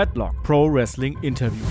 Headlock 0.00 0.42
Pro 0.42 0.72
Wrestling 0.72 1.18
Interview. 1.20 1.62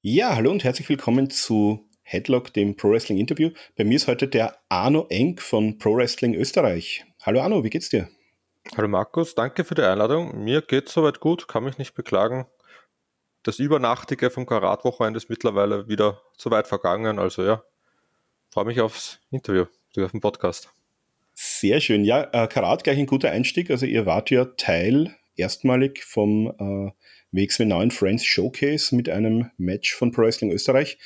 Ja, 0.00 0.34
hallo 0.36 0.50
und 0.50 0.64
herzlich 0.64 0.88
willkommen 0.88 1.28
zu 1.28 1.89
Headlock, 2.10 2.52
dem 2.52 2.74
Pro 2.74 2.90
Wrestling 2.90 3.18
Interview. 3.18 3.50
Bei 3.76 3.84
mir 3.84 3.94
ist 3.94 4.08
heute 4.08 4.26
der 4.26 4.58
Arno 4.68 5.06
Enk 5.10 5.40
von 5.40 5.78
Pro 5.78 5.96
Wrestling 5.96 6.34
Österreich. 6.34 7.04
Hallo 7.22 7.40
Arno, 7.40 7.62
wie 7.62 7.70
geht's 7.70 7.88
dir? 7.88 8.08
Hallo 8.76 8.88
Markus, 8.88 9.36
danke 9.36 9.62
für 9.62 9.76
die 9.76 9.82
Einladung. 9.82 10.42
Mir 10.42 10.60
geht's 10.60 10.92
soweit 10.92 11.20
gut, 11.20 11.46
kann 11.46 11.62
mich 11.62 11.78
nicht 11.78 11.94
beklagen. 11.94 12.46
Das 13.44 13.60
Übernachtige 13.60 14.30
vom 14.30 14.44
Karat-Wochenende 14.44 15.18
ist 15.18 15.30
mittlerweile 15.30 15.88
wieder 15.88 16.20
zu 16.36 16.50
weit 16.50 16.66
vergangen, 16.66 17.20
also 17.20 17.44
ja, 17.44 17.62
freue 18.50 18.64
mich 18.64 18.80
aufs 18.80 19.20
Interview, 19.30 19.66
auf 19.96 20.10
den 20.10 20.20
Podcast. 20.20 20.68
Sehr 21.32 21.80
schön. 21.80 22.04
Ja, 22.04 22.28
äh, 22.32 22.48
Karat 22.48 22.82
gleich 22.82 22.98
ein 22.98 23.06
guter 23.06 23.30
Einstieg. 23.30 23.70
Also 23.70 23.86
ihr 23.86 24.04
wart 24.04 24.30
ja 24.30 24.46
Teil 24.56 25.14
erstmalig 25.36 26.02
vom 26.02 26.48
äh, 26.58 26.90
WXW 27.30 27.66
9 27.66 27.92
Friends 27.92 28.24
Showcase 28.24 28.96
mit 28.96 29.08
einem 29.08 29.52
Match 29.56 29.94
von 29.94 30.10
Pro 30.10 30.22
Wrestling 30.22 30.50
Österreich. 30.50 30.98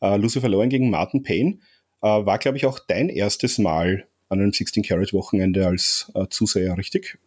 Äh, 0.00 0.16
Lucy 0.16 0.40
verloren 0.40 0.68
gegen 0.68 0.90
Martin 0.90 1.22
Payne. 1.22 1.58
Äh, 2.02 2.06
war, 2.06 2.38
glaube 2.38 2.56
ich, 2.56 2.66
auch 2.66 2.78
dein 2.78 3.08
erstes 3.08 3.58
Mal 3.58 4.06
an 4.28 4.40
einem 4.40 4.50
16-Carat-Wochenende 4.50 5.66
als 5.66 6.12
äh, 6.14 6.26
Zuseher, 6.28 6.76
richtig? 6.76 7.18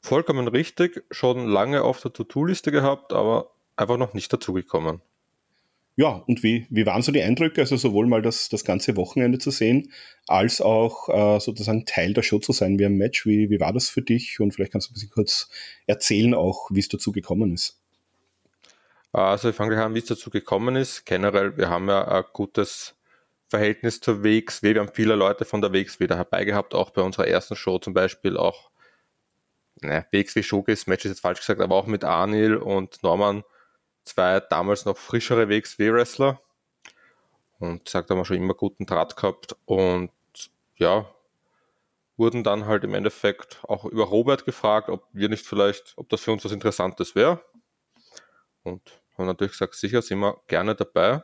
Vollkommen 0.00 0.48
richtig. 0.48 1.04
Schon 1.10 1.46
lange 1.46 1.82
auf 1.82 2.00
der 2.00 2.12
To-Do-Liste 2.12 2.72
gehabt, 2.72 3.12
aber 3.12 3.52
einfach 3.76 3.98
noch 3.98 4.14
nicht 4.14 4.32
dazugekommen. 4.32 5.00
Ja, 5.94 6.22
und 6.26 6.42
wie, 6.42 6.66
wie 6.70 6.86
waren 6.86 7.02
so 7.02 7.12
die 7.12 7.22
Eindrücke? 7.22 7.60
Also 7.60 7.76
sowohl 7.76 8.06
mal 8.06 8.22
das, 8.22 8.48
das 8.48 8.64
ganze 8.64 8.96
Wochenende 8.96 9.38
zu 9.38 9.50
sehen, 9.50 9.92
als 10.26 10.62
auch 10.62 11.08
äh, 11.10 11.38
sozusagen 11.38 11.84
Teil 11.84 12.14
der 12.14 12.22
Show 12.22 12.38
zu 12.38 12.52
sein 12.52 12.78
wie 12.78 12.86
ein 12.86 12.96
Match. 12.96 13.26
Wie, 13.26 13.50
wie 13.50 13.60
war 13.60 13.74
das 13.74 13.90
für 13.90 14.00
dich? 14.00 14.40
Und 14.40 14.52
vielleicht 14.52 14.72
kannst 14.72 14.88
du 14.88 14.92
ein 14.92 14.94
bisschen 14.94 15.10
kurz 15.10 15.50
erzählen 15.86 16.32
auch, 16.32 16.70
wie 16.70 16.80
es 16.80 16.88
dazu 16.88 17.12
gekommen 17.12 17.52
ist. 17.52 17.81
Also 19.12 19.50
ich 19.50 19.56
fange 19.56 19.82
an, 19.82 19.94
wie 19.94 19.98
es 19.98 20.06
dazu 20.06 20.30
gekommen 20.30 20.74
ist. 20.76 21.04
Generell, 21.04 21.56
wir 21.56 21.68
haben 21.68 21.88
ja 21.88 22.08
ein 22.08 22.24
gutes 22.32 22.94
Verhältnis 23.48 24.00
zur 24.00 24.24
WXW. 24.24 24.74
Wir 24.74 24.80
haben 24.80 24.92
viele 24.92 25.14
Leute 25.14 25.44
von 25.44 25.60
der 25.60 25.72
WXW 25.72 26.06
da 26.06 26.16
dabei 26.16 26.44
gehabt, 26.44 26.74
auch 26.74 26.90
bei 26.90 27.02
unserer 27.02 27.28
ersten 27.28 27.54
Show 27.54 27.78
zum 27.78 27.92
Beispiel, 27.92 28.38
auch 28.38 28.70
ne, 29.82 30.06
WXW 30.10 30.42
Showcase 30.42 30.88
Match 30.88 31.04
ist 31.04 31.10
jetzt 31.10 31.20
falsch 31.20 31.40
gesagt, 31.40 31.60
aber 31.60 31.74
auch 31.76 31.86
mit 31.86 32.04
Arnil 32.04 32.56
und 32.56 33.02
Norman 33.02 33.44
zwei 34.04 34.40
damals 34.40 34.86
noch 34.86 34.96
frischere 34.96 35.48
WXW-Wrestler 35.48 36.40
und 37.58 37.88
sagt, 37.88 38.10
haben 38.10 38.18
wir 38.18 38.24
schon 38.24 38.38
immer 38.38 38.54
guten 38.54 38.86
Draht 38.86 39.16
gehabt 39.16 39.56
und 39.66 40.10
ja, 40.76 41.06
wurden 42.16 42.44
dann 42.44 42.66
halt 42.66 42.84
im 42.84 42.94
Endeffekt 42.94 43.60
auch 43.64 43.84
über 43.84 44.04
Robert 44.04 44.46
gefragt, 44.46 44.88
ob 44.88 45.06
wir 45.12 45.28
nicht 45.28 45.46
vielleicht, 45.46 45.92
ob 45.96 46.08
das 46.08 46.22
für 46.22 46.32
uns 46.32 46.44
was 46.44 46.52
Interessantes 46.52 47.14
wäre. 47.14 47.44
Und 48.62 49.01
haben 49.16 49.26
natürlich 49.26 49.52
gesagt, 49.52 49.74
sicher 49.74 50.02
sind 50.02 50.20
wir 50.20 50.40
gerne 50.46 50.74
dabei. 50.74 51.22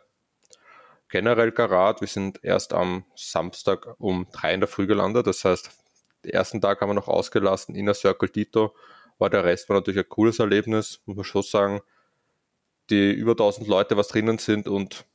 Generell 1.09 1.53
Garat, 1.53 2.01
wir 2.01 2.09
sind 2.09 2.41
erst 2.43 2.75
am 2.75 3.05
Samstag 3.15 3.95
um 3.99 4.27
drei 4.33 4.55
in 4.55 4.61
der 4.61 4.69
Früh 4.69 4.87
gelandet. 4.87 5.27
Das 5.27 5.45
heißt, 5.45 5.71
den 6.25 6.33
ersten 6.33 6.61
Tag 6.61 6.81
haben 6.81 6.91
wir 6.91 6.95
noch 6.95 7.09
ausgelassen, 7.09 7.75
Inner 7.75 7.95
Circle 7.95 8.29
Tito, 8.29 8.75
war 9.19 9.31
der 9.31 9.45
Rest 9.45 9.69
war 9.69 9.77
natürlich 9.77 10.01
ein 10.01 10.09
cooles 10.09 10.39
Erlebnis, 10.39 11.01
muss 11.07 11.17
man 11.17 11.25
schon 11.25 11.43
sagen 11.43 11.81
die 12.91 13.11
über 13.13 13.33
1000 13.33 13.69
Leute 13.69 13.97
was 13.97 14.09
drinnen 14.09 14.39
sind 14.39 14.69
und 14.69 15.07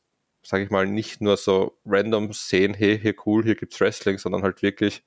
sage 0.43 0.63
ich 0.63 0.69
mal, 0.69 0.85
nicht 0.85 1.21
nur 1.21 1.37
so 1.37 1.77
random 1.85 2.33
sehen, 2.33 2.73
hey, 2.73 2.99
hier 2.99 3.15
cool, 3.25 3.43
hier 3.43 3.55
gibt's 3.55 3.79
Wrestling, 3.79 4.17
sondern 4.17 4.43
halt 4.43 4.61
wirklich, 4.61 5.03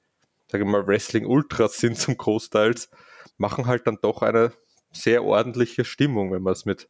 sage 0.51 0.65
ich 0.65 0.71
mal, 0.71 0.87
Wrestling-Ultras 0.87 1.77
sind 1.79 1.99
zum 1.99 2.17
Großteils, 2.17 2.91
machen 3.37 3.67
halt 3.67 3.87
dann 3.87 3.99
doch 4.01 4.23
eine 4.23 4.53
sehr 4.93 5.25
ordentliche 5.25 5.85
Stimmung, 5.85 6.33
wenn 6.33 6.43
man 6.43 6.55
es 6.55 6.65
mit, 6.65 6.89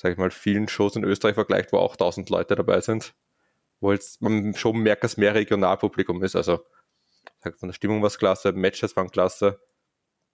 sage 0.00 0.14
ich 0.14 0.18
mal, 0.18 0.30
vielen 0.30 0.66
Shows 0.66 0.96
in 0.96 1.04
Österreich 1.04 1.34
vergleicht, 1.34 1.74
wo 1.74 1.76
auch 1.76 1.92
1000 1.92 2.30
Leute 2.30 2.54
dabei 2.54 2.80
sind, 2.80 3.12
wo 3.80 3.92
jetzt 3.92 4.22
man 4.22 4.54
schon 4.54 4.78
merkt, 4.78 5.04
dass 5.04 5.18
mehr 5.18 5.34
Regionalpublikum 5.34 6.24
ist, 6.24 6.36
also 6.36 6.64
sag, 7.40 7.58
von 7.58 7.68
der 7.68 7.74
Stimmung 7.74 8.00
war 8.00 8.06
es 8.06 8.16
klasse, 8.16 8.52
Matches 8.52 8.96
waren 8.96 9.10
klasse, 9.10 9.60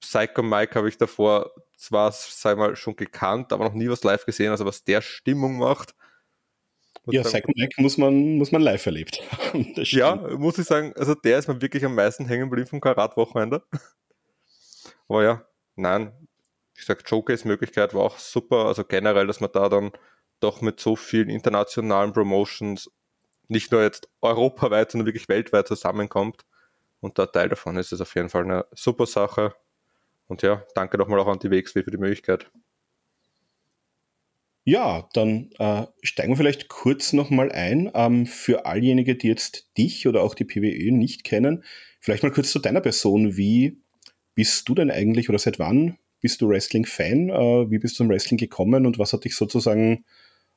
Psycho 0.01 0.45
Mike 0.45 0.77
habe 0.77 0.89
ich 0.89 0.99
davor 0.99 1.51
zwar, 1.77 2.13
sag 2.13 2.59
mal, 2.59 2.77
schon 2.77 2.95
gekannt, 2.95 3.53
aber 3.53 3.65
noch 3.65 3.73
nie 3.73 3.89
was 3.89 4.05
live 4.05 4.25
gesehen, 4.25 4.53
also 4.53 4.65
was 4.67 4.85
der 4.85 5.01
Stimmung 5.01 5.59
macht. 5.59 5.97
Ja, 7.07 7.23
Psycho 7.23 7.51
Mike 7.57 7.83
muss 7.83 7.99
man, 7.99 8.37
muss 8.37 8.53
man 8.53 8.63
live 8.63 8.87
erlebt 8.87 9.21
haben. 9.43 9.73
Ja, 9.79 10.15
muss 10.15 10.59
ich 10.59 10.67
sagen, 10.67 10.93
also 10.97 11.17
der 11.17 11.41
ist 11.41 11.49
mir 11.49 11.61
wirklich 11.61 11.85
am 11.85 11.97
meisten 11.97 12.27
hängen 12.27 12.51
geblieben 12.51 12.69
vom 12.69 12.81
Karat-Wochenende. 12.81 13.65
Aber 15.09 15.25
ja, 15.25 15.45
nein, 15.75 16.13
ich 16.77 16.85
sag, 16.85 17.09
Showcase-Möglichkeit 17.09 17.95
war 17.95 18.03
auch 18.03 18.19
super, 18.19 18.67
also 18.67 18.85
generell, 18.85 19.27
dass 19.27 19.41
man 19.41 19.51
da 19.53 19.69
dann 19.69 19.93
doch 20.41 20.61
mit 20.61 20.81
so 20.81 20.97
vielen 20.97 21.31
internationalen 21.31 22.13
Promotions 22.13 22.91
nicht 23.49 23.73
nur 23.73 23.83
jetzt 23.83 24.09
europaweit, 24.21 24.91
sondern 24.91 25.07
wirklich 25.07 25.29
weltweit 25.29 25.69
zusammenkommt. 25.69 26.45
Und 27.01 27.19
da 27.19 27.27
Teil 27.27 27.49
davon 27.49 27.77
ist 27.77 27.93
es 27.93 28.01
auf 28.01 28.15
jeden 28.15 28.29
Fall 28.29 28.45
eine 28.45 28.67
super 28.73 29.07
Sache. 29.07 29.55
Und 30.27 30.43
ja, 30.43 30.65
danke 30.75 30.99
nochmal 30.99 31.21
auch 31.21 31.29
an 31.29 31.39
die 31.39 31.51
WXW 31.51 31.83
für 31.83 31.91
die 31.91 31.99
Möglichkeit. 31.99 32.51
Ja, 34.65 35.09
dann 35.13 35.51
äh, 35.59 35.87
steigen 36.03 36.33
wir 36.33 36.37
vielleicht 36.37 36.69
kurz 36.69 37.13
nochmal 37.13 37.53
ein. 37.53 37.91
Ähm, 37.95 38.27
für 38.27 38.67
alljenige, 38.67 39.15
die 39.15 39.29
jetzt 39.29 39.71
dich 39.79 40.09
oder 40.09 40.23
auch 40.23 40.35
die 40.35 40.45
PWE 40.45 40.91
nicht 40.93 41.23
kennen, 41.23 41.63
vielleicht 42.01 42.25
mal 42.25 42.33
kurz 42.33 42.51
zu 42.51 42.59
deiner 42.59 42.81
Person. 42.81 43.37
Wie 43.37 43.81
bist 44.35 44.69
du 44.69 44.75
denn 44.75 44.91
eigentlich 44.91 45.29
oder 45.29 45.39
seit 45.39 45.61
wann 45.61 45.99
bist 46.27 46.41
du 46.41 46.49
Wrestling-Fan? 46.49 47.29
Äh, 47.29 47.71
wie 47.71 47.79
bist 47.79 47.95
du 47.95 47.99
zum 47.99 48.09
Wrestling 48.09 48.37
gekommen 48.37 48.85
und 48.85 48.99
was 48.99 49.13
hat 49.13 49.23
dich 49.23 49.37
sozusagen 49.37 50.05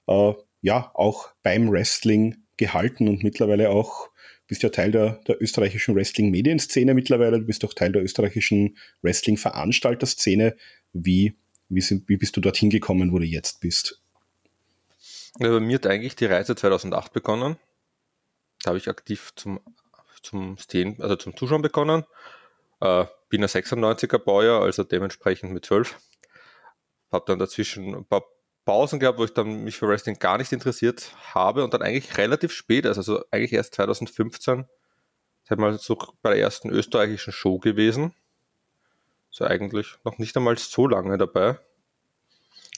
äh, 0.07 0.33
ja 0.61 0.89
auch 0.95 1.29
beim 1.43 1.69
Wrestling 1.69 2.37
gehalten 2.57 3.07
und 3.07 3.21
mittlerweile 3.21 3.69
auch 3.69 4.09
bist 4.47 4.63
ja 4.63 4.69
Teil 4.69 4.89
der, 4.89 5.21
der 5.27 5.39
österreichischen 5.39 5.93
Wrestling-Medienszene 5.93 6.95
mittlerweile, 6.95 7.37
du 7.37 7.45
bist 7.45 7.63
auch 7.63 7.75
Teil 7.75 7.91
der 7.91 8.01
österreichischen 8.01 8.77
Wrestling-Veranstalter-Szene. 9.03 10.57
Wie, 10.91 11.35
wie, 11.69 11.83
wie 12.07 12.17
bist 12.17 12.35
du 12.35 12.41
dorthin 12.41 12.71
gekommen, 12.71 13.11
wo 13.11 13.19
du 13.19 13.25
jetzt 13.25 13.61
bist? 13.61 14.01
Ja, 15.37 15.49
bei 15.49 15.59
mir 15.59 15.75
hat 15.75 15.85
eigentlich 15.85 16.15
die 16.15 16.25
Reise 16.25 16.55
2008 16.55 17.13
begonnen. 17.13 17.57
Da 18.63 18.69
habe 18.69 18.79
ich 18.79 18.87
aktiv 18.87 19.33
zum, 19.35 19.59
zum 20.23 20.57
Stehen, 20.57 20.99
also 20.99 21.15
zum 21.15 21.37
Zuschauen 21.37 21.61
begonnen. 21.61 22.05
Äh, 22.81 23.05
bin 23.29 23.43
ein 23.43 23.49
96er 23.49 24.17
Baujahr, 24.17 24.61
also 24.61 24.83
dementsprechend 24.83 25.51
mit 25.51 25.65
12. 25.65 25.95
Habe 27.11 27.25
dann 27.27 27.39
dazwischen 27.39 27.95
ein 27.95 28.05
paar 28.05 28.23
Pausen 28.65 28.99
gehabt, 28.99 29.17
wo 29.17 29.25
ich 29.25 29.33
dann 29.33 29.63
mich 29.63 29.77
für 29.77 29.87
Wrestling 29.87 30.19
gar 30.19 30.37
nicht 30.37 30.51
interessiert 30.51 31.11
habe 31.33 31.63
und 31.63 31.73
dann 31.73 31.81
eigentlich 31.81 32.17
relativ 32.17 32.51
spät, 32.51 32.85
also, 32.85 32.99
also 32.99 33.23
eigentlich 33.31 33.53
erst 33.53 33.75
2015, 33.75 34.65
sag 35.43 35.57
mal 35.57 35.77
so 35.79 35.97
bei 36.21 36.31
der 36.31 36.39
ersten 36.39 36.69
österreichischen 36.69 37.33
Show 37.33 37.57
gewesen. 37.57 38.13
So 39.31 39.45
eigentlich 39.45 39.95
noch 40.03 40.17
nicht 40.17 40.35
einmal 40.35 40.57
so 40.57 40.87
lange 40.87 41.17
dabei. 41.17 41.59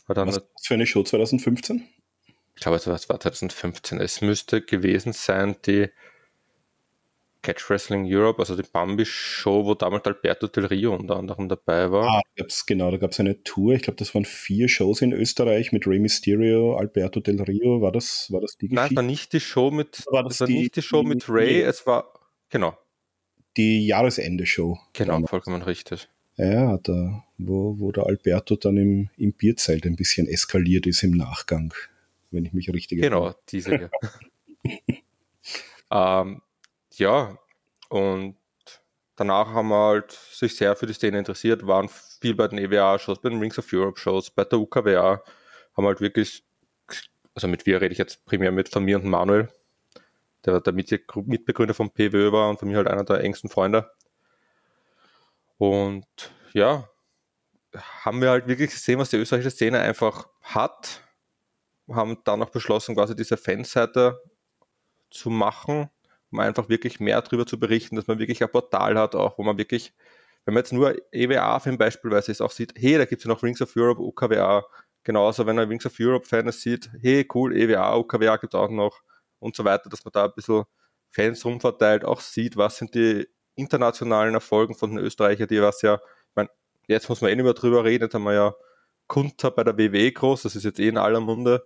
Was 0.08 0.42
für 0.62 0.74
eine 0.74 0.86
Show 0.86 1.04
2015? 1.04 1.88
Ich 2.56 2.62
glaube, 2.62 2.78
es 2.78 2.88
war 2.88 3.20
2015. 3.20 4.00
Es 4.00 4.22
müsste 4.22 4.62
gewesen 4.62 5.14
sein, 5.14 5.56
die 5.66 5.90
Catch 7.44 7.70
Wrestling 7.70 8.06
Europe, 8.08 8.40
also 8.40 8.56
die 8.56 8.68
Bambi-Show, 8.70 9.66
wo 9.66 9.74
damals 9.74 10.06
Alberto 10.06 10.48
Del 10.48 10.66
Rio 10.66 10.96
unter 10.96 11.16
anderem 11.16 11.50
dabei 11.50 11.92
war. 11.92 12.08
Ah, 12.08 12.22
gab's, 12.36 12.66
genau, 12.66 12.92
da 12.92 12.98
gab 12.98 13.12
es 13.12 13.20
eine 13.20 13.42
Tour. 13.44 13.74
Ich 13.74 13.82
glaube, 13.82 13.98
das 13.98 14.14
waren 14.14 14.26
vier 14.26 14.70
Shows 14.70 15.02
in 15.02 15.12
Österreich 15.12 15.72
mit 15.72 15.88
Rey 15.88 15.98
Mysterio, 15.98 16.76
Alberto 16.76 17.20
Del 17.20 17.42
Rio. 17.42 17.82
War 17.82 17.92
das, 17.92 18.32
war 18.32 18.42
das 18.42 18.58
die 18.58 18.68
Geschichte? 18.68 18.94
Nein, 18.94 18.96
war 18.96 19.04
nicht 19.04 19.34
die 19.34 19.40
Show 19.40 19.72
mit, 19.72 20.06
war 20.12 20.24
das, 20.24 20.34
das 20.34 20.42
war 20.42 20.48
die, 20.48 20.60
nicht 20.60 20.76
die 20.76 20.82
Show 20.84 21.02
die, 21.02 21.08
mit 21.08 21.28
Ray, 21.30 21.62
es 21.62 21.88
war, 21.88 22.14
genau. 22.50 22.78
Die 23.58 23.88
Jahresende-Show. 23.88 24.78
Genau, 24.94 25.14
damals. 25.14 25.30
vollkommen 25.32 25.64
richtig. 25.64 26.10
Ja, 26.38 26.78
da, 26.78 27.24
wo, 27.38 27.80
wo 27.80 27.92
der 27.92 28.06
Alberto 28.06 28.56
dann 28.56 28.78
im, 28.78 29.10
im 29.18 29.34
Bierzelt 29.34 29.86
ein 29.86 29.96
bisschen 29.96 30.28
eskaliert 30.28 30.86
ist 30.86 31.04
im 31.04 31.12
Nachgang, 31.12 31.74
wenn 32.30 32.46
ich 32.46 32.54
mich 32.54 32.72
richtig 32.72 33.00
erinnere. 33.00 33.20
Genau, 33.20 33.40
diese 33.50 33.78
hier. 33.78 33.92
ähm, 35.92 36.42
ja, 37.02 37.36
und 37.90 38.38
danach 39.16 39.48
haben 39.50 39.70
wir 39.70 39.88
halt 39.88 40.12
sich 40.12 40.56
sehr 40.56 40.76
für 40.76 40.86
die 40.86 40.94
Szene 40.94 41.18
interessiert, 41.18 41.66
waren 41.66 41.90
viel 41.90 42.36
bei 42.36 42.48
den 42.48 42.60
EWA-Shows, 42.60 43.22
bei 43.22 43.30
den 43.30 43.40
Rings 43.40 43.58
of 43.60 43.68
Europe-Shows, 43.74 44.32
bei 44.32 44.46
der 44.46 44.60
UKWA, 44.60 45.24
haben 45.76 45.86
halt 45.86 46.00
wirklich, 46.00 46.46
also 47.34 47.48
mit 47.48 47.66
wir 47.66 47.82
rede 47.82 47.92
ich 47.92 47.98
jetzt 47.98 48.24
primär 48.26 48.52
mit 48.52 48.70
von 48.70 48.86
mir 48.86 48.98
und 48.98 49.06
Manuel, 49.06 49.50
der 50.46 50.62
der 50.62 50.74
Mitbegründer 50.74 51.74
von 51.74 51.90
PWÖ 51.90 52.32
war 52.32 52.50
und 52.50 52.60
für 52.60 52.66
mich 52.66 52.76
halt 52.76 52.88
einer 52.88 53.04
der 53.04 53.22
engsten 53.22 53.50
Freunde. 53.50 53.92
Und 55.58 56.06
ja, 56.54 56.88
haben 58.04 58.22
wir 58.22 58.30
halt 58.30 58.48
wirklich 58.48 58.72
gesehen, 58.72 59.00
was 59.00 59.10
die 59.10 59.18
österreichische 59.18 59.52
Szene 59.52 59.80
einfach 59.80 60.28
hat. 60.42 61.02
Haben 61.90 62.18
dann 62.24 62.40
noch 62.40 62.50
beschlossen, 62.50 62.96
quasi 62.96 63.16
diese 63.16 63.38
Fanseite 63.38 64.22
zu 65.10 65.30
machen, 65.30 65.90
um 66.32 66.40
einfach 66.40 66.70
wirklich 66.70 67.00
mehr 67.00 67.22
darüber 67.22 67.46
zu 67.46 67.60
berichten, 67.60 67.96
dass 67.96 68.08
man 68.08 68.20
wirklich 68.20 68.42
ein 68.42 68.52
Portal 68.52 68.98
hat, 68.98 69.16
auch 69.16 69.38
wo 69.38 69.44
man 69.44 69.58
wirklich, 69.58 69.94
wenn 70.46 70.54
man 70.54 70.62
jetzt 70.62 70.74
nur 70.74 70.96
EWA-Fan 71.12 71.78
beispielsweise 71.78 72.32
ist, 72.32 72.42
auch 72.42 72.52
sieht, 72.52 72.74
hey, 72.78 72.98
da 72.98 73.06
gibt 73.06 73.22
es 73.22 73.26
ja 73.26 73.30
noch 73.30 73.44
Rings 73.44 73.62
of 73.62 73.76
Europe, 73.76 74.02
UKWA, 74.02 74.66
genauso 75.04 75.46
wenn 75.46 75.60
ein 75.60 75.70
Wings 75.70 75.86
of 75.86 75.94
Europe-Fan 76.00 76.52
sieht, 76.52 76.90
hey, 77.02 77.28
cool, 77.34 77.56
EWA, 77.56 77.96
UKWA 77.98 78.38
gibt 78.38 78.54
es 78.54 78.60
auch 78.60 78.70
noch 78.70 79.02
und 79.40 79.56
so 79.56 79.66
weiter, 79.66 79.90
dass 79.90 80.06
man 80.06 80.12
da 80.14 80.26
ein 80.26 80.32
bisschen 80.36 80.64
Fans 81.10 81.44
rumverteilt, 81.44 82.06
auch 82.06 82.22
sieht, 82.22 82.56
was 82.56 82.78
sind 82.78 82.96
die 82.96 83.28
internationalen 83.56 84.34
Erfolgen 84.34 84.76
von 84.76 84.92
den 84.92 85.00
Österreichern, 85.00 85.48
die 85.48 85.62
was 85.62 85.82
ja, 85.82 85.96
ich 85.96 86.36
meine, 86.36 86.50
jetzt 86.88 87.10
muss 87.10 87.22
man 87.22 87.32
eh 87.32 87.36
nicht 87.36 87.44
mehr 87.44 87.54
drüber 87.54 87.84
reden, 87.84 88.06
jetzt 88.06 88.14
haben 88.14 88.24
wir 88.24 88.34
ja 88.34 88.56
Kunter 89.08 89.52
bei 89.52 89.64
der 89.66 89.78
WWE 89.78 90.12
groß, 90.12 90.44
das 90.44 90.56
ist 90.56 90.64
jetzt 90.64 90.80
eh 90.80 90.88
in 90.88 90.98
aller 90.98 91.20
Munde, 91.20 91.64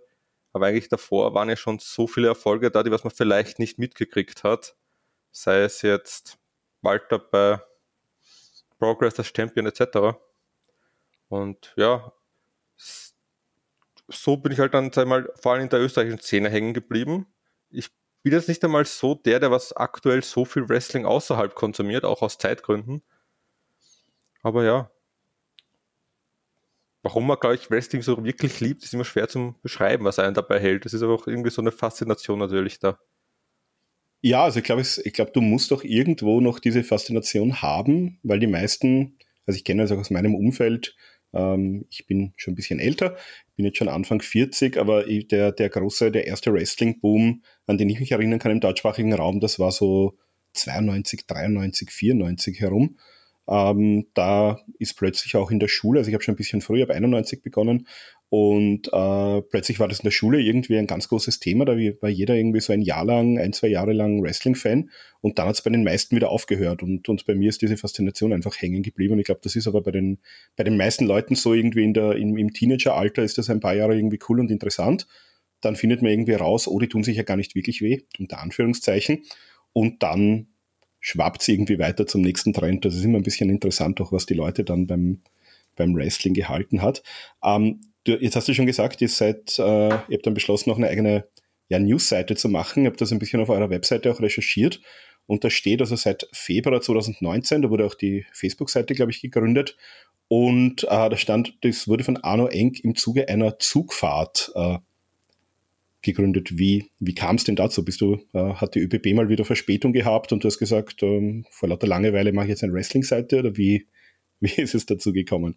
aber 0.56 0.68
eigentlich 0.68 0.88
davor 0.88 1.34
waren 1.34 1.50
ja 1.50 1.56
schon 1.56 1.78
so 1.78 2.06
viele 2.06 2.28
Erfolge 2.28 2.70
da, 2.70 2.82
die 2.82 2.90
was 2.90 3.04
man 3.04 3.12
vielleicht 3.12 3.58
nicht 3.58 3.78
mitgekriegt 3.78 4.42
hat, 4.42 4.74
sei 5.30 5.60
es 5.60 5.82
jetzt 5.82 6.38
Walter 6.80 7.18
bei 7.18 7.60
Progress 8.78 9.18
als 9.18 9.30
Champion 9.36 9.66
etc. 9.66 10.18
Und 11.28 11.74
ja, 11.76 12.10
so 14.08 14.38
bin 14.38 14.52
ich 14.52 14.58
halt 14.58 14.72
dann, 14.72 14.90
sag 14.92 15.02
ich 15.02 15.08
mal, 15.10 15.30
vor 15.42 15.52
allem 15.52 15.64
in 15.64 15.68
der 15.68 15.80
österreichischen 15.80 16.20
Szene 16.20 16.48
hängen 16.48 16.72
geblieben. 16.72 17.26
Ich 17.68 17.90
bin 18.22 18.32
jetzt 18.32 18.48
nicht 18.48 18.64
einmal 18.64 18.86
so 18.86 19.14
der, 19.14 19.40
der 19.40 19.50
was 19.50 19.74
aktuell 19.74 20.24
so 20.24 20.46
viel 20.46 20.70
Wrestling 20.70 21.04
außerhalb 21.04 21.54
konsumiert, 21.54 22.06
auch 22.06 22.22
aus 22.22 22.38
Zeitgründen. 22.38 23.02
Aber 24.42 24.64
ja, 24.64 24.90
warum 27.06 27.28
man, 27.28 27.38
glaube 27.38 27.54
ich, 27.54 27.70
Wrestling 27.70 28.02
so 28.02 28.24
wirklich 28.24 28.58
liebt, 28.58 28.82
ist 28.82 28.92
immer 28.92 29.04
schwer 29.04 29.28
zu 29.28 29.54
beschreiben, 29.62 30.04
was 30.04 30.18
einen 30.18 30.34
dabei 30.34 30.58
hält. 30.58 30.84
Das 30.84 30.92
ist 30.92 31.02
aber 31.02 31.14
auch 31.14 31.28
irgendwie 31.28 31.50
so 31.50 31.62
eine 31.62 31.70
Faszination 31.70 32.40
natürlich 32.40 32.80
da. 32.80 32.98
Ja, 34.22 34.42
also 34.42 34.58
ich 34.58 34.64
glaube, 34.64 34.82
ich 34.82 35.12
glaube, 35.12 35.30
du 35.30 35.40
musst 35.40 35.70
doch 35.70 35.84
irgendwo 35.84 36.40
noch 36.40 36.58
diese 36.58 36.82
Faszination 36.82 37.62
haben, 37.62 38.18
weil 38.24 38.40
die 38.40 38.48
meisten, 38.48 39.18
also 39.46 39.56
ich 39.56 39.62
kenne 39.62 39.82
das 39.82 39.92
auch 39.92 39.98
aus 39.98 40.10
meinem 40.10 40.34
Umfeld, 40.34 40.96
ähm, 41.32 41.86
ich 41.90 42.08
bin 42.08 42.32
schon 42.36 42.54
ein 42.54 42.56
bisschen 42.56 42.80
älter, 42.80 43.16
bin 43.54 43.66
jetzt 43.66 43.78
schon 43.78 43.88
Anfang 43.88 44.20
40, 44.20 44.76
aber 44.76 45.04
der, 45.04 45.52
der 45.52 45.68
große, 45.68 46.10
der 46.10 46.26
erste 46.26 46.52
Wrestling-Boom, 46.52 47.44
an 47.68 47.78
den 47.78 47.88
ich 47.88 48.00
mich 48.00 48.10
erinnern 48.10 48.40
kann 48.40 48.50
im 48.50 48.60
deutschsprachigen 48.60 49.12
Raum, 49.12 49.38
das 49.38 49.60
war 49.60 49.70
so 49.70 50.18
92, 50.54 51.28
93, 51.28 51.88
94 51.88 52.60
herum. 52.60 52.98
Ähm, 53.48 54.06
da 54.14 54.58
ist 54.78 54.96
plötzlich 54.96 55.36
auch 55.36 55.50
in 55.50 55.60
der 55.60 55.68
Schule, 55.68 56.00
also 56.00 56.08
ich 56.08 56.14
habe 56.14 56.24
schon 56.24 56.34
ein 56.34 56.38
bisschen 56.38 56.60
früher, 56.60 56.84
ab 56.84 56.90
91 56.90 57.42
begonnen, 57.42 57.86
und 58.28 58.88
äh, 58.92 59.42
plötzlich 59.42 59.78
war 59.78 59.86
das 59.86 60.00
in 60.00 60.04
der 60.04 60.10
Schule 60.10 60.40
irgendwie 60.40 60.76
ein 60.76 60.88
ganz 60.88 61.08
großes 61.08 61.38
Thema. 61.38 61.64
Da 61.64 61.74
war 61.74 62.08
jeder 62.08 62.34
irgendwie 62.34 62.58
so 62.60 62.72
ein 62.72 62.82
Jahr 62.82 63.04
lang, 63.04 63.38
ein, 63.38 63.52
zwei 63.52 63.68
Jahre 63.68 63.92
lang 63.92 64.20
Wrestling-Fan. 64.20 64.90
Und 65.20 65.38
dann 65.38 65.46
hat 65.46 65.54
es 65.54 65.62
bei 65.62 65.70
den 65.70 65.84
meisten 65.84 66.16
wieder 66.16 66.30
aufgehört. 66.30 66.82
Und, 66.82 67.08
und 67.08 67.24
bei 67.24 67.36
mir 67.36 67.48
ist 67.48 67.62
diese 67.62 67.76
Faszination 67.76 68.32
einfach 68.32 68.60
hängen 68.60 68.82
geblieben. 68.82 69.12
Und 69.12 69.20
ich 69.20 69.26
glaube, 69.26 69.42
das 69.44 69.54
ist 69.54 69.68
aber 69.68 69.80
bei 69.80 69.92
den, 69.92 70.18
bei 70.56 70.64
den 70.64 70.76
meisten 70.76 71.06
Leuten 71.06 71.36
so 71.36 71.54
irgendwie 71.54 71.84
in 71.84 71.94
der, 71.94 72.16
im, 72.16 72.36
im 72.36 72.52
Teenageralter 72.52 73.22
ist 73.22 73.38
das 73.38 73.48
ein 73.48 73.60
paar 73.60 73.74
Jahre 73.74 73.96
irgendwie 73.96 74.18
cool 74.28 74.40
und 74.40 74.50
interessant. 74.50 75.06
Dann 75.60 75.76
findet 75.76 76.02
man 76.02 76.10
irgendwie 76.10 76.34
raus, 76.34 76.66
oh, 76.66 76.80
die 76.80 76.88
tun 76.88 77.04
sich 77.04 77.16
ja 77.16 77.22
gar 77.22 77.36
nicht 77.36 77.54
wirklich 77.54 77.80
weh, 77.80 78.02
unter 78.18 78.40
Anführungszeichen. 78.40 79.22
Und 79.72 80.02
dann 80.02 80.48
schwappt 81.06 81.40
es 81.40 81.48
irgendwie 81.48 81.78
weiter 81.78 82.04
zum 82.04 82.20
nächsten 82.22 82.52
Trend. 82.52 82.84
Das 82.84 82.96
ist 82.96 83.04
immer 83.04 83.18
ein 83.18 83.22
bisschen 83.22 83.48
interessant, 83.48 84.00
auch 84.00 84.10
was 84.10 84.26
die 84.26 84.34
Leute 84.34 84.64
dann 84.64 84.88
beim, 84.88 85.20
beim 85.76 85.94
Wrestling 85.94 86.34
gehalten 86.34 86.82
hat. 86.82 87.04
Ähm, 87.44 87.80
du, 88.02 88.16
jetzt 88.16 88.34
hast 88.34 88.48
du 88.48 88.54
schon 88.54 88.66
gesagt, 88.66 89.00
ihr 89.00 89.08
seid, 89.08 89.56
äh, 89.60 89.62
ihr 89.62 90.00
habt 90.12 90.26
dann 90.26 90.34
beschlossen, 90.34 90.68
noch 90.68 90.78
eine 90.78 90.88
eigene 90.88 91.28
ja, 91.68 91.78
Newsseite 91.78 92.34
zu 92.34 92.48
machen. 92.48 92.82
Ihr 92.82 92.90
habt 92.90 93.00
das 93.00 93.12
ein 93.12 93.20
bisschen 93.20 93.40
auf 93.40 93.50
eurer 93.50 93.70
Webseite 93.70 94.10
auch 94.10 94.20
recherchiert. 94.20 94.80
Und 95.26 95.44
da 95.44 95.50
steht 95.50 95.80
also 95.80 95.94
seit 95.94 96.28
Februar 96.32 96.80
2019, 96.80 97.62
da 97.62 97.70
wurde 97.70 97.86
auch 97.86 97.94
die 97.94 98.26
Facebook-Seite, 98.32 98.94
glaube 98.94 99.12
ich, 99.12 99.20
gegründet. 99.20 99.76
Und 100.26 100.82
äh, 100.84 101.08
da 101.08 101.16
stand, 101.16 101.56
das 101.60 101.86
wurde 101.86 102.02
von 102.02 102.16
Arno 102.16 102.48
Enk 102.48 102.80
im 102.82 102.96
Zuge 102.96 103.28
einer 103.28 103.60
Zugfahrt 103.60 104.50
äh, 104.56 104.78
gegründet. 106.06 106.58
Wie, 106.58 106.90
wie 106.98 107.14
kam 107.14 107.36
es 107.36 107.44
denn 107.44 107.56
dazu? 107.56 107.84
Bist 107.84 108.00
du, 108.00 108.18
äh, 108.32 108.54
hat 108.54 108.74
die 108.74 108.80
ÖBB 108.80 109.14
mal 109.14 109.28
wieder 109.28 109.44
Verspätung 109.44 109.92
gehabt 109.92 110.32
und 110.32 110.42
du 110.42 110.48
hast 110.48 110.58
gesagt, 110.58 111.02
ähm, 111.02 111.44
vor 111.50 111.68
lauter 111.68 111.86
Langeweile 111.86 112.32
mache 112.32 112.46
ich 112.46 112.50
jetzt 112.50 112.64
eine 112.64 112.72
Wrestling-Seite 112.72 113.40
oder 113.40 113.56
wie, 113.56 113.86
wie 114.40 114.60
ist 114.60 114.74
es 114.74 114.86
dazu 114.86 115.12
gekommen? 115.12 115.56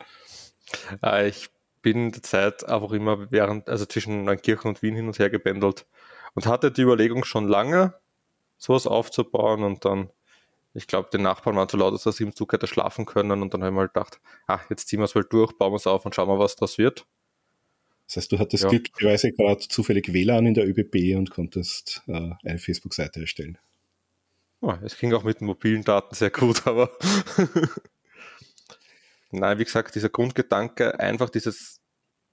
Äh, 1.04 1.30
ich 1.30 1.50
bin 1.82 2.08
in 2.08 2.12
der 2.12 2.24
Zeit 2.24 2.68
einfach 2.68 2.92
immer 2.92 3.32
während, 3.32 3.70
also 3.70 3.86
zwischen 3.86 4.26
Neunkirchen 4.26 4.70
und 4.70 4.82
Wien 4.82 4.96
hin 4.96 5.08
und 5.08 5.20
her 5.20 5.30
gebändelt 5.30 5.86
und 6.36 6.46
hatte 6.46 6.72
die 6.72 6.82
Überlegung 6.82 7.24
schon 7.24 7.48
lange, 7.48 7.94
sowas 8.58 8.86
aufzubauen 8.86 9.64
und 9.64 9.86
dann, 9.86 10.10
ich 10.74 10.88
glaube, 10.88 11.10
den 11.12 11.22
Nachbarn 11.22 11.56
waren 11.56 11.70
zu 11.70 11.78
laut, 11.78 11.94
dass 12.06 12.16
sie 12.16 12.24
im 12.24 12.36
Zug 12.36 12.52
hätte 12.54 12.68
schlafen 12.68 13.06
können 13.06 13.42
und 13.42 13.54
dann 13.54 13.62
habe 13.62 13.72
ich 13.72 13.76
mal 13.76 13.88
gedacht, 13.88 14.20
ach, 14.48 14.70
jetzt 14.70 14.88
ziehen 14.88 15.00
wir 15.00 15.06
es 15.06 15.16
mal 15.16 15.24
durch, 15.24 15.58
bauen 15.58 15.72
wir 15.72 15.78
es 15.78 15.88
auf 15.88 16.06
und 16.06 16.14
schauen 16.14 16.28
wir, 16.28 16.40
was 16.40 16.56
das 16.56 16.78
wird. 16.78 17.06
Das 18.10 18.18
heißt, 18.18 18.32
du 18.32 18.40
hattest 18.40 18.64
ja. 18.64 18.70
glücklicherweise 18.70 19.32
gerade 19.32 19.60
zufällig 19.60 20.12
WLAN 20.12 20.48
in 20.48 20.56
der 20.56 20.68
ÖBB 20.68 21.16
und 21.16 21.30
konntest 21.30 22.02
äh, 22.08 22.32
eine 22.44 22.58
Facebook-Seite 22.58 23.22
erstellen. 23.22 23.60
Oh, 24.62 24.74
es 24.84 24.98
ging 24.98 25.14
auch 25.14 25.24
mit 25.24 25.42
mobilen 25.42 25.84
Daten 25.84 26.16
sehr 26.16 26.32
gut, 26.32 26.66
aber 26.68 26.90
Nein, 29.32 29.60
wie 29.60 29.64
gesagt, 29.64 29.94
dieser 29.94 30.10
Grundgedanke, 30.10 31.00
einfach 31.00 31.30
dieses, 31.30 31.82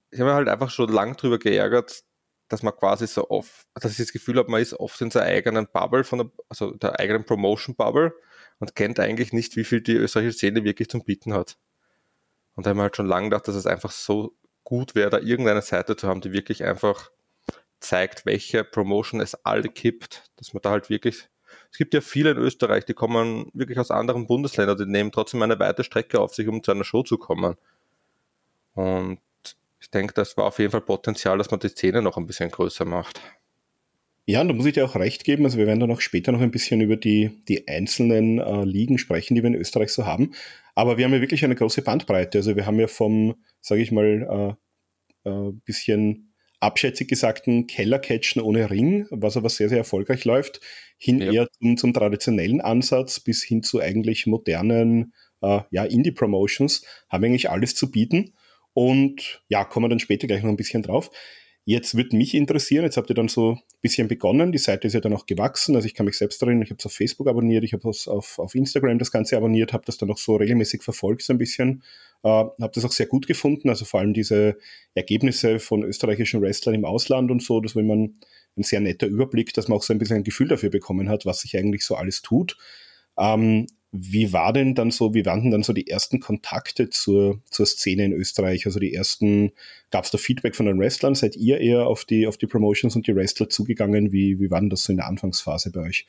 ich 0.09 0.19
habe 0.19 0.31
mir 0.31 0.35
halt 0.35 0.49
einfach 0.49 0.71
schon 0.71 0.91
lang 0.91 1.15
drüber 1.15 1.37
geärgert, 1.37 2.03
dass 2.47 2.63
man 2.63 2.75
quasi 2.75 3.05
so 3.05 3.29
oft, 3.29 3.67
dass 3.75 3.91
ich 3.91 3.97
das 3.97 4.13
Gefühl 4.13 4.37
habe, 4.37 4.49
man 4.49 4.61
ist 4.61 4.73
oft 4.73 4.99
in 5.01 5.11
seiner 5.11 5.27
eigenen 5.27 5.67
Bubble, 5.71 6.03
von 6.03 6.19
der, 6.19 6.31
also 6.49 6.71
der 6.71 6.99
eigenen 6.99 7.23
Promotion-Bubble 7.23 8.15
und 8.59 8.75
kennt 8.75 8.99
eigentlich 8.99 9.31
nicht, 9.31 9.55
wie 9.57 9.63
viel 9.63 9.81
die 9.81 9.93
österreichische 9.93 10.37
Szene 10.37 10.63
wirklich 10.63 10.89
zum 10.89 11.03
Bieten 11.03 11.33
hat. 11.33 11.59
Und 12.55 12.65
da 12.65 12.69
habe 12.69 12.77
ich 12.77 12.77
mir 12.77 12.83
halt 12.83 12.95
schon 12.95 13.05
lange 13.05 13.29
gedacht, 13.29 13.47
dass 13.47 13.55
es 13.55 13.67
einfach 13.67 13.91
so 13.91 14.35
gut 14.67 14.95
wäre, 14.95 15.09
da 15.09 15.19
irgendeine 15.19 15.61
Seite 15.61 15.95
zu 15.95 16.09
haben, 16.09 16.19
die 16.19 16.33
wirklich 16.33 16.65
einfach 16.65 17.09
zeigt, 17.79 18.25
welche 18.25 18.65
Promotion 18.65 19.21
es 19.21 19.45
alle 19.45 19.69
gibt, 19.69 20.29
dass 20.35 20.53
man 20.53 20.61
da 20.61 20.71
halt 20.71 20.89
wirklich 20.89 21.29
es 21.71 21.77
gibt 21.77 21.93
ja 21.93 22.01
viele 22.01 22.31
in 22.31 22.37
Österreich, 22.37 22.85
die 22.85 22.93
kommen 22.93 23.49
wirklich 23.53 23.79
aus 23.79 23.91
anderen 23.91 24.27
Bundesländern, 24.27 24.77
die 24.77 24.85
nehmen 24.85 25.11
trotzdem 25.11 25.41
eine 25.41 25.59
weite 25.59 25.83
Strecke 25.83 26.19
auf 26.19 26.33
sich, 26.35 26.47
um 26.47 26.63
zu 26.63 26.71
einer 26.71 26.83
Show 26.83 27.03
zu 27.03 27.17
kommen. 27.17 27.55
Und 28.73 29.19
ich 29.79 29.89
denke, 29.89 30.13
das 30.13 30.37
war 30.37 30.45
auf 30.45 30.59
jeden 30.59 30.71
Fall 30.71 30.81
Potenzial, 30.81 31.37
dass 31.37 31.51
man 31.51 31.59
die 31.59 31.69
Szene 31.69 32.01
noch 32.01 32.17
ein 32.17 32.27
bisschen 32.27 32.51
größer 32.51 32.85
macht. 32.85 33.21
Ja, 34.29 34.41
und 34.41 34.49
da 34.49 34.53
muss 34.53 34.65
ich 34.65 34.73
dir 34.73 34.83
auch 34.83 34.95
recht 34.95 35.23
geben. 35.23 35.45
Also 35.45 35.57
wir 35.57 35.67
werden 35.67 35.79
dann 35.79 35.91
auch 35.91 36.01
später 36.01 36.33
noch 36.33 36.41
ein 36.41 36.51
bisschen 36.51 36.81
über 36.81 36.97
die, 36.97 37.31
die 37.47 37.65
einzelnen 37.69 38.39
äh, 38.39 38.65
Ligen 38.65 38.97
sprechen, 38.97 39.35
die 39.35 39.41
wir 39.41 39.47
in 39.47 39.55
Österreich 39.55 39.93
so 39.93 40.05
haben. 40.05 40.33
Aber 40.75 40.97
wir 40.97 41.05
haben 41.05 41.13
ja 41.13 41.21
wirklich 41.21 41.45
eine 41.45 41.55
große 41.55 41.81
Bandbreite. 41.81 42.39
Also 42.39 42.57
wir 42.57 42.65
haben 42.65 42.77
ja 42.77 42.87
vom, 42.87 43.35
sage 43.61 43.81
ich 43.81 43.93
mal, 43.93 44.57
äh, 45.25 45.29
äh, 45.29 45.51
bisschen 45.63 46.33
abschätzig 46.59 47.07
gesagten 47.07 47.67
Kellercatchen 47.67 48.41
ohne 48.41 48.69
Ring, 48.69 49.07
was 49.11 49.37
aber 49.37 49.47
sehr, 49.47 49.69
sehr 49.69 49.77
erfolgreich 49.77 50.25
läuft, 50.25 50.59
hin 50.97 51.19
ja. 51.19 51.31
eher 51.31 51.47
zum, 51.51 51.77
zum, 51.77 51.93
traditionellen 51.93 52.59
Ansatz 52.59 53.21
bis 53.21 53.43
hin 53.43 53.63
zu 53.63 53.79
eigentlich 53.79 54.27
modernen 54.27 55.13
äh, 55.41 55.61
ja, 55.71 55.85
Indie-Promotions, 55.85 56.83
haben 57.07 57.23
eigentlich 57.23 57.49
alles 57.49 57.75
zu 57.75 57.91
bieten. 57.91 58.33
Und 58.73 59.41
ja, 59.47 59.63
kommen 59.63 59.85
wir 59.85 59.89
dann 59.89 59.99
später 59.99 60.27
gleich 60.27 60.43
noch 60.43 60.49
ein 60.49 60.57
bisschen 60.57 60.83
drauf. 60.83 61.11
Jetzt 61.69 61.97
würde 61.97 62.15
mich 62.15 62.33
interessieren, 62.33 62.85
jetzt 62.85 62.95
habt 62.95 63.09
ihr 63.09 63.13
dann 63.13 63.27
so 63.27 63.55
ein 63.55 63.59
bisschen 63.81 64.07
begonnen, 64.07 64.53
die 64.53 64.57
Seite 64.57 64.87
ist 64.87 64.93
ja 64.93 65.01
dann 65.01 65.13
auch 65.13 65.25
gewachsen, 65.25 65.75
also 65.75 65.85
ich 65.85 65.93
kann 65.93 66.05
mich 66.05 66.17
selbst 66.17 66.41
darin, 66.41 66.61
ich 66.61 66.69
habe 66.69 66.77
es 66.79 66.85
auf 66.85 66.93
Facebook 66.93 67.27
abonniert, 67.27 67.65
ich 67.65 67.73
habe 67.73 67.89
es 67.89 68.07
auf, 68.07 68.39
auf 68.39 68.55
Instagram 68.55 68.99
das 68.99 69.11
Ganze 69.11 69.35
abonniert, 69.35 69.73
habe 69.73 69.83
das 69.85 69.97
dann 69.97 70.09
auch 70.09 70.17
so 70.17 70.37
regelmäßig 70.37 70.81
verfolgt 70.81 71.23
so 71.23 71.33
ein 71.33 71.37
bisschen, 71.37 71.83
äh, 72.23 72.29
habe 72.29 72.71
das 72.73 72.85
auch 72.85 72.93
sehr 72.93 73.07
gut 73.07 73.27
gefunden, 73.27 73.67
also 73.67 73.83
vor 73.83 73.99
allem 73.99 74.13
diese 74.13 74.57
Ergebnisse 74.95 75.59
von 75.59 75.83
österreichischen 75.83 76.41
Wrestlern 76.41 76.73
im 76.73 76.85
Ausland 76.85 77.31
und 77.31 77.43
so, 77.43 77.59
das 77.59 77.75
war 77.75 77.83
immer 77.83 77.97
ein, 77.97 78.17
ein 78.55 78.63
sehr 78.63 78.79
netter 78.79 79.07
Überblick, 79.07 79.53
dass 79.53 79.67
man 79.67 79.77
auch 79.77 79.83
so 79.83 79.91
ein 79.91 79.99
bisschen 79.99 80.15
ein 80.15 80.23
Gefühl 80.23 80.47
dafür 80.47 80.69
bekommen 80.69 81.09
hat, 81.09 81.25
was 81.25 81.41
sich 81.41 81.57
eigentlich 81.57 81.83
so 81.83 81.95
alles 81.95 82.21
tut. 82.21 82.55
Ähm, 83.17 83.67
wie 83.99 84.33
war 84.33 84.53
denn 84.53 84.75
dann 84.75 84.91
so, 84.91 85.13
wie 85.13 85.25
waren 85.25 85.43
denn 85.43 85.51
dann 85.51 85.63
so 85.63 85.73
die 85.73 85.87
ersten 85.87 86.19
Kontakte 86.19 86.89
zur, 86.89 87.41
zur 87.49 87.65
Szene 87.65 88.05
in 88.05 88.13
Österreich? 88.13 88.65
Also 88.65 88.79
die 88.79 88.93
ersten, 88.93 89.51
gab 89.91 90.05
es 90.05 90.11
da 90.11 90.17
Feedback 90.17 90.55
von 90.55 90.65
den 90.65 90.79
Wrestlern? 90.79 91.15
Seid 91.15 91.35
ihr 91.35 91.59
eher 91.59 91.87
auf 91.87 92.05
die, 92.05 92.27
auf 92.27 92.37
die 92.37 92.47
Promotions 92.47 92.95
und 92.95 93.07
die 93.07 93.15
Wrestler 93.15 93.49
zugegangen? 93.49 94.11
Wie, 94.11 94.39
wie 94.39 94.51
war 94.51 94.59
denn 94.59 94.69
das 94.69 94.83
so 94.83 94.91
in 94.91 94.97
der 94.97 95.07
Anfangsphase 95.07 95.71
bei 95.71 95.81
euch? 95.81 96.07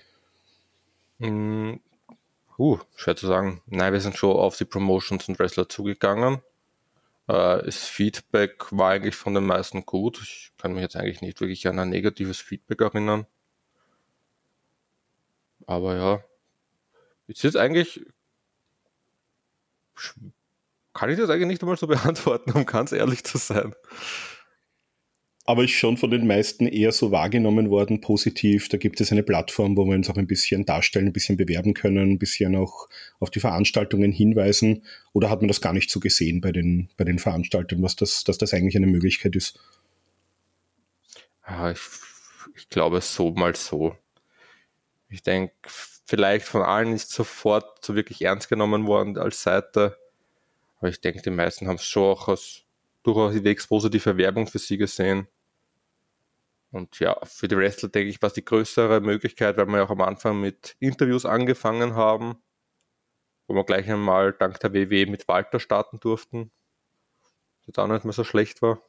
Mm, 1.18 1.74
uh, 2.58 2.78
schwer 2.96 3.16
zu 3.16 3.26
sagen. 3.26 3.62
Nein, 3.66 3.92
wir 3.92 4.00
sind 4.00 4.16
schon 4.16 4.36
auf 4.36 4.56
die 4.56 4.64
Promotions 4.64 5.28
und 5.28 5.38
Wrestler 5.38 5.68
zugegangen. 5.68 6.36
Äh, 7.28 7.64
das 7.64 7.84
Feedback 7.84 8.66
war 8.70 8.90
eigentlich 8.90 9.14
von 9.16 9.34
den 9.34 9.44
meisten 9.44 9.84
gut. 9.86 10.20
Ich 10.22 10.52
kann 10.58 10.72
mich 10.72 10.82
jetzt 10.82 10.96
eigentlich 10.96 11.20
nicht 11.22 11.40
wirklich 11.40 11.66
an 11.68 11.78
ein 11.78 11.90
negatives 11.90 12.38
Feedback 12.38 12.80
erinnern. 12.80 13.26
Aber 15.66 15.96
ja, 15.96 16.24
ist 17.28 17.42
jetzt 17.42 17.56
eigentlich, 17.56 18.04
kann 20.94 21.10
ich 21.10 21.18
das 21.18 21.30
eigentlich 21.30 21.48
nicht 21.48 21.62
einmal 21.62 21.76
so 21.76 21.86
beantworten, 21.88 22.52
um 22.52 22.66
ganz 22.66 22.92
ehrlich 22.92 23.24
zu 23.24 23.38
sein 23.38 23.74
aber 25.48 25.64
ist 25.64 25.70
schon 25.70 25.96
von 25.96 26.10
den 26.10 26.26
meisten 26.26 26.66
eher 26.66 26.92
so 26.92 27.10
wahrgenommen 27.10 27.70
worden, 27.70 28.02
positiv. 28.02 28.68
Da 28.68 28.76
gibt 28.76 29.00
es 29.00 29.12
eine 29.12 29.22
Plattform, 29.22 29.78
wo 29.78 29.86
wir 29.86 29.94
uns 29.94 30.10
auch 30.10 30.18
ein 30.18 30.26
bisschen 30.26 30.66
darstellen, 30.66 31.06
ein 31.06 31.12
bisschen 31.14 31.38
bewerben 31.38 31.72
können, 31.72 32.10
ein 32.10 32.18
bisschen 32.18 32.54
auch 32.54 32.86
auf 33.18 33.30
die 33.30 33.40
Veranstaltungen 33.40 34.12
hinweisen. 34.12 34.84
Oder 35.14 35.30
hat 35.30 35.40
man 35.40 35.48
das 35.48 35.62
gar 35.62 35.72
nicht 35.72 35.88
so 35.88 36.00
gesehen 36.00 36.42
bei 36.42 36.52
den, 36.52 36.90
bei 36.98 37.04
den 37.04 37.18
Veranstaltungen, 37.18 37.82
was 37.82 37.96
das, 37.96 38.24
dass 38.24 38.36
das 38.36 38.52
eigentlich 38.52 38.76
eine 38.76 38.88
Möglichkeit 38.88 39.36
ist? 39.36 39.58
Ja, 41.48 41.70
ich, 41.70 41.80
ich 42.54 42.68
glaube 42.68 43.00
so 43.00 43.30
mal 43.30 43.56
so. 43.56 43.96
Ich 45.08 45.22
denke, 45.22 45.54
vielleicht 46.08 46.46
von 46.46 46.62
allen 46.62 46.94
nicht 46.94 47.10
sofort 47.10 47.84
so 47.84 47.94
wirklich 47.94 48.22
ernst 48.22 48.48
genommen 48.48 48.86
worden 48.86 49.18
als 49.18 49.42
Seite. 49.42 49.98
Aber 50.78 50.88
ich 50.88 51.02
denke, 51.02 51.20
die 51.20 51.30
meisten 51.30 51.68
haben 51.68 51.76
es 51.76 51.84
schon 51.84 52.04
auch 52.04 52.28
als 52.28 52.64
durchaus 53.02 53.66
positive 53.66 54.16
Werbung 54.16 54.46
für 54.46 54.58
sie 54.58 54.78
gesehen. 54.78 55.28
Und 56.70 56.98
ja, 56.98 57.18
für 57.26 57.46
die 57.46 57.56
Wrestler 57.58 57.90
denke 57.90 58.08
ich, 58.08 58.22
war 58.22 58.28
es 58.28 58.32
die 58.32 58.44
größere 58.44 59.00
Möglichkeit, 59.02 59.58
weil 59.58 59.66
wir 59.66 59.78
ja 59.78 59.84
auch 59.84 59.90
am 59.90 60.00
Anfang 60.00 60.40
mit 60.40 60.76
Interviews 60.80 61.26
angefangen 61.26 61.94
haben, 61.94 62.42
wo 63.46 63.54
wir 63.54 63.64
gleich 63.64 63.90
einmal 63.90 64.32
dank 64.32 64.60
der 64.60 64.72
WWE 64.72 65.06
mit 65.06 65.28
Walter 65.28 65.60
starten 65.60 66.00
durften, 66.00 66.50
das 67.66 67.78
auch 67.78 67.86
nicht 67.86 68.04
mehr 68.04 68.12
so 68.14 68.24
schlecht 68.24 68.62
war. 68.62 68.80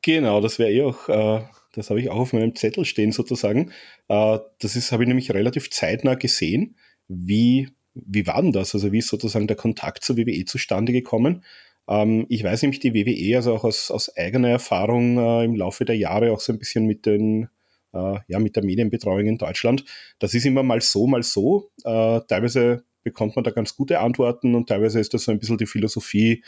Genau, 0.00 0.40
das 0.40 0.58
wäre 0.58 0.70
eh 0.70 0.82
auch, 0.82 1.08
äh, 1.08 1.46
das 1.74 1.90
habe 1.90 2.00
ich 2.00 2.10
auch 2.10 2.20
auf 2.20 2.32
meinem 2.32 2.54
Zettel 2.54 2.84
stehen 2.84 3.12
sozusagen. 3.12 3.70
Äh, 4.08 4.38
das 4.60 4.76
ist, 4.76 4.92
habe 4.92 5.04
ich 5.04 5.08
nämlich 5.08 5.32
relativ 5.32 5.70
zeitnah 5.70 6.14
gesehen. 6.14 6.76
Wie, 7.08 7.68
wie 7.94 8.26
war 8.26 8.40
denn 8.42 8.52
das? 8.52 8.74
Also 8.74 8.92
wie 8.92 8.98
ist 8.98 9.08
sozusagen 9.08 9.46
der 9.46 9.56
Kontakt 9.56 10.04
zur 10.04 10.16
WWE 10.16 10.44
zustande 10.44 10.92
gekommen? 10.92 11.44
Ähm, 11.88 12.26
ich 12.28 12.44
weiß 12.44 12.62
nämlich 12.62 12.80
die 12.80 12.94
WWE, 12.94 13.36
also 13.36 13.54
auch 13.54 13.64
aus, 13.64 13.90
aus 13.90 14.16
eigener 14.16 14.48
Erfahrung 14.48 15.18
äh, 15.18 15.44
im 15.44 15.54
Laufe 15.54 15.84
der 15.84 15.96
Jahre 15.96 16.32
auch 16.32 16.40
so 16.40 16.52
ein 16.52 16.58
bisschen 16.58 16.86
mit 16.86 17.06
den 17.06 17.48
äh, 17.92 18.18
ja, 18.26 18.38
mit 18.38 18.56
der 18.56 18.64
Medienbetreuung 18.64 19.26
in 19.26 19.38
Deutschland. 19.38 19.84
Das 20.18 20.34
ist 20.34 20.46
immer 20.46 20.62
mal 20.62 20.80
so, 20.80 21.06
mal 21.06 21.22
so. 21.22 21.70
Teilweise 21.84 22.84
bekommt 23.04 23.36
man 23.36 23.44
da 23.44 23.52
ganz 23.52 23.76
gute 23.76 24.00
Antworten 24.00 24.54
und 24.56 24.68
teilweise 24.68 24.98
ist 24.98 25.14
das 25.14 25.24
so 25.24 25.30
ein 25.30 25.38
bisschen 25.38 25.58
die 25.58 25.66
Philosophie, 25.66 26.42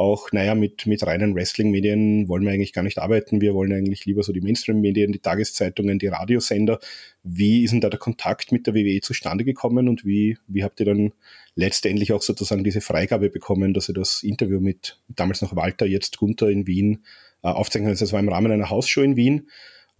auch, 0.00 0.32
naja, 0.32 0.54
mit, 0.54 0.86
mit 0.86 1.06
reinen 1.06 1.34
Wrestling-Medien 1.34 2.26
wollen 2.26 2.42
wir 2.42 2.52
eigentlich 2.52 2.72
gar 2.72 2.82
nicht 2.82 2.96
arbeiten. 2.96 3.42
Wir 3.42 3.52
wollen 3.52 3.70
eigentlich 3.70 4.06
lieber 4.06 4.22
so 4.22 4.32
die 4.32 4.40
Mainstream-Medien, 4.40 5.12
die 5.12 5.18
Tageszeitungen, 5.18 5.98
die 5.98 6.06
Radiosender. 6.06 6.80
Wie 7.22 7.64
ist 7.64 7.72
denn 7.72 7.82
da 7.82 7.90
der 7.90 7.98
Kontakt 7.98 8.50
mit 8.50 8.66
der 8.66 8.74
WWE 8.74 9.02
zustande 9.02 9.44
gekommen 9.44 9.88
und 9.88 10.06
wie, 10.06 10.38
wie 10.46 10.64
habt 10.64 10.80
ihr 10.80 10.86
dann 10.86 11.12
letztendlich 11.54 12.14
auch 12.14 12.22
sozusagen 12.22 12.64
diese 12.64 12.80
Freigabe 12.80 13.28
bekommen, 13.28 13.74
dass 13.74 13.90
ihr 13.90 13.94
das 13.94 14.22
Interview 14.22 14.58
mit 14.58 14.98
damals 15.08 15.42
noch 15.42 15.54
Walter, 15.54 15.84
jetzt 15.84 16.16
Gunther 16.16 16.48
in 16.48 16.66
Wien 16.66 17.04
äh, 17.42 17.48
aufzeichnen 17.48 17.90
könnt? 17.90 18.00
Das 18.00 18.14
war 18.14 18.20
im 18.20 18.30
Rahmen 18.30 18.50
einer 18.50 18.70
Hausshow 18.70 19.02
in 19.02 19.16
Wien 19.16 19.48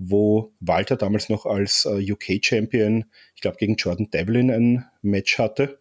wo 0.03 0.55
Walter 0.61 0.97
damals 0.97 1.29
noch 1.29 1.45
als 1.45 1.85
äh, 1.85 2.11
UK-Champion, 2.11 3.05
ich 3.35 3.43
glaube, 3.43 3.59
gegen 3.59 3.75
Jordan 3.75 4.09
Devlin 4.09 4.51
ein 4.51 4.87
Match 5.03 5.39
hatte. 5.39 5.79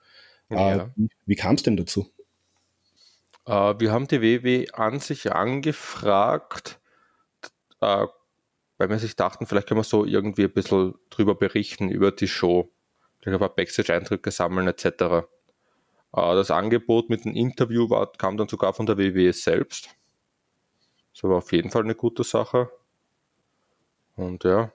Ja. 0.52 0.76
Äh, 0.76 0.88
wie, 0.98 1.08
wie 1.26 1.36
kam 1.36 1.56
es 1.56 1.64
denn 1.64 1.78
dazu? 1.78 2.06
Äh, 3.50 3.80
wir 3.80 3.92
haben 3.92 4.08
die 4.08 4.22
WW 4.22 4.70
an 4.74 5.00
sich 5.00 5.34
angefragt, 5.34 6.80
äh, 7.82 8.06
weil 8.78 8.90
wir 8.90 9.00
sich 9.00 9.16
dachten, 9.16 9.48
vielleicht 9.48 9.68
können 9.68 9.80
wir 9.80 9.84
so 9.84 10.06
irgendwie 10.06 10.44
ein 10.44 10.54
bisschen 10.54 10.94
drüber 11.10 11.34
berichten, 11.34 11.90
über 11.90 12.12
die 12.12 12.28
Show. 12.28 12.72
Ich 13.22 13.28
habe 13.28 13.50
Backstage-Eindrücke 13.50 14.30
sammeln 14.30 14.68
etc. 14.68 14.86
Äh, 14.86 15.26
das 16.14 16.52
Angebot 16.52 17.10
mit 17.10 17.26
dem 17.26 17.36
Interview 17.36 17.90
war, 17.90 18.12
kam 18.12 18.38
dann 18.38 18.48
sogar 18.48 18.74
von 18.74 18.86
der 18.86 19.00
WWE 19.00 19.34
selbst. 19.34 19.90
Das 21.14 21.24
war 21.24 21.38
auf 21.38 21.52
jeden 21.52 21.72
Fall 21.72 21.84
eine 21.84 21.96
gute 21.96 22.24
Sache. 22.24 22.70
Und 24.16 24.44
ja, 24.44 24.72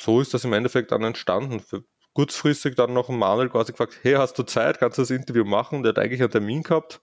so 0.00 0.20
ist 0.20 0.32
das 0.32 0.44
im 0.44 0.54
Endeffekt 0.54 0.92
dann 0.92 1.02
entstanden. 1.02 1.60
Für, 1.60 1.84
kurzfristig 2.14 2.76
dann 2.76 2.92
noch 2.94 3.08
Manuel 3.08 3.50
quasi 3.50 3.72
gefragt, 3.72 3.98
hey, 4.02 4.14
hast 4.14 4.38
du 4.38 4.44
Zeit, 4.44 4.78
kannst 4.78 4.98
du 4.98 5.02
das 5.02 5.10
Interview 5.10 5.44
machen? 5.44 5.82
Der 5.82 5.90
hat 5.90 5.98
eigentlich 5.98 6.22
einen 6.22 6.30
Termin 6.30 6.62
gehabt, 6.62 7.00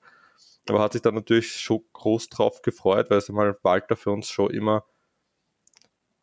aber 0.67 0.79
hat 0.79 0.93
sich 0.93 1.01
dann 1.01 1.15
natürlich 1.15 1.59
schon 1.59 1.83
groß 1.93 2.29
drauf 2.29 2.61
gefreut, 2.61 3.09
weil 3.09 3.17
es 3.19 3.29
einmal 3.29 3.57
Walter 3.63 3.95
für 3.95 4.11
uns 4.11 4.29
schon 4.29 4.51
immer 4.51 4.85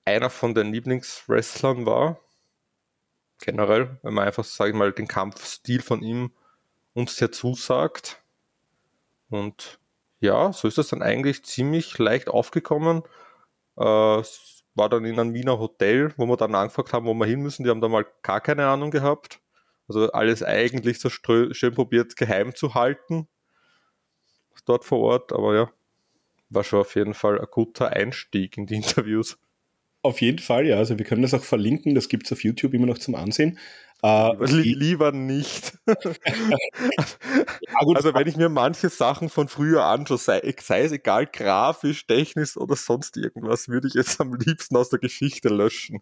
einer 0.04 0.30
von 0.30 0.54
den 0.54 0.72
Lieblingswrestlern 0.72 1.84
war. 1.86 2.18
Generell, 3.40 3.98
wenn 4.02 4.14
man 4.14 4.26
einfach, 4.26 4.44
sage 4.44 4.70
ich 4.70 4.76
mal, 4.76 4.92
den 4.92 5.06
Kampfstil 5.06 5.82
von 5.82 6.02
ihm 6.02 6.32
uns 6.94 7.16
sehr 7.16 7.30
zusagt. 7.30 8.22
Und 9.28 9.78
ja, 10.20 10.52
so 10.52 10.66
ist 10.66 10.78
das 10.78 10.88
dann 10.88 11.02
eigentlich 11.02 11.44
ziemlich 11.44 11.98
leicht 11.98 12.28
aufgekommen. 12.28 13.02
Äh, 13.76 14.22
war 14.78 14.88
dann 14.88 15.04
in 15.04 15.18
einem 15.18 15.34
Wiener 15.34 15.58
Hotel, 15.58 16.12
wo 16.16 16.26
wir 16.26 16.36
dann 16.36 16.54
angefragt 16.54 16.92
haben, 16.92 17.06
wo 17.06 17.14
wir 17.14 17.26
hin 17.26 17.40
müssen. 17.40 17.64
Die 17.64 17.70
haben 17.70 17.80
da 17.80 17.88
mal 17.88 18.06
gar 18.22 18.40
keine 18.40 18.66
Ahnung 18.66 18.90
gehabt. 18.90 19.40
Also 19.88 20.10
alles 20.12 20.42
eigentlich 20.42 21.00
so 21.00 21.10
schön 21.10 21.74
probiert 21.74 22.16
geheim 22.16 22.54
zu 22.54 22.74
halten. 22.74 23.28
Dort 24.64 24.84
vor 24.84 24.98
Ort, 24.98 25.32
aber 25.32 25.54
ja, 25.54 25.70
war 26.50 26.62
schon 26.62 26.80
auf 26.80 26.94
jeden 26.94 27.14
Fall 27.14 27.40
ein 27.40 27.46
guter 27.50 27.90
Einstieg 27.90 28.58
in 28.58 28.66
die 28.66 28.74
Interviews. 28.76 29.38
Auf 30.02 30.20
jeden 30.20 30.38
Fall, 30.38 30.66
ja. 30.66 30.76
Also 30.76 30.98
wir 30.98 31.04
können 31.04 31.22
das 31.22 31.34
auch 31.34 31.42
verlinken, 31.42 31.94
das 31.94 32.08
gibt 32.08 32.26
es 32.26 32.32
auf 32.32 32.44
YouTube 32.44 32.74
immer 32.74 32.86
noch 32.86 32.98
zum 32.98 33.14
Ansehen. 33.14 33.58
Äh, 34.00 34.44
lieber 34.44 35.10
nicht. 35.10 35.76
ja, 35.86 35.94
also 37.94 38.14
wenn 38.14 38.28
ich 38.28 38.36
mir 38.36 38.48
manche 38.48 38.90
Sachen 38.90 39.28
von 39.28 39.48
früher 39.48 39.84
anschaue, 39.84 40.18
sei, 40.18 40.54
sei 40.60 40.82
es 40.82 40.92
egal 40.92 41.26
grafisch, 41.26 42.06
technisch 42.06 42.56
oder 42.56 42.76
sonst 42.76 43.16
irgendwas, 43.16 43.68
würde 43.68 43.88
ich 43.88 43.94
jetzt 43.94 44.20
am 44.20 44.34
liebsten 44.34 44.76
aus 44.76 44.90
der 44.90 45.00
Geschichte 45.00 45.48
löschen. 45.48 45.98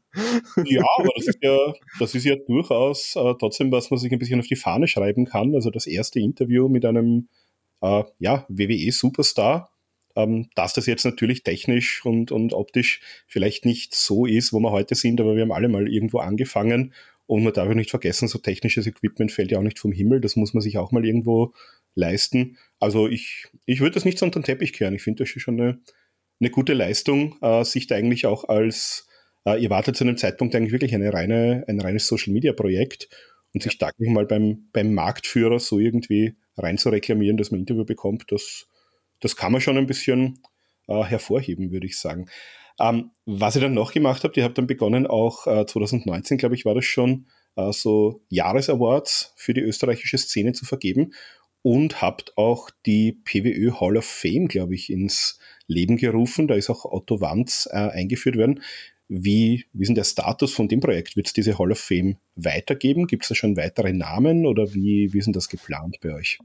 ja, 0.65 0.83
aber 0.99 1.09
das 1.17 1.27
ist 1.27 1.39
ja, 1.41 1.57
das 1.99 2.15
ist 2.15 2.25
ja 2.25 2.37
durchaus 2.37 3.17
äh, 3.17 3.35
trotzdem, 3.39 3.73
was 3.73 3.91
man 3.91 3.99
sich 3.99 4.13
ein 4.13 4.19
bisschen 4.19 4.41
auf 4.41 4.47
die 4.47 4.57
Fahne 4.57 4.89
schreiben 4.89 5.25
kann. 5.25 5.55
Also 5.55 5.71
das 5.71 5.87
erste 5.87 6.21
Interview 6.21 6.69
mit 6.69 6.85
einem 6.85 7.29
äh, 7.81 8.05
ja, 8.19 8.45
WWE-Superstar, 8.51 9.71
ähm, 10.17 10.51
dass 10.55 10.75
das 10.75 10.85
jetzt 10.85 11.07
natürlich 11.07 11.45
technisch 11.45 12.05
und, 12.05 12.31
und 12.31 12.53
optisch 12.53 13.01
vielleicht 13.27 13.65
nicht 13.65 13.95
so 13.95 14.27
ist, 14.27 14.53
wo 14.53 14.61
wir 14.61 14.71
heute 14.71 14.95
sind, 14.95 15.19
aber 15.19 15.35
wir 15.35 15.43
haben 15.43 15.53
alle 15.53 15.69
mal 15.69 15.89
irgendwo 15.89 16.19
angefangen 16.19 16.93
und 17.27 17.43
man 17.43 17.53
darf 17.53 17.69
ja 17.69 17.75
nicht 17.75 17.91
vergessen, 17.91 18.29
so 18.29 18.39
technisches 18.39 18.87
Equipment 18.87 19.33
fällt 19.33 19.51
ja 19.51 19.59
auch 19.59 19.63
nicht 19.63 19.79
vom 19.79 19.93
Himmel, 19.93 20.21
das 20.21 20.37
muss 20.37 20.55
man 20.55 20.61
sich 20.61 20.79
auch 20.79 20.93
mal 20.93 21.05
irgendwo 21.05 21.53
leisten. 21.95 22.59
Also 22.79 23.09
ich, 23.09 23.47
ich 23.65 23.81
würde 23.81 23.95
das 23.95 24.05
nicht 24.05 24.19
so 24.19 24.27
unter 24.27 24.41
den 24.41 24.45
Teppich 24.45 24.73
kehren. 24.73 24.95
Ich 24.95 25.03
finde, 25.03 25.25
das 25.25 25.35
ist 25.35 25.43
schon 25.43 25.61
eine, 25.61 25.81
eine 26.41 26.51
gute 26.51 26.75
Leistung, 26.75 27.37
äh, 27.41 27.65
sich 27.65 27.87
da 27.87 27.97
eigentlich 27.97 28.27
auch 28.27 28.45
als, 28.45 29.09
äh, 29.45 29.61
ihr 29.61 29.71
wartet 29.71 29.97
zu 29.97 30.05
einem 30.05 30.17
Zeitpunkt 30.17 30.55
eigentlich 30.55 30.73
wirklich 30.73 30.95
eine 30.95 31.13
reine, 31.13 31.65
ein 31.67 31.81
reines 31.81 32.07
Social 32.07 32.33
Media 32.33 32.53
Projekt 32.53 33.09
und 33.55 33.63
sich 33.63 33.79
da 33.79 33.91
mal 33.99 34.27
beim, 34.27 34.69
beim 34.73 34.95
Marktführer 34.95 35.59
so 35.59 35.79
irgendwie 35.79 36.37
rein 36.57 36.79
zu 36.79 36.91
reklamieren, 36.91 37.37
dass 37.37 37.51
man 37.51 37.59
ein 37.59 37.63
Interview 37.63 37.85
bekommt, 37.85 38.31
das, 38.31 38.69
das 39.21 39.37
kann 39.37 39.53
man 39.53 39.61
schon 39.61 39.79
ein 39.79 39.87
bisschen 39.87 40.41
äh, 40.89 41.03
hervorheben, 41.03 41.73
würde 41.73 41.87
ich 41.87 41.99
sagen. 41.99 42.27
Ähm, 42.79 43.11
was 43.25 43.57
ihr 43.57 43.63
dann 43.63 43.75
noch 43.75 43.93
gemacht 43.93 44.25
habt, 44.25 44.37
ihr 44.37 44.45
habt 44.45 44.59
dann 44.59 44.67
begonnen, 44.67 45.07
auch 45.07 45.47
äh, 45.47 45.67
2019, 45.67 46.39
glaube 46.39 46.55
ich, 46.55 46.65
war 46.65 46.75
das 46.75 46.85
schon, 46.85 47.27
äh, 47.57 47.73
so 47.73 48.23
Jahresawards 48.29 49.33
für 49.37 49.55
die 49.55 49.63
österreichische 49.63 50.19
Szene 50.19 50.53
zu 50.53 50.65
vergeben 50.65 51.13
und 51.63 52.01
habt 52.01 52.37
auch 52.37 52.71
die 52.85 53.13
PWÖ 53.25 53.73
Hall 53.81 53.97
of 53.97 54.05
Fame, 54.05 54.47
glaube 54.47 54.75
ich, 54.75 54.91
ins 54.91 55.39
Leben 55.67 55.97
gerufen. 55.97 56.47
Da 56.47 56.55
ist 56.55 56.71
auch 56.71 56.85
Otto 56.85 57.21
Wanz 57.21 57.69
äh, 57.73 57.77
eingeführt 57.77 58.37
worden. 58.37 58.63
Wie, 59.09 59.67
wie 59.73 59.83
ist 59.83 59.89
denn 59.89 59.95
der 59.95 60.05
Status 60.05 60.53
von 60.53 60.69
dem 60.69 60.81
Projekt? 60.81 61.17
Wird 61.17 61.29
es 61.29 61.33
diese 61.33 61.59
Hall 61.59 61.73
of 61.73 61.79
Fame 61.79 62.19
weitergeben? 62.35 63.07
Gibt 63.07 63.25
es 63.25 63.31
da 63.31 63.35
schon 63.35 63.57
weitere 63.57 63.93
Namen 63.93 64.47
oder 64.47 64.75
wie, 64.75 65.13
wie 65.13 65.19
ist 65.19 65.27
denn 65.27 65.33
das 65.33 65.49
geplant 65.49 65.99
bei 66.01 66.15
euch? 66.15 66.39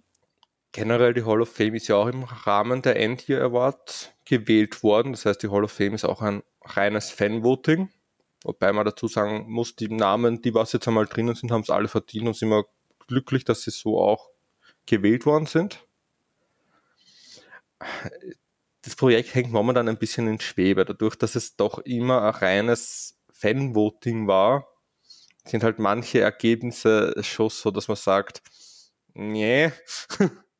Generell 0.71 1.13
die 1.13 1.25
Hall 1.25 1.41
of 1.41 1.51
Fame 1.51 1.75
ist 1.75 1.87
ja 1.87 1.97
auch 1.97 2.07
im 2.07 2.23
Rahmen 2.23 2.81
der 2.81 2.97
End-Year 2.97 3.43
Awards 3.43 4.11
gewählt 4.25 4.83
worden. 4.83 5.11
Das 5.11 5.25
heißt, 5.25 5.43
die 5.43 5.49
Hall 5.49 5.65
of 5.65 5.71
Fame 5.71 5.95
ist 5.95 6.05
auch 6.05 6.21
ein 6.21 6.43
reines 6.61 7.09
Fan-Voting. 7.11 7.89
Wobei 8.43 8.71
man 8.71 8.85
dazu 8.85 9.07
sagen 9.07 9.45
muss, 9.49 9.75
die 9.75 9.89
Namen, 9.89 10.41
die 10.41 10.53
was 10.53 10.71
jetzt 10.73 10.87
einmal 10.87 11.05
drinnen 11.05 11.35
sind, 11.35 11.51
haben 11.51 11.61
es 11.61 11.69
alle 11.69 11.87
verdient 11.87 12.27
und 12.27 12.35
sind 12.35 12.47
immer 12.47 12.63
glücklich, 13.07 13.43
dass 13.43 13.63
sie 13.63 13.71
so 13.71 13.99
auch 13.99 14.29
gewählt 14.85 15.25
worden 15.25 15.45
sind. 15.45 15.85
Das 18.81 18.95
Projekt 18.95 19.35
hängt 19.35 19.51
momentan 19.51 19.89
ein 19.89 19.97
bisschen 19.97 20.27
in 20.27 20.39
Schwebe, 20.39 20.85
dadurch, 20.85 21.15
dass 21.15 21.35
es 21.35 21.55
doch 21.55 21.79
immer 21.79 22.21
ein 22.23 22.33
reines 22.33 23.19
Fan-Voting 23.31 24.27
war, 24.27 24.67
sind 25.45 25.63
halt 25.63 25.79
manche 25.79 26.21
Ergebnisse 26.21 27.13
schon 27.21 27.49
so, 27.49 27.71
dass 27.71 27.87
man 27.87 27.97
sagt, 27.97 28.41
nee, 29.13 29.71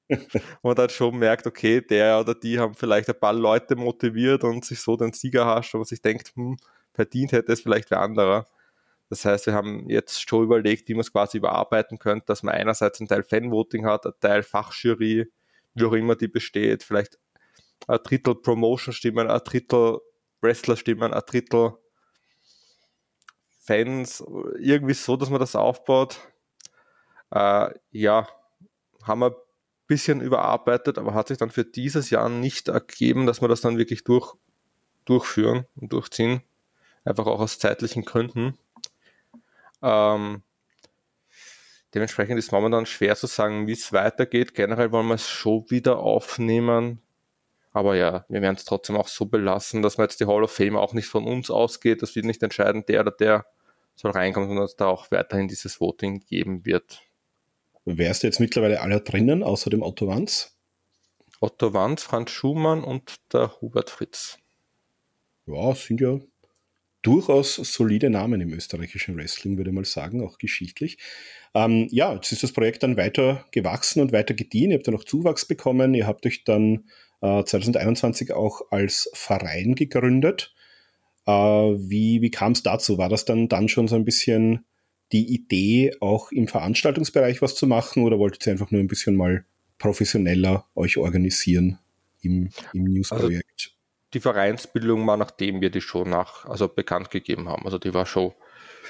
man 0.64 0.76
dann 0.76 0.90
schon 0.90 1.18
merkt, 1.18 1.48
okay, 1.48 1.82
der 1.82 2.20
oder 2.20 2.36
die 2.36 2.60
haben 2.60 2.74
vielleicht 2.76 3.10
ein 3.10 3.20
paar 3.20 3.34
Leute 3.34 3.76
motiviert 3.76 4.44
und 4.44 4.66
sich 4.66 4.80
so 4.80 4.96
den 4.98 5.14
Sieger 5.14 5.46
hascht, 5.46 5.76
aber 5.76 5.86
sich 5.86 6.02
denkt, 6.02 6.34
hm, 6.36 6.58
verdient 6.94 7.32
hätte 7.32 7.54
es 7.54 7.62
vielleicht 7.62 7.92
wer 7.92 8.02
anderer. 8.02 8.46
Das 9.10 9.26
heißt, 9.26 9.48
wir 9.48 9.54
haben 9.54 9.90
jetzt 9.90 10.28
schon 10.28 10.44
überlegt, 10.44 10.88
wie 10.88 10.94
man 10.94 11.02
es 11.02 11.12
quasi 11.12 11.38
überarbeiten 11.38 12.00
könnte, 12.00 12.28
dass 12.28 12.44
man 12.44 12.56
einerseits 12.56 13.00
einen 13.00 13.10
Teil 13.10 13.24
Fanvoting 13.24 13.86
hat, 13.86 14.06
einen 14.06 14.20
Teil 14.22 14.44
Fachjury, 14.44 15.30
wie 15.74 15.84
auch 15.86 15.94
immer 15.94 16.16
die 16.16 16.30
besteht, 16.30 16.84
vielleicht 16.84 17.20
ein 17.88 18.00
Drittel 18.04 18.36
Promotion-Stimmen, 18.36 19.30
ein 19.30 19.42
Drittel 19.44 20.00
Wrestler-Stimmen, 20.42 21.14
ein 21.14 21.24
Drittel 21.26 21.74
Fans, 23.60 24.24
irgendwie 24.60 24.94
so, 24.94 25.18
dass 25.18 25.30
man 25.30 25.40
das 25.40 25.56
aufbaut. 25.56 26.18
Äh, 27.32 27.70
ja, 27.92 28.28
haben 29.04 29.22
wir 29.22 29.36
bisschen 29.92 30.22
überarbeitet, 30.22 30.98
aber 30.98 31.14
hat 31.14 31.28
sich 31.28 31.38
dann 31.38 31.50
für 31.50 31.66
dieses 31.66 32.12
Jahr 32.12 32.30
nicht 32.30 32.70
ergeben, 32.70 33.26
dass 33.26 33.42
wir 33.42 33.50
das 33.50 33.60
dann 33.60 33.78
wirklich 33.78 34.06
durch, 34.06 34.36
durchführen 35.04 35.66
und 35.76 35.92
durchziehen. 35.92 36.44
Einfach 37.04 37.26
auch 37.26 37.42
aus 37.42 37.60
zeitlichen 37.60 38.06
Gründen. 38.06 38.58
Ähm, 39.82 40.44
dementsprechend 41.94 42.40
ist 42.40 42.54
momentan 42.54 42.86
schwer 42.86 43.18
zu 43.18 43.28
sagen, 43.28 43.68
wie 43.68 43.74
es 43.74 43.92
weitergeht. 43.92 44.54
Generell 44.54 44.94
wollen 44.94 45.08
wir 45.08 45.16
es 45.16 45.28
schon 45.28 45.70
wieder 45.70 45.98
aufnehmen. 45.98 47.02
Aber 47.74 47.98
ja, 47.98 48.24
wir 48.30 48.42
werden 48.42 48.56
es 48.56 48.64
trotzdem 48.64 48.96
auch 48.96 49.10
so 49.10 49.26
belassen, 49.26 49.82
dass 49.82 49.98
man 49.98 50.06
jetzt 50.06 50.22
die 50.22 50.26
Hall 50.26 50.44
of 50.44 50.54
Fame 50.54 50.78
auch 50.78 50.94
nicht 50.94 51.08
von 51.08 51.26
uns 51.26 51.52
ausgeht. 51.52 52.02
Das 52.02 52.16
wird 52.16 52.26
nicht 52.26 52.44
entscheiden, 52.44 52.86
der 52.86 53.02
oder 53.02 53.12
der 53.12 53.46
soll 53.96 54.12
reinkommen, 54.12 54.48
sondern 54.48 54.64
dass 54.64 54.78
da 54.78 54.88
auch 54.88 55.12
weiterhin 55.12 55.50
dieses 55.50 55.82
Voting 55.82 56.22
geben 56.22 56.66
wird. 56.66 57.02
Wärst 57.86 58.24
du 58.24 58.28
jetzt 58.28 58.40
mittlerweile 58.40 58.82
alle 58.82 59.02
drinnen, 59.02 59.44
außer 59.44 59.70
dem 59.70 59.82
Otto 59.82 60.08
Wanz? 60.08 60.56
Otto 61.40 61.74
Wanz, 61.74 62.04
Franz 62.04 62.30
Schumann 62.32 62.84
und 62.84 63.16
der 63.34 63.60
Hubert 63.62 63.90
Fritz. 63.90 64.38
Ja, 65.48 65.74
sind 65.74 66.00
ja 66.00 66.20
durchaus 67.02 67.56
solide 67.56 68.10
Namen 68.10 68.42
im 68.42 68.54
österreichischen 68.54 69.18
Wrestling, 69.18 69.58
würde 69.58 69.72
ich 69.72 69.76
mal 69.76 69.86
sagen, 69.86 70.24
auch 70.24 70.38
geschichtlich. 70.38 70.98
Ähm, 71.56 71.88
ja, 71.92 72.14
jetzt 72.14 72.32
ist 72.32 72.44
das 72.44 72.52
Projekt 72.52 72.84
dann 72.84 72.98
weiter 72.98 73.46
gewachsen 73.52 74.02
und 74.02 74.12
weiter 74.12 74.34
gediehen. 74.34 74.72
Ihr 74.72 74.78
habt 74.78 74.88
dann 74.88 74.94
noch 74.94 75.04
Zuwachs 75.04 75.46
bekommen. 75.46 75.94
Ihr 75.96 76.06
habt 76.06 76.26
euch 76.26 76.44
dann 76.44 76.86
äh, 77.22 77.44
2021 77.44 78.34
auch 78.34 78.62
als 78.70 79.10
Verein 79.14 79.74
gegründet. 79.76 80.54
Äh, 81.26 81.32
wie 81.32 82.22
wie 82.22 82.32
kam 82.32 82.52
es 82.52 82.64
dazu? 82.64 82.98
War 83.00 83.10
das 83.10 83.26
dann, 83.26 83.48
dann 83.48 83.68
schon 83.68 83.88
so 83.88 83.96
ein 83.96 84.06
bisschen 84.06 84.66
die 85.12 85.34
Idee, 85.34 85.96
auch 86.00 86.32
im 86.32 86.48
Veranstaltungsbereich 86.48 87.42
was 87.42 87.56
zu 87.56 87.68
machen 87.68 88.04
oder 88.04 88.20
wolltet 88.20 88.46
ihr 88.48 88.54
einfach 88.54 88.72
nur 88.72 88.82
ein 88.82 88.88
bisschen 88.88 89.16
mal 89.16 89.46
professioneller 89.78 90.66
euch 90.76 90.98
organisieren 90.98 91.80
im, 92.22 92.50
im 92.74 92.84
News-Projekt? 92.86 93.46
Also 93.60 93.82
die 94.14 94.20
Vereinsbildung 94.20 95.06
war, 95.08 95.18
nachdem 95.18 95.62
wir 95.62 95.70
die 95.70 95.82
Show 95.82 96.04
nach, 96.04 96.46
also 96.46 96.68
bekannt 96.68 97.12
gegeben 97.12 97.48
haben. 97.48 97.66
Also 97.66 97.78
die 97.78 97.94
war 97.94 98.06
Show 98.06 98.36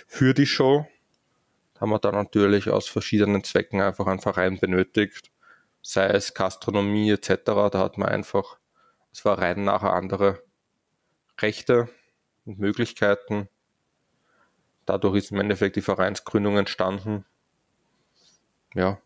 für 0.07 0.33
die 0.33 0.47
Show. 0.47 0.87
Da 1.73 1.81
haben 1.81 1.91
wir 1.91 1.99
dann 1.99 2.15
natürlich 2.15 2.69
aus 2.69 2.87
verschiedenen 2.87 3.43
Zwecken 3.43 3.81
einfach 3.81 4.07
einen 4.07 4.19
Verein 4.19 4.59
benötigt. 4.59 5.31
Sei 5.81 6.07
es 6.07 6.33
Gastronomie 6.33 7.11
etc. 7.11 7.29
Da 7.45 7.71
hat 7.73 7.97
man 7.97 8.09
einfach 8.09 8.57
als 9.09 9.19
Verein 9.19 9.63
nachher 9.63 9.93
andere 9.93 10.43
Rechte 11.39 11.89
und 12.45 12.59
Möglichkeiten. 12.59 13.47
Dadurch 14.91 15.15
ist 15.15 15.31
im 15.31 15.39
Endeffekt 15.39 15.77
die 15.77 15.81
Vereinsgründung 15.81 16.57
entstanden. 16.57 17.23
Ja. 18.75 18.99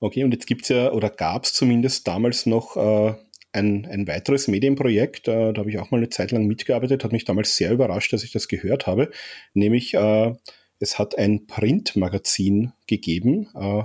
Okay, 0.00 0.24
und 0.24 0.32
jetzt 0.32 0.48
gibt 0.48 0.62
es 0.62 0.70
ja, 0.70 0.90
oder 0.90 1.10
gab 1.10 1.44
es 1.44 1.52
zumindest 1.52 2.08
damals 2.08 2.44
noch 2.44 2.76
äh, 2.76 3.14
ein, 3.52 3.86
ein 3.86 4.08
weiteres 4.08 4.48
Medienprojekt, 4.48 5.28
äh, 5.28 5.52
da 5.52 5.60
habe 5.60 5.70
ich 5.70 5.78
auch 5.78 5.92
mal 5.92 5.98
eine 5.98 6.08
Zeit 6.08 6.32
lang 6.32 6.48
mitgearbeitet, 6.48 7.04
hat 7.04 7.12
mich 7.12 7.24
damals 7.24 7.54
sehr 7.54 7.70
überrascht, 7.70 8.12
dass 8.12 8.24
ich 8.24 8.32
das 8.32 8.48
gehört 8.48 8.88
habe, 8.88 9.12
nämlich 9.54 9.94
äh, 9.94 10.34
es 10.80 10.98
hat 10.98 11.16
ein 11.16 11.46
Printmagazin 11.46 12.72
gegeben 12.88 13.48
äh, 13.54 13.84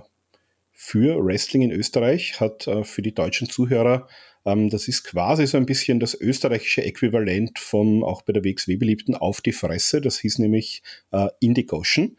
für 0.71 1.23
Wrestling 1.23 1.61
in 1.61 1.71
Österreich, 1.71 2.39
hat 2.39 2.65
äh, 2.65 2.83
für 2.83 3.03
die 3.03 3.13
deutschen 3.13 3.47
Zuhörer, 3.47 4.07
das 4.45 4.88
ist 4.88 5.03
quasi 5.03 5.47
so 5.47 5.58
ein 5.58 5.65
bisschen 5.65 5.99
das 5.99 6.13
österreichische 6.13 6.84
Äquivalent 6.84 7.58
vom 7.58 8.03
auch 8.03 8.21
bei 8.21 8.31
der 8.31 8.43
WXW 8.43 8.75
beliebten 8.77 9.15
Auf 9.15 9.41
die 9.41 9.51
Fresse, 9.51 10.01
das 10.01 10.19
hieß 10.19 10.38
nämlich 10.38 10.84
äh, 11.12 11.29
Indigotion. 11.39 12.17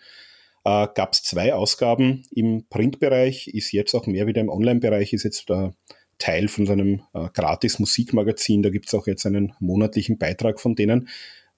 Äh, 0.64 0.88
Gab 0.94 1.12
es 1.12 1.22
zwei 1.22 1.54
Ausgaben 1.54 2.24
im 2.32 2.66
Printbereich, 2.68 3.46
ist 3.48 3.70
jetzt 3.70 3.94
auch 3.94 4.06
mehr 4.06 4.26
wieder 4.26 4.40
im 4.40 4.48
Online-Bereich, 4.48 5.12
ist 5.12 5.22
jetzt 5.22 5.48
äh, 5.50 5.70
Teil 6.18 6.48
von 6.48 6.66
so 6.66 6.72
einem 6.72 7.02
äh, 7.14 7.28
gratis 7.32 7.78
Musikmagazin. 7.78 8.62
Da 8.62 8.70
gibt 8.70 8.88
es 8.88 8.94
auch 8.94 9.06
jetzt 9.06 9.24
einen 9.24 9.52
monatlichen 9.60 10.18
Beitrag 10.18 10.60
von 10.60 10.74
denen. 10.74 11.08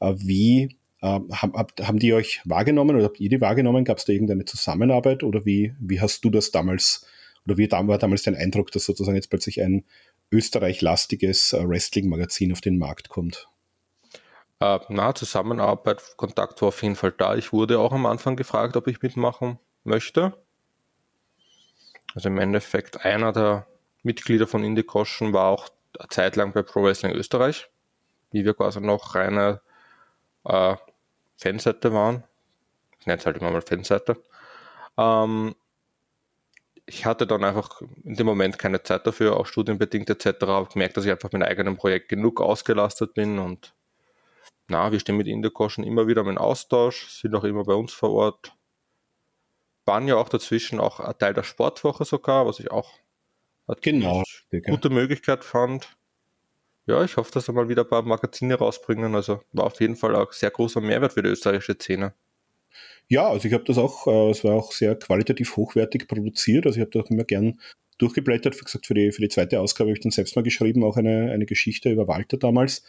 Äh, 0.00 0.12
wie 0.18 0.76
äh, 1.00 1.20
haben, 1.32 1.54
haben 1.80 1.98
die 1.98 2.12
euch 2.12 2.42
wahrgenommen 2.44 2.96
oder 2.96 3.06
habt 3.06 3.20
ihr 3.20 3.30
die 3.30 3.40
wahrgenommen? 3.40 3.84
Gab 3.84 3.96
es 3.96 4.04
da 4.04 4.12
irgendeine 4.12 4.44
Zusammenarbeit 4.44 5.22
oder 5.22 5.46
wie, 5.46 5.74
wie 5.80 6.00
hast 6.00 6.24
du 6.24 6.30
das 6.30 6.50
damals 6.50 7.06
oder 7.46 7.56
wie 7.56 7.70
war 7.70 7.98
damals 7.98 8.22
dein 8.24 8.34
Eindruck, 8.34 8.72
dass 8.72 8.84
sozusagen 8.84 9.16
jetzt 9.16 9.30
plötzlich 9.30 9.62
ein 9.62 9.84
österreichlastiges 10.30 11.52
äh, 11.52 11.68
Wrestling-Magazin 11.68 12.52
auf 12.52 12.60
den 12.60 12.78
Markt 12.78 13.08
kommt? 13.08 13.48
Äh, 14.60 14.80
na, 14.88 15.14
Zusammenarbeit, 15.14 16.02
Kontakt 16.16 16.60
war 16.62 16.68
auf 16.68 16.82
jeden 16.82 16.96
Fall 16.96 17.12
da. 17.12 17.36
Ich 17.36 17.52
wurde 17.52 17.78
auch 17.78 17.92
am 17.92 18.06
Anfang 18.06 18.36
gefragt, 18.36 18.76
ob 18.76 18.88
ich 18.88 19.02
mitmachen 19.02 19.58
möchte. 19.84 20.36
Also 22.14 22.28
im 22.28 22.38
Endeffekt 22.38 23.04
einer 23.04 23.32
der 23.32 23.66
Mitglieder 24.02 24.46
von 24.46 24.64
Indie 24.64 24.82
Caution 24.82 25.32
war 25.32 25.50
auch 25.50 25.68
eine 25.98 26.08
Zeit 26.08 26.36
lang 26.36 26.52
bei 26.52 26.62
Pro 26.62 26.82
Wrestling 26.82 27.12
Österreich, 27.12 27.68
wie 28.30 28.44
wir 28.44 28.54
quasi 28.54 28.80
noch 28.80 29.14
reine 29.14 29.60
äh, 30.44 30.76
Fanseite 31.36 31.92
waren. 31.92 32.24
Ich 33.00 33.06
nenne 33.06 33.18
es 33.18 33.26
halt 33.26 33.36
immer 33.36 33.50
mal 33.50 33.62
Fanseite. 33.62 34.22
Ähm, 34.96 35.54
ich 36.88 37.04
hatte 37.04 37.26
dann 37.26 37.44
einfach 37.44 37.82
in 38.04 38.14
dem 38.14 38.26
Moment 38.26 38.58
keine 38.58 38.82
Zeit 38.82 39.06
dafür, 39.06 39.36
auch 39.36 39.46
studienbedingt 39.46 40.08
etc. 40.10 40.40
Habe 40.46 40.68
gemerkt, 40.72 40.96
dass 40.96 41.04
ich 41.04 41.10
einfach 41.10 41.30
mit 41.30 41.40
meinem 41.40 41.50
eigenen 41.50 41.76
Projekt 41.76 42.08
genug 42.08 42.40
ausgelastet 42.40 43.14
bin 43.14 43.38
und 43.38 43.74
na, 44.70 44.92
wir 44.92 45.00
stehen 45.00 45.16
mit 45.16 45.26
Indie-Caution 45.26 45.84
immer 45.84 46.06
wieder 46.06 46.22
im 46.22 46.38
Austausch, 46.38 47.08
sind 47.08 47.34
auch 47.34 47.44
immer 47.44 47.64
bei 47.64 47.74
uns 47.74 47.92
vor 47.92 48.10
Ort. 48.12 48.52
Waren 49.86 50.08
ja 50.08 50.16
auch 50.16 50.28
dazwischen 50.28 50.78
auch 50.80 51.00
ein 51.00 51.16
Teil 51.18 51.32
der 51.32 51.42
Sportwoche 51.42 52.04
sogar, 52.04 52.46
was 52.46 52.60
ich 52.60 52.70
auch 52.70 52.90
hat 53.66 53.82
genau, 53.82 54.22
eine 54.50 54.62
gute 54.62 54.90
Möglichkeit 54.90 55.44
fand. 55.44 55.96
Ja, 56.86 57.04
ich 57.04 57.18
hoffe, 57.18 57.30
dass 57.32 57.44
sie 57.46 57.52
mal 57.52 57.68
wieder 57.68 57.82
ein 57.82 57.88
paar 57.88 58.02
Magazine 58.02 58.54
rausbringen. 58.54 59.14
Also 59.14 59.42
war 59.52 59.66
auf 59.66 59.80
jeden 59.80 59.96
Fall 59.96 60.16
auch 60.16 60.32
sehr 60.32 60.50
großer 60.50 60.80
Mehrwert 60.80 61.12
für 61.12 61.22
die 61.22 61.28
österreichische 61.28 61.74
Szene. 61.74 62.14
Ja, 63.08 63.28
also 63.28 63.48
ich 63.48 63.54
habe 63.54 63.64
das 63.64 63.78
auch, 63.78 64.06
äh, 64.06 64.30
es 64.30 64.44
war 64.44 64.54
auch 64.54 64.72
sehr 64.72 64.94
qualitativ 64.94 65.56
hochwertig 65.56 66.08
produziert. 66.08 66.66
Also 66.66 66.76
ich 66.76 66.82
habe 66.82 66.90
das 66.90 67.10
immer 67.10 67.24
gern 67.24 67.60
durchgeblättert. 67.98 68.54
Wie 68.58 68.64
gesagt, 68.64 68.86
für 68.86 68.94
die, 68.94 69.12
für 69.12 69.22
die 69.22 69.28
zweite 69.28 69.60
Ausgabe 69.60 69.90
habe 69.90 69.98
ich 69.98 70.02
dann 70.02 70.12
selbst 70.12 70.36
mal 70.36 70.42
geschrieben, 70.42 70.84
auch 70.84 70.96
eine, 70.96 71.32
eine 71.32 71.46
Geschichte 71.46 71.90
über 71.90 72.06
Walter 72.06 72.36
damals. 72.36 72.84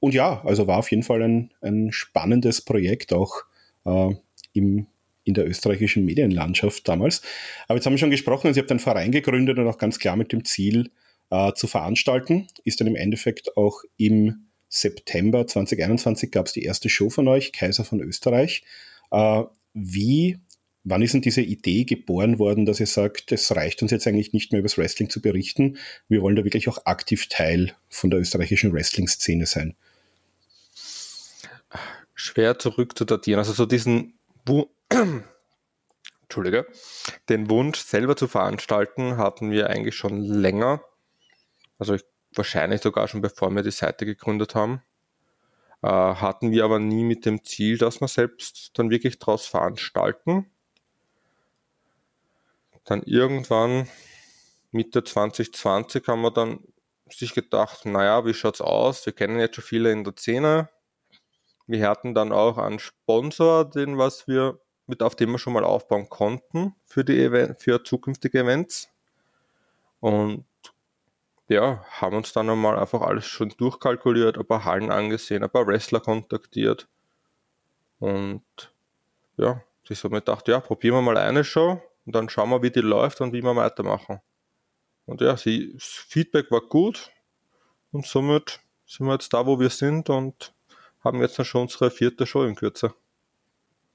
Und 0.00 0.14
ja, 0.14 0.42
also 0.44 0.66
war 0.66 0.78
auf 0.78 0.90
jeden 0.90 1.02
Fall 1.02 1.22
ein, 1.22 1.54
ein 1.62 1.92
spannendes 1.92 2.60
Projekt 2.60 3.12
auch 3.12 3.44
äh, 3.86 4.14
im, 4.52 4.86
in 5.24 5.34
der 5.34 5.48
österreichischen 5.48 6.04
Medienlandschaft 6.04 6.86
damals. 6.86 7.22
Aber 7.66 7.76
jetzt 7.76 7.86
haben 7.86 7.94
wir 7.94 7.98
schon 7.98 8.10
gesprochen, 8.10 8.48
also 8.48 8.58
ihr 8.58 8.62
habt 8.62 8.70
einen 8.70 8.80
Verein 8.80 9.12
gegründet 9.12 9.58
und 9.58 9.66
auch 9.66 9.78
ganz 9.78 9.98
klar 9.98 10.16
mit 10.16 10.30
dem 10.32 10.44
Ziel 10.44 10.90
äh, 11.30 11.52
zu 11.54 11.66
veranstalten. 11.66 12.48
Ist 12.64 12.80
dann 12.80 12.86
im 12.86 12.96
Endeffekt 12.96 13.56
auch 13.56 13.80
im 13.96 14.46
September 14.68 15.46
2021 15.46 16.30
gab 16.30 16.46
es 16.46 16.52
die 16.52 16.64
erste 16.64 16.88
Show 16.88 17.08
von 17.08 17.28
euch, 17.28 17.52
Kaiser 17.52 17.84
von 17.84 18.00
Österreich. 18.00 18.62
Äh, 19.10 19.44
wie, 19.72 20.38
wann 20.84 21.02
ist 21.02 21.14
denn 21.14 21.22
diese 21.22 21.42
Idee 21.42 21.84
geboren 21.84 22.38
worden, 22.38 22.66
dass 22.66 22.80
ihr 22.80 22.86
sagt, 22.86 23.32
es 23.32 23.54
reicht 23.54 23.82
uns 23.82 23.90
jetzt 23.90 24.06
eigentlich 24.06 24.32
nicht 24.32 24.52
mehr 24.52 24.60
über 24.60 24.68
das 24.68 24.78
Wrestling 24.78 25.10
zu 25.10 25.20
berichten, 25.20 25.78
wir 26.08 26.22
wollen 26.22 26.36
da 26.36 26.44
wirklich 26.44 26.68
auch 26.68 26.86
aktiv 26.86 27.28
Teil 27.28 27.74
von 27.88 28.10
der 28.10 28.20
österreichischen 28.20 28.72
Wrestling-Szene 28.72 29.46
sein? 29.46 29.74
Schwer 32.14 32.58
zurückzudatieren. 32.58 33.38
Also 33.38 33.52
so 33.52 33.66
diesen 33.66 34.14
Entschuldige, 36.22 36.66
den 37.28 37.50
Wunsch 37.50 37.78
selber 37.80 38.16
zu 38.16 38.28
veranstalten 38.28 39.16
hatten 39.16 39.50
wir 39.50 39.70
eigentlich 39.70 39.96
schon 39.96 40.22
länger. 40.22 40.82
Also 41.78 41.94
ich, 41.94 42.02
wahrscheinlich 42.34 42.80
sogar 42.80 43.08
schon 43.08 43.20
bevor 43.20 43.50
wir 43.50 43.62
die 43.62 43.70
Seite 43.70 44.06
gegründet 44.06 44.54
haben. 44.54 44.82
Äh, 45.84 45.86
hatten 45.86 46.50
wir 46.50 46.64
aber 46.64 46.78
nie 46.78 47.04
mit 47.04 47.26
dem 47.26 47.44
Ziel, 47.44 47.76
dass 47.76 48.00
wir 48.00 48.08
selbst 48.08 48.70
dann 48.78 48.88
wirklich 48.88 49.18
daraus 49.18 49.46
veranstalten. 49.46 50.50
Dann 52.84 53.02
irgendwann 53.02 53.86
Mitte 54.70 55.04
2020 55.04 56.08
haben 56.08 56.22
wir 56.22 56.30
dann 56.30 56.60
sich 57.10 57.34
gedacht, 57.34 57.84
naja, 57.84 58.24
wie 58.24 58.32
schaut's 58.32 58.62
aus? 58.62 59.04
Wir 59.04 59.12
kennen 59.12 59.38
jetzt 59.38 59.56
schon 59.56 59.64
viele 59.64 59.92
in 59.92 60.04
der 60.04 60.14
Szene. 60.16 60.70
Wir 61.66 61.86
hatten 61.86 62.14
dann 62.14 62.32
auch 62.32 62.56
einen 62.56 62.78
Sponsor, 62.78 63.66
den 63.66 63.98
was 63.98 64.26
wir 64.26 64.58
mit 64.86 65.02
auf 65.02 65.16
dem 65.16 65.32
wir 65.32 65.38
schon 65.38 65.52
mal 65.52 65.64
aufbauen 65.64 66.08
konnten 66.08 66.74
für 66.86 67.04
die 67.04 67.22
Event, 67.22 67.60
für 67.60 67.84
zukünftige 67.84 68.40
Events. 68.40 68.88
Und 70.00 70.46
ja, 71.48 71.84
haben 72.00 72.16
uns 72.16 72.32
dann 72.32 72.50
einmal 72.50 72.78
einfach 72.78 73.02
alles 73.02 73.26
schon 73.26 73.50
durchkalkuliert, 73.50 74.38
ein 74.38 74.46
paar 74.46 74.64
Hallen 74.64 74.90
angesehen, 74.90 75.42
ein 75.42 75.50
paar 75.50 75.66
Wrestler 75.66 76.00
kontaktiert 76.00 76.88
Und 77.98 78.42
ja, 79.36 79.62
ich 79.88 80.02
habe 80.04 80.14
mir 80.14 80.20
gedacht, 80.20 80.48
ja, 80.48 80.60
probieren 80.60 80.96
wir 80.96 81.02
mal 81.02 81.18
eine 81.18 81.44
Show 81.44 81.82
und 82.06 82.14
dann 82.14 82.28
schauen 82.28 82.50
wir, 82.50 82.62
wie 82.62 82.70
die 82.70 82.80
läuft 82.80 83.20
und 83.20 83.32
wie 83.32 83.42
wir 83.42 83.56
weitermachen. 83.56 84.20
Und 85.06 85.20
ja, 85.20 85.36
sie, 85.36 85.74
das 85.74 85.84
Feedback 85.84 86.50
war 86.50 86.62
gut 86.62 87.10
und 87.92 88.06
somit 88.06 88.60
sind 88.86 89.06
wir 89.06 89.14
jetzt 89.14 89.32
da, 89.32 89.46
wo 89.46 89.60
wir 89.60 89.70
sind 89.70 90.10
und 90.10 90.54
haben 91.02 91.20
jetzt 91.20 91.38
dann 91.38 91.46
schon 91.46 91.62
unsere 91.62 91.90
vierte 91.90 92.26
Show 92.26 92.44
in 92.44 92.54
Kürze. 92.54 92.94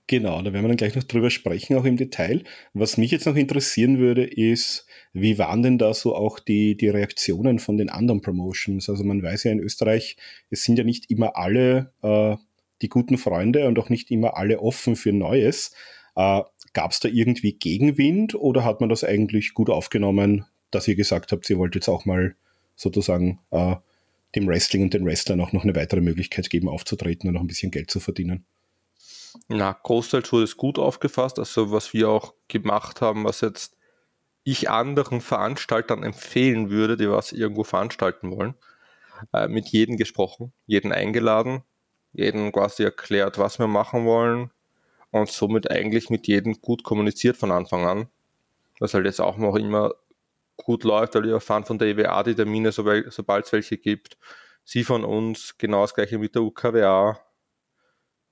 Genau, 0.09 0.41
da 0.41 0.51
werden 0.51 0.63
wir 0.63 0.69
dann 0.69 0.77
gleich 0.77 0.95
noch 0.95 1.03
drüber 1.03 1.29
sprechen, 1.29 1.75
auch 1.77 1.85
im 1.85 1.95
Detail. 1.95 2.41
Was 2.73 2.97
mich 2.97 3.11
jetzt 3.11 3.27
noch 3.27 3.35
interessieren 3.35 3.99
würde, 3.99 4.23
ist, 4.25 4.87
wie 5.13 5.37
waren 5.37 5.61
denn 5.61 5.77
da 5.77 5.93
so 5.93 6.15
auch 6.15 6.39
die, 6.39 6.75
die 6.75 6.89
Reaktionen 6.89 7.59
von 7.59 7.77
den 7.77 7.89
anderen 7.89 8.19
Promotions? 8.19 8.89
Also 8.89 9.03
man 9.03 9.21
weiß 9.21 9.43
ja 9.43 9.51
in 9.51 9.59
Österreich, 9.59 10.17
es 10.49 10.63
sind 10.63 10.79
ja 10.79 10.83
nicht 10.83 11.11
immer 11.11 11.37
alle 11.37 11.93
äh, 12.01 12.37
die 12.81 12.89
guten 12.89 13.19
Freunde 13.19 13.67
und 13.67 13.77
auch 13.77 13.89
nicht 13.89 14.09
immer 14.09 14.35
alle 14.35 14.61
offen 14.61 14.95
für 14.95 15.13
Neues. 15.13 15.75
Äh, 16.15 16.41
Gab 16.73 16.91
es 16.91 16.99
da 16.99 17.07
irgendwie 17.07 17.53
Gegenwind 17.53 18.33
oder 18.33 18.65
hat 18.65 18.79
man 18.79 18.89
das 18.89 19.03
eigentlich 19.03 19.53
gut 19.53 19.69
aufgenommen, 19.69 20.43
dass 20.71 20.87
ihr 20.87 20.95
gesagt 20.95 21.31
habt, 21.31 21.47
ihr 21.51 21.59
wollt 21.59 21.75
jetzt 21.75 21.87
auch 21.87 22.05
mal 22.05 22.35
sozusagen 22.75 23.41
äh, 23.51 23.75
dem 24.33 24.47
Wrestling 24.47 24.81
und 24.81 24.95
den 24.95 25.05
Wrestlern 25.05 25.39
auch 25.39 25.53
noch 25.53 25.63
eine 25.63 25.75
weitere 25.75 26.01
Möglichkeit 26.01 26.49
geben, 26.49 26.67
aufzutreten 26.67 27.27
und 27.27 27.35
noch 27.35 27.41
ein 27.41 27.47
bisschen 27.47 27.69
Geld 27.69 27.91
zu 27.91 27.99
verdienen? 27.99 28.43
Na, 29.47 29.73
großteils 29.73 30.31
wurde 30.31 30.43
es 30.43 30.57
gut 30.57 30.79
aufgefasst. 30.79 31.39
Also 31.39 31.71
was 31.71 31.93
wir 31.93 32.09
auch 32.09 32.33
gemacht 32.47 33.01
haben, 33.01 33.23
was 33.23 33.41
jetzt 33.41 33.77
ich 34.43 34.69
anderen 34.69 35.21
Veranstaltern 35.21 36.03
empfehlen 36.03 36.69
würde, 36.69 36.97
die 36.97 37.09
was 37.09 37.31
irgendwo 37.31 37.63
veranstalten 37.63 38.31
wollen, 38.31 38.55
äh, 39.33 39.47
mit 39.47 39.67
jedem 39.69 39.97
gesprochen, 39.97 40.53
jeden 40.65 40.91
eingeladen, 40.91 41.63
jeden 42.13 42.51
quasi 42.51 42.83
erklärt, 42.83 43.37
was 43.37 43.59
wir 43.59 43.67
machen 43.67 44.05
wollen 44.05 44.51
und 45.11 45.29
somit 45.29 45.69
eigentlich 45.69 46.09
mit 46.09 46.27
jedem 46.27 46.61
gut 46.61 46.83
kommuniziert 46.83 47.37
von 47.37 47.51
Anfang 47.51 47.85
an. 47.85 48.09
Was 48.79 48.93
halt 48.93 49.05
jetzt 49.05 49.19
auch 49.21 49.37
noch 49.37 49.55
immer 49.55 49.93
gut 50.57 50.83
läuft, 50.83 51.15
weil 51.15 51.23
wir 51.23 51.33
erfahren 51.33 51.65
von 51.65 51.77
der 51.77 51.89
EWA 51.89 52.23
die 52.23 52.35
Termine, 52.35 52.71
sobald 52.71 53.45
es 53.45 53.51
welche 53.51 53.77
gibt. 53.77 54.17
Sie 54.63 54.83
von 54.83 55.03
uns, 55.03 55.57
genau 55.57 55.81
das 55.81 55.93
gleiche 55.93 56.17
mit 56.17 56.35
der 56.35 56.43
UKWA. 56.43 57.19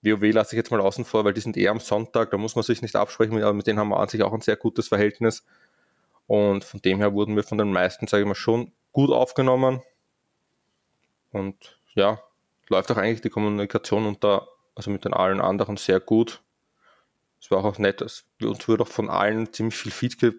WoW 0.02 0.32
lasse 0.34 0.56
ich 0.56 0.58
jetzt 0.58 0.72
mal 0.72 0.82
außen 0.82 1.06
vor, 1.06 1.26
weil 1.26 1.34
die 1.34 1.42
sind 1.42 1.58
eher 1.58 1.72
am 1.72 1.80
Sonntag, 1.80 2.32
da 2.32 2.38
muss 2.38 2.56
man 2.56 2.64
sich 2.64 2.82
nicht 2.82 2.96
absprechen, 2.96 3.42
aber 3.42 3.54
mit 3.54 3.68
denen 3.68 3.80
haben 3.80 3.90
wir 3.90 4.00
an 4.00 4.08
sich 4.08 4.22
auch 4.24 4.34
ein 4.34 4.42
sehr 4.42 4.56
gutes 4.56 4.88
Verhältnis. 4.88 5.46
Und 6.28 6.64
von 6.64 6.82
dem 6.82 7.00
her 7.00 7.14
wurden 7.14 7.36
wir 7.36 7.44
von 7.44 7.58
den 7.58 7.72
meisten, 7.72 8.08
sage 8.08 8.24
ich 8.24 8.28
mal, 8.28 8.36
schon 8.36 8.72
gut 8.92 9.12
aufgenommen. 9.12 9.82
Und 11.32 11.80
ja, 11.96 12.20
läuft 12.70 12.92
auch 12.92 12.98
eigentlich 12.98 13.22
die 13.22 13.30
Kommunikation 13.30 14.06
unter, 14.06 14.48
also 14.76 14.92
mit 14.92 15.06
den 15.06 15.14
allen 15.14 15.42
anderen 15.42 15.78
sehr 15.78 16.00
gut. 16.00 16.42
Es 17.40 17.52
war 17.52 17.64
auch 17.64 17.78
nett, 17.78 18.02
uns 18.02 18.26
wurde 18.68 18.84
auch 18.84 18.88
von 18.88 19.10
allen 19.10 19.54
ziemlich 19.54 19.76
viel 19.76 19.92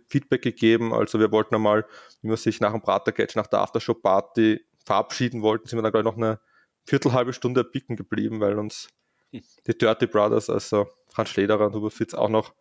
Feedback 0.08 0.42
gegeben. 0.42 0.92
Also 0.92 1.20
wir 1.20 1.32
wollten 1.32 1.54
einmal, 1.54 1.86
wie 2.22 2.28
man 2.28 2.36
sich 2.36 2.60
nach 2.60 2.72
dem 2.72 2.82
Prater-Catch, 2.82 3.36
nach 3.36 3.46
der 3.46 3.60
Aftershow-Party 3.60 4.64
verabschieden 4.84 5.42
wollten, 5.42 5.68
sind 5.68 5.78
wir 5.78 5.82
dann 5.82 5.92
gleich 5.92 6.04
noch 6.04 6.16
eine 6.16 6.40
Viertelhalbe 6.84 7.32
Stunde 7.32 7.60
erpicken 7.60 7.96
geblieben, 7.96 8.40
weil 8.40 8.58
uns 8.58 8.88
die 9.32 9.78
Dirty 9.78 10.06
Brothers, 10.06 10.50
also 10.50 10.86
Franz 11.08 11.30
Schlederer 11.30 11.66
und 11.66 11.74
Hubert 11.74 11.92
Fitz 11.92 12.14
auch 12.14 12.28
noch 12.28 12.54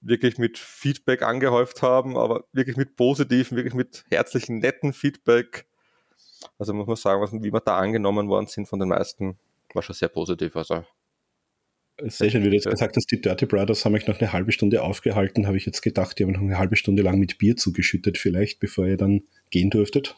wirklich 0.00 0.38
mit 0.38 0.58
Feedback 0.58 1.22
angehäuft 1.22 1.82
haben, 1.82 2.16
aber 2.16 2.44
wirklich 2.52 2.76
mit 2.76 2.96
positiven, 2.96 3.56
wirklich 3.56 3.74
mit 3.74 4.04
herzlichen, 4.10 4.58
netten 4.58 4.92
Feedback. 4.92 5.66
Also 6.58 6.72
muss 6.72 6.86
man 6.86 6.96
sagen, 6.96 7.42
wie 7.42 7.52
wir 7.52 7.60
da 7.60 7.78
angenommen 7.78 8.28
worden 8.28 8.46
sind 8.46 8.68
von 8.68 8.78
den 8.78 8.88
meisten, 8.88 9.38
war 9.74 9.82
schon 9.82 9.94
sehr 9.94 10.08
positiv. 10.08 10.54
Also 10.56 10.84
sehr 12.00 12.30
schön, 12.30 12.44
wie 12.44 12.50
du 12.50 12.54
jetzt 12.54 12.70
gesagt 12.70 12.96
hast, 12.96 13.10
die 13.10 13.20
Dirty 13.20 13.46
Brothers 13.46 13.84
haben 13.84 13.94
euch 13.94 14.06
noch 14.06 14.20
eine 14.20 14.32
halbe 14.32 14.52
Stunde 14.52 14.82
aufgehalten, 14.82 15.48
habe 15.48 15.56
ich 15.56 15.66
jetzt 15.66 15.82
gedacht, 15.82 16.16
die 16.18 16.24
haben 16.24 16.30
noch 16.30 16.40
eine 16.40 16.56
halbe 16.56 16.76
Stunde 16.76 17.02
lang 17.02 17.18
mit 17.18 17.38
Bier 17.38 17.56
zugeschüttet, 17.56 18.18
vielleicht, 18.18 18.60
bevor 18.60 18.86
ihr 18.86 18.96
dann 18.96 19.22
gehen 19.50 19.70
durftet. 19.70 20.16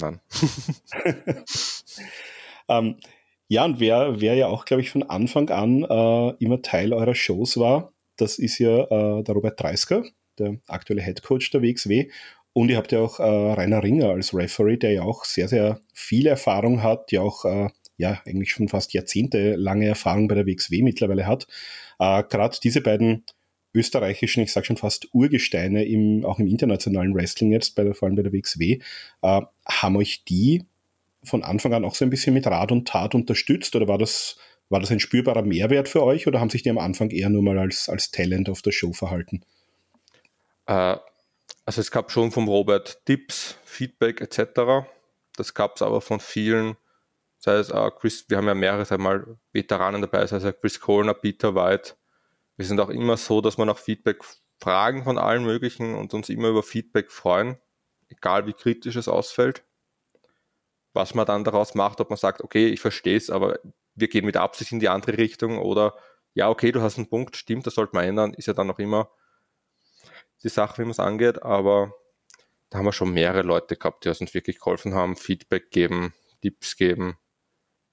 Nein. 0.00 0.20
ähm, 2.68 2.96
ja, 3.48 3.64
und 3.64 3.80
wer, 3.80 4.20
wer 4.20 4.34
ja 4.34 4.46
auch, 4.46 4.64
glaube 4.64 4.82
ich, 4.82 4.90
von 4.90 5.02
Anfang 5.02 5.50
an 5.50 5.84
äh, 5.84 6.44
immer 6.44 6.62
Teil 6.62 6.92
eurer 6.92 7.14
Shows 7.14 7.58
war, 7.58 7.92
das 8.16 8.38
ist 8.38 8.58
ja 8.58 8.84
äh, 8.84 9.22
der 9.22 9.34
Robert 9.34 9.60
Dreisker, 9.60 10.04
der 10.38 10.58
aktuelle 10.68 11.02
Head 11.02 11.22
Coach 11.22 11.50
der 11.50 11.62
WXW. 11.62 12.10
Und 12.54 12.68
ihr 12.68 12.76
habt 12.76 12.92
ja 12.92 13.00
auch 13.00 13.18
äh, 13.18 13.22
Rainer 13.22 13.82
Ringer 13.82 14.10
als 14.10 14.34
Referee, 14.34 14.76
der 14.76 14.92
ja 14.92 15.02
auch 15.02 15.24
sehr, 15.24 15.48
sehr 15.48 15.80
viel 15.94 16.26
Erfahrung 16.26 16.82
hat, 16.82 17.10
ja 17.12 17.22
auch 17.22 17.44
äh, 17.44 17.68
ja 17.96 18.20
eigentlich 18.26 18.50
schon 18.50 18.68
fast 18.68 18.92
jahrzehntelange 18.92 19.86
Erfahrung 19.86 20.28
bei 20.28 20.34
der 20.34 20.46
WXW 20.46 20.82
mittlerweile 20.82 21.26
hat. 21.26 21.46
Äh, 21.98 22.22
Gerade 22.24 22.58
diese 22.62 22.82
beiden 22.82 23.24
österreichischen, 23.74 24.42
ich 24.42 24.52
sage 24.52 24.66
schon 24.66 24.76
fast 24.76 25.08
Urgesteine 25.14 25.84
im, 25.84 26.24
auch 26.24 26.38
im 26.38 26.46
internationalen 26.46 27.14
Wrestling 27.14 27.52
jetzt, 27.52 27.74
bei 27.74 27.84
der, 27.84 27.94
vor 27.94 28.06
allem 28.06 28.16
bei 28.16 28.22
der 28.22 28.32
WXW, 28.32 28.80
äh, 29.22 29.40
haben 29.66 29.96
euch 29.96 30.24
die 30.24 30.64
von 31.24 31.42
Anfang 31.42 31.72
an 31.74 31.84
auch 31.84 31.94
so 31.94 32.04
ein 32.04 32.10
bisschen 32.10 32.34
mit 32.34 32.46
Rat 32.46 32.72
und 32.72 32.88
Tat 32.88 33.14
unterstützt 33.14 33.76
oder 33.76 33.88
war 33.88 33.98
das, 33.98 34.36
war 34.68 34.80
das 34.80 34.90
ein 34.90 35.00
spürbarer 35.00 35.42
Mehrwert 35.42 35.88
für 35.88 36.02
euch 36.02 36.26
oder 36.26 36.40
haben 36.40 36.50
sich 36.50 36.62
die 36.62 36.70
am 36.70 36.78
Anfang 36.78 37.10
eher 37.10 37.30
nur 37.30 37.42
mal 37.42 37.58
als, 37.58 37.88
als 37.88 38.10
Talent 38.10 38.48
auf 38.48 38.62
der 38.62 38.72
Show 38.72 38.92
verhalten? 38.92 39.44
Äh, 40.66 40.96
also 41.64 41.80
es 41.80 41.90
gab 41.90 42.10
schon 42.10 42.32
vom 42.32 42.48
Robert 42.48 43.04
Tipps, 43.06 43.56
Feedback 43.64 44.20
etc. 44.20 44.86
Das 45.36 45.54
gab 45.54 45.76
es 45.76 45.82
aber 45.82 46.00
von 46.00 46.18
vielen, 46.18 46.76
sei 47.38 47.54
es 47.54 47.70
auch 47.70 47.90
Chris, 47.90 48.24
wir 48.28 48.38
haben 48.38 48.48
ja 48.48 48.54
mehrere, 48.54 48.84
sei 48.84 48.98
mal 48.98 49.38
Veteranen 49.52 50.02
dabei, 50.02 50.26
sei 50.26 50.36
es 50.38 50.60
Chris 50.60 50.80
Colner, 50.80 51.14
Peter 51.14 51.54
White. 51.54 51.94
Wir 52.56 52.66
sind 52.66 52.80
auch 52.80 52.90
immer 52.90 53.16
so, 53.16 53.40
dass 53.40 53.58
man 53.58 53.68
nach 53.68 53.78
Feedback 53.78 54.18
fragen 54.60 55.04
von 55.04 55.18
allen 55.18 55.44
möglichen 55.44 55.94
und 55.94 56.14
uns 56.14 56.28
immer 56.28 56.48
über 56.48 56.62
Feedback 56.62 57.10
freuen, 57.10 57.58
egal 58.08 58.46
wie 58.46 58.52
kritisch 58.52 58.96
es 58.96 59.08
ausfällt 59.08 59.64
was 60.92 61.14
man 61.14 61.26
dann 61.26 61.44
daraus 61.44 61.74
macht, 61.74 62.00
ob 62.00 62.10
man 62.10 62.16
sagt, 62.16 62.42
okay, 62.42 62.68
ich 62.68 62.80
verstehe 62.80 63.16
es, 63.16 63.30
aber 63.30 63.58
wir 63.94 64.08
gehen 64.08 64.24
mit 64.24 64.36
Absicht 64.36 64.72
in 64.72 64.80
die 64.80 64.88
andere 64.88 65.18
Richtung 65.18 65.58
oder 65.58 65.94
ja, 66.34 66.48
okay, 66.48 66.72
du 66.72 66.80
hast 66.80 66.96
einen 66.96 67.08
Punkt, 67.08 67.36
stimmt, 67.36 67.66
das 67.66 67.74
sollte 67.74 67.94
man 67.94 68.04
ändern, 68.04 68.34
ist 68.34 68.46
ja 68.46 68.54
dann 68.54 68.66
noch 68.66 68.78
immer 68.78 69.10
die 70.42 70.48
Sache, 70.48 70.78
wie 70.78 70.82
man 70.82 70.92
es 70.92 70.98
angeht, 70.98 71.42
aber 71.42 71.94
da 72.70 72.78
haben 72.78 72.86
wir 72.86 72.92
schon 72.92 73.12
mehrere 73.12 73.42
Leute 73.42 73.76
gehabt, 73.76 74.04
die 74.04 74.08
uns 74.08 74.34
wirklich 74.34 74.58
geholfen 74.58 74.94
haben, 74.94 75.16
Feedback 75.16 75.70
geben, 75.70 76.14
Tipps 76.40 76.76
geben. 76.76 77.18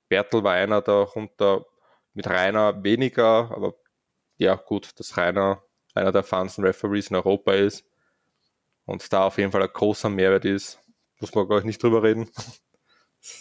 Bertel 0.07 0.43
war 0.43 0.53
einer 0.53 0.81
darunter, 0.81 1.65
mit 2.13 2.27
Rainer 2.27 2.83
weniger, 2.83 3.51
aber 3.51 3.75
ja, 4.37 4.55
gut, 4.55 4.99
dass 4.99 5.17
Rainer 5.17 5.63
einer 5.93 6.11
der 6.11 6.21
erfahrensten 6.21 6.63
Referees 6.63 7.09
in 7.09 7.15
Europa 7.17 7.53
ist 7.53 7.85
und 8.85 9.11
da 9.13 9.25
auf 9.25 9.37
jeden 9.37 9.51
Fall 9.51 9.61
ein 9.61 9.69
großer 9.71 10.09
Mehrwert 10.09 10.45
ist, 10.45 10.79
muss 11.19 11.33
man, 11.35 11.45
glaube 11.45 11.59
ich, 11.59 11.65
nicht 11.65 11.83
drüber 11.83 12.03
reden. 12.03 12.29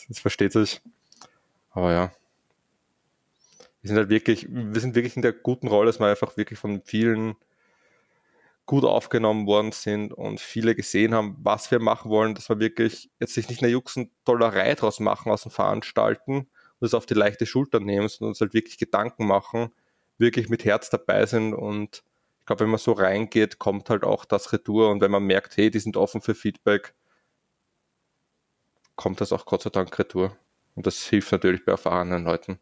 Das 0.09 0.19
versteht 0.19 0.53
sich. 0.53 0.81
Aber 1.71 1.93
ja. 1.93 2.13
Wir 3.81 3.89
sind 3.89 3.97
halt 3.97 4.11
wirklich, 4.11 4.47
wir 4.51 4.81
sind 4.81 4.95
wirklich 4.95 5.17
in 5.17 5.23
der 5.23 5.33
guten 5.33 5.69
Rolle, 5.69 5.87
dass 5.87 6.01
wir 6.01 6.07
einfach 6.07 6.37
wirklich 6.37 6.59
von 6.59 6.83
vielen 6.83 7.37
gut 8.69 8.85
aufgenommen 8.85 9.47
worden 9.47 9.73
sind 9.73 10.13
und 10.13 10.41
viele 10.41 10.75
gesehen 10.75 11.15
haben, 11.15 11.39
was 11.43 11.71
wir 11.71 11.81
machen 11.81 12.11
wollen, 12.11 12.35
dass 12.35 12.51
wir 12.51 12.61
wirklich 12.61 13.11
jetzt 13.19 13.33
sich 13.33 13.49
nicht 13.49 13.63
eine 13.63 13.73
Juxen-Dollerei 13.73 14.75
draus 14.75 15.01
machen 15.01 15.33
aus 15.33 15.43
dem 15.43 15.51
Veranstalten 15.51 16.49
und 16.79 16.87
es 16.87 16.93
auf 16.93 17.07
die 17.07 17.15
leichte 17.15 17.47
Schulter 17.47 17.81
nehmen, 17.81 18.09
sondern 18.09 18.33
uns 18.33 18.43
halt 18.43 18.53
wirklich 18.53 18.77
Gedanken 18.77 19.27
machen, 19.27 19.71
wirklich 20.19 20.51
mit 20.51 20.67
Herz 20.67 20.91
dabei 20.91 21.25
sind 21.25 21.55
und 21.55 22.03
ich 22.41 22.47
glaube, 22.47 22.61
wenn 22.61 22.71
man 22.71 22.79
so 22.79 22.93
reingeht, 22.93 23.59
kommt 23.59 23.89
halt 23.89 24.05
auch 24.05 24.27
das 24.27 24.53
Retour 24.53 24.91
und 24.91 25.01
wenn 25.01 25.11
man 25.11 25.25
merkt, 25.25 25.57
hey, 25.57 25.71
die 25.71 25.81
sind 25.81 25.97
offen 25.97 26.21
für 26.21 26.35
Feedback, 26.35 26.95
kommt 28.99 29.23
das 29.23 29.33
auch 29.33 29.47
Gott 29.47 29.63
sei 29.63 29.71
Dank 29.71 29.97
retour. 29.99 30.37
Und 30.75 30.87
das 30.87 31.07
hilft 31.07 31.33
natürlich 31.33 31.65
bei 31.65 31.73
erfahrenen 31.73 32.25
Leuten. 32.25 32.59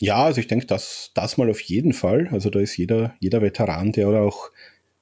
Ja, 0.00 0.24
also 0.24 0.40
ich 0.40 0.46
denke, 0.46 0.66
das, 0.66 1.10
das 1.14 1.38
mal 1.38 1.50
auf 1.50 1.60
jeden 1.60 1.92
Fall. 1.92 2.28
Also 2.30 2.50
da 2.50 2.60
ist 2.60 2.76
jeder, 2.76 3.16
jeder 3.20 3.42
Veteran, 3.42 3.92
der 3.92 4.08
auch 4.08 4.50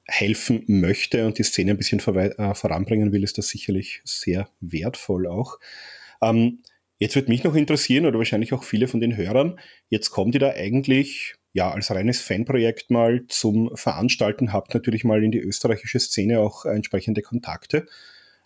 helfen 0.05 0.63
möchte 0.67 1.25
und 1.25 1.37
die 1.37 1.43
Szene 1.43 1.71
ein 1.71 1.77
bisschen 1.77 1.99
äh, 1.99 2.55
voranbringen 2.55 3.11
will, 3.11 3.23
ist 3.23 3.37
das 3.37 3.49
sicherlich 3.49 4.01
sehr 4.05 4.47
wertvoll 4.61 5.27
auch. 5.27 5.59
Ähm, 6.21 6.59
jetzt 6.97 7.15
wird 7.15 7.29
mich 7.29 7.43
noch 7.43 7.55
interessieren 7.55 8.05
oder 8.05 8.17
wahrscheinlich 8.17 8.53
auch 8.53 8.63
viele 8.63 8.87
von 8.87 9.01
den 9.01 9.17
Hörern, 9.17 9.59
jetzt 9.89 10.09
kommt 10.09 10.35
ihr 10.35 10.39
da 10.39 10.51
eigentlich 10.51 11.35
ja 11.53 11.71
als 11.71 11.91
reines 11.91 12.21
Fanprojekt 12.21 12.91
mal 12.91 13.25
zum 13.27 13.75
Veranstalten, 13.75 14.53
habt 14.53 14.73
natürlich 14.73 15.03
mal 15.03 15.23
in 15.23 15.31
die 15.31 15.39
österreichische 15.39 15.99
Szene 15.99 16.39
auch 16.39 16.65
entsprechende 16.65 17.21
Kontakte. 17.21 17.87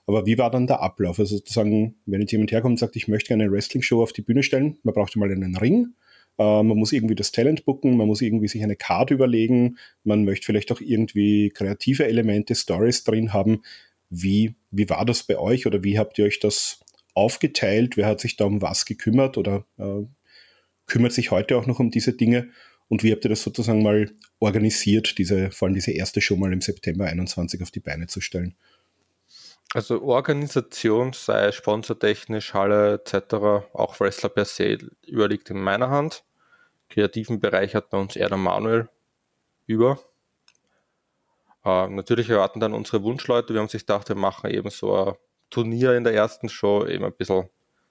Aber 0.08 0.26
wie 0.26 0.38
war 0.38 0.50
dann 0.50 0.68
der 0.68 0.82
Ablauf? 0.82 1.20
Also 1.20 1.38
sozusagen, 1.38 1.96
wenn 2.06 2.22
jetzt 2.22 2.32
jemand 2.32 2.52
herkommt 2.52 2.74
und 2.74 2.80
sagt, 2.80 2.96
ich 2.96 3.08
möchte 3.08 3.28
gerne 3.28 3.44
eine 3.44 3.52
Wrestling-Show 3.52 4.02
auf 4.02 4.14
die 4.14 4.22
Bühne 4.22 4.42
stellen, 4.42 4.78
man 4.84 4.94
braucht 4.94 5.16
mal 5.18 5.30
einen 5.30 5.58
Ring, 5.58 5.94
äh, 6.40 6.64
man 6.64 6.78
muss 6.78 6.94
irgendwie 6.94 7.16
das 7.16 7.32
Talent 7.34 7.66
booken, 7.66 7.98
man 7.98 8.08
muss 8.08 8.22
irgendwie 8.22 8.48
sich 8.48 8.64
eine 8.64 8.78
Card 8.78 9.12
überlegen, 9.12 9.78
man 10.04 10.24
möchte 10.24 10.46
vielleicht 10.46 10.72
auch 10.72 10.82
irgendwie 10.82 11.50
kreative 11.50 12.08
Elemente, 12.08 12.56
Stories 12.56 13.04
drin 13.04 13.34
haben. 13.34 13.62
Wie, 14.10 14.56
wie 14.72 14.90
war 14.90 15.06
das 15.06 15.24
bei 15.24 15.38
euch 15.38 15.68
oder 15.68 15.84
wie 15.84 16.00
habt 16.00 16.18
ihr 16.18 16.26
euch 16.26 16.40
das 16.40 16.80
aufgeteilt? 17.14 17.98
Wer 17.98 18.08
hat 18.08 18.22
sich 18.22 18.38
da 18.38 18.46
um 18.46 18.62
was 18.62 18.86
gekümmert 18.86 19.38
oder 19.38 19.66
äh, 19.78 20.06
kümmert 20.86 21.12
sich 21.12 21.32
heute 21.32 21.58
auch 21.58 21.68
noch 21.68 21.80
um 21.80 21.92
diese 21.92 22.14
Dinge. 22.14 22.50
Und 22.88 23.04
wie 23.04 23.12
habt 23.12 23.26
ihr 23.26 23.30
das 23.30 23.44
sozusagen 23.44 23.84
mal 23.84 24.10
organisiert, 24.40 25.18
diese, 25.18 25.52
vor 25.52 25.68
allem 25.68 25.76
diese 25.76 25.92
erste 25.92 26.22
Show 26.22 26.38
mal 26.38 26.54
im 26.54 26.62
September 26.62 27.06
21 27.06 27.62
auf 27.62 27.72
die 27.72 27.82
Beine 27.82 28.08
zu 28.08 28.22
stellen? 28.22 28.56
Also 29.78 30.02
Organisation, 30.02 31.14
sei 31.14 31.52
sponsortechnisch, 31.52 32.56
Halle 32.56 32.96
etc., 32.96 33.36
auch 33.74 34.00
Wrestler 34.00 34.30
per 34.30 34.46
se, 34.46 34.80
überliegt 35.06 35.52
in 35.52 35.62
meiner 35.62 35.92
Hand. 35.92 36.24
Kreativen 36.90 37.40
Bereich 37.40 37.76
hat 37.76 37.92
bei 37.92 38.00
uns 38.00 38.16
eher 38.16 38.30
der 38.30 38.40
Manuel 38.40 38.90
über. 39.68 40.00
Äh, 41.64 41.90
natürlich 41.90 42.28
erwarten 42.28 42.60
dann 42.60 42.74
unsere 42.74 43.04
Wunschleute, 43.04 43.54
wir 43.54 43.62
haben 43.62 43.68
sich 43.68 43.84
gedacht, 43.84 44.10
wir 44.10 44.16
machen 44.16 44.50
eben 44.50 44.72
so 44.72 44.96
ein 44.96 45.14
Turnier 45.52 45.94
in 45.94 46.04
der 46.04 46.16
ersten 46.16 46.50
Show, 46.50 46.84
eben 46.88 47.06
ein 47.06 47.14
bisschen 47.14 47.48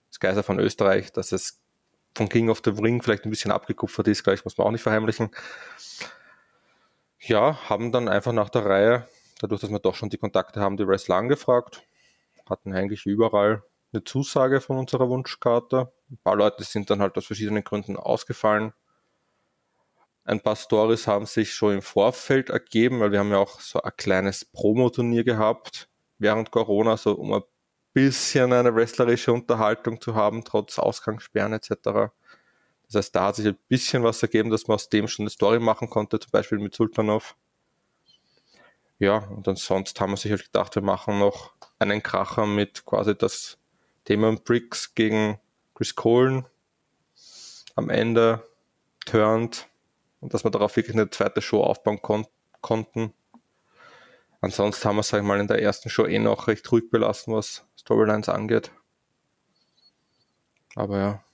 das 0.09 0.18
Geiser 0.18 0.42
von 0.42 0.59
Österreich, 0.59 1.12
dass 1.12 1.31
es 1.31 1.61
von 2.16 2.29
King 2.29 2.51
of 2.51 2.62
the 2.64 2.70
Ring 2.70 3.01
vielleicht 3.01 3.27
ein 3.27 3.31
bisschen 3.31 3.53
abgekupfert 3.53 4.09
ist, 4.09 4.25
gleich 4.25 4.44
muss 4.44 4.59
man 4.59 4.66
auch 4.66 4.72
nicht 4.72 4.83
verheimlichen. 4.83 5.31
Ja, 7.20 7.70
haben 7.70 7.92
dann 7.92 8.09
einfach 8.09 8.33
nach 8.33 8.49
der 8.49 8.64
Reihe, 8.64 9.09
dadurch, 9.40 9.61
dass 9.61 9.70
wir 9.70 9.79
doch 9.79 9.94
schon 9.94 10.11
die 10.11 10.18
Kontakte 10.18 10.61
haben, 10.61 10.77
die 10.77 10.87
Wrestler 10.87 11.16
angefragt, 11.16 11.83
hatten 12.49 12.72
eigentlich 12.72 13.07
überall 13.07 13.62
eine 13.92 14.05
Zusage 14.05 14.61
von 14.61 14.79
unserer 14.79 15.09
Wunschkarte. 15.09 15.92
Ein 16.11 16.18
paar 16.22 16.37
Leute 16.37 16.64
sind 16.64 16.90
dann 16.90 17.01
halt 17.01 17.16
aus 17.16 17.27
verschiedenen 17.27 17.64
Gründen 17.64 17.96
ausgefallen. 17.96 18.72
Ein 20.25 20.40
paar 20.40 20.57
Stories 20.57 21.07
haben 21.07 21.27
sich 21.27 21.55
schon 21.55 21.75
im 21.75 21.83
Vorfeld 21.83 22.51
ergeben, 22.51 23.01
weil 23.01 23.12
wir 23.12 23.20
haben 23.20 23.31
ja 23.31 23.38
auch 23.38 23.61
so 23.61 23.81
ein 23.81 23.92
kleines 23.96 24.44
Promoturnier 24.44 25.25
gehabt 25.25 25.88
während 26.18 26.51
Corona, 26.51 26.96
so 26.96 27.12
um 27.12 27.33
ein 27.33 27.42
bisschen 27.92 28.53
eine 28.53 28.75
wrestlerische 28.75 29.33
Unterhaltung 29.33 30.01
zu 30.01 30.14
haben, 30.14 30.44
trotz 30.44 30.79
Ausgangssperren 30.79 31.53
etc. 31.53 31.70
Das 32.87 32.94
heißt, 32.94 33.14
da 33.14 33.29
hat 33.29 33.37
sich 33.37 33.46
ein 33.46 33.59
bisschen 33.68 34.03
was 34.03 34.22
ergeben, 34.22 34.51
dass 34.51 34.66
man 34.66 34.75
aus 34.77 34.88
dem 34.88 35.09
schon 35.09 35.25
eine 35.25 35.31
Story 35.31 35.61
machen 35.61 35.88
konnte, 35.88 36.18
zum 36.18 36.31
Beispiel 36.31 36.59
mit 36.59 36.75
Sultanov. 36.75 37.37
Ja, 38.98 39.18
und 39.18 39.46
ansonsten 39.46 40.00
haben 40.00 40.12
wir 40.12 40.16
sich 40.16 40.30
halt 40.30 40.44
gedacht, 40.44 40.74
wir 40.74 40.82
machen 40.82 41.18
noch 41.18 41.52
einen 41.78 42.02
Kracher 42.02 42.46
mit 42.46 42.87
quasi 42.87 43.16
das 43.16 43.59
Thema 44.04 44.35
Bricks 44.37 44.94
gegen 44.94 45.38
Chris 45.74 45.94
Colen 45.94 46.46
am 47.74 47.90
Ende 47.90 48.42
turned 49.04 49.68
und 50.20 50.32
dass 50.32 50.44
wir 50.44 50.50
darauf 50.50 50.76
wirklich 50.76 50.96
eine 50.96 51.11
zweite 51.11 51.42
Show 51.42 51.62
aufbauen 51.62 52.00
kon 52.00 52.26
konnten. 52.62 53.12
Ansonsten 54.40 54.88
haben 54.88 54.96
wir, 54.96 55.02
sag 55.02 55.20
ich 55.20 55.26
mal, 55.26 55.40
in 55.40 55.46
der 55.46 55.61
ersten 55.61 55.90
Show 55.90 56.06
eh 56.06 56.18
noch 56.18 56.48
recht 56.48 56.70
ruhig 56.72 56.90
belassen, 56.90 57.35
was 57.35 57.66
Storylines 57.76 58.28
angeht. 58.28 58.70
Aber 60.74 60.98
ja. 60.98 61.25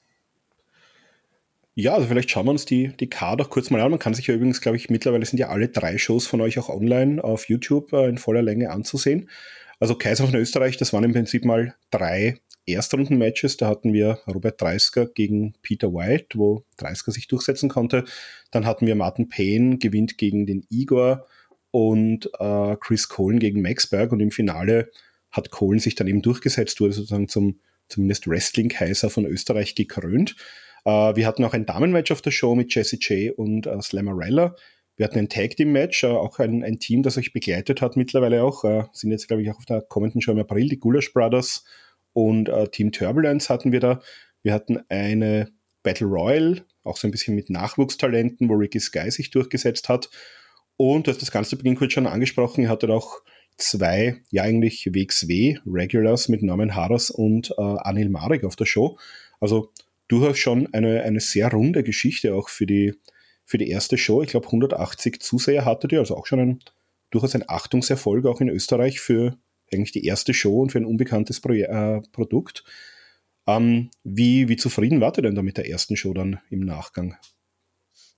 Ja, 1.75 1.95
also 1.95 2.07
vielleicht 2.07 2.31
schauen 2.31 2.47
wir 2.47 2.51
uns 2.51 2.67
die, 2.67 2.89
die 2.89 3.09
Card 3.09 3.41
auch 3.41 3.49
kurz 3.49 3.71
mal 3.71 3.81
an. 3.81 3.91
Man 3.91 3.99
kann 3.99 4.13
sich 4.13 4.27
ja 4.27 4.35
übrigens, 4.35 4.61
glaube 4.61 4.77
ich, 4.77 4.91
mittlerweile 4.91 5.25
sind 5.25 5.39
ja 5.39 5.49
alle 5.49 5.69
drei 5.69 5.97
Shows 5.97 6.27
von 6.27 6.43
euch 6.43 6.59
auch 6.59 6.69
online 6.69 7.25
auf 7.25 7.49
YouTube 7.49 7.95
äh, 7.95 8.09
in 8.09 8.19
voller 8.19 8.43
Länge 8.43 8.71
anzusehen. 8.71 9.31
Also 9.81 9.95
Kaiser 9.95 10.27
von 10.27 10.37
Österreich, 10.37 10.77
das 10.77 10.93
waren 10.93 11.05
im 11.05 11.13
Prinzip 11.13 11.47
mal 11.47 11.75
drei 11.91 12.39
Erstrunden-Matches. 12.67 13.57
Da 13.57 13.69
hatten 13.69 13.95
wir 13.95 14.21
Robert 14.27 14.61
Dreisker 14.61 15.07
gegen 15.07 15.55
Peter 15.63 15.93
White, 15.95 16.39
wo 16.39 16.65
Dreisker 16.77 17.11
sich 17.11 17.27
durchsetzen 17.27 17.71
konnte. 17.71 18.05
Dann 18.51 18.67
hatten 18.67 18.87
wir 18.87 18.95
Martin 18.95 19.31
Payne, 19.31 19.79
gewinnt 19.79 20.19
gegen 20.19 20.47
den 20.47 20.67
Igor 20.69 21.27
und 21.71 22.31
äh, 22.39 22.77
Chris 22.81 23.09
Colen 23.09 23.39
gegen 23.39 23.63
Maxberg. 23.63 24.13
Und 24.13 24.21
im 24.21 24.31
Finale 24.31 24.91
hat 25.31 25.51
Colen 25.51 25.79
sich 25.79 25.95
dann 25.95 26.07
eben 26.07 26.21
durchgesetzt, 26.21 26.81
wurde 26.81 26.93
sozusagen 26.93 27.29
zum 27.29 27.61
zumindest 27.89 28.29
Wrestling-Kaiser 28.29 29.09
von 29.11 29.25
Österreich 29.25 29.75
gekrönt. 29.75 30.37
Äh, 30.85 31.17
wir 31.17 31.27
hatten 31.27 31.45
auch 31.45 31.55
ein 31.55 31.67
Damenmatch 31.67 32.11
auf 32.11 32.23
der 32.23 32.31
Show 32.31 32.55
mit 32.55 32.75
Jesse 32.75 32.97
J 32.97 33.37
und 33.37 33.67
äh, 33.67 33.81
Slammerella. 33.81 34.57
Wir 34.97 35.05
hatten 35.05 35.19
ein 35.19 35.29
Tag 35.29 35.57
Team 35.57 35.73
Match, 35.73 36.05
äh, 36.05 36.09
auch 36.09 36.39
ein, 36.39 36.63
ein, 36.63 36.79
Team, 36.79 37.03
das 37.03 37.19
euch 37.19 37.33
begleitet 37.33 37.81
hat 37.81 37.97
mittlerweile 37.97 38.43
auch. 38.45 38.65
Äh, 38.65 38.85
sind 38.93 39.11
jetzt, 39.11 39.29
glaube 39.29 39.43
ich, 39.43 39.51
auch 39.51 39.59
auf 39.59 39.65
der 39.65 39.83
kommenden 39.83 40.21
Show 40.21 40.33
im 40.33 40.39
April, 40.39 40.69
die 40.69 40.79
Gulasch 40.79 41.13
Brothers 41.13 41.65
und 42.15 42.51
Team 42.73 42.93
Turbulence 42.93 43.49
hatten 43.49 43.73
wir 43.73 43.81
da. 43.81 44.03
Wir 44.43 44.53
hatten 44.53 44.81
eine 44.91 45.51
Battle 45.83 46.07
Royal, 46.07 46.63
auch 46.85 46.99
so 46.99 47.09
ein 47.09 47.11
bisschen 47.11 47.35
mit 47.35 47.49
Nachwuchstalenten, 47.49 48.51
wo 48.51 48.55
Ricky 48.55 48.81
Sky 48.81 49.11
sich 49.11 49.31
durchgesetzt 49.31 49.89
hat. 49.89 50.11
Und 50.77 51.07
du 51.07 51.11
hast 51.11 51.23
das 51.23 51.31
ganze 51.31 51.57
Beginn 51.57 51.77
kurz 51.77 51.95
schon 51.95 52.07
angesprochen, 52.07 52.63
ihr 52.63 52.69
hattet 52.69 52.91
auch 52.91 53.23
zwei, 53.57 54.21
ja 54.31 54.43
eigentlich 54.43 54.91
WXW 54.93 55.59
Regulars 55.67 56.29
mit 56.29 56.43
Norman 56.43 56.75
Harras 56.75 57.11
und 57.11 57.53
äh, 57.57 57.63
Anil 57.63 58.09
Marek 58.09 58.45
auf 58.45 58.57
der 58.57 58.67
Show. 58.67 58.99
Also 59.41 59.71
durchaus 60.09 60.39
schon 60.39 60.73
eine, 60.73 61.03
eine 61.03 61.21
sehr 61.21 61.51
runde 61.51 61.83
Geschichte 61.83 62.35
auch 62.35 62.49
für 62.49 62.67
die, 62.67 62.95
für 63.45 63.59
die 63.59 63.69
erste 63.69 63.99
Show. 63.99 64.23
Ich 64.23 64.31
glaube 64.31 64.47
180 64.47 65.21
Zuseher 65.21 65.65
hattet 65.65 65.93
ihr, 65.93 66.01
also 66.01 66.17
auch 66.17 66.27
schon 66.27 66.41
ein, 66.41 66.59
durchaus 67.11 67.35
ein 67.35 67.49
Achtungserfolg 67.49 68.27
auch 68.27 68.41
in 68.41 68.49
Österreich 68.49 69.01
für 69.01 69.37
eigentlich 69.73 69.93
die 69.93 70.05
erste 70.05 70.35
Show 70.35 70.61
und 70.61 70.73
für 70.73 70.79
ein 70.79 70.87
unbekanntes 70.87 71.41
Pro 71.41 71.53
äh, 71.53 72.03
Produkt. 72.13 72.65
Ähm, 73.47 73.91
wie, 74.05 74.49
wie 74.49 74.57
zufrieden 74.57 75.01
wart 75.01 75.19
ihr 75.19 75.23
denn 75.23 75.35
da 75.35 75.43
mit 75.43 75.57
der 75.57 75.69
ersten 75.69 75.97
Show 75.97 76.13
dann 76.13 76.41
im 76.51 76.61
Nachgang? 76.61 77.17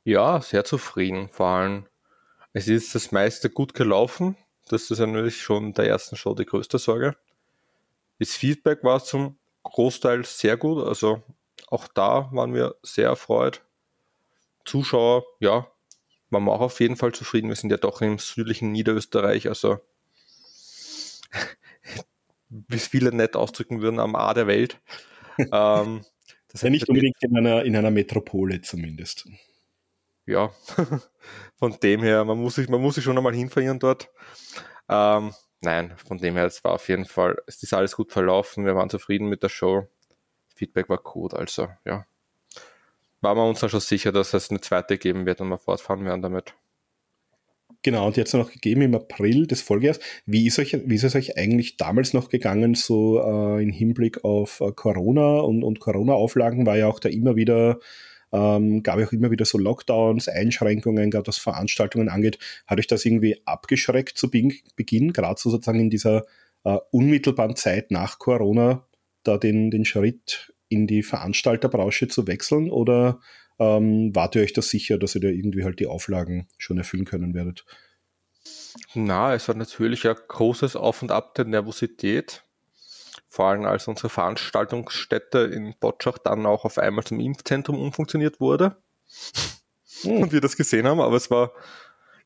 Ja, 0.05 0.43
sehr 0.43 0.65
zufrieden. 0.65 1.29
Vor 1.31 1.47
allem, 1.47 1.87
es 2.53 2.69
ist 2.69 2.95
das 2.95 3.11
meiste 3.11 3.49
gut 3.49 3.73
gelaufen. 3.75 4.37
Das 4.69 4.91
ist 4.91 4.99
natürlich 4.99 5.41
schon 5.41 5.73
der 5.73 5.87
ersten 5.87 6.17
Show 6.17 6.35
die 6.35 6.45
größte 6.45 6.79
Sorge. 6.79 7.17
Das 8.19 8.35
Feedback 8.35 8.85
war 8.85 9.03
zum 9.03 9.39
Großteil 9.63 10.25
sehr 10.25 10.57
gut. 10.57 10.87
Also 10.87 11.23
auch 11.75 11.89
da 11.89 12.31
waren 12.33 12.55
wir 12.55 12.77
sehr 12.83 13.09
erfreut. 13.09 13.65
Zuschauer, 14.65 15.25
ja, 15.41 15.67
waren 16.31 16.45
wir 16.45 16.53
auch 16.53 16.61
auf 16.61 16.81
jeden 16.81 16.97
Fall 16.97 17.13
zufrieden. 17.13 17.49
Wir 17.49 17.57
sind 17.57 17.71
ja 17.71 17.77
doch 17.77 18.01
im 18.01 18.19
südlichen 18.19 18.73
Niederösterreich, 18.73 19.49
also 19.49 19.79
wie 22.49 22.77
es 22.77 22.87
viele 22.87 23.13
nett 23.13 23.37
ausdrücken 23.37 23.83
würden, 23.83 23.99
am 23.99 24.15
A 24.15 24.33
der 24.35 24.47
Welt. 24.47 24.81
ähm, 25.39 26.05
das 26.49 26.63
ja, 26.63 26.71
nicht 26.71 26.89
unbedingt 26.89 27.17
in 27.21 27.37
einer, 27.37 27.65
in 27.65 27.77
einer 27.77 27.91
Metropole 27.91 28.61
zumindest. 28.61 29.29
Ja, 30.27 30.53
von 31.57 31.79
dem 31.83 32.03
her, 32.03 32.25
man 32.25 32.39
muss 32.39 32.55
sich, 32.55 32.69
man 32.69 32.81
muss 32.81 32.95
sich 32.95 33.05
schon 33.05 33.19
einmal 33.19 33.35
hinverirren 33.35 33.81
dort. 33.81 34.11
Ähm, 34.89 35.35
nein, 35.61 35.95
von 35.97 36.19
dem 36.19 36.37
her, 36.37 36.47
es 36.47 36.63
war 36.63 36.73
auf 36.73 36.89
jeden 36.89 37.05
Fall, 37.05 37.37
es 37.47 37.63
ist 37.63 37.75
alles 37.75 37.97
gut 37.97 38.13
verlaufen, 38.13 38.65
wir 38.65 38.77
waren 38.77 38.89
zufrieden 38.89 39.29
mit 39.29 39.43
der 39.43 39.49
Show. 39.49 39.89
Feedback 40.55 40.89
war 40.89 40.99
gut, 40.99 41.35
also 41.35 41.69
ja. 41.85 42.07
Waren 43.21 43.39
wir 43.39 43.49
uns 43.49 43.61
dann 43.61 43.71
schon 43.71 43.81
sicher, 43.81 44.13
dass 44.13 44.35
es 44.35 44.51
eine 44.51 44.61
zweite 44.61 44.99
geben 44.99 45.27
wird 45.27 45.41
und 45.41 45.49
wir 45.49 45.59
fortfahren 45.59 46.05
werden 46.05 46.23
damit. 46.23 46.55
Genau, 47.85 48.07
und 48.07 48.17
jetzt 48.17 48.33
noch 48.33 48.51
gegeben 48.51 48.81
im 48.81 48.95
April 48.95 49.47
des 49.47 49.61
Folgejahres. 49.61 50.01
Wie 50.25 50.47
ist, 50.47 50.59
euch, 50.59 50.75
wie 50.87 50.95
ist 50.95 51.05
es 51.05 51.15
euch 51.15 51.37
eigentlich 51.37 51.77
damals 51.77 52.15
noch 52.15 52.31
gegangen, 52.31 52.75
so 52.75 53.21
äh, 53.21 53.63
im 53.63 53.69
Hinblick 53.69 54.25
auf 54.25 54.61
äh, 54.63 54.73
Corona 54.73 55.41
und, 55.41 55.63
und 55.63 55.81
Corona-Auflagen 55.81 56.65
war 56.65 56.79
ja 56.79 56.87
auch 56.87 56.99
da 56.99 57.11
immer 57.11 57.37
wieder, 57.37 57.79
ähm, 58.33 58.83
gab 58.83 58.99
ja 58.99 59.07
auch 59.07 59.13
immer 59.13 59.31
wieder 59.31 59.45
so 59.45 59.59
Lockdowns, 59.59 60.29
Einschränkungen, 60.29 61.11
gerade 61.11 61.27
was 61.27 61.37
Veranstaltungen 61.37 62.09
angeht. 62.09 62.39
Hat 62.67 62.79
euch 62.79 62.87
das 62.87 63.05
irgendwie 63.05 63.43
abgeschreckt 63.45 64.17
zu 64.17 64.31
Beginn, 64.31 65.13
gerade 65.13 65.39
so 65.39 65.51
sozusagen 65.51 65.81
in 65.81 65.91
dieser 65.91 66.25
äh, 66.65 66.79
unmittelbaren 66.91 67.55
Zeit 67.55 67.91
nach 67.91 68.19
Corona, 68.19 68.87
da 69.25 69.39
den, 69.39 69.71
den 69.71 69.85
Schritt 69.85 70.53
in 70.69 70.87
die 70.87 71.03
Veranstalterbranche 71.03 72.09
zu 72.09 72.27
wechseln? 72.27 72.71
Oder 72.71 73.21
ähm, 73.59 74.15
wart 74.15 74.37
ihr 74.37 74.43
euch 74.43 74.53
da 74.53 74.63
sicher, 74.63 74.99
dass 74.99 75.15
ihr 75.15 75.21
da 75.21 75.29
irgendwie 75.29 75.65
halt 75.65 75.81
die 75.81 75.87
Auflagen 75.87 76.49
schon 76.59 76.79
erfüllen 76.79 77.05
können 77.05 77.35
werdet? 77.35 77.65
Na, 78.95 79.35
es 79.35 79.49
war 79.49 79.55
natürlich 79.55 80.07
ein 80.07 80.17
großes 80.29 80.77
Auf 80.77 81.03
und 81.03 81.11
Ab 81.11 81.35
der 81.35 81.45
Nervosität. 81.45 82.43
Vor 83.29 83.47
allem 83.47 83.65
als 83.65 83.89
unsere 83.89 84.09
Veranstaltungsstätte 84.09 85.39
in 85.39 85.75
Botschach 85.81 86.19
dann 86.19 86.47
auch 86.47 86.65
auf 86.65 86.79
einmal 86.79 87.05
zum 87.05 87.21
Impfzentrum 87.21 87.81
umfunktioniert 87.81 88.41
wurde. 88.41 88.77
Hm. 90.03 90.23
Und 90.23 90.33
wir 90.33 90.41
das 90.41 90.57
gesehen 90.57 90.87
haben, 90.87 91.01
aber 91.01 91.17
es 91.17 91.31
war, 91.31 91.53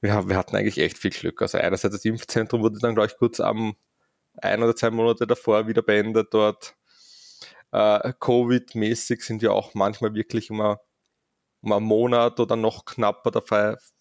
wir, 0.01 0.29
wir 0.29 0.37
hatten 0.37 0.57
eigentlich 0.57 0.79
echt 0.79 0.99
viel 0.99 1.11
Glück. 1.11 1.41
Also 1.43 1.59
einerseits 1.59 1.95
das 1.95 2.05
Impfzentrum 2.05 2.63
wurde 2.63 2.79
dann, 2.79 2.95
glaube 2.95 3.09
ich, 3.11 3.19
kurz 3.19 3.41
am 3.41 3.77
ein 4.37 4.63
oder 4.63 4.77
zwei 4.77 4.91
Monate 4.91 5.27
davor 5.27 5.67
wieder 5.67 5.83
beendet 5.83 6.29
dort. 6.33 6.75
Äh, 7.73 8.13
Covid-mäßig 8.21 9.23
sind 9.23 9.43
wir 9.43 9.53
auch 9.53 9.75
manchmal 9.75 10.15
wirklich 10.15 10.51
immer 10.51 10.81
um 11.61 11.73
einen 11.73 11.87
Monat 11.87 12.41
oder 12.41 12.57
noch 12.57 12.85
knapper 12.85 13.43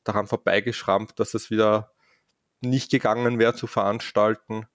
daran 0.04 0.28
vorbeigeschrammt, 0.28 1.20
dass 1.20 1.34
es 1.34 1.50
wieder 1.50 1.92
nicht 2.62 2.92
gegangen 2.92 3.40
wäre 3.40 3.56
zu 3.56 3.68
veranstalten. 3.68 4.68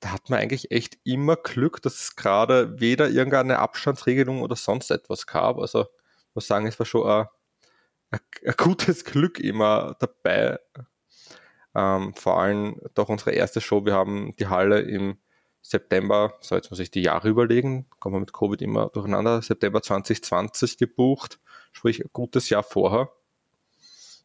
Da 0.00 0.12
hat 0.12 0.30
man 0.30 0.40
eigentlich 0.40 0.70
echt 0.70 0.98
immer 1.04 1.36
Glück, 1.36 1.80
dass 1.82 1.94
es 2.00 2.16
gerade 2.16 2.80
weder 2.80 3.08
irgendeine 3.08 3.58
Abstandsregelung 3.60 4.42
oder 4.42 4.56
sonst 4.56 4.90
etwas 4.90 5.26
gab. 5.26 5.58
Also 5.58 5.86
muss 6.34 6.46
sagen, 6.46 6.66
es 6.66 6.78
war 6.78 6.86
schon 6.86 7.08
ein, 7.08 7.26
ein, 8.10 8.20
ein 8.46 8.54
gutes 8.56 9.04
Glück 9.04 9.38
immer 9.38 9.96
dabei. 10.00 10.58
Ähm, 11.74 12.14
vor 12.14 12.40
allem 12.40 12.80
doch 12.94 13.08
unsere 13.08 13.32
erste 13.32 13.60
Show, 13.60 13.84
wir 13.86 13.94
haben 13.94 14.34
die 14.36 14.48
Halle 14.48 14.80
im 14.80 15.18
September, 15.62 16.34
so 16.40 16.56
jetzt 16.56 16.70
muss 16.70 16.80
ich 16.80 16.90
die 16.90 17.02
Jahre 17.02 17.28
überlegen, 17.28 17.86
kommen 18.00 18.16
wir 18.16 18.20
mit 18.20 18.32
Covid 18.32 18.60
immer 18.60 18.88
durcheinander, 18.88 19.40
September 19.40 19.80
2020 19.80 20.76
gebucht, 20.76 21.38
sprich 21.72 22.00
ein 22.00 22.10
gutes 22.12 22.50
Jahr 22.50 22.64
vorher. 22.64 23.10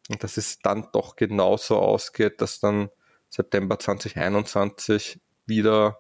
Und 0.10 0.24
dass 0.24 0.38
es 0.38 0.60
dann 0.60 0.90
doch 0.94 1.16
genauso 1.16 1.78
ausgeht, 1.78 2.42
dass 2.42 2.60
dann 2.60 2.90
September 3.30 3.78
2021 3.78 5.20
wieder 5.46 6.00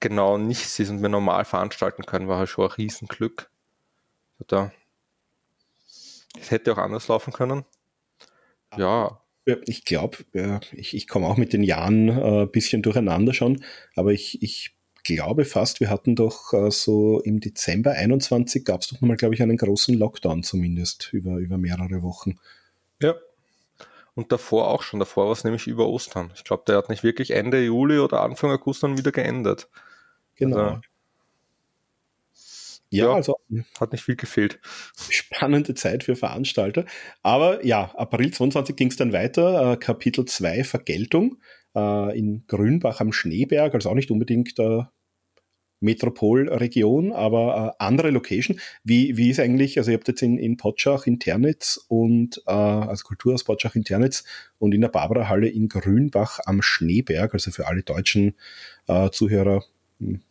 genau 0.00 0.38
nichts 0.38 0.78
ist 0.78 0.90
und 0.90 1.02
wir 1.02 1.08
normal 1.08 1.44
veranstalten 1.44 2.04
können, 2.04 2.28
war 2.28 2.38
halt 2.38 2.48
schon 2.48 2.64
ein 2.66 2.72
Riesenglück. 2.72 3.50
Es 6.40 6.50
hätte 6.50 6.72
auch 6.72 6.78
anders 6.78 7.08
laufen 7.08 7.32
können. 7.32 7.64
Ja. 8.76 9.20
Ich 9.66 9.84
glaube, 9.84 10.18
ich, 10.72 10.94
ich 10.94 11.08
komme 11.08 11.26
auch 11.26 11.36
mit 11.36 11.52
den 11.52 11.62
Jahren 11.62 12.10
ein 12.10 12.42
äh, 12.42 12.46
bisschen 12.46 12.82
durcheinander 12.82 13.32
schon, 13.32 13.64
aber 13.94 14.12
ich, 14.12 14.42
ich 14.42 14.76
glaube 15.04 15.44
fast, 15.46 15.80
wir 15.80 15.88
hatten 15.88 16.16
doch 16.16 16.52
äh, 16.52 16.70
so 16.70 17.20
im 17.20 17.40
Dezember 17.40 17.92
21 17.92 18.64
gab 18.64 18.82
es 18.82 18.88
doch 18.88 19.00
nochmal, 19.00 19.16
glaube 19.16 19.34
ich, 19.34 19.42
einen 19.42 19.56
großen 19.56 19.94
Lockdown 19.94 20.42
zumindest 20.42 21.10
über, 21.12 21.36
über 21.36 21.56
mehrere 21.56 22.02
Wochen. 22.02 22.38
Ja. 23.00 23.14
Und 24.14 24.32
davor 24.32 24.68
auch 24.68 24.82
schon. 24.82 25.00
Davor 25.00 25.26
war 25.26 25.32
es 25.32 25.44
nämlich 25.44 25.66
über 25.66 25.86
Ostern. 25.86 26.32
Ich 26.34 26.44
glaube, 26.44 26.64
der 26.66 26.76
hat 26.76 26.88
nicht 26.88 27.04
wirklich 27.04 27.30
Ende 27.30 27.64
Juli 27.64 28.00
oder 28.00 28.20
Anfang 28.20 28.50
August 28.50 28.82
dann 28.82 28.98
wieder 28.98 29.12
geendet. 29.12 29.68
Genau. 30.34 30.56
Also, 30.56 30.80
ja, 32.90 33.06
ja, 33.06 33.14
also 33.14 33.36
hat 33.78 33.92
nicht 33.92 34.04
viel 34.04 34.16
gefehlt. 34.16 34.60
Spannende 35.10 35.74
Zeit 35.74 36.04
für 36.04 36.16
Veranstalter. 36.16 36.86
Aber 37.22 37.64
ja, 37.64 37.92
April 37.94 38.32
22 38.32 38.76
ging 38.76 38.88
es 38.88 38.96
dann 38.96 39.12
weiter. 39.12 39.72
Äh, 39.72 39.76
Kapitel 39.76 40.24
2 40.24 40.64
Vergeltung 40.64 41.38
äh, 41.74 42.18
in 42.18 42.44
Grünbach 42.46 43.00
am 43.00 43.12
Schneeberg, 43.12 43.74
also 43.74 43.90
auch 43.90 43.94
nicht 43.94 44.10
unbedingt 44.10 44.58
äh, 44.58 44.82
Metropolregion, 45.80 47.12
aber 47.12 47.76
äh, 47.78 47.84
andere 47.84 48.10
Location. 48.10 48.58
Wie, 48.82 49.16
wie 49.16 49.30
ist 49.30 49.40
eigentlich, 49.40 49.78
also 49.78 49.90
ihr 49.90 49.96
habt 49.96 50.08
jetzt 50.08 50.22
in, 50.22 50.38
in 50.38 50.56
Potschach 50.56 51.06
in 51.06 51.20
Ternitz 51.20 51.78
und 51.88 52.42
äh, 52.46 52.52
also 52.52 53.04
Kulturhaus 53.04 53.44
Potschach 53.44 53.76
in 53.76 53.84
Ternitz 53.84 54.24
und 54.58 54.74
in 54.74 54.80
der 54.80 54.88
Barbara-Halle 54.88 55.48
in 55.48 55.68
Grünbach 55.68 56.40
am 56.46 56.62
Schneeberg, 56.62 57.34
also 57.34 57.50
für 57.50 57.66
alle 57.66 57.82
deutschen 57.82 58.34
äh, 58.88 59.10
Zuhörer 59.10 59.64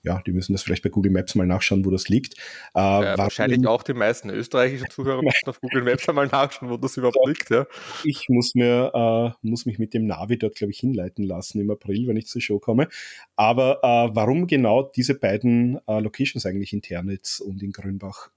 ja, 0.01 0.21
die 0.25 0.31
müssen 0.31 0.53
das 0.53 0.63
vielleicht 0.63 0.83
bei 0.83 0.89
Google 0.89 1.11
Maps 1.11 1.35
mal 1.35 1.45
nachschauen, 1.45 1.83
wo 1.83 1.91
das 1.91 2.07
liegt. 2.07 2.35
Äh, 2.73 2.79
ja, 2.79 3.17
wahrscheinlich 3.17 3.67
auch 3.67 3.83
die 3.83 3.93
meisten 3.93 4.29
österreichischen 4.29 4.89
Zuhörer 4.89 5.21
müssen 5.23 5.47
auf 5.47 5.59
Google 5.59 5.83
Maps 5.83 6.07
einmal 6.07 6.27
nachschauen, 6.27 6.69
wo 6.71 6.77
das 6.77 6.95
überhaupt 6.95 7.17
ja. 7.21 7.29
liegt. 7.29 7.49
Ja. 7.49 7.67
Ich 8.05 8.29
muss 8.29 8.55
mir, 8.55 8.91
äh, 8.93 9.47
muss 9.47 9.65
mich 9.65 9.77
mit 9.77 9.93
dem 9.93 10.05
Navi 10.05 10.37
dort, 10.37 10.55
glaube 10.55 10.71
ich, 10.71 10.79
hinleiten 10.79 11.25
lassen 11.25 11.59
im 11.59 11.69
April, 11.69 12.07
wenn 12.07 12.15
ich 12.17 12.27
zur 12.27 12.41
Show 12.41 12.59
komme. 12.59 12.87
Aber 13.35 13.79
äh, 13.83 14.15
warum 14.15 14.47
genau 14.47 14.83
diese 14.83 15.15
beiden 15.15 15.79
äh, 15.87 15.99
Locations 15.99 16.45
eigentlich 16.45 16.71
in 16.71 16.81
Ternitz 16.81 17.39
und 17.39 17.61
in 17.61 17.71
Grünbach? 17.71 18.29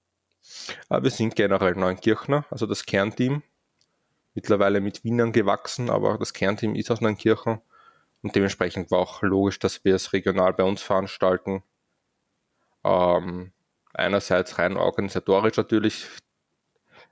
Äh, 0.89 1.03
wir 1.03 1.11
sind 1.11 1.37
generell 1.37 1.75
Neunkirchner, 1.75 2.45
also 2.51 2.67
das 2.67 2.87
Kernteam. 2.87 3.43
Mittlerweile 4.35 4.81
mit 4.81 5.05
Wienern 5.05 5.33
gewachsen, 5.33 5.91
aber 5.91 6.17
das 6.19 6.33
Kernteam 6.33 6.75
ist 6.75 6.91
aus 6.91 7.01
Neunkirchen. 7.01 7.61
Und 8.23 8.35
dementsprechend 8.35 8.91
war 8.91 8.99
auch 8.99 9.23
logisch, 9.23 9.59
dass 9.59 9.85
wir 9.85 9.95
es 9.95 10.13
regional 10.13 10.53
bei 10.53 10.65
uns 10.65 10.83
veranstalten. 10.83 11.63
Ähm, 12.85 13.53
einerseits 13.93 14.59
rein 14.59 14.77
organisatorisch 14.77 15.57
natürlich 15.57 16.07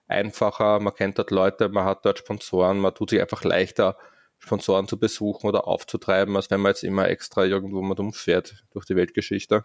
einfacher, 0.07 0.81
man 0.81 0.95
kennt 0.95 1.19
dort 1.19 1.31
Leute, 1.31 1.69
man 1.69 1.85
hat 1.85 2.05
dort 2.05 2.19
Sponsoren, 2.19 2.81
man 2.81 2.95
tut 2.95 3.11
sich 3.11 3.21
einfach 3.21 3.45
leichter, 3.45 3.97
Sponsoren 4.39 4.87
zu 4.89 4.99
besuchen 4.99 5.47
oder 5.47 5.67
aufzutreiben, 5.67 6.37
als 6.37 6.51
wenn 6.51 6.61
man 6.61 6.71
jetzt 6.71 6.85
immer 6.85 7.09
extra 7.09 7.45
irgendwo 7.45 7.83
mal 7.83 7.99
umfährt 7.99 8.65
durch 8.71 8.87
die 8.87 8.97
Weltgeschichte. 8.97 9.65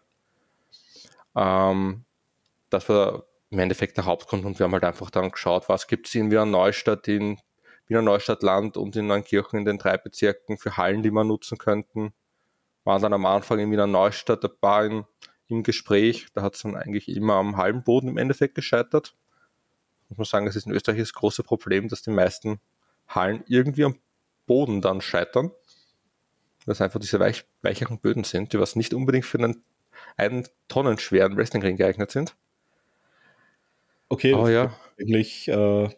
Ähm, 1.36 2.06
das 2.70 2.90
war 2.90 3.26
im 3.50 3.60
Endeffekt 3.60 3.98
der 3.98 4.06
Hauptgrund 4.06 4.46
und 4.46 4.60
wir 4.60 4.66
haben 4.66 4.74
halt 4.74 4.84
einfach 4.84 5.12
dann 5.12 5.32
geschaut, 5.32 5.70
was 5.70 5.88
gibt 5.88 6.08
es 6.08 6.16
in 6.16 6.32
Wiener 6.32 6.46
Neustadt 6.46 7.08
in 7.08 7.40
Wiener 7.88 8.02
Neustadt 8.02 8.44
Land 8.44 8.78
und 8.78 8.96
in 8.96 9.08
Neunkirchen 9.08 9.60
in 9.60 9.66
den 9.66 9.78
drei 9.78 9.98
Bezirken 9.98 10.58
für 10.58 10.78
Hallen, 10.78 11.04
die 11.04 11.12
wir 11.12 11.24
nutzen 11.24 11.58
könnten. 11.58 12.14
Waren 12.84 13.02
dann 13.02 13.14
am 13.14 13.26
Anfang 13.26 13.60
in 13.60 13.72
Wiener 13.72 13.88
Neustadt 13.88 14.44
ein 14.44 14.52
paar 14.60 14.86
in, 14.86 15.06
im 15.48 15.64
Gespräch. 15.64 16.28
Da 16.34 16.42
hat 16.42 16.56
es 16.56 16.62
dann 16.62 16.76
eigentlich 16.76 17.10
immer 17.10 17.36
am 17.36 17.58
Hallenboden 17.58 18.10
im 18.10 18.18
Endeffekt 18.18 18.56
gescheitert. 18.56 19.16
Muss 20.10 20.18
man 20.18 20.26
sagen, 20.26 20.48
es 20.48 20.56
ist 20.56 20.66
in 20.66 20.74
Österreich 20.74 21.00
das 21.00 21.14
große 21.14 21.44
Problem, 21.44 21.88
dass 21.88 22.02
die 22.02 22.12
meisten 22.12 22.60
Hallen 23.08 23.44
irgendwie 23.48 23.86
am 23.86 23.98
Boden 24.46 24.82
dann 24.82 25.02
scheitern. 25.02 25.52
Es 26.66 26.82
einfach 26.82 27.00
diese 27.00 27.20
weich, 27.20 27.46
weicheren 27.62 28.00
Böden 28.00 28.24
sind, 28.24 28.54
die 28.54 28.60
was 28.60 28.76
nicht 28.76 28.94
unbedingt 28.94 29.26
für 29.26 29.38
einen 29.38 29.64
einen 30.18 30.48
Tonnen 30.68 30.98
schweren 30.98 31.38
Wrestlingring 31.38 31.78
geeignet 31.78 32.12
sind. 32.12 32.36
Okay, 34.10 34.34
Aber 34.34 34.52
ja. 34.52 34.76
eigentlich 35.00 35.48
äh, 35.48 35.90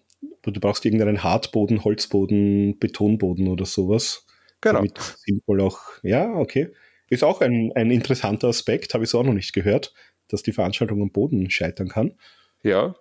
Du 0.42 0.60
brauchst 0.60 0.86
irgendeinen 0.86 1.24
Hartboden, 1.24 1.84
Holzboden, 1.84 2.80
Betonboden 2.80 3.48
oder 3.48 3.66
sowas. 3.66 4.26
Genau. 4.62 4.80
Damit 4.80 4.98
sinnvoll 5.00 5.62
auch, 5.62 5.80
ja, 6.04 6.34
okay. 6.34 6.72
Ist 7.10 7.24
auch 7.24 7.42
ein, 7.42 7.72
ein 7.76 7.92
interessanter 7.92 8.48
Aspekt, 8.48 8.94
habe 8.94 9.04
ich 9.04 9.10
so 9.10 9.20
auch 9.20 9.24
noch 9.24 9.34
nicht 9.34 9.54
gehört, 9.54 9.94
dass 10.28 10.44
die 10.44 10.54
Veranstaltung 10.54 11.02
am 11.02 11.12
Boden 11.12 11.50
scheitern 11.50 11.90
kann. 11.90 12.16
Ja. 12.64 12.96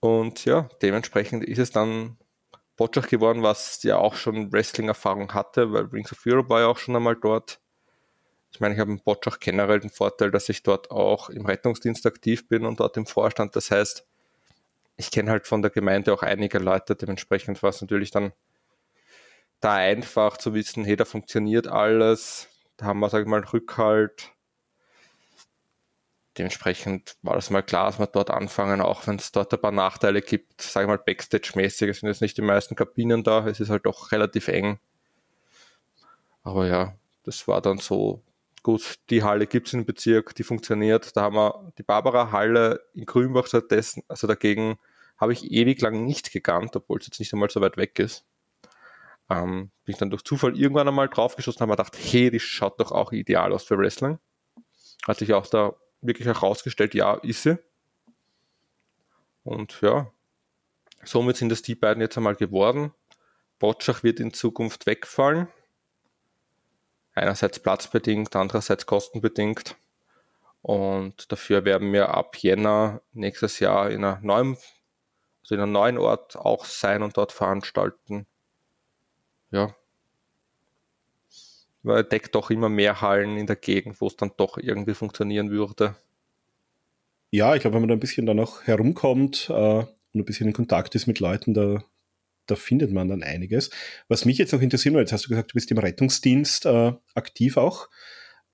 Und 0.00 0.44
ja, 0.44 0.68
dementsprechend 0.82 1.44
ist 1.44 1.58
es 1.58 1.70
dann 1.70 2.16
Botschach 2.76 3.08
geworden, 3.08 3.42
was 3.42 3.82
ja 3.82 3.98
auch 3.98 4.14
schon 4.14 4.52
Wrestling-Erfahrung 4.52 5.32
hatte, 5.34 5.72
weil 5.72 5.84
Rings 5.84 6.12
of 6.12 6.24
Europe 6.26 6.48
war 6.48 6.60
ja 6.60 6.66
auch 6.66 6.78
schon 6.78 6.96
einmal 6.96 7.16
dort. 7.16 7.60
Ich 8.50 8.60
meine, 8.60 8.74
ich 8.74 8.80
habe 8.80 8.92
in 8.92 9.02
Botschach 9.02 9.40
generell 9.40 9.80
den 9.80 9.90
Vorteil, 9.90 10.30
dass 10.30 10.48
ich 10.48 10.62
dort 10.62 10.90
auch 10.90 11.28
im 11.28 11.44
Rettungsdienst 11.46 12.06
aktiv 12.06 12.48
bin 12.48 12.64
und 12.64 12.80
dort 12.80 12.96
im 12.96 13.06
Vorstand. 13.06 13.56
Das 13.56 13.70
heißt, 13.70 14.06
ich 14.96 15.10
kenne 15.10 15.30
halt 15.30 15.46
von 15.46 15.62
der 15.62 15.70
Gemeinde 15.70 16.12
auch 16.12 16.22
einige 16.22 16.58
Leute, 16.58 16.96
dementsprechend 16.96 17.62
war 17.62 17.70
es 17.70 17.80
natürlich 17.80 18.10
dann 18.10 18.32
da 19.60 19.74
einfach 19.74 20.36
zu 20.36 20.54
wissen, 20.54 20.84
hey, 20.84 20.96
da 20.96 21.04
funktioniert 21.04 21.66
alles, 21.66 22.48
da 22.76 22.86
haben 22.86 23.00
wir, 23.00 23.08
sag 23.08 23.22
ich 23.22 23.28
mal, 23.28 23.40
Rückhalt. 23.40 24.32
Dementsprechend 26.36 27.16
war 27.22 27.34
das 27.34 27.48
mal 27.48 27.62
klar, 27.62 27.86
dass 27.86 27.98
wir 27.98 28.06
dort 28.06 28.30
anfangen, 28.30 28.82
auch 28.82 29.06
wenn 29.06 29.16
es 29.16 29.32
dort 29.32 29.52
ein 29.54 29.60
paar 29.60 29.72
Nachteile 29.72 30.20
gibt, 30.20 30.60
sag 30.60 30.82
ich 30.82 30.88
mal, 30.88 30.98
Backstage-mäßig, 30.98 31.88
es 31.88 32.00
sind 32.00 32.08
jetzt 32.10 32.20
nicht 32.20 32.36
die 32.36 32.42
meisten 32.42 32.74
Kabinen 32.74 33.24
da, 33.24 33.46
es 33.46 33.60
ist 33.60 33.70
halt 33.70 33.86
doch 33.86 34.12
relativ 34.12 34.48
eng. 34.48 34.78
Aber 36.42 36.66
ja, 36.66 36.94
das 37.24 37.48
war 37.48 37.62
dann 37.62 37.78
so, 37.78 38.22
gut, 38.66 38.96
die 39.10 39.22
Halle 39.22 39.46
gibt 39.46 39.68
es 39.68 39.74
im 39.74 39.84
Bezirk, 39.84 40.34
die 40.34 40.42
funktioniert. 40.42 41.16
Da 41.16 41.22
haben 41.22 41.36
wir 41.36 41.72
die 41.78 41.84
Barbara-Halle 41.84 42.80
in 42.94 43.06
Grünbach 43.06 43.46
stattdessen, 43.46 44.02
also 44.08 44.26
dagegen 44.26 44.76
habe 45.18 45.32
ich 45.32 45.52
ewig 45.52 45.80
lang 45.80 46.04
nicht 46.04 46.32
gekannt, 46.32 46.74
obwohl 46.74 46.98
es 46.98 47.06
jetzt 47.06 47.20
nicht 47.20 47.32
einmal 47.32 47.48
so 47.48 47.60
weit 47.60 47.76
weg 47.76 47.96
ist. 48.00 48.24
Ähm, 49.30 49.70
bin 49.84 49.92
ich 49.92 49.98
dann 49.98 50.10
durch 50.10 50.24
Zufall 50.24 50.58
irgendwann 50.58 50.88
einmal 50.88 51.08
draufgeschossen 51.08 51.58
und 51.58 51.60
habe 51.60 51.70
mir 51.70 51.76
gedacht, 51.76 51.96
hey, 51.96 52.28
die 52.28 52.40
schaut 52.40 52.80
doch 52.80 52.90
auch 52.90 53.12
ideal 53.12 53.52
aus 53.52 53.62
für 53.62 53.78
Wrestling. 53.78 54.18
Hat 55.06 55.18
sich 55.18 55.32
auch 55.32 55.46
da 55.46 55.76
wirklich 56.00 56.26
herausgestellt, 56.26 56.92
ja, 56.94 57.14
ist 57.14 57.44
sie. 57.44 57.60
Und 59.44 59.80
ja, 59.80 60.10
somit 61.04 61.36
sind 61.36 61.52
es 61.52 61.62
die 61.62 61.76
beiden 61.76 62.00
jetzt 62.00 62.16
einmal 62.16 62.34
geworden. 62.34 62.92
Botschach 63.60 64.02
wird 64.02 64.18
in 64.18 64.32
Zukunft 64.32 64.86
wegfallen. 64.86 65.46
Einerseits 67.16 67.58
platzbedingt, 67.58 68.36
andererseits 68.36 68.86
kostenbedingt. 68.86 69.74
Und 70.62 71.32
dafür 71.32 71.64
werden 71.64 71.92
wir 71.92 72.10
ab 72.10 72.36
Jänner 72.36 73.02
nächstes 73.12 73.58
Jahr 73.58 73.90
in 73.90 74.04
einer 74.04 74.20
neuen 74.22 74.56
also 75.46 75.54
in 75.54 75.60
einem 75.60 75.72
neuen 75.72 75.98
Ort 75.98 76.34
auch 76.34 76.64
sein 76.64 77.04
und 77.04 77.16
dort 77.16 77.30
veranstalten. 77.30 78.26
Ja. 79.52 79.76
Man 81.82 81.98
entdeckt 81.98 82.34
doch 82.34 82.50
immer 82.50 82.68
mehr 82.68 83.00
Hallen 83.00 83.36
in 83.36 83.46
der 83.46 83.54
Gegend, 83.54 84.00
wo 84.00 84.08
es 84.08 84.16
dann 84.16 84.32
doch 84.36 84.58
irgendwie 84.58 84.94
funktionieren 84.94 85.50
würde. 85.50 85.94
Ja, 87.30 87.54
ich 87.54 87.60
glaube, 87.60 87.74
wenn 87.74 87.82
man 87.82 87.90
da 87.90 87.94
ein 87.94 88.00
bisschen 88.00 88.26
dann 88.26 88.40
auch 88.40 88.64
herumkommt 88.64 89.48
äh, 89.48 89.52
und 89.52 89.88
ein 90.14 90.24
bisschen 90.24 90.48
in 90.48 90.52
Kontakt 90.52 90.96
ist 90.96 91.06
mit 91.06 91.20
Leuten, 91.20 91.54
da, 91.54 91.84
da 92.46 92.56
findet 92.56 92.92
man 92.92 93.08
dann 93.08 93.22
einiges. 93.22 93.70
Was 94.08 94.24
mich 94.24 94.38
jetzt 94.38 94.52
noch 94.52 94.60
interessiert, 94.60 94.94
weil 94.94 95.02
jetzt 95.02 95.12
hast 95.12 95.26
du 95.26 95.28
gesagt, 95.28 95.52
du 95.52 95.54
bist 95.54 95.70
im 95.70 95.78
Rettungsdienst 95.78 96.66
äh, 96.66 96.92
aktiv 97.14 97.56
auch. 97.56 97.88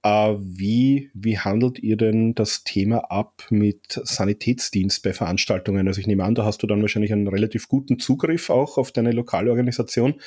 Äh, 0.03 0.35
wie, 0.39 1.11
wie 1.15 1.39
handelt 1.39 1.79
ihr 1.79 1.97
denn 1.97 2.35
das 2.35 2.65
Thema 2.65 3.11
ab 3.11 3.47
mit 3.51 4.01
Sanitätsdienst 4.03 5.03
bei 5.03 5.13
Veranstaltungen? 5.13 5.87
Also 5.87 6.01
ich 6.01 6.07
nehme 6.07 6.25
an, 6.25 6.35
da 6.35 6.45
hast 6.45 6.63
du 6.63 6.67
dann 6.67 6.83
wahrscheinlich 6.83 7.13
einen 7.13 7.29
relativ 7.29 7.69
guten 7.69 7.99
Zugriff 7.99 8.51
auch 8.51 8.79
auf 8.79 8.91
deine 8.91 9.13
lokale 9.13 9.51
Organisation. 9.51 10.21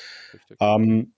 Ähm, 0.60 1.14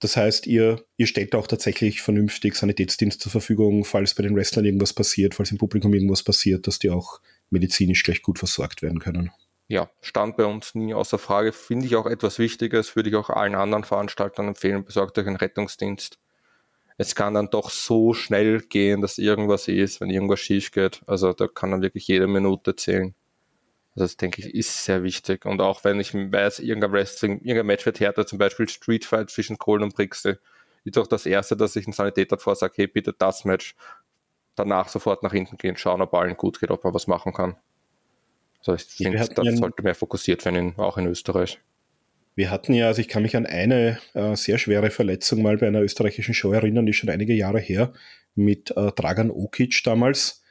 das 0.00 0.16
heißt, 0.16 0.46
ihr, 0.46 0.82
ihr 0.96 1.06
stellt 1.06 1.34
auch 1.34 1.46
tatsächlich 1.46 2.00
vernünftig 2.00 2.54
Sanitätsdienst 2.54 3.20
zur 3.20 3.32
Verfügung, 3.32 3.84
falls 3.84 4.14
bei 4.14 4.22
den 4.22 4.34
Wrestlern 4.34 4.64
irgendwas 4.64 4.94
passiert, 4.94 5.34
falls 5.34 5.50
im 5.50 5.58
Publikum 5.58 5.92
irgendwas 5.92 6.22
passiert, 6.22 6.66
dass 6.66 6.78
die 6.78 6.88
auch 6.90 7.20
medizinisch 7.50 8.02
gleich 8.02 8.22
gut 8.22 8.38
versorgt 8.38 8.80
werden 8.80 8.98
können. 8.98 9.30
Ja, 9.70 9.88
stand 10.00 10.36
bei 10.36 10.44
uns 10.44 10.74
nie 10.74 10.94
außer 10.94 11.18
Frage. 11.18 11.52
Finde 11.52 11.86
ich 11.86 11.96
auch 11.96 12.06
etwas 12.06 12.38
Wichtiges, 12.38 12.96
würde 12.96 13.08
ich 13.08 13.16
auch 13.16 13.30
allen 13.30 13.54
anderen 13.54 13.84
Veranstaltern 13.84 14.48
empfehlen, 14.48 14.84
besorgt 14.84 15.18
euch 15.18 15.26
einen 15.26 15.36
Rettungsdienst 15.36 16.18
es 17.00 17.14
kann 17.14 17.32
dann 17.32 17.48
doch 17.48 17.70
so 17.70 18.12
schnell 18.12 18.60
gehen, 18.60 19.00
dass 19.00 19.16
irgendwas 19.16 19.68
ist, 19.68 20.02
wenn 20.02 20.10
irgendwas 20.10 20.40
schief 20.40 20.70
geht. 20.70 21.00
Also 21.06 21.32
da 21.32 21.48
kann 21.48 21.70
dann 21.70 21.80
wirklich 21.80 22.06
jede 22.06 22.26
Minute 22.26 22.76
zählen. 22.76 23.14
Also 23.94 24.04
das 24.04 24.18
denke 24.18 24.42
ich 24.42 24.54
ist 24.54 24.84
sehr 24.84 25.02
wichtig. 25.02 25.46
Und 25.46 25.62
auch 25.62 25.82
wenn 25.82 25.98
ich 25.98 26.12
weiß, 26.12 26.58
irgendein 26.58 26.92
Wrestling, 26.92 27.38
irgendein 27.38 27.68
Match 27.68 27.86
wird 27.86 28.00
härter, 28.00 28.26
zum 28.26 28.38
Beispiel 28.38 28.68
Street 28.68 29.06
Fight 29.06 29.30
zwischen 29.30 29.56
Kohlen 29.56 29.82
und 29.82 29.94
Brixel, 29.94 30.40
ist 30.84 30.98
auch 30.98 31.06
das 31.06 31.24
erste, 31.24 31.56
dass 31.56 31.74
ich 31.74 31.86
einen 31.86 31.94
Sanitäter 31.94 32.36
vorsage, 32.36 32.74
hey, 32.76 32.86
bitte 32.86 33.14
das 33.18 33.46
Match 33.46 33.76
danach 34.54 34.90
sofort 34.90 35.22
nach 35.22 35.32
hinten 35.32 35.56
gehen, 35.56 35.78
schauen, 35.78 36.02
ob 36.02 36.12
allen 36.12 36.36
gut 36.36 36.60
geht, 36.60 36.70
ob 36.70 36.84
man 36.84 36.92
was 36.92 37.06
machen 37.06 37.32
kann. 37.32 37.56
Also 38.60 38.74
ich 38.74 38.84
finde, 38.96 39.18
das 39.18 39.56
sollte 39.56 39.82
mehr 39.82 39.94
fokussiert 39.94 40.44
werden, 40.44 40.74
auch 40.76 40.98
in 40.98 41.06
Österreich. 41.06 41.58
Wir 42.34 42.50
hatten 42.50 42.72
ja, 42.72 42.86
also 42.86 43.00
ich 43.00 43.08
kann 43.08 43.22
mich 43.22 43.36
an 43.36 43.46
eine 43.46 43.98
äh, 44.14 44.36
sehr 44.36 44.58
schwere 44.58 44.90
Verletzung 44.90 45.42
mal 45.42 45.56
bei 45.58 45.66
einer 45.66 45.82
österreichischen 45.82 46.34
Show 46.34 46.52
erinnern, 46.52 46.86
die 46.86 46.90
ist 46.90 46.96
schon 46.96 47.10
einige 47.10 47.34
Jahre 47.34 47.58
her, 47.58 47.92
mit 48.34 48.70
äh, 48.76 48.92
Dragan 48.92 49.30
Okic 49.30 49.82
damals, 49.84 50.42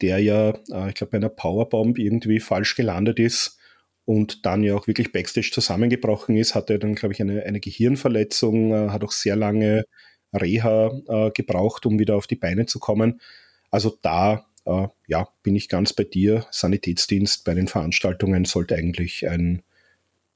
der 0.00 0.18
ja, 0.18 0.50
äh, 0.50 0.88
ich 0.88 0.94
glaube, 0.94 1.12
bei 1.12 1.16
einer 1.16 1.30
Powerbomb 1.30 1.98
irgendwie 1.98 2.40
falsch 2.40 2.76
gelandet 2.76 3.18
ist 3.18 3.58
und 4.04 4.44
dann 4.44 4.62
ja 4.62 4.74
auch 4.74 4.86
wirklich 4.86 5.12
Backstage 5.12 5.50
zusammengebrochen 5.52 6.36
ist, 6.36 6.54
hatte 6.54 6.78
dann, 6.78 6.94
glaube 6.94 7.14
ich, 7.14 7.20
eine, 7.20 7.44
eine 7.44 7.60
Gehirnverletzung, 7.60 8.72
äh, 8.72 8.90
hat 8.90 9.04
auch 9.04 9.12
sehr 9.12 9.36
lange 9.36 9.84
Reha 10.32 10.92
äh, 11.08 11.30
gebraucht, 11.30 11.86
um 11.86 11.98
wieder 11.98 12.16
auf 12.16 12.26
die 12.26 12.36
Beine 12.36 12.66
zu 12.66 12.78
kommen. 12.78 13.20
Also 13.70 13.98
da 14.02 14.46
äh, 14.64 14.88
ja, 15.06 15.28
bin 15.42 15.56
ich 15.56 15.68
ganz 15.68 15.92
bei 15.92 16.04
dir. 16.04 16.46
Sanitätsdienst 16.50 17.44
bei 17.44 17.54
den 17.54 17.68
Veranstaltungen 17.68 18.44
sollte 18.44 18.76
eigentlich 18.76 19.28
ein 19.28 19.62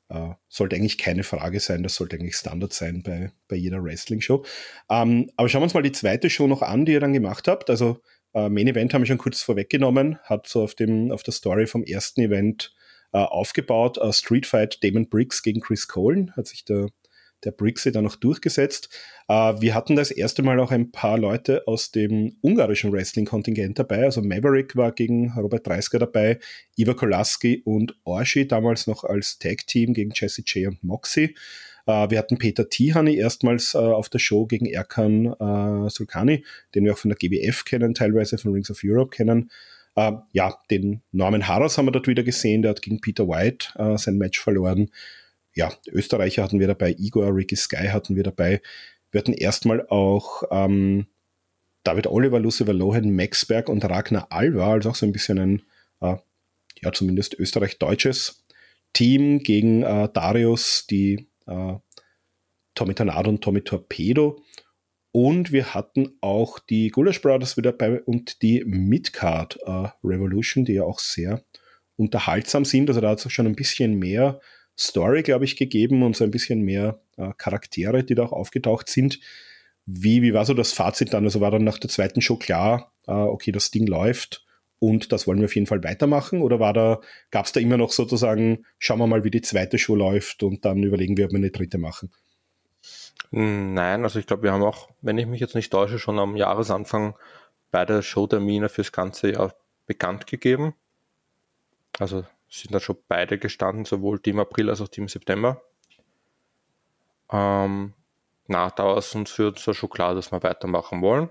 äh, 0.08 0.34
sollte 0.48 0.76
eigentlich 0.76 0.98
keine 0.98 1.24
Frage 1.24 1.58
sein, 1.60 1.82
das 1.82 1.96
sollte 1.96 2.16
eigentlich 2.16 2.36
Standard 2.36 2.72
sein 2.72 3.02
bei, 3.02 3.32
bei 3.48 3.56
jeder 3.56 3.82
Wrestling-Show. 3.82 4.44
Ähm, 4.88 5.30
aber 5.36 5.48
schauen 5.48 5.62
wir 5.62 5.64
uns 5.64 5.74
mal 5.74 5.82
die 5.82 5.92
zweite 5.92 6.30
Show 6.30 6.46
noch 6.46 6.62
an, 6.62 6.84
die 6.84 6.92
ihr 6.92 7.00
dann 7.00 7.12
gemacht 7.12 7.48
habt. 7.48 7.70
Also 7.70 8.00
äh, 8.34 8.48
Main 8.48 8.68
Event 8.68 8.94
haben 8.94 9.02
wir 9.02 9.06
schon 9.06 9.18
kurz 9.18 9.42
vorweggenommen, 9.42 10.18
hat 10.22 10.46
so 10.46 10.62
auf, 10.62 10.74
dem, 10.74 11.10
auf 11.10 11.22
der 11.22 11.34
Story 11.34 11.66
vom 11.66 11.82
ersten 11.82 12.20
Event 12.20 12.74
äh, 13.12 13.18
aufgebaut. 13.18 13.98
Uh, 13.98 14.12
Street 14.12 14.46
Fight 14.46 14.82
Damon 14.84 15.08
Briggs 15.08 15.42
gegen 15.42 15.60
Chris 15.60 15.88
Colen 15.88 16.32
hat 16.36 16.46
sich 16.46 16.64
der 16.64 16.88
der 17.44 17.52
Brixie 17.52 17.92
dann 17.92 18.04
noch 18.04 18.16
durchgesetzt. 18.16 18.88
Äh, 19.28 19.54
wir 19.60 19.74
hatten 19.74 19.96
das 19.96 20.10
erste 20.10 20.42
Mal 20.42 20.58
auch 20.60 20.70
ein 20.70 20.90
paar 20.90 21.18
Leute 21.18 21.66
aus 21.66 21.90
dem 21.90 22.36
ungarischen 22.42 22.92
Wrestling-Kontingent 22.92 23.78
dabei. 23.78 24.04
Also 24.04 24.22
Maverick 24.22 24.76
war 24.76 24.92
gegen 24.92 25.32
Robert 25.32 25.66
Dreisker 25.66 25.98
dabei, 25.98 26.38
Iva 26.76 26.94
Kolaski 26.94 27.62
und 27.64 27.96
Orshi 28.04 28.46
damals 28.46 28.86
noch 28.86 29.04
als 29.04 29.38
Tag-Team 29.38 29.94
gegen 29.94 30.12
Jesse 30.14 30.42
J 30.42 30.68
und 30.68 30.82
Moxie. 30.82 31.34
Uh, 31.88 32.10
wir 32.10 32.18
hatten 32.18 32.36
Peter 32.36 32.68
Tihani 32.68 33.14
erstmals 33.14 33.76
uh, 33.76 33.78
auf 33.78 34.08
der 34.08 34.18
Show 34.18 34.46
gegen 34.46 34.66
Erkan 34.66 35.36
Sulkani, 35.88 36.44
den 36.74 36.84
wir 36.84 36.94
auch 36.94 36.98
von 36.98 37.10
der 37.10 37.16
GWF 37.16 37.64
kennen, 37.64 37.94
teilweise 37.94 38.38
von 38.38 38.52
Rings 38.52 38.72
of 38.72 38.80
Europe 38.82 39.10
kennen. 39.10 39.52
ja, 40.32 40.58
den 40.68 41.02
Norman 41.12 41.46
Harras 41.46 41.78
haben 41.78 41.86
wir 41.86 41.92
dort 41.92 42.08
wieder 42.08 42.24
gesehen, 42.24 42.62
der 42.62 42.70
hat 42.70 42.82
gegen 42.82 43.00
Peter 43.00 43.28
White 43.28 43.98
sein 43.98 44.18
Match 44.18 44.40
verloren 44.40 44.90
ja, 45.56 45.72
Österreicher 45.88 46.42
hatten 46.42 46.60
wir 46.60 46.66
dabei, 46.66 46.94
Igor, 46.98 47.34
Ricky 47.34 47.56
Sky 47.56 47.88
hatten 47.88 48.14
wir 48.14 48.22
dabei. 48.22 48.60
Wir 49.10 49.18
hatten 49.18 49.32
erstmal 49.32 49.86
auch 49.88 50.42
ähm, 50.50 51.06
David 51.82 52.06
Oliver, 52.06 52.38
Lucifer 52.38 52.74
Lohan, 52.74 53.16
Maxberg 53.16 53.70
und 53.70 53.84
Ragnar 53.84 54.26
Alva, 54.30 54.72
also 54.72 54.90
auch 54.90 54.94
so 54.94 55.06
ein 55.06 55.12
bisschen 55.12 55.38
ein, 55.38 55.62
äh, 56.02 56.16
ja, 56.82 56.92
zumindest 56.92 57.34
österreich-deutsches 57.34 58.44
Team 58.92 59.38
gegen 59.38 59.82
äh, 59.82 60.10
Darius, 60.12 60.86
die 60.88 61.26
äh, 61.46 61.74
Tommy 62.74 62.94
Tornado 62.94 63.30
und 63.30 63.40
Tommy 63.42 63.62
Torpedo. 63.62 64.42
Und 65.10 65.52
wir 65.52 65.72
hatten 65.72 66.18
auch 66.20 66.58
die 66.58 66.90
Gulasch 66.90 67.22
Brothers 67.22 67.56
wieder 67.56 67.72
bei 67.72 68.02
und 68.02 68.42
die 68.42 68.62
Midcard 68.66 69.58
äh, 69.64 69.88
Revolution, 70.04 70.66
die 70.66 70.74
ja 70.74 70.82
auch 70.82 70.98
sehr 70.98 71.42
unterhaltsam 71.96 72.66
sind. 72.66 72.90
Also 72.90 73.00
da 73.00 73.08
hat 73.08 73.24
es 73.24 73.32
schon 73.32 73.46
ein 73.46 73.56
bisschen 73.56 73.94
mehr 73.94 74.38
Story, 74.78 75.22
glaube 75.22 75.44
ich, 75.44 75.56
gegeben 75.56 76.02
und 76.02 76.16
so 76.16 76.24
ein 76.24 76.30
bisschen 76.30 76.60
mehr 76.62 77.00
äh, 77.16 77.32
Charaktere, 77.38 78.04
die 78.04 78.14
da 78.14 78.24
auch 78.24 78.32
aufgetaucht 78.32 78.88
sind. 78.88 79.20
Wie, 79.86 80.22
wie 80.22 80.34
war 80.34 80.44
so 80.44 80.54
das 80.54 80.72
Fazit 80.72 81.14
dann? 81.14 81.24
Also 81.24 81.40
war 81.40 81.50
dann 81.50 81.64
nach 81.64 81.78
der 81.78 81.90
zweiten 81.90 82.20
Show 82.20 82.36
klar, 82.36 82.92
äh, 83.06 83.12
okay, 83.12 83.52
das 83.52 83.70
Ding 83.70 83.86
läuft 83.86 84.44
und 84.78 85.12
das 85.12 85.26
wollen 85.26 85.38
wir 85.38 85.46
auf 85.46 85.54
jeden 85.54 85.66
Fall 85.66 85.82
weitermachen? 85.82 86.42
Oder 86.42 86.60
war 86.60 86.72
da, 86.72 87.00
gab 87.30 87.46
es 87.46 87.52
da 87.52 87.60
immer 87.60 87.76
noch 87.76 87.92
sozusagen, 87.92 88.66
schauen 88.78 88.98
wir 88.98 89.06
mal, 89.06 89.24
wie 89.24 89.30
die 89.30 89.40
zweite 89.40 89.78
Show 89.78 89.94
läuft 89.94 90.42
und 90.42 90.64
dann 90.64 90.82
überlegen 90.82 91.16
wir, 91.16 91.26
ob 91.26 91.32
wir 91.32 91.38
eine 91.38 91.50
dritte 91.50 91.78
machen? 91.78 92.10
Nein, 93.30 94.04
also 94.04 94.18
ich 94.18 94.26
glaube, 94.26 94.44
wir 94.44 94.52
haben 94.52 94.62
auch, 94.62 94.90
wenn 95.00 95.18
ich 95.18 95.26
mich 95.26 95.40
jetzt 95.40 95.54
nicht 95.54 95.70
täusche, 95.70 95.98
schon 95.98 96.18
am 96.18 96.36
Jahresanfang 96.36 97.14
beide 97.70 98.02
Showtermine 98.02 98.68
fürs 98.68 98.92
ganze 98.92 99.32
Jahr 99.32 99.54
bekannt 99.86 100.26
gegeben. 100.26 100.74
Also 101.98 102.24
sind 102.60 102.72
dann 102.72 102.80
schon 102.80 102.98
beide 103.08 103.38
gestanden, 103.38 103.84
sowohl 103.84 104.20
Team 104.20 104.38
April 104.38 104.70
als 104.70 104.80
auch 104.80 104.88
Team 104.88 105.08
September. 105.08 105.62
Ähm, 107.30 107.94
na, 108.46 108.70
da 108.70 108.84
war 108.84 108.96
es 108.96 109.14
uns 109.14 109.30
für 109.30 109.48
uns 109.48 109.60
schon 109.60 109.90
klar, 109.90 110.14
dass 110.14 110.32
wir 110.32 110.42
weitermachen 110.42 111.02
wollen. 111.02 111.30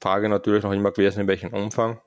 Frage 0.00 0.28
natürlich 0.28 0.62
noch 0.62 0.72
immer 0.72 0.92
gewesen, 0.92 1.20
in 1.20 1.28
welchem 1.28 1.52
Umfang. 1.52 2.00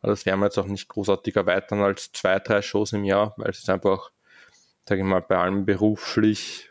Aber 0.00 0.12
das 0.12 0.26
werden 0.26 0.40
wir 0.40 0.46
jetzt 0.46 0.58
auch 0.58 0.66
nicht 0.66 0.88
großartig 0.88 1.36
erweitern 1.36 1.80
als 1.80 2.12
zwei, 2.12 2.38
drei 2.38 2.62
Shows 2.62 2.92
im 2.92 3.04
Jahr, 3.04 3.34
weil 3.36 3.50
es 3.50 3.58
ist 3.58 3.70
einfach, 3.70 4.10
sage 4.88 5.02
ich 5.02 5.06
mal, 5.06 5.20
bei 5.20 5.36
allem 5.36 5.66
beruflich, 5.66 6.70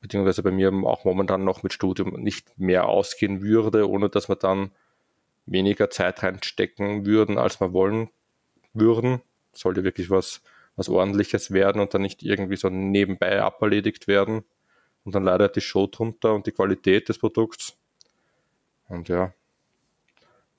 beziehungsweise 0.00 0.42
bei 0.42 0.50
mir 0.50 0.72
auch 0.84 1.04
momentan 1.04 1.44
noch 1.44 1.62
mit 1.62 1.72
Studium 1.72 2.20
nicht 2.20 2.58
mehr 2.58 2.86
ausgehen 2.86 3.42
würde, 3.42 3.88
ohne 3.88 4.10
dass 4.10 4.28
wir 4.28 4.36
dann 4.36 4.72
weniger 5.46 5.90
Zeit 5.90 6.22
reinstecken 6.22 7.06
würden, 7.06 7.38
als 7.38 7.60
wir 7.60 7.72
wollen 7.72 8.10
würden. 8.80 9.22
Sollte 9.52 9.84
wirklich 9.84 10.10
was, 10.10 10.42
was 10.76 10.88
ordentliches 10.88 11.50
werden 11.50 11.80
und 11.80 11.94
dann 11.94 12.02
nicht 12.02 12.22
irgendwie 12.22 12.56
so 12.56 12.68
nebenbei 12.68 13.42
aberledigt 13.42 14.08
werden. 14.08 14.44
Und 15.04 15.14
dann 15.14 15.24
leidet 15.24 15.56
die 15.56 15.60
Show 15.60 15.86
drunter 15.86 16.34
und 16.34 16.46
die 16.46 16.52
Qualität 16.52 17.08
des 17.08 17.18
Produkts. 17.18 17.76
Und 18.88 19.08
ja, 19.08 19.32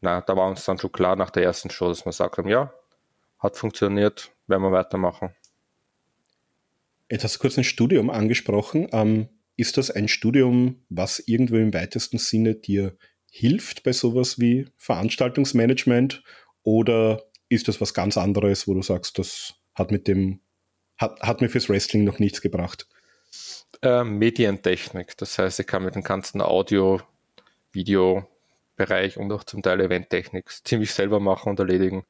na, 0.02 0.22
da 0.22 0.36
war 0.36 0.48
uns 0.48 0.66
dann 0.66 0.78
schon 0.78 0.92
klar 0.92 1.16
nach 1.16 1.32
der 1.32 1.44
ersten 1.44 1.70
Show, 1.70 1.90
dass 1.90 2.06
wir 2.06 2.12
sagt 2.12 2.38
haben, 2.38 2.50
ja, 2.50 2.74
hat 3.40 3.58
funktioniert, 3.58 4.32
werden 4.48 4.64
wir 4.64 4.72
weitermachen. 4.72 5.32
Jetzt 7.10 7.24
hast 7.24 7.36
du 7.36 7.40
kurz 7.40 7.58
ein 7.58 7.64
Studium 7.64 8.10
angesprochen. 8.10 8.88
Ähm, 8.92 9.30
ist 9.56 9.78
das 9.78 9.90
ein 9.90 10.08
Studium, 10.08 10.84
was 10.90 11.20
irgendwo 11.20 11.56
im 11.56 11.74
weitesten 11.74 12.18
Sinne 12.18 12.56
dir 12.56 12.96
hilft 13.32 13.84
bei 13.84 13.94
sowas 13.94 14.40
wie 14.40 14.68
Veranstaltungsmanagement? 14.78 16.24
Oder 16.64 17.24
ist 17.50 17.68
das 17.68 17.82
was 17.82 17.94
ganz 17.94 18.18
anderes, 18.18 18.68
wo 18.68 18.74
du 18.74 18.82
sagst, 18.82 19.20
das 19.20 19.56
hat 19.76 19.92
mit 19.92 20.08
dem, 20.08 20.40
hat, 20.98 21.20
hat 21.22 21.42
mir 21.42 21.50
fürs 21.50 21.70
Wrestling 21.70 22.04
noch 22.04 22.20
nichts 22.20 22.42
gebracht? 22.42 22.88
Äh, 23.82 24.04
Medientechnik, 24.04 25.18
das 25.18 25.38
heißt, 25.38 25.60
ich 25.60 25.68
kann 25.68 25.84
mit 25.84 25.96
dem 25.96 26.04
ganzen 26.04 26.42
Audio, 26.42 27.02
Video-Bereich 27.72 29.18
und 29.18 29.32
auch 29.32 29.44
zum 29.44 29.62
Teil 29.62 29.82
Eventtechnik 29.82 30.50
ziemlich 30.64 30.94
selber 30.94 31.20
machen 31.20 31.50
und 31.50 31.60
erledigen. 31.60 32.06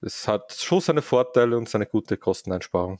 Das 0.00 0.28
hat 0.28 0.52
schon 0.52 0.80
seine 0.80 1.02
Vorteile 1.02 1.56
und 1.56 1.68
seine 1.68 1.86
gute 1.86 2.16
Kosteneinsparung. 2.16 2.98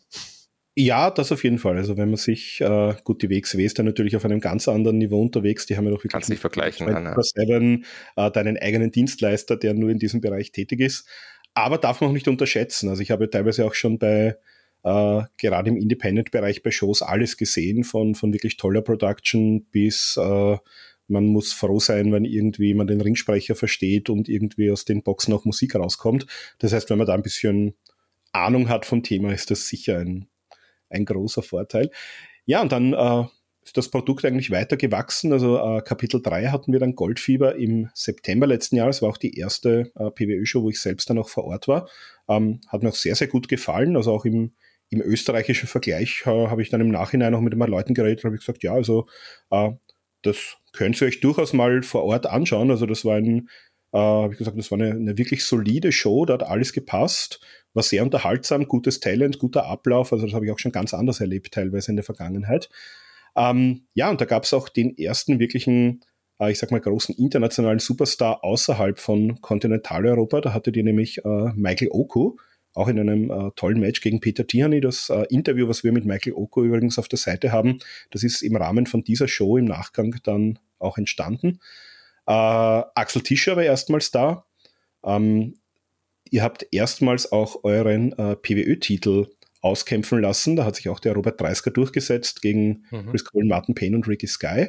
Ja, 0.79 1.11
das 1.11 1.33
auf 1.33 1.43
jeden 1.43 1.59
Fall. 1.59 1.79
Also 1.79 1.97
wenn 1.97 2.11
man 2.11 2.19
sich, 2.19 2.61
äh, 2.61 2.95
gut, 3.03 3.23
die 3.23 3.31
WXW 3.31 3.65
ist 3.65 3.79
dann 3.79 3.87
natürlich 3.87 4.15
auf 4.15 4.27
einem 4.27 4.41
ganz 4.41 4.69
anderen 4.69 4.99
Niveau 4.99 5.23
unterwegs. 5.23 5.65
Die 5.65 5.75
haben 5.77 5.87
ja 5.87 5.91
doch 5.91 6.01
wirklich 6.01 6.13
Kannst 6.13 6.29
nicht 6.29 6.41
vergleichen. 6.41 6.87
7, 7.19 7.85
äh, 8.17 8.31
deinen 8.31 8.59
eigenen 8.59 8.91
Dienstleister, 8.91 9.57
der 9.57 9.73
nur 9.73 9.89
in 9.89 9.99
diesem 9.99 10.21
Bereich 10.21 10.53
tätig 10.53 10.81
ist. 10.81 11.09
Aber 11.55 11.79
darf 11.79 12.03
man 12.03 12.11
auch 12.11 12.15
nicht 12.15 12.29
unterschätzen. 12.29 12.91
Also 12.91 13.01
ich 13.01 13.11
habe 13.11 13.31
teilweise 13.31 13.65
auch 13.65 13.73
schon 13.73 13.99
bei, 13.99 14.37
äh, 14.85 15.23
gerade 15.39 15.71
im 15.71 15.79
Independent-Bereich 15.79 16.63
bei 16.63 16.71
Shows 16.71 17.01
alles 17.01 17.39
gesehen, 17.39 17.83
von, 17.83 18.15
von 18.15 18.35
wirklich 18.35 18.59
toller 18.59 18.83
Production 18.83 19.65
bis 19.71 20.19
äh, 20.21 20.59
man 21.09 21.27
muss 21.27 21.53
froh 21.53 21.79
sein, 21.79 22.13
wenn 22.13 22.25
irgendwie 22.25 22.75
man 22.75 22.87
den 22.87 23.01
Ringsprecher 23.01 23.55
versteht 23.55 24.11
und 24.11 24.29
irgendwie 24.29 24.71
aus 24.71 24.85
den 24.85 25.03
Boxen 25.03 25.33
auch 25.33 25.45
Musik 25.47 25.75
rauskommt. 25.75 26.27
Das 26.59 26.73
heißt, 26.73 26.91
wenn 26.91 26.99
man 26.99 27.07
da 27.07 27.15
ein 27.15 27.23
bisschen 27.23 27.75
Ahnung 28.33 28.69
hat 28.69 28.85
vom 28.85 29.03
Thema, 29.03 29.33
ist 29.33 29.51
das 29.51 29.69
sicher 29.69 29.99
ein, 29.99 30.27
ein 30.91 31.05
großer 31.05 31.43
Vorteil. 31.43 31.91
Ja, 32.45 32.63
und 32.63 32.73
dann 32.73 32.93
äh, 32.93 33.25
ist 33.67 33.77
das 33.77 33.91
Produkt 33.91 34.25
eigentlich 34.25 34.51
weiter 34.51 34.77
gewachsen. 34.77 35.33
Also 35.33 35.59
äh, 35.59 35.83
Kapitel 35.83 36.23
3 36.23 36.47
hatten 36.47 36.73
wir 36.73 36.79
dann 36.79 36.95
Goldfieber 36.95 37.57
im 37.57 37.91
September 37.95 38.47
letzten 38.47 38.77
Jahres, 38.77 39.03
war 39.03 39.11
auch 39.11 39.17
die 39.17 39.37
erste 39.37 39.91
äh, 39.97 40.11
PWÖ-Show, 40.11 40.63
wo 40.63 40.71
ich 40.71 40.81
selbst 40.81 41.11
dann 41.11 41.19
auch 41.19 41.29
vor 41.29 41.45
Ort 41.45 41.67
war. 41.67 41.89
Ähm, 42.29 42.61
hat 42.69 42.83
mir 42.83 42.91
auch 42.91 42.95
sehr, 42.95 43.17
sehr 43.17 43.27
gut 43.27 43.49
gefallen. 43.49 43.97
Also 43.97 44.13
auch 44.13 44.25
im, 44.25 44.53
im 44.91 45.01
österreichischen 45.03 45.67
Vergleich 45.67 46.23
äh, 46.27 46.31
habe 46.31 46.63
ich 46.63 46.71
dann 46.71 46.81
im 46.81 46.91
Nachhinein 46.91 47.35
auch 47.35 47.41
mit 47.41 47.55
ein 47.55 47.59
paar 47.59 47.69
Leuten 47.69 47.95
geredet 47.95 48.25
und 48.25 48.29
habe 48.29 48.39
gesagt, 48.39 48.63
ja, 48.63 48.73
also 48.73 49.09
äh, 49.51 49.71
das 50.23 50.57
könnt 50.73 51.01
ihr 51.01 51.09
euch 51.09 51.21
durchaus 51.21 51.53
mal 51.53 51.83
vor 51.83 52.05
Ort 52.05 52.27
anschauen. 52.27 52.71
Also 52.71 52.87
das 52.87 53.05
war 53.05 53.17
ein, 53.17 53.49
äh, 53.93 53.99
habe 53.99 54.33
ich 54.33 54.39
gesagt, 54.39 54.57
das 54.57 54.71
war 54.71 54.79
eine, 54.79 54.93
eine 54.93 55.19
wirklich 55.19 55.45
solide 55.45 55.91
Show, 55.91 56.25
da 56.25 56.35
hat 56.35 56.45
alles 56.45 56.73
gepasst 56.73 57.41
war 57.77 57.83
sehr 57.83 58.03
unterhaltsam, 58.03 58.67
gutes 58.67 59.01
Talent, 59.01 59.39
guter 59.39 59.67
Ablauf. 59.67 60.13
Also 60.13 60.27
das 60.27 60.35
habe 60.35 60.47
ich 60.47 60.51
auch 60.51 60.59
schon 60.59 60.73
ganz 60.73 60.95
anders 60.95 61.21
erlebt, 61.21 61.53
teilweise 61.53 61.93
in 61.93 61.97
der 61.97 62.05
Vergangenheit. 62.05 62.71
Ähm, 63.37 63.83
ja, 63.95 64.11
und 64.11 64.21
da 64.21 64.25
gab 64.25 64.45
es 64.45 64.55
auch 64.55 64.71
den 64.71 64.97
ersten 64.97 65.39
wirklichen, 65.39 66.01
äh, 66.41 66.51
ich 66.51 66.59
sag 66.59 66.71
mal, 66.71 66.81
großen 66.81 67.15
internationalen 67.15 67.79
Superstar 67.79 68.43
außerhalb 68.43 68.99
von 68.99 69.41
Kontinentaleuropa. 69.43 70.41
Da 70.41 70.55
hatte 70.55 70.73
die 70.73 70.83
nämlich 70.83 71.23
äh, 71.25 71.53
Michael 71.55 71.91
Oku, 71.91 72.37
auch 72.73 72.89
in 72.89 72.99
einem 72.99 73.31
äh, 73.31 73.51
tollen 73.57 73.79
Match 73.79 74.01
gegen 74.01 74.21
Peter 74.21 74.47
Tihany. 74.47 74.81
Das 74.81 75.11
äh, 75.11 75.27
Interview, 75.29 75.69
was 75.69 75.85
wir 75.85 75.93
mit 75.93 76.07
Michael 76.07 76.33
Oku 76.33 76.65
übrigens 76.65 76.99
auf 76.99 77.09
der 77.09 77.19
Seite 77.19 77.53
haben, 77.53 77.79
das 78.11 78.23
ist 78.23 78.41
im 78.41 78.57
Rahmen 78.57 78.87
von 78.87 79.05
dieser 79.05 79.29
Show 79.29 79.59
im 79.59 79.67
Nachgang 79.67 80.17
dann 80.25 80.59
auch 80.79 80.97
entstanden. 80.97 81.61
Äh, 82.27 82.33
Axel 82.33 83.23
Tischer 83.23 83.57
war 83.57 83.65
erstmals 83.65 84.11
da. 84.11 84.47
Ähm, 85.05 85.57
ihr 86.31 86.43
habt 86.43 86.67
erstmals 86.71 87.33
auch 87.33 87.65
euren 87.65 88.13
äh, 88.13 88.37
PWÖ-Titel 88.37 89.27
auskämpfen 89.61 90.21
lassen. 90.21 90.57
Da 90.57 90.65
hat 90.65 90.77
sich 90.77 90.89
auch 90.89 91.01
der 91.01 91.15
Robert 91.15 91.41
Dreisker 91.41 91.71
durchgesetzt 91.71 92.43
gegen 92.43 92.85
mhm. 92.91 93.11
Chris 93.11 93.25
Cole, 93.25 93.47
Martin 93.47 93.75
Payne 93.75 93.97
und 93.97 94.09
Ricky 94.09 94.27
Sky. 94.27 94.69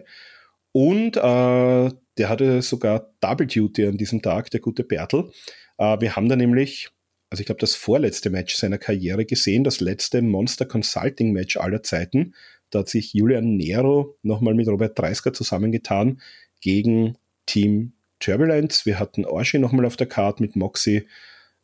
Und 0.72 1.18
äh, 1.18 1.92
der 2.18 2.30
hatte 2.30 2.62
sogar 2.62 3.12
Double 3.20 3.48
Duty 3.48 3.88
an 3.88 3.98
diesem 3.98 4.22
Tag, 4.22 4.50
der 4.52 4.60
gute 4.60 4.84
Bertel. 4.84 5.32
Äh, 5.78 6.00
wir 6.02 6.16
haben 6.16 6.30
da 6.30 6.36
nämlich, 6.36 6.90
also 7.30 7.42
ich 7.42 7.46
glaube, 7.46 7.62
das 7.62 7.76
vorletzte 7.76 8.30
Match 8.30 8.56
seiner 8.56 8.78
Karriere 8.78 9.26
gesehen, 9.26 9.64
das 9.64 9.80
letzte 9.80 10.22
Monster 10.22 10.66
Consulting 10.66 11.32
Match 11.32 11.58
aller 11.58 11.84
Zeiten. 11.84 12.34
Da 12.70 12.80
hat 12.80 12.90
sich 12.90 13.14
Julian 13.14 13.56
Nero 13.56 14.18
nochmal 14.24 14.54
mit 14.54 14.68
Robert 14.68 14.98
Dreisker 14.98 15.34
zusammengetan 15.34 16.22
gegen 16.62 17.18
Team 17.46 17.94
Turbulence. 18.20 18.86
Wir 18.86 19.00
hatten 19.00 19.26
Orshi 19.26 19.60
nochmal 19.60 19.86
auf 19.86 19.96
der 19.96 20.08
Karte 20.08 20.42
mit 20.42 20.56
Moxie. 20.56 21.08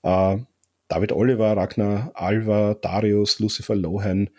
Äh, 0.04 0.38
David 0.88 1.12
Oliver, 1.12 1.58
Ragnar 1.58 2.12
Alva, 2.14 2.76
Darius, 2.76 3.40
Lucifer 3.40 3.76
Lohan, 3.76 4.30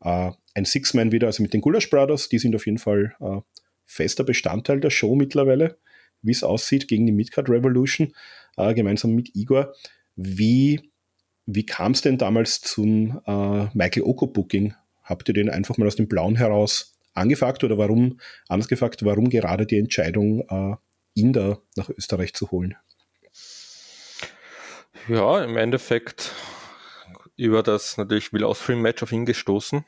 äh, 0.00 0.32
ein 0.54 0.64
Six-Man 0.64 1.12
wieder, 1.12 1.28
also 1.28 1.42
mit 1.42 1.54
den 1.54 1.60
Gulasch 1.60 1.90
Brothers, 1.90 2.28
die 2.28 2.38
sind 2.38 2.54
auf 2.54 2.66
jeden 2.66 2.78
Fall 2.78 3.16
äh, 3.20 3.40
fester 3.86 4.24
Bestandteil 4.24 4.80
der 4.80 4.90
Show 4.90 5.14
mittlerweile, 5.14 5.78
wie 6.22 6.32
es 6.32 6.42
aussieht, 6.42 6.88
gegen 6.88 7.06
die 7.06 7.12
Midcard 7.12 7.48
Revolution, 7.48 8.12
äh, 8.56 8.74
gemeinsam 8.74 9.14
mit 9.14 9.34
Igor. 9.34 9.74
Wie, 10.16 10.92
wie 11.46 11.66
kam 11.66 11.92
es 11.92 12.02
denn 12.02 12.18
damals 12.18 12.60
zum 12.60 13.20
äh, 13.26 13.66
Michael 13.74 14.04
Oko 14.04 14.26
Booking? 14.26 14.74
Habt 15.02 15.28
ihr 15.28 15.34
den 15.34 15.50
einfach 15.50 15.76
mal 15.76 15.86
aus 15.86 15.96
dem 15.96 16.08
Blauen 16.08 16.36
heraus 16.36 16.98
angefragt 17.14 17.62
oder 17.64 17.78
warum, 17.78 18.18
anders 18.48 18.68
gefragt, 18.68 19.04
warum 19.04 19.28
gerade 19.28 19.66
die 19.66 19.78
Entscheidung, 19.78 20.40
äh, 20.48 20.76
ihn 21.14 21.32
da 21.32 21.58
nach 21.76 21.90
Österreich 21.90 22.34
zu 22.34 22.50
holen? 22.50 22.74
Ja, 25.08 25.44
im 25.44 25.56
Endeffekt 25.58 26.32
über 27.36 27.62
das 27.62 27.98
natürlich 27.98 28.32
Will 28.32 28.44
Osprey 28.44 28.76
Match 28.76 29.02
auf 29.02 29.12
ihn 29.12 29.26
gestoßen. 29.26 29.84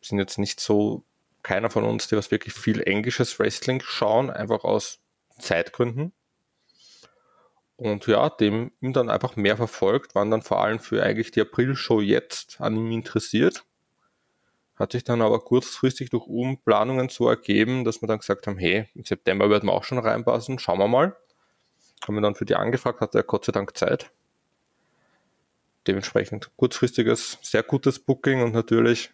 Sind 0.00 0.18
jetzt 0.18 0.38
nicht 0.38 0.58
so 0.58 1.04
keiner 1.42 1.70
von 1.70 1.84
uns, 1.84 2.08
die 2.08 2.16
was 2.16 2.30
wirklich 2.30 2.54
viel 2.54 2.82
englisches 2.82 3.38
Wrestling 3.38 3.80
schauen, 3.80 4.30
einfach 4.30 4.64
aus 4.64 5.00
Zeitgründen. 5.38 6.12
Und 7.76 8.06
ja, 8.08 8.28
dem 8.30 8.72
ihm 8.80 8.92
dann 8.92 9.08
einfach 9.10 9.36
mehr 9.36 9.56
verfolgt, 9.56 10.16
waren 10.16 10.32
dann 10.32 10.42
vor 10.42 10.60
allem 10.60 10.80
für 10.80 11.02
eigentlich 11.04 11.30
die 11.30 11.42
April-Show 11.42 12.00
jetzt 12.00 12.60
an 12.60 12.74
ihm 12.74 12.90
interessiert. 12.90 13.64
Hat 14.74 14.92
sich 14.92 15.04
dann 15.04 15.22
aber 15.22 15.40
kurzfristig 15.40 16.10
durch 16.10 16.26
Umplanungen 16.26 17.08
so 17.08 17.28
ergeben, 17.28 17.84
dass 17.84 18.02
wir 18.02 18.08
dann 18.08 18.18
gesagt 18.18 18.48
haben, 18.48 18.58
hey, 18.58 18.88
im 18.94 19.04
September 19.04 19.50
werden 19.50 19.68
wir 19.68 19.72
auch 19.72 19.84
schon 19.84 19.98
reinpassen, 19.98 20.58
schauen 20.58 20.78
wir 20.80 20.88
mal 20.88 21.16
haben 22.06 22.14
wir 22.14 22.20
dann 22.20 22.34
für 22.34 22.44
die 22.44 22.54
angefragt, 22.54 23.00
hatte 23.00 23.18
er 23.18 23.24
Gott 23.24 23.44
sei 23.44 23.52
Dank 23.52 23.76
Zeit. 23.76 24.10
Dementsprechend 25.86 26.50
kurzfristiges, 26.56 27.38
sehr 27.42 27.62
gutes 27.62 27.98
Booking 27.98 28.42
und 28.42 28.52
natürlich, 28.52 29.10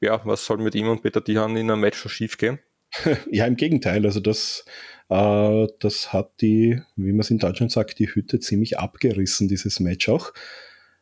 ja, 0.00 0.20
was 0.24 0.44
soll 0.44 0.58
mit 0.58 0.74
ihm 0.74 0.88
und 0.88 1.02
Peter 1.02 1.20
Dihan 1.20 1.56
in 1.56 1.70
einem 1.70 1.80
Match 1.80 1.98
schon 1.98 2.10
schief 2.10 2.38
gehen? 2.38 2.58
Ja, 3.30 3.46
im 3.46 3.56
Gegenteil. 3.56 4.04
Also 4.04 4.20
das, 4.20 4.64
äh, 5.08 5.66
das 5.78 6.12
hat 6.12 6.40
die, 6.40 6.80
wie 6.96 7.12
man 7.12 7.20
es 7.20 7.30
in 7.30 7.38
Deutschland 7.38 7.70
sagt, 7.70 7.98
die 7.98 8.12
Hütte 8.12 8.40
ziemlich 8.40 8.78
abgerissen, 8.78 9.48
dieses 9.48 9.78
Match 9.80 10.08
auch. 10.08 10.32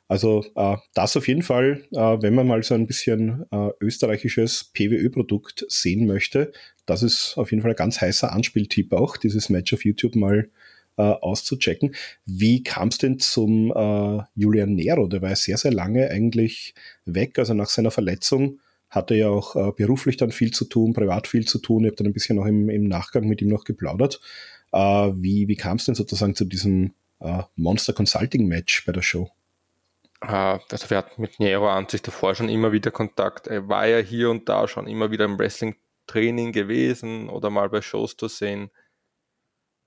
Also 0.09 0.47
äh, 0.57 0.77
das 0.95 1.17
auf 1.17 1.29
jeden 1.29 1.43
Fall, 1.43 1.85
äh, 1.93 1.97
wenn 1.97 2.35
man 2.35 2.47
mal 2.47 2.63
so 2.63 2.75
ein 2.75 2.87
bisschen 2.87 3.45
äh, 3.51 3.71
österreichisches 3.81 4.71
PWÖ-Produkt 4.73 5.67
sehen 5.69 6.07
möchte, 6.07 6.53
das 6.87 7.03
ist 7.03 7.37
auf 7.37 7.51
jeden 7.51 7.63
Fall 7.63 7.73
ein 7.73 7.77
ganz 7.77 8.01
heißer 8.01 8.33
Anspieltipp 8.33 8.95
auch, 8.95 9.19
dieses 9.19 9.51
Match 9.51 9.75
auf 9.75 9.85
YouTube 9.85 10.17
mal 10.17 10.49
äh, 10.99 11.03
auszuchecken. 11.03 11.95
Wie 12.27 12.63
kam 12.63 12.89
es 12.89 12.99
denn 12.99 13.19
zum 13.19 13.73
äh, 13.75 14.23
Julian 14.35 14.75
Nero? 14.75 15.07
Der 15.07 15.23
war 15.23 15.31
ja 15.31 15.37
sehr, 15.37 15.57
sehr 15.57 15.73
lange 15.73 16.11
eigentlich 16.11 16.75
weg. 17.05 17.39
Also 17.39 17.55
nach 17.55 17.69
seiner 17.69 17.93
Verletzung 17.93 18.61
hatte 18.91 19.15
er 19.15 19.21
ja 19.21 19.29
auch 19.29 19.55
äh, 19.55 19.73
beruflich 19.73 20.17
dann 20.17 20.33
viel 20.33 20.51
zu 20.51 20.65
tun, 20.65 20.93
privat 20.93 21.27
viel 21.27 21.47
zu 21.47 21.59
tun. 21.59 21.85
Ich 21.85 21.91
habe 21.91 21.97
dann 21.97 22.07
ein 22.09 22.13
bisschen 22.13 22.37
noch 22.37 22.47
im, 22.47 22.69
im 22.69 22.89
Nachgang 22.89 23.29
mit 23.29 23.41
ihm 23.41 23.49
noch 23.49 23.65
geplaudert. 23.65 24.21
Äh, 24.73 24.79
wie 24.79 25.47
wie 25.49 25.57
kam 25.57 25.77
es 25.77 25.85
denn 25.85 25.95
sozusagen 25.95 26.35
zu 26.35 26.45
diesem 26.45 26.93
äh, 27.21 27.43
Monster 27.57 27.93
Consulting 27.93 28.47
Match 28.47 28.85
bei 28.85 28.93
der 28.93 29.03
Show? 29.03 29.31
Uh, 30.21 30.59
also 30.73 30.91
wir 30.91 30.97
hatten 30.97 31.23
mit 31.23 31.39
Nero 31.39 31.69
an 31.71 31.89
sich 31.89 32.03
davor 32.03 32.35
schon 32.35 32.49
immer 32.49 32.73
wieder 32.73 32.91
Kontakt. 32.91 33.47
Er 33.47 33.69
war 33.69 33.87
ja 33.87 33.99
hier 33.99 34.31
und 34.31 34.49
da 34.49 34.67
schon 34.67 34.89
immer 34.89 35.13
wieder 35.13 35.27
im 35.27 35.39
Wrestling-Training 35.39 36.51
gewesen 36.51 37.29
oder 37.29 37.51
mal 37.51 37.69
bei 37.69 37.83
Shows 37.83 38.17
zu 38.17 38.27
sehen 38.27 38.71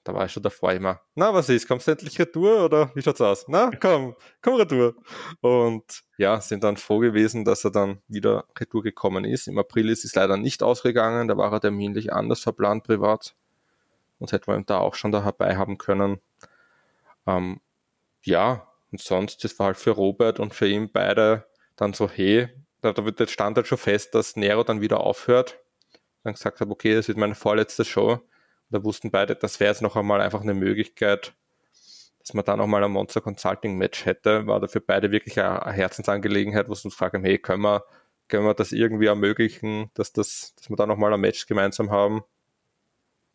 da 0.04 0.14
war 0.14 0.26
ich 0.26 0.32
schon 0.32 0.44
davor 0.44 0.72
immer, 0.72 1.02
na, 1.14 1.34
was 1.34 1.50
ist, 1.50 1.68
kommst 1.68 1.88
du 1.88 1.92
endlich 1.92 2.20
retour 2.20 2.66
oder 2.66 2.92
wie 2.96 3.02
schaut's 3.02 3.22
aus? 3.22 3.46
Na, 3.48 3.70
komm, 3.80 4.16
komm 4.42 4.56
retour. 4.56 4.96
Und 5.42 6.04
ja, 6.18 6.42
sind 6.42 6.64
dann 6.64 6.78
froh 6.78 7.00
gewesen, 7.00 7.46
dass 7.46 7.64
er 7.64 7.72
dann 7.72 8.02
wieder 8.08 8.46
retour 8.60 8.82
gekommen 8.82 9.26
ist. 9.26 9.48
Im 9.48 9.60
April 9.60 9.90
ist 9.90 10.04
es 10.04 10.16
leider 10.16 10.38
nicht 10.38 10.64
ausgegangen, 10.64 11.28
da 11.28 11.38
war 11.38 11.52
er 11.52 11.62
terminlich 11.62 12.14
anders 12.14 12.40
verplant 12.40 12.84
privat. 12.84 13.36
Und 14.18 14.32
hätten 14.32 14.48
wir 14.48 14.56
ihn 14.56 14.66
da 14.66 14.78
auch 14.78 14.96
schon 14.96 15.12
dabei 15.12 15.58
haben 15.58 15.78
können. 15.78 16.20
Ähm, 17.26 17.60
ja, 18.24 18.68
und 18.92 19.02
sonst, 19.02 19.44
das 19.44 19.58
war 19.58 19.68
halt 19.68 19.78
für 19.78 19.92
Robert 19.92 20.40
und 20.40 20.54
für 20.54 20.68
ihn 20.68 20.92
beide 20.92 21.46
dann 21.76 21.94
so, 21.94 22.10
hey, 22.10 22.50
da, 22.82 22.94
da 22.94 23.28
stand 23.28 23.58
halt 23.58 23.68
schon 23.68 23.78
fest, 23.78 24.14
dass 24.16 24.36
Nero 24.36 24.64
dann 24.64 24.82
wieder 24.82 25.00
aufhört. 25.00 25.60
Dann 26.24 26.34
gesagt 26.34 26.62
habe, 26.62 26.72
okay, 26.72 26.94
das 26.94 27.08
wird 27.08 27.18
meine 27.18 27.36
vorletzte 27.36 27.84
Show 27.86 28.22
da 28.72 28.84
wussten 28.84 29.12
beide, 29.12 29.36
das 29.36 29.60
wäre 29.60 29.72
jetzt 29.72 29.82
noch 29.82 29.96
einmal 29.96 30.22
einfach 30.22 30.42
eine 30.42 30.54
Möglichkeit, 30.54 31.34
dass 32.20 32.34
man 32.34 32.46
da 32.46 32.56
noch 32.56 32.68
mal 32.68 32.84
ein 32.84 32.92
Monster 32.92 33.22
Consulting 33.22 33.78
Match 33.78 34.06
hätte. 34.06 34.48
War 34.48 34.60
da 34.60 34.68
für 34.68 34.82
beide 34.82 35.12
wirklich 35.12 35.40
eine 35.40 35.72
Herzensangelegenheit, 35.72 36.70
wo 36.70 36.76
sie 36.76 36.88
uns 36.88 36.96
fragen, 36.96 37.24
hey, 37.24 37.38
können 37.38 37.64
wir, 37.64 37.84
können 38.28 38.46
wir 38.46 38.54
das 38.54 38.72
irgendwie 38.72 39.08
ermöglichen, 39.08 39.90
dass 39.96 40.14
das, 40.14 40.54
dass 40.56 40.70
wir 40.70 40.76
da 40.76 40.86
noch 40.86 40.98
mal 40.98 41.14
ein 41.14 41.20
Match 41.20 41.48
gemeinsam 41.48 41.92
haben? 41.92 42.24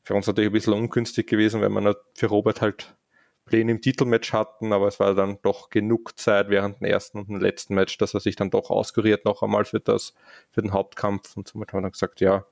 Für 0.05 0.15
uns 0.15 0.27
natürlich 0.27 0.51
ein 0.51 0.53
bisschen 0.53 0.73
ungünstig 0.73 1.27
gewesen, 1.27 1.61
wenn 1.61 1.73
wir 1.73 1.97
für 2.15 2.27
Robert 2.27 2.61
halt 2.61 2.97
Pläne 3.45 3.73
im 3.73 3.81
Titelmatch 3.81 4.33
hatten, 4.33 4.73
aber 4.73 4.89
es 4.89 4.99
war 5.01 5.15
dann 5.15 5.39
doch 5.43 5.71
genug 5.71 6.19
Zeit 6.19 6.49
während 6.51 6.81
dem 6.81 6.87
ersten 6.87 7.19
und 7.19 7.29
dem 7.29 7.41
letzten 7.41 7.75
Match, 7.75 7.97
dass 7.99 8.13
er 8.13 8.21
sich 8.21 8.37
dann 8.37 8.51
doch 8.51 8.71
auskuriert 8.71 9.25
noch 9.25 9.43
einmal 9.43 9.65
für 9.65 9.81
das, 9.81 10.15
für 10.51 10.63
den 10.63 10.73
Hauptkampf 10.73 11.37
und 11.37 11.49
somit 11.49 11.73
haben 11.73 11.79
wir 11.79 11.83
dann 11.83 11.93
gesagt, 11.93 12.21
ja, 12.21 12.45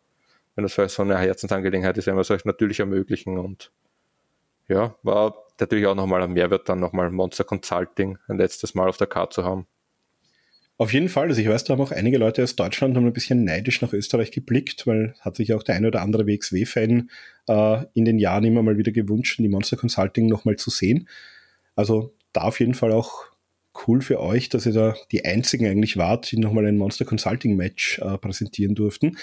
wenn 0.54 0.64
das 0.64 0.74
so 0.74 1.02
eine 1.02 1.18
Herzensangelegenheit 1.18 1.98
ist, 1.98 2.06
werden 2.06 2.16
wir 2.16 2.22
es 2.22 2.30
euch 2.30 2.44
natürlich 2.44 2.80
ermöglichen 2.80 3.38
und 3.38 3.72
ja, 4.68 4.96
war 5.02 5.34
natürlich 5.60 5.86
auch 5.86 5.94
nochmal 5.94 6.22
ein 6.22 6.32
Mehrwert, 6.32 6.68
dann 6.68 6.80
nochmal 6.80 7.10
Monster 7.10 7.44
Consulting 7.44 8.18
ein 8.28 8.38
letztes 8.38 8.74
Mal 8.74 8.88
auf 8.88 8.96
der 8.96 9.06
Karte 9.06 9.36
zu 9.36 9.44
haben. 9.44 9.66
Auf 10.76 10.92
jeden 10.92 11.08
Fall. 11.08 11.28
Also 11.28 11.40
ich 11.40 11.48
weiß, 11.48 11.64
da 11.64 11.74
haben 11.74 11.80
auch 11.80 11.92
einige 11.92 12.18
Leute 12.18 12.42
aus 12.42 12.56
Deutschland 12.56 12.96
haben 12.96 13.06
ein 13.06 13.12
bisschen 13.12 13.44
neidisch 13.44 13.80
nach 13.80 13.92
Österreich 13.92 14.32
geblickt, 14.32 14.86
weil 14.88 15.14
hat 15.20 15.36
sich 15.36 15.52
auch 15.54 15.62
der 15.62 15.76
eine 15.76 15.86
oder 15.86 16.02
andere 16.02 16.26
WXW-Fan 16.26 17.10
äh, 17.46 17.84
in 17.94 18.04
den 18.04 18.18
Jahren 18.18 18.44
immer 18.44 18.62
mal 18.62 18.76
wieder 18.76 18.90
gewünscht, 18.90 19.38
die 19.38 19.48
Monster 19.48 19.76
Consulting 19.76 20.26
nochmal 20.26 20.56
zu 20.56 20.70
sehen. 20.70 21.08
Also 21.76 22.12
da 22.32 22.42
auf 22.42 22.58
jeden 22.58 22.74
Fall 22.74 22.90
auch 22.90 23.26
cool 23.86 24.00
für 24.00 24.20
euch, 24.20 24.48
dass 24.48 24.66
ihr 24.66 24.72
da 24.72 24.96
die 25.12 25.24
einzigen 25.24 25.66
eigentlich 25.66 25.96
wart, 25.96 26.30
die 26.32 26.38
nochmal 26.38 26.66
ein 26.66 26.76
Monster 26.76 27.04
Consulting 27.04 27.54
Match 27.54 28.00
äh, 28.00 28.18
präsentieren 28.18 28.74
durften. 28.74 29.16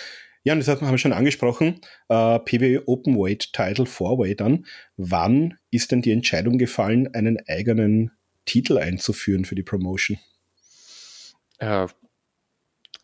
Ja, 0.43 0.53
und 0.53 0.59
das 0.59 0.67
haben 0.67 0.89
wir 0.89 0.97
schon 0.97 1.13
angesprochen. 1.13 1.81
Äh, 2.09 2.39
PWE 2.39 2.87
Open 2.87 3.15
Weight 3.15 3.53
Title 3.53 3.85
Four-Way 3.85 4.35
dann. 4.35 4.65
Wann 4.97 5.57
ist 5.69 5.91
denn 5.91 6.01
die 6.01 6.11
Entscheidung 6.11 6.57
gefallen, 6.57 7.13
einen 7.13 7.37
eigenen 7.47 8.11
Titel 8.45 8.79
einzuführen 8.79 9.45
für 9.45 9.55
die 9.55 9.63
Promotion? 9.63 10.17
Ja, 11.61 11.87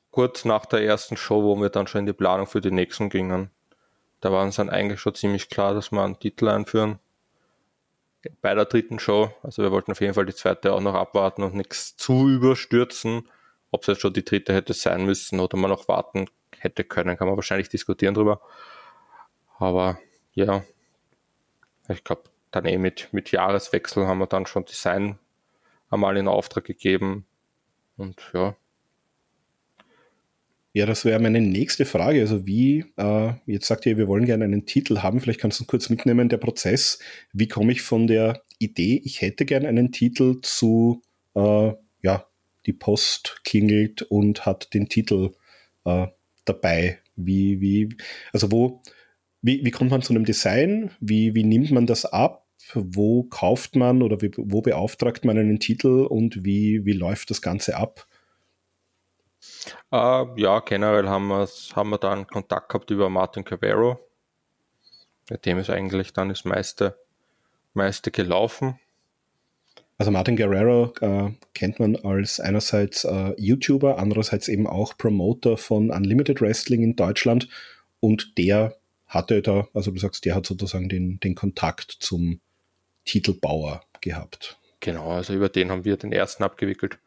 kurz 0.09 0.45
nach 0.45 0.65
der 0.65 0.83
ersten 0.83 1.15
Show, 1.15 1.43
wo 1.43 1.61
wir 1.61 1.69
dann 1.69 1.85
schon 1.85 1.99
in 1.99 2.05
die 2.07 2.13
Planung 2.13 2.47
für 2.47 2.59
die 2.59 2.71
nächsten 2.71 3.09
gingen. 3.09 3.51
Da 4.19 4.31
war 4.31 4.43
uns 4.43 4.55
dann 4.55 4.71
eigentlich 4.71 4.99
schon 4.99 5.13
ziemlich 5.13 5.49
klar, 5.49 5.75
dass 5.75 5.91
wir 5.91 6.03
einen 6.03 6.19
Titel 6.19 6.47
einführen. 6.47 6.97
Bei 8.41 8.55
der 8.55 8.65
dritten 8.65 8.97
Show. 8.97 9.31
Also 9.43 9.61
wir 9.61 9.71
wollten 9.71 9.91
auf 9.91 10.01
jeden 10.01 10.15
Fall 10.15 10.25
die 10.25 10.33
zweite 10.33 10.73
auch 10.73 10.81
noch 10.81 10.95
abwarten 10.95 11.43
und 11.43 11.53
nichts 11.53 11.95
zu 11.97 12.27
überstürzen. 12.27 13.29
Ob 13.69 13.81
es 13.81 13.87
jetzt 13.87 14.01
schon 14.01 14.13
die 14.13 14.25
dritte 14.25 14.55
hätte 14.55 14.73
sein 14.73 15.05
müssen 15.05 15.39
oder 15.39 15.55
man 15.55 15.69
noch 15.69 15.87
warten 15.87 16.27
hätte 16.59 16.83
können, 16.83 17.17
kann 17.17 17.27
man 17.27 17.37
wahrscheinlich 17.37 17.69
diskutieren 17.69 18.13
drüber. 18.13 18.41
Aber 19.59 19.99
ja, 20.33 20.63
ich 21.89 22.03
glaube, 22.03 22.23
dann 22.51 22.65
eh 22.65 22.77
mit, 22.77 23.09
mit 23.11 23.31
Jahreswechsel 23.31 24.07
haben 24.07 24.19
wir 24.19 24.27
dann 24.27 24.45
schon 24.45 24.65
Design 24.65 25.17
einmal 25.89 26.17
in 26.17 26.27
Auftrag 26.27 26.65
gegeben. 26.65 27.25
Und 27.97 28.21
ja. 28.33 28.55
Ja, 30.73 30.85
das 30.85 31.05
wäre 31.05 31.19
meine 31.19 31.41
nächste 31.41 31.85
Frage. 31.85 32.19
Also 32.19 32.45
wie, 32.45 32.85
äh, 32.97 33.33
jetzt 33.47 33.67
sagt 33.67 33.85
ihr, 33.87 33.97
wir 33.97 34.07
wollen 34.07 34.25
gerne 34.25 34.43
einen 34.43 34.65
Titel 34.67 34.99
haben. 34.99 35.19
Vielleicht 35.19 35.39
kannst 35.39 35.59
du 35.59 35.65
kurz 35.65 35.89
mitnehmen, 35.89 36.29
der 36.29 36.37
Prozess. 36.37 36.99
Wie 37.33 37.47
komme 37.47 37.71
ich 37.71 37.81
von 37.81 38.05
der 38.05 38.43
Idee, 38.59 39.01
ich 39.03 39.21
hätte 39.21 39.45
gerne 39.45 39.67
einen 39.67 39.91
Titel 39.91 40.41
zu, 40.41 41.01
äh, 41.35 41.73
ja, 42.01 42.27
die 42.65 42.73
Post 42.73 43.41
klingelt 43.43 44.01
und 44.03 44.45
hat 44.45 44.73
den 44.73 44.89
Titel 44.89 45.33
äh, 45.85 46.07
dabei. 46.47 46.99
Wie, 47.15 47.61
wie, 47.61 47.95
also 48.33 48.51
wo, 48.51 48.81
wie, 49.41 49.63
wie 49.63 49.71
kommt 49.71 49.91
man 49.91 50.01
zu 50.01 50.13
einem 50.13 50.25
Design? 50.25 50.91
Wie, 50.99 51.35
wie 51.35 51.43
nimmt 51.43 51.71
man 51.71 51.85
das 51.85 52.05
ab? 52.05 52.45
Wo 52.73 53.23
kauft 53.23 53.75
man 53.75 54.01
oder 54.01 54.21
wie, 54.21 54.31
wo 54.35 54.61
beauftragt 54.61 55.25
man 55.25 55.37
einen 55.37 55.59
Titel 55.59 56.05
und 56.05 56.43
wie, 56.43 56.85
wie 56.85 56.93
läuft 56.93 57.29
das 57.29 57.41
Ganze 57.41 57.77
ab? 57.77 58.07
Uh, 59.91 60.27
ja, 60.35 60.59
generell 60.59 61.07
haben, 61.07 61.31
haben 61.31 61.89
wir 61.89 61.97
da 61.97 62.11
einen 62.11 62.27
Kontakt 62.27 62.69
gehabt 62.69 62.91
über 62.91 63.09
Martin 63.09 63.45
Cavero. 63.45 63.99
Mit 65.29 65.45
dem 65.45 65.57
ist 65.59 65.69
eigentlich 65.69 66.13
dann 66.13 66.29
das 66.29 66.45
meiste, 66.45 66.97
meiste 67.73 68.11
gelaufen. 68.11 68.79
Also 69.97 70.11
Martin 70.11 70.35
Guerrero 70.35 70.93
äh, 71.01 71.31
kennt 71.53 71.79
man 71.79 71.95
als 71.95 72.39
einerseits 72.39 73.03
äh, 73.03 73.33
YouTuber, 73.37 73.97
andererseits 73.97 74.47
eben 74.47 74.67
auch 74.67 74.97
Promoter 74.97 75.57
von 75.57 75.89
Unlimited 75.89 76.39
Wrestling 76.41 76.83
in 76.83 76.95
Deutschland 76.95 77.49
und 77.99 78.37
der 78.37 78.75
hatte 79.07 79.41
da, 79.41 79.67
also 79.73 79.91
du 79.91 79.99
sagst, 79.99 80.25
der 80.25 80.35
hat 80.35 80.45
sozusagen 80.45 80.89
den, 80.89 81.19
den 81.19 81.33
Kontakt 81.33 81.91
zum 81.99 82.41
Titelbauer 83.05 83.81
gehabt. 84.01 84.59
Genau, 84.81 85.11
also 85.11 85.33
über 85.33 85.49
den 85.49 85.71
haben 85.71 85.85
wir 85.85 85.97
den 85.97 86.11
ersten 86.11 86.43
abgewickelt 86.43 86.99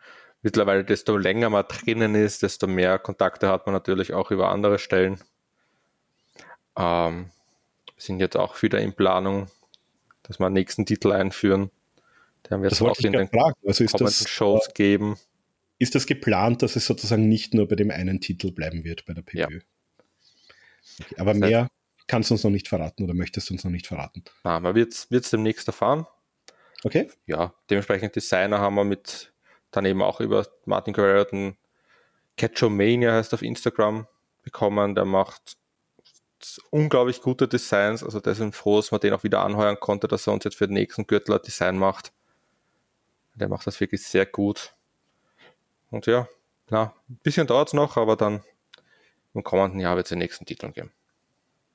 mittlerweile, 0.43 0.85
desto 0.85 1.17
länger 1.17 1.51
man 1.51 1.65
drinnen 1.69 2.15
ist, 2.15 2.43
desto 2.43 2.67
mehr 2.67 2.99
Kontakte 2.99 3.49
hat 3.49 3.67
man 3.67 3.75
natürlich 3.75 4.13
auch 4.13 4.31
über 4.31 4.51
andere 4.51 4.79
Stellen. 4.79 5.21
Ähm, 6.77 7.31
sind 7.97 8.21
jetzt 8.21 8.37
auch 8.37 8.61
wieder 8.63 8.81
in 8.81 8.95
Planung, 8.95 9.49
dass 10.23 10.39
wir 10.39 10.47
einen 10.47 10.55
nächsten 10.55 10.87
Titel 10.87 11.13
einführen. 11.13 11.71
Den 12.45 12.51
haben 12.51 12.63
wir 12.63 12.71
jetzt 12.71 12.83
auch 12.83 12.99
in 12.99 13.13
den 13.13 13.29
fragen. 13.29 13.55
Also 13.67 13.85
ist 13.85 14.01
das, 14.01 14.29
Shows 14.29 14.69
äh, 14.69 14.73
geben. 14.75 15.17
Ist 15.79 15.95
das 15.95 16.07
geplant, 16.07 16.63
dass 16.63 16.77
es 16.77 16.87
sozusagen 16.87 17.29
nicht 17.29 17.55
nur 17.55 17.67
bei 17.69 17.77
dem 17.77 17.91
einen 17.91 18.21
Titel 18.21 18.53
bleiben 18.53 18.85
wird 18.85 19.05
bei 19.07 19.15
der 19.15 19.23
PPÖ? 19.23 19.39
Ja. 19.39 19.49
Okay, 21.01 21.15
aber 21.19 21.33
das 21.33 21.43
heißt, 21.43 21.51
mehr 21.51 21.69
kannst 22.07 22.31
du 22.31 22.35
uns 22.35 22.43
noch 22.43 22.51
nicht 22.51 22.69
verraten 22.69 23.05
oder 23.05 23.15
möchtest 23.15 23.49
du 23.49 23.55
uns 23.55 23.63
noch 23.63 23.71
nicht 23.71 23.87
verraten? 23.87 24.25
Na, 24.43 24.59
man 24.59 24.75
wird 24.75 24.93
es 25.11 25.31
demnächst 25.31 25.69
erfahren. 25.69 26.07
Okay. 26.83 27.09
Ja, 27.27 27.55
dementsprechend 27.69 28.17
Designer 28.17 28.59
haben 28.59 28.75
wir 28.75 28.85
mit 28.85 29.33
dann 29.71 29.85
eben 29.85 30.03
auch 30.03 30.21
über 30.21 30.47
Martin 30.65 30.93
Guerrero 30.93 31.25
den 31.25 31.57
Catchomania 32.37 33.13
heißt 33.13 33.33
auf 33.35 33.43
Instagram 33.43 34.07
bekommen. 34.43 34.95
Der 34.95 35.05
macht 35.05 35.57
unglaublich 36.71 37.21
gute 37.21 37.47
Designs. 37.47 38.03
Also 38.03 38.19
da 38.19 38.35
sind 38.35 38.57
froh, 38.57 38.77
dass 38.77 38.91
man 38.91 39.01
den 39.01 39.13
auch 39.13 39.23
wieder 39.23 39.45
anheuern 39.45 39.79
konnte, 39.79 40.09
dass 40.09 40.27
er 40.27 40.33
uns 40.33 40.45
jetzt 40.45 40.57
für 40.57 40.67
den 40.67 40.75
nächsten 40.75 41.07
Gürtel 41.07 41.35
ein 41.35 41.43
Design 41.47 41.79
macht. 41.79 42.13
Der 43.35 43.49
macht 43.49 43.67
das 43.67 43.81
wirklich 43.81 44.03
sehr 44.03 44.27
gut. 44.27 44.75
Und 45.91 46.07
ja, 46.07 46.29
na, 46.71 46.95
ein 47.09 47.19
bisschen 47.23 47.47
dauert 47.47 47.69
es 47.69 47.75
noch, 47.75 47.97
aber 47.97 48.17
dann 48.17 48.43
im 49.35 49.43
kommenden 49.43 49.81
Jahr 49.81 49.97
wird 49.97 50.07
es 50.07 50.11
den 50.11 50.19
nächsten 50.19 50.47
Titel 50.47 50.71
geben. 50.73 50.91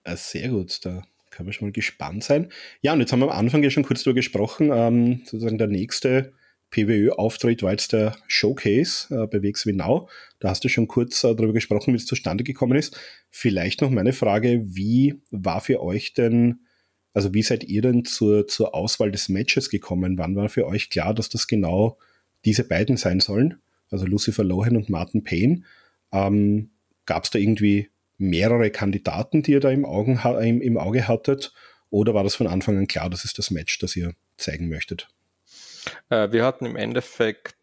Sehr 0.06 0.50
gut, 0.50 0.86
da 0.86 1.04
können 1.32 1.48
wir 1.48 1.54
schon 1.54 1.68
mal 1.68 1.74
gespannt 1.74 2.24
sein. 2.24 2.52
Ja, 2.82 2.94
und 2.94 3.00
jetzt 3.00 3.12
haben 3.12 3.20
wir 3.20 3.32
am 3.32 3.38
Anfang 3.38 3.64
ja 3.64 3.70
schon 3.70 3.84
kurz 3.84 4.04
darüber 4.04 4.16
gesprochen, 4.16 4.72
ähm, 4.72 5.22
sozusagen 5.26 5.58
der 5.58 5.68
nächste 5.68 6.34
PWÖ-Auftritt 6.72 7.64
war 7.64 7.72
jetzt 7.72 7.94
der 7.94 8.16
Showcase 8.28 9.14
äh, 9.16 9.28
bei 9.28 9.42
WXW 9.42 9.74
Now. 9.74 10.10
Da 10.40 10.50
hast 10.50 10.64
du 10.64 10.70
schon 10.70 10.88
kurz 10.88 11.24
äh, 11.24 11.36
darüber 11.36 11.54
gesprochen, 11.54 11.94
wie 11.94 11.98
es 11.98 12.06
zustande 12.06 12.44
gekommen 12.44 12.78
ist. 12.78 13.00
Vielleicht 13.30 13.82
noch 13.82 13.90
meine 13.90 14.14
Frage, 14.14 14.62
wie 14.66 15.22
war 15.32 15.62
für 15.62 15.82
euch 15.82 16.14
denn, 16.14 16.65
also 17.16 17.34
wie 17.34 17.44
seid 17.44 17.64
ihr 17.64 17.82
denn 17.82 18.04
zur, 18.04 18.46
zur 18.48 18.76
Auswahl 18.76 19.10
des 19.10 19.30
Matches 19.30 19.70
gekommen? 19.70 20.18
Wann 20.18 20.36
war 20.36 20.50
für 20.50 20.68
euch 20.68 20.90
klar, 20.90 21.14
dass 21.14 21.30
das 21.30 21.48
genau 21.48 21.98
diese 22.44 22.66
beiden 22.66 22.98
sein 22.98 23.22
sollen? 23.22 23.62
Also 23.90 24.06
Lucifer 24.06 24.44
Lohan 24.44 24.76
und 24.76 24.90
Martin 24.90 25.24
Payne. 25.24 25.64
Ähm, 26.12 26.72
Gab 27.06 27.24
es 27.24 27.30
da 27.30 27.40
irgendwie 27.40 27.90
mehrere 28.18 28.70
Kandidaten, 28.70 29.44
die 29.44 29.52
ihr 29.52 29.60
da 29.62 29.70
im, 29.70 29.86
Augen, 29.86 30.20
im, 30.42 30.62
im 30.62 30.78
Auge 30.78 31.08
hattet? 31.08 31.54
Oder 31.90 32.14
war 32.14 32.24
das 32.24 32.36
von 32.36 32.48
Anfang 32.48 32.78
an 32.78 32.88
klar, 32.88 33.10
das 33.10 33.24
ist 33.24 33.38
das 33.38 33.50
Match, 33.50 33.80
das 33.80 33.96
ihr 33.96 34.14
zeigen 34.38 34.68
möchtet? 34.68 35.08
Äh, 36.10 36.32
wir 36.34 36.44
hatten 36.44 36.66
im 36.66 36.76
Endeffekt 36.76 37.56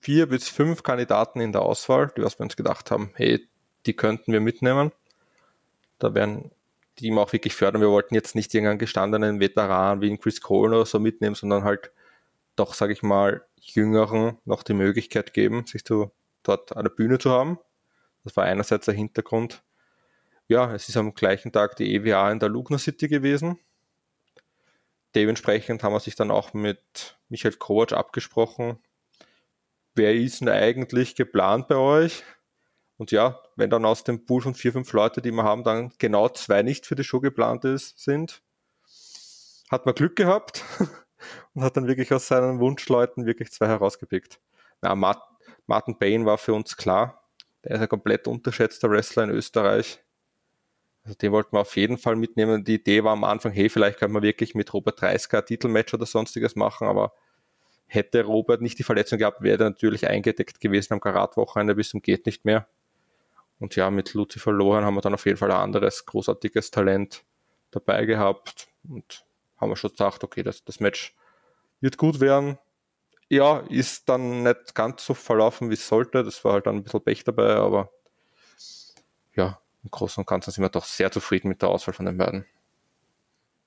vier 0.00 0.26
bis 0.26 0.48
fünf 0.48 0.82
Kandidaten 0.82 1.40
in 1.40 1.52
der 1.52 1.62
Auswahl, 1.62 2.12
die 2.14 2.20
wir 2.20 2.40
uns 2.40 2.56
gedacht 2.56 2.90
haben, 2.90 3.12
hey, 3.14 3.40
die 3.86 3.94
könnten 3.94 4.32
wir 4.32 4.40
mitnehmen. 4.40 4.92
Da 5.98 6.14
werden 6.14 6.50
die 7.00 7.12
auch 7.12 7.32
wirklich 7.32 7.54
fördern. 7.54 7.80
Wir 7.82 7.90
wollten 7.90 8.14
jetzt 8.14 8.34
nicht 8.34 8.54
irgendeinen 8.54 8.78
gestandenen 8.78 9.40
Veteran 9.40 10.00
wie 10.00 10.16
Chris 10.18 10.40
Cole 10.40 10.76
oder 10.76 10.86
so 10.86 10.98
mitnehmen, 10.98 11.34
sondern 11.34 11.64
halt 11.64 11.92
doch, 12.56 12.74
sage 12.74 12.92
ich 12.92 13.02
mal, 13.02 13.44
Jüngeren 13.60 14.38
noch 14.44 14.62
die 14.62 14.74
Möglichkeit 14.74 15.34
geben, 15.34 15.66
sich 15.66 15.84
zu, 15.84 16.10
dort 16.42 16.76
eine 16.76 16.90
Bühne 16.90 17.18
zu 17.18 17.30
haben. 17.30 17.58
Das 18.24 18.36
war 18.36 18.44
einerseits 18.44 18.86
der 18.86 18.94
Hintergrund. 18.94 19.62
Ja, 20.48 20.74
es 20.74 20.88
ist 20.88 20.96
am 20.96 21.14
gleichen 21.14 21.52
Tag 21.52 21.76
die 21.76 21.94
EWA 21.94 22.30
in 22.32 22.38
der 22.38 22.48
Lugner 22.48 22.78
City 22.78 23.08
gewesen 23.08 23.58
dementsprechend 25.14 25.82
haben 25.82 25.92
wir 25.92 26.00
sich 26.00 26.14
dann 26.14 26.30
auch 26.30 26.54
mit 26.54 27.18
Michael 27.28 27.54
Kovac 27.54 27.92
abgesprochen. 27.92 28.78
Wer 29.94 30.14
ist 30.14 30.40
denn 30.40 30.48
eigentlich 30.48 31.14
geplant 31.16 31.68
bei 31.68 31.76
euch? 31.76 32.22
Und 32.98 33.10
ja, 33.10 33.40
wenn 33.58 33.70
dann 33.70 33.84
aus 33.84 34.04
dem 34.04 34.24
Pool 34.24 34.40
von 34.40 34.54
vier, 34.54 34.72
fünf 34.72 34.92
Leute, 34.92 35.20
die 35.20 35.32
wir 35.32 35.42
haben, 35.42 35.64
dann 35.64 35.92
genau 35.98 36.28
zwei 36.28 36.62
nicht 36.62 36.86
für 36.86 36.94
die 36.94 37.02
Show 37.02 37.18
geplant 37.18 37.64
ist, 37.64 37.98
sind, 37.98 38.40
hat 39.68 39.84
man 39.84 39.96
Glück 39.96 40.14
gehabt 40.14 40.64
und 41.54 41.64
hat 41.64 41.76
dann 41.76 41.88
wirklich 41.88 42.12
aus 42.12 42.28
seinen 42.28 42.60
Wunschleuten 42.60 43.26
wirklich 43.26 43.50
zwei 43.50 43.66
herausgepickt. 43.66 44.38
Na, 44.80 44.94
Martin 45.66 45.98
Payne 45.98 46.24
war 46.24 46.38
für 46.38 46.54
uns 46.54 46.76
klar. 46.76 47.28
Der 47.64 47.72
ist 47.72 47.80
ein 47.80 47.88
komplett 47.88 48.28
unterschätzter 48.28 48.90
Wrestler 48.90 49.24
in 49.24 49.30
Österreich. 49.30 50.04
Also 51.02 51.16
den 51.16 51.32
wollten 51.32 51.56
wir 51.56 51.60
auf 51.60 51.76
jeden 51.76 51.98
Fall 51.98 52.14
mitnehmen. 52.14 52.62
Die 52.62 52.74
Idee 52.74 53.02
war 53.02 53.12
am 53.12 53.24
Anfang, 53.24 53.50
hey, 53.50 53.68
vielleicht 53.68 53.98
könnte 53.98 54.12
man 54.12 54.22
wirklich 54.22 54.54
mit 54.54 54.72
Robert 54.72 55.00
Dreisker 55.00 55.38
ein 55.38 55.46
Titelmatch 55.46 55.92
oder 55.94 56.06
sonstiges 56.06 56.54
machen, 56.54 56.86
aber 56.86 57.12
hätte 57.86 58.22
Robert 58.22 58.60
nicht 58.60 58.78
die 58.78 58.84
Verletzung 58.84 59.18
gehabt, 59.18 59.42
wäre 59.42 59.64
er 59.64 59.70
natürlich 59.70 60.06
eingedeckt 60.06 60.60
gewesen 60.60 60.92
am 60.92 61.00
Karatwochenende 61.00 61.74
bis 61.74 61.88
zum 61.88 62.02
geht 62.02 62.26
nicht 62.26 62.44
mehr. 62.44 62.68
Und 63.58 63.76
ja, 63.76 63.90
mit 63.90 64.14
Luzi 64.14 64.38
verloren 64.38 64.84
haben 64.84 64.94
wir 64.94 65.00
dann 65.00 65.14
auf 65.14 65.26
jeden 65.26 65.38
Fall 65.38 65.50
ein 65.50 65.60
anderes 65.60 66.06
großartiges 66.06 66.70
Talent 66.70 67.24
dabei 67.70 68.04
gehabt 68.04 68.68
und 68.88 69.26
haben 69.56 69.70
wir 69.70 69.76
schon 69.76 69.90
gedacht, 69.90 70.22
okay, 70.22 70.42
das, 70.42 70.64
das 70.64 70.80
Match 70.80 71.14
wird 71.80 71.98
gut 71.98 72.20
werden. 72.20 72.58
Ja, 73.28 73.58
ist 73.68 74.08
dann 74.08 74.42
nicht 74.42 74.74
ganz 74.74 75.04
so 75.04 75.12
verlaufen, 75.12 75.68
wie 75.70 75.74
es 75.74 75.86
sollte. 75.86 76.24
Das 76.24 76.44
war 76.44 76.54
halt 76.54 76.66
dann 76.66 76.76
ein 76.76 76.84
bisschen 76.84 77.02
Pech 77.02 77.24
dabei, 77.24 77.56
aber 77.56 77.90
ja, 79.34 79.60
im 79.82 79.90
Großen 79.90 80.22
und 80.22 80.26
Ganzen 80.26 80.50
sind 80.50 80.62
wir 80.62 80.70
doch 80.70 80.84
sehr 80.84 81.10
zufrieden 81.10 81.48
mit 81.48 81.60
der 81.60 81.68
Auswahl 81.68 81.94
von 81.94 82.06
den 82.06 82.16
beiden. 82.16 82.46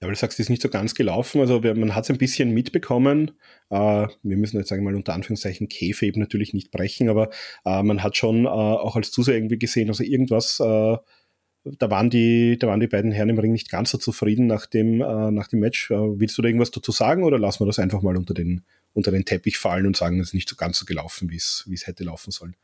Ja, 0.02 0.08
weil 0.08 0.16
du 0.16 0.20
sagst, 0.20 0.40
es 0.40 0.46
ist 0.46 0.50
nicht 0.50 0.64
so 0.64 0.70
ganz 0.70 0.96
gelaufen. 0.96 1.42
Also 1.42 1.62
man 1.62 1.94
hat 1.94 2.06
es 2.06 2.10
ein 2.10 2.18
bisschen 2.18 2.52
mitbekommen. 2.52 3.32
Äh, 3.70 4.08
wir 4.24 4.38
müssen 4.38 4.58
jetzt 4.58 4.70
sagen 4.70 4.84
mal 4.84 4.96
unter 4.96 5.14
Anführungszeichen 5.14 5.70
Käfe 5.70 6.08
eben 6.08 6.20
natürlich 6.20 6.54
nicht 6.54 6.72
brechen, 6.72 7.08
aber 7.08 7.30
äh, 7.66 7.84
man 7.84 8.02
hat 8.02 8.18
schon 8.18 8.46
äh, 8.46 8.50
auch 8.50 8.96
als 8.96 9.12
Zuseher 9.12 9.36
irgendwie 9.36 9.60
gesehen, 9.60 9.90
also 9.90 10.04
irgendwas, 10.04 10.58
da 10.58 11.92
waren 11.92 12.10
die, 12.10 12.58
da 12.58 12.66
waren 12.66 12.80
die 12.80 12.88
beiden 12.88 13.12
Herren 13.12 13.30
im 13.30 13.38
Ring 13.38 13.52
nicht 13.52 13.70
ganz 13.70 13.92
so 13.92 14.00
zufrieden 14.00 14.48
nach 14.48 14.66
dem, 14.66 14.98
nach 14.98 15.48
dem 15.48 15.60
Match. 15.60 15.92
Willst 15.92 16.36
du 16.36 16.42
da 16.42 16.48
irgendwas 16.48 16.72
dazu 16.72 16.92
sagen 16.92 17.24
oder 17.24 17.38
lassen 17.38 17.60
wir 17.60 17.68
das 17.68 17.78
einfach 17.78 18.02
mal 18.02 18.18
unter 18.18 18.34
den, 18.34 18.64
unter 18.94 19.12
den 19.12 19.26
Teppich 19.26 19.60
fallen 19.60 19.86
und 19.86 19.96
sagen, 19.96 20.20
es 20.20 20.30
ist 20.30 20.34
nicht 20.34 20.50
so 20.50 20.56
ganz 20.56 20.80
so 20.80 20.86
gelaufen, 20.86 21.30
wie 21.30 21.36
es, 21.36 21.66
wie 21.68 21.76
es 21.76 21.86
hätte 21.86 22.04
laufen 22.04 22.32
sollen? 22.32 22.56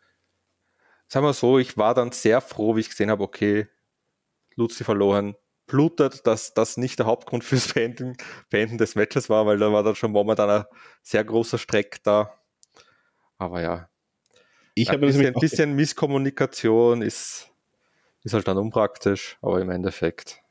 sagen 1.08 1.26
wir 1.26 1.34
so, 1.34 1.58
ich 1.60 1.78
war 1.78 1.94
dann 1.94 2.12
sehr 2.12 2.42
froh, 2.42 2.76
wie 2.76 2.82
ich 2.82 2.90
gesehen 2.90 3.10
habe, 3.10 3.24
okay, 3.24 3.68
Luzi 4.56 4.84
verloren, 4.84 5.36
blutet, 5.68 6.26
dass 6.26 6.54
das 6.54 6.78
nicht 6.78 7.00
der 7.00 7.06
Hauptgrund 7.06 7.44
fürs 7.44 7.68
Beenden, 7.74 8.18
Beenden 8.50 8.78
des 8.78 8.96
Matches 8.96 9.30
war, 9.30 9.46
weil 9.46 9.58
da 9.58 9.72
war 9.72 9.84
dann 9.84 9.96
schon 9.96 10.12
momentan 10.12 10.50
ein 10.50 10.66
sehr 11.04 11.24
großer 11.24 11.58
Streck 11.58 12.02
da. 12.04 12.34
Aber 13.38 13.62
ja. 13.62 13.90
Ich 14.74 14.90
ein 14.92 15.00
bisschen, 15.00 15.26
ein 15.26 15.34
bisschen 15.34 15.76
Misskommunikation 15.76 17.02
ist, 17.02 17.52
ist 18.24 18.34
halt 18.34 18.48
dann 18.48 18.58
unpraktisch, 18.58 19.38
aber 19.42 19.60
im 19.60 19.72
Endeffekt. 19.72 20.42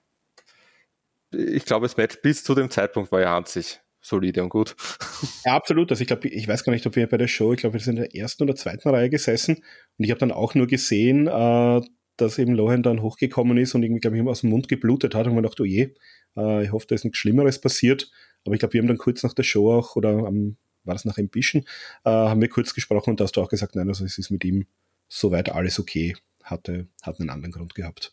Ich 1.31 1.65
glaube, 1.65 1.87
das 1.87 1.97
Match 1.97 2.21
bis 2.23 2.43
zu 2.43 2.55
dem 2.55 2.71
Zeitpunkt 2.71 3.13
war 3.13 3.21
ja 3.21 3.37
an 3.37 3.45
sich 3.45 3.81
solide 4.01 4.43
und 4.43 4.49
gut. 4.49 4.75
Ja, 5.45 5.55
absolut. 5.55 5.91
Also 5.91 6.03
ich 6.03 6.09
glaube, 6.09 6.29
ich 6.29 6.47
weiß 6.47 6.65
gar 6.65 6.73
nicht, 6.73 6.87
ob 6.87 6.97
wir 6.97 7.09
bei 7.09 7.17
der 7.17 7.29
Show, 7.29 7.53
ich 7.53 7.61
glaube, 7.61 7.75
wir 7.75 7.81
sind 7.81 7.97
in 7.97 8.03
der 8.03 8.15
ersten 8.15 8.43
oder 8.43 8.55
zweiten 8.55 8.89
Reihe 8.89 9.09
gesessen 9.09 9.57
und 9.57 10.05
ich 10.05 10.11
habe 10.11 10.19
dann 10.19 10.33
auch 10.33 10.55
nur 10.55 10.67
gesehen, 10.67 11.27
äh, 11.27 11.81
dass 12.17 12.39
eben 12.39 12.55
Lohan 12.55 12.83
dann 12.83 13.03
hochgekommen 13.03 13.59
ist 13.59 13.75
und 13.75 13.83
irgendwie, 13.83 14.01
glaube 14.01 14.17
ich, 14.17 14.27
aus 14.27 14.41
dem 14.41 14.51
Mund 14.51 14.69
geblutet 14.69 15.15
hat 15.15 15.27
und 15.27 15.35
man 15.35 15.43
gedacht, 15.43 15.61
oh 15.61 15.65
je, 15.65 15.95
äh, 16.37 16.65
ich 16.65 16.73
hoffe, 16.73 16.87
da 16.89 16.95
ist 16.95 17.05
nichts 17.05 17.19
Schlimmeres 17.19 17.61
passiert. 17.61 18.11
Aber 18.45 18.55
ich 18.55 18.61
glaube, 18.61 18.75
wir 18.75 18.81
haben 18.81 18.89
dann 18.89 18.99
kurz 18.99 19.23
nach 19.23 19.35
der 19.35 19.43
Show 19.43 19.73
auch, 19.73 19.97
oder 19.97 20.11
am, 20.11 20.57
war 20.85 20.95
das 20.95 21.05
nach 21.05 21.19
Ambition, 21.19 21.63
äh, 22.05 22.11
haben 22.11 22.41
wir 22.41 22.49
kurz 22.49 22.75
gesprochen 22.75 23.11
und 23.11 23.21
da 23.21 23.25
hast 23.25 23.37
du 23.37 23.43
auch 23.43 23.49
gesagt, 23.49 23.75
nein, 23.75 23.89
also 23.89 24.05
es 24.05 24.19
ist 24.19 24.31
mit 24.31 24.45
ihm 24.45 24.67
soweit 25.09 25.51
alles 25.51 25.79
okay. 25.79 26.17
hatte, 26.43 26.89
hat 27.03 27.21
einen 27.21 27.31
anderen 27.31 27.53
Grund 27.53 27.75
gehabt. 27.75 28.13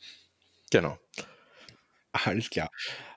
Genau. 0.71 0.97
Alles 2.11 2.49
klar. 2.49 2.69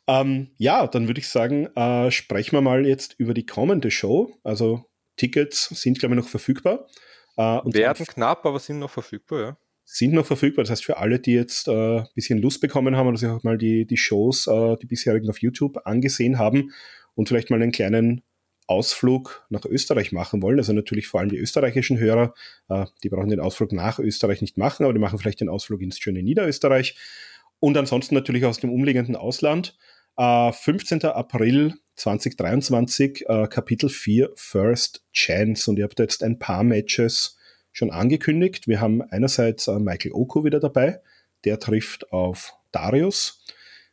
Ähm, 0.06 0.50
ja, 0.56 0.86
dann 0.86 1.06
würde 1.06 1.20
ich 1.20 1.28
sagen, 1.28 1.66
äh, 1.74 2.10
sprechen 2.10 2.52
wir 2.52 2.60
mal 2.60 2.86
jetzt 2.86 3.14
über 3.18 3.34
die 3.34 3.46
kommende 3.46 3.90
Show. 3.90 4.38
Also 4.42 4.84
Tickets 5.16 5.68
sind, 5.68 5.98
glaube 5.98 6.14
ich, 6.14 6.20
noch 6.20 6.28
verfügbar. 6.28 6.86
Äh, 7.36 7.60
Werden 7.64 8.06
knapp, 8.06 8.46
aber 8.46 8.58
sind 8.58 8.78
noch 8.78 8.90
verfügbar, 8.90 9.40
ja. 9.40 9.58
Sind 9.88 10.14
noch 10.14 10.26
verfügbar. 10.26 10.64
Das 10.64 10.72
heißt, 10.72 10.84
für 10.84 10.96
alle, 10.96 11.20
die 11.20 11.32
jetzt 11.32 11.68
ein 11.68 12.00
äh, 12.00 12.04
bisschen 12.12 12.42
Lust 12.42 12.60
bekommen 12.60 12.96
haben 12.96 13.06
oder 13.06 13.18
sich 13.18 13.28
auch 13.28 13.44
mal 13.44 13.56
die, 13.56 13.86
die 13.86 13.96
Shows, 13.96 14.48
äh, 14.48 14.76
die 14.82 14.86
bisherigen 14.86 15.30
auf 15.30 15.40
YouTube 15.40 15.78
angesehen 15.84 16.38
haben 16.38 16.72
und 17.14 17.28
vielleicht 17.28 17.50
mal 17.50 17.62
einen 17.62 17.70
kleinen 17.70 18.22
Ausflug 18.66 19.46
nach 19.48 19.64
Österreich 19.64 20.10
machen 20.10 20.42
wollen, 20.42 20.58
also 20.58 20.72
natürlich 20.72 21.06
vor 21.06 21.20
allem 21.20 21.28
die 21.28 21.38
österreichischen 21.38 21.98
Hörer, 22.00 22.34
äh, 22.68 22.86
die 23.04 23.08
brauchen 23.08 23.28
den 23.28 23.38
Ausflug 23.38 23.70
nach 23.70 24.00
Österreich 24.00 24.40
nicht 24.40 24.58
machen, 24.58 24.82
aber 24.82 24.92
die 24.92 24.98
machen 24.98 25.20
vielleicht 25.20 25.40
den 25.40 25.48
Ausflug 25.48 25.80
ins 25.80 26.00
schöne 26.00 26.20
Niederösterreich 26.20 26.96
und 27.60 27.76
ansonsten 27.76 28.16
natürlich 28.16 28.44
aus 28.44 28.58
dem 28.58 28.72
umliegenden 28.72 29.14
Ausland. 29.14 29.78
15. 30.18 31.04
April 31.04 31.74
2023, 31.96 33.26
Kapitel 33.50 33.90
4, 33.90 34.30
First 34.34 35.04
Chance 35.12 35.70
und 35.70 35.78
ihr 35.78 35.84
habt 35.84 35.98
jetzt 35.98 36.22
ein 36.22 36.38
paar 36.38 36.64
Matches 36.64 37.35
schon 37.76 37.90
angekündigt. 37.90 38.68
Wir 38.68 38.80
haben 38.80 39.02
einerseits 39.02 39.68
äh, 39.68 39.78
Michael 39.78 40.12
Oko 40.12 40.44
wieder 40.44 40.60
dabei, 40.60 41.00
der 41.44 41.60
trifft 41.60 42.10
auf 42.10 42.54
Darius. 42.72 43.44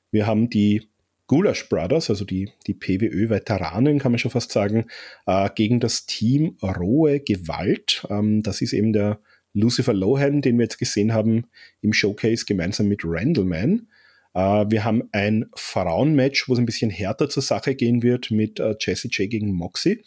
Wir 0.09 0.25
haben 0.25 0.49
die 0.49 0.87
Gulasch 1.27 1.67
Brothers, 1.67 2.09
also 2.09 2.23
die, 2.23 2.51
die 2.65 2.75
PWÖ-Veteranen, 2.75 3.99
kann 3.99 4.13
man 4.13 4.19
schon 4.19 4.31
fast 4.31 4.53
sagen, 4.53 4.85
äh, 5.25 5.49
gegen 5.53 5.81
das 5.81 6.05
Team 6.05 6.57
Rohe 6.61 7.19
Gewalt. 7.19 8.07
Ähm, 8.09 8.41
das 8.41 8.61
ist 8.61 8.71
eben 8.71 8.93
der 8.93 9.19
Lucifer 9.51 9.93
Lohan, 9.93 10.41
den 10.41 10.57
wir 10.57 10.63
jetzt 10.63 10.79
gesehen 10.79 11.13
haben 11.13 11.47
im 11.81 11.91
Showcase 11.91 12.45
gemeinsam 12.45 12.87
mit 12.87 13.01
Randleman. 13.03 13.89
Äh, 14.33 14.65
wir 14.69 14.85
haben 14.85 15.09
ein 15.11 15.49
Frauenmatch, 15.55 16.47
wo 16.47 16.53
es 16.53 16.59
ein 16.59 16.65
bisschen 16.65 16.89
härter 16.89 17.29
zur 17.29 17.43
Sache 17.43 17.75
gehen 17.75 18.01
wird 18.01 18.31
mit 18.31 18.61
äh, 18.61 18.75
Jesse 18.79 19.09
J 19.09 19.29
gegen 19.29 19.51
Moxie. 19.51 20.05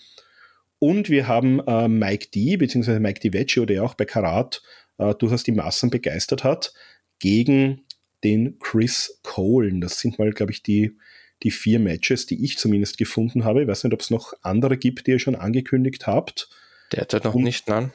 Und 0.79 1.09
wir 1.09 1.27
haben 1.27 1.61
äh, 1.67 1.89
Mike 1.89 2.29
D, 2.35 2.57
beziehungsweise 2.57 3.01
Mike 3.01 3.21
Di 3.21 3.33
Vecchio, 3.33 3.65
der 3.65 3.83
auch 3.83 3.95
bei 3.95 4.05
Karat 4.05 4.63
äh, 4.99 5.15
durchaus 5.15 5.43
die 5.43 5.53
Massen 5.53 5.91
begeistert 5.91 6.45
hat, 6.45 6.73
gegen 7.19 7.83
den 8.25 8.59
Chris 8.59 9.21
Colen. 9.23 9.81
Das 9.81 10.01
sind 10.01 10.19
mal, 10.19 10.31
glaube 10.33 10.53
ich, 10.53 10.63
die, 10.63 10.97
die 11.43 11.51
vier 11.51 11.79
Matches, 11.79 12.27
die 12.27 12.45
ich 12.45 12.59
zumindest 12.59 12.99
gefunden 12.99 13.45
habe. 13.45 13.63
Ich 13.63 13.69
weiß 13.69 13.85
nicht, 13.85 13.95
ob 13.95 14.01
es 14.01 14.11
noch 14.11 14.33
andere 14.43 14.77
gibt, 14.77 15.07
die 15.07 15.13
ihr 15.13 15.19
schon 15.19 15.35
angekündigt 15.35 16.07
habt. 16.07 16.49
Derzeit 16.93 17.25
noch 17.25 17.35
Und, 17.35 17.45
nicht, 17.45 17.69
nein. 17.69 17.93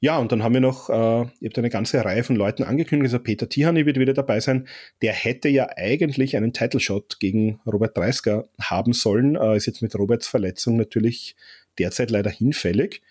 Ja, 0.00 0.18
und 0.18 0.30
dann 0.30 0.44
haben 0.44 0.54
wir 0.54 0.60
noch, 0.60 0.88
äh, 0.90 0.92
ihr 0.92 1.48
habt 1.48 1.58
eine 1.58 1.70
ganze 1.70 2.04
Reihe 2.04 2.22
von 2.22 2.36
Leuten 2.36 2.62
angekündigt. 2.62 3.12
Also 3.12 3.22
Peter 3.22 3.48
Tihani 3.48 3.84
wird 3.84 3.98
wieder 3.98 4.14
dabei 4.14 4.38
sein. 4.38 4.68
Der 5.02 5.12
hätte 5.12 5.48
ja 5.48 5.68
eigentlich 5.76 6.36
einen 6.36 6.52
Title 6.52 6.78
Shot 6.78 7.18
gegen 7.18 7.60
Robert 7.66 7.96
Dreisker 7.96 8.48
haben 8.60 8.92
sollen. 8.92 9.34
Äh, 9.34 9.56
ist 9.56 9.66
jetzt 9.66 9.82
mit 9.82 9.96
Roberts 9.96 10.28
Verletzung 10.28 10.76
natürlich 10.76 11.34
derzeit 11.78 12.10
leider 12.10 12.30
hinfällig. 12.30 13.02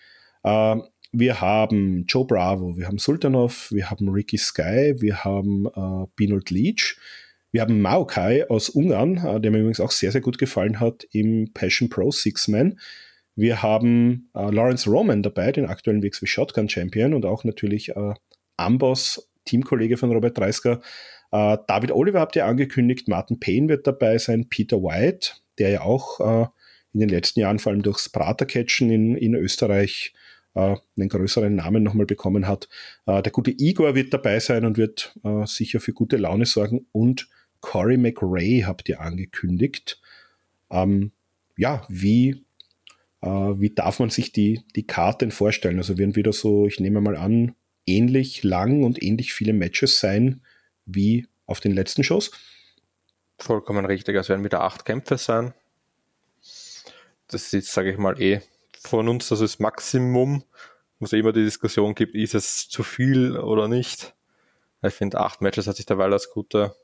Äh, 0.44 0.76
wir 1.12 1.40
haben 1.40 2.04
Joe 2.06 2.26
Bravo, 2.26 2.76
wir 2.76 2.86
haben 2.86 2.98
Sultanov, 2.98 3.70
wir 3.72 3.90
haben 3.90 4.08
Ricky 4.10 4.36
Sky, 4.36 4.94
wir 4.98 5.24
haben 5.24 5.66
äh, 5.66 6.06
Binold 6.16 6.50
Leach, 6.50 6.98
wir 7.50 7.62
haben 7.62 7.80
Maokai 7.80 8.48
aus 8.48 8.68
Ungarn, 8.68 9.16
äh, 9.16 9.40
der 9.40 9.50
mir 9.50 9.58
übrigens 9.58 9.80
auch 9.80 9.90
sehr, 9.90 10.12
sehr 10.12 10.20
gut 10.20 10.38
gefallen 10.38 10.80
hat 10.80 11.06
im 11.12 11.52
Passion 11.54 11.88
Pro 11.88 12.10
Six-Man. 12.10 12.78
Wir 13.36 13.62
haben 13.62 14.30
äh, 14.34 14.50
Lawrence 14.50 14.90
Roman 14.90 15.22
dabei, 15.22 15.52
den 15.52 15.66
aktuellen 15.66 16.02
WXW 16.02 16.26
Shotgun 16.26 16.68
Champion 16.68 17.14
und 17.14 17.24
auch 17.24 17.44
natürlich 17.44 17.90
äh, 17.90 18.14
Amboss, 18.56 19.30
Teamkollege 19.46 19.96
von 19.96 20.12
Robert 20.12 20.36
Dreisker. 20.36 20.80
Äh, 21.30 21.56
David 21.66 21.92
Oliver 21.92 22.20
habt 22.20 22.36
ihr 22.36 22.44
angekündigt, 22.44 23.08
Martin 23.08 23.40
Payne 23.40 23.68
wird 23.68 23.86
dabei 23.86 24.18
sein, 24.18 24.48
Peter 24.48 24.78
White, 24.82 25.32
der 25.58 25.70
ja 25.70 25.80
auch 25.82 26.20
äh, 26.20 26.46
in 26.98 27.08
den 27.08 27.10
letzten 27.10 27.40
Jahren 27.40 27.60
vor 27.60 27.70
allem 27.70 27.82
durchs 27.82 28.08
Pratercatchen 28.08 28.90
in, 28.90 29.16
in 29.16 29.36
Österreich 29.36 30.12
äh, 30.54 30.76
einen 30.96 31.08
größeren 31.08 31.54
Namen 31.54 31.84
nochmal 31.84 32.06
bekommen 32.06 32.48
hat. 32.48 32.68
Äh, 33.06 33.22
der 33.22 33.30
gute 33.30 33.52
Igor 33.52 33.94
wird 33.94 34.12
dabei 34.12 34.40
sein 34.40 34.64
und 34.64 34.76
wird 34.76 35.16
äh, 35.22 35.46
sicher 35.46 35.78
für 35.78 35.92
gute 35.92 36.16
Laune 36.16 36.44
sorgen. 36.44 36.86
Und 36.90 37.28
Corey 37.60 37.96
McRae 37.96 38.64
habt 38.66 38.88
ihr 38.88 39.00
angekündigt. 39.00 40.00
Ähm, 40.70 41.12
ja, 41.56 41.86
wie, 41.88 42.44
äh, 43.20 43.28
wie 43.28 43.70
darf 43.70 44.00
man 44.00 44.10
sich 44.10 44.32
die, 44.32 44.62
die 44.74 44.86
Karten 44.86 45.30
vorstellen? 45.30 45.78
Also 45.78 45.98
werden 45.98 46.16
wieder 46.16 46.32
so, 46.32 46.66
ich 46.66 46.80
nehme 46.80 47.00
mal 47.00 47.16
an, 47.16 47.54
ähnlich 47.86 48.42
lang 48.42 48.82
und 48.82 49.00
ähnlich 49.00 49.32
viele 49.32 49.52
Matches 49.52 50.00
sein 50.00 50.42
wie 50.84 51.28
auf 51.46 51.60
den 51.60 51.74
letzten 51.74 52.02
Shows? 52.02 52.32
Vollkommen 53.38 53.84
richtig. 53.84 54.16
Es 54.16 54.28
werden 54.28 54.44
wieder 54.44 54.62
acht 54.62 54.84
Kämpfe 54.84 55.16
sein 55.16 55.54
das 57.28 57.44
ist 57.44 57.52
jetzt, 57.52 57.72
sage 57.72 57.92
ich 57.92 57.98
mal, 57.98 58.20
eh 58.20 58.40
von 58.80 59.08
uns 59.08 59.28
das 59.28 59.58
Maximum, 59.58 60.44
wo 60.98 61.04
es 61.04 61.12
immer 61.12 61.32
die 61.32 61.44
Diskussion 61.44 61.94
gibt, 61.94 62.14
ist 62.14 62.34
es 62.34 62.68
zu 62.68 62.82
viel 62.82 63.36
oder 63.36 63.68
nicht. 63.68 64.14
Ich 64.82 64.94
finde, 64.94 65.18
acht 65.18 65.40
Matches 65.40 65.66
hat 65.66 65.76
sich 65.76 65.86
derweil 65.86 66.12
als 66.12 66.30
gute, 66.30 66.74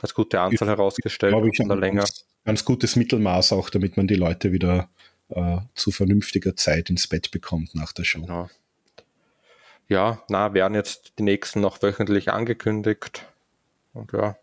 als 0.00 0.14
gute 0.14 0.40
Anzahl 0.40 0.68
herausgestellt. 0.68 1.32
Glaube 1.32 1.50
ich, 1.52 1.60
oder 1.60 1.76
länger. 1.76 2.00
Ganz, 2.00 2.26
ganz 2.44 2.64
gutes 2.64 2.96
Mittelmaß 2.96 3.52
auch, 3.52 3.70
damit 3.70 3.96
man 3.96 4.06
die 4.06 4.14
Leute 4.14 4.52
wieder 4.52 4.88
äh, 5.28 5.58
zu 5.74 5.90
vernünftiger 5.90 6.56
Zeit 6.56 6.90
ins 6.90 7.06
Bett 7.06 7.30
bekommt 7.30 7.74
nach 7.74 7.92
der 7.92 8.04
Show. 8.04 8.22
Genau. 8.22 8.48
Ja, 9.88 10.22
na, 10.28 10.54
werden 10.54 10.74
jetzt 10.74 11.12
die 11.18 11.22
nächsten 11.22 11.60
noch 11.60 11.82
wöchentlich 11.82 12.32
angekündigt. 12.32 13.26
Und 13.92 14.12
ja, 14.12 14.36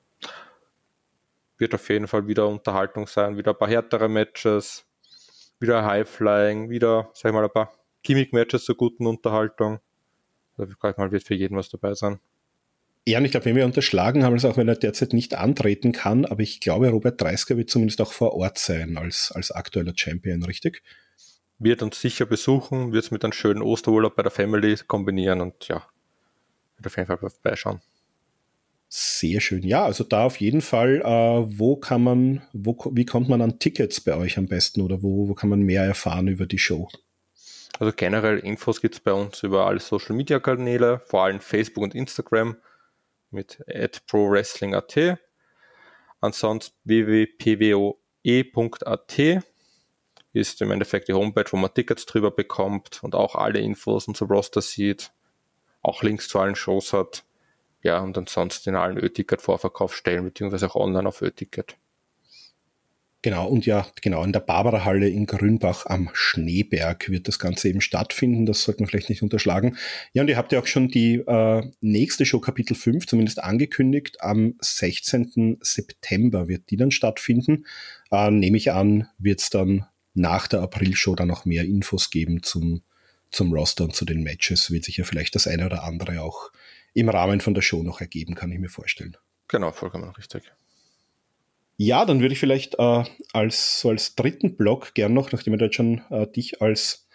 wird 1.58 1.74
auf 1.74 1.90
jeden 1.90 2.08
Fall 2.08 2.28
wieder 2.28 2.48
Unterhaltung 2.48 3.08
sein, 3.08 3.38
wieder 3.38 3.52
ein 3.52 3.58
paar 3.58 3.68
härtere 3.68 4.08
Matches 4.08 4.86
wieder 5.62 5.86
High-Flying, 5.86 6.70
wieder, 6.70 7.10
sag 7.14 7.30
ich 7.30 7.34
mal, 7.34 7.44
ein 7.44 7.52
paar 7.52 7.72
Gimmick-Matches 8.04 8.66
zur 8.66 8.76
guten 8.76 9.06
Unterhaltung. 9.06 9.80
Also, 10.58 10.74
ich 10.74 10.98
mal, 10.98 11.12
wird 11.12 11.24
für 11.24 11.36
jeden 11.36 11.56
was 11.56 11.70
dabei 11.70 11.94
sein. 11.94 12.20
Ja, 13.08 13.18
und 13.18 13.26
ich 13.26 13.32
glaube, 13.32 13.46
wenn 13.46 13.56
wir 13.56 13.66
unterschlagen 13.66 14.24
haben, 14.24 14.36
es 14.36 14.46
auch 14.46 14.58
wenn 14.58 14.68
er 14.68 14.76
derzeit 14.76 15.14
nicht 15.14 15.34
antreten 15.34 15.92
kann, 15.92 16.26
aber 16.26 16.42
ich 16.42 16.60
glaube, 16.60 16.90
Robert 16.90 17.20
Dreisker 17.20 17.58
wird 17.58 17.70
zumindest 17.70 18.00
auch 18.02 18.12
vor 18.12 18.34
Ort 18.34 18.60
sein 18.60 18.98
als, 18.98 19.32
als 19.32 19.52
aktueller 19.52 19.94
Champion, 19.96 20.44
richtig? 20.44 20.84
Wird 21.58 21.82
uns 21.82 22.00
sicher 22.00 22.28
besuchen, 22.28 22.92
wird 22.92 23.06
es 23.06 23.12
mit 23.12 23.24
einem 23.24 23.34
schönen 23.34 23.64
Osterurlaub 23.64 24.16
bei 24.16 24.24
der 24.24 24.32
Family 24.32 24.76
kombinieren 24.88 25.42
und 25.42 25.68
ja, 25.68 25.84
wird 26.78 26.88
auf 26.88 26.96
jeden 26.96 27.08
Fall 27.08 27.18
vorbeischauen. 27.18 27.82
Sehr 28.94 29.40
schön. 29.40 29.64
Ja, 29.64 29.86
also 29.86 30.04
da 30.04 30.26
auf 30.26 30.42
jeden 30.42 30.60
Fall, 30.60 31.02
äh, 31.02 31.58
wo 31.58 31.78
kann 31.78 32.04
man, 32.04 32.42
wo, 32.52 32.78
wie 32.92 33.06
kommt 33.06 33.30
man 33.30 33.42
an 33.42 33.58
Tickets 33.58 34.02
bei 34.02 34.18
euch 34.18 34.38
am 34.38 34.48
besten 34.48 34.82
oder 34.82 35.02
wo, 35.02 35.30
wo 35.30 35.34
kann 35.34 35.50
man 35.50 35.62
mehr 35.62 35.86
erfahren 35.86 36.28
über 36.28 36.46
die 36.46 36.58
Show? 36.58 36.90
Also 37.80 37.94
generell 37.96 38.40
Infos 38.40 38.82
gibt 38.82 38.96
es 38.96 39.00
bei 39.00 39.14
uns 39.14 39.44
über 39.44 39.66
alle 39.66 39.80
Social 39.80 40.14
Media 40.14 40.42
Kanäle, 40.42 41.00
vor 41.06 41.24
allem 41.24 41.40
Facebook 41.40 41.86
und 41.86 41.96
Instagram 41.96 42.58
mit 43.30 43.64
prowrestling.at. 44.08 45.18
Ansonsten 46.20 46.76
www.pwoe.at 46.84 47.96
ist 50.34 50.62
im 50.62 50.72
Endeffekt 50.72 51.08
die 51.08 51.14
Homepage, 51.14 51.50
wo 51.50 51.56
man 51.56 51.74
Tickets 51.74 52.06
drüber 52.06 52.32
bekommt 52.32 53.02
und 53.06 53.16
auch 53.16 53.36
alle 53.36 53.60
Infos 53.62 54.10
und 54.10 54.18
so 54.18 54.26
Roster 54.26 54.62
sieht, 54.62 55.14
auch 55.82 56.04
Links 56.04 56.28
zu 56.28 56.40
allen 56.40 56.56
Shows 56.56 56.92
hat 56.92 57.24
ja, 57.84 58.00
und 58.00 58.18
ansonsten 58.18 58.70
in 58.70 58.76
allen 58.76 58.98
Ö-Ticket-Vorverkaufsstellen, 58.98 60.26
beziehungsweise 60.26 60.68
auch 60.68 60.76
online 60.76 61.08
auf 61.08 61.22
Ö-Ticket. 61.22 61.78
Genau, 63.24 63.48
und 63.48 63.68
ja, 63.68 63.86
genau, 64.02 64.24
in 64.24 64.34
der 64.34 64.40
Barbara-Halle 64.40 65.08
in 65.08 65.28
Grünbach 65.28 65.86
am 65.86 66.10
Schneeberg 66.14 67.08
wird 67.10 67.28
das 67.28 67.38
Ganze 67.38 67.70
eben 67.70 67.80
stattfinden. 67.80 68.48
Das 68.48 68.64
sollte 68.64 68.82
man 68.82 68.90
vielleicht 68.90 69.10
nicht 69.10 69.22
unterschlagen. 69.22 69.78
Ja, 70.14 70.24
und 70.24 70.28
ihr 70.28 70.38
habt 70.38 70.52
ja 70.52 70.60
auch 70.60 70.66
schon 70.66 70.88
die 70.88 71.18
äh, 71.18 71.70
nächste 71.82 72.26
Show, 72.26 72.40
Kapitel 72.40 72.74
5, 72.74 73.06
zumindest 73.06 73.44
angekündigt. 73.44 74.22
Am 74.22 74.56
16. 74.60 75.60
September 75.62 76.48
wird 76.48 76.72
die 76.72 76.78
dann 76.78 76.90
stattfinden. 76.90 77.68
Äh, 78.10 78.32
nehme 78.32 78.58
ich 78.58 78.72
an, 78.72 79.08
wird 79.20 79.40
es 79.40 79.52
dann 79.52 79.86
nach 80.16 80.48
der 80.48 80.62
April-Show 80.62 81.14
dann 81.14 81.28
noch 81.28 81.46
mehr 81.46 81.64
Infos 81.64 82.10
geben 82.10 82.42
zum, 82.42 82.82
zum 83.30 83.54
Roster 83.54 83.84
und 83.84 83.96
zu 83.96 84.04
den 84.04 84.24
Matches. 84.24 84.72
Wird 84.72 84.86
sich 84.86 84.98
ja 84.98 85.04
vielleicht 85.04 85.36
das 85.36 85.46
eine 85.46 85.68
oder 85.68 85.84
andere 85.84 86.24
auch 86.24 86.52
im 86.94 87.10
Rahmen 87.10 87.42
von 87.42 87.54
der 87.54 87.62
Show 87.62 87.84
noch 87.84 88.02
ergeben, 88.02 88.36
kann 88.36 88.52
ich 88.52 88.60
mir 88.60 88.70
vorstellen. 88.70 89.18
Genau, 89.48 89.72
vollkommen 89.72 90.10
richtig. 90.12 90.52
Ja, 91.78 92.06
dann 92.06 92.22
würde 92.22 92.34
ich 92.34 92.40
vielleicht 92.40 92.76
äh, 92.78 93.04
als, 93.34 93.80
so 93.80 93.90
als 93.90 94.16
dritten 94.16 94.56
Block 94.56 94.94
gern 94.94 95.14
noch, 95.14 95.32
nachdem 95.32 95.54
wir 95.54 95.66
jetzt 95.66 95.76
schon 95.76 96.02
äh, 96.10 96.28
dich 96.28 96.62
als 96.62 97.08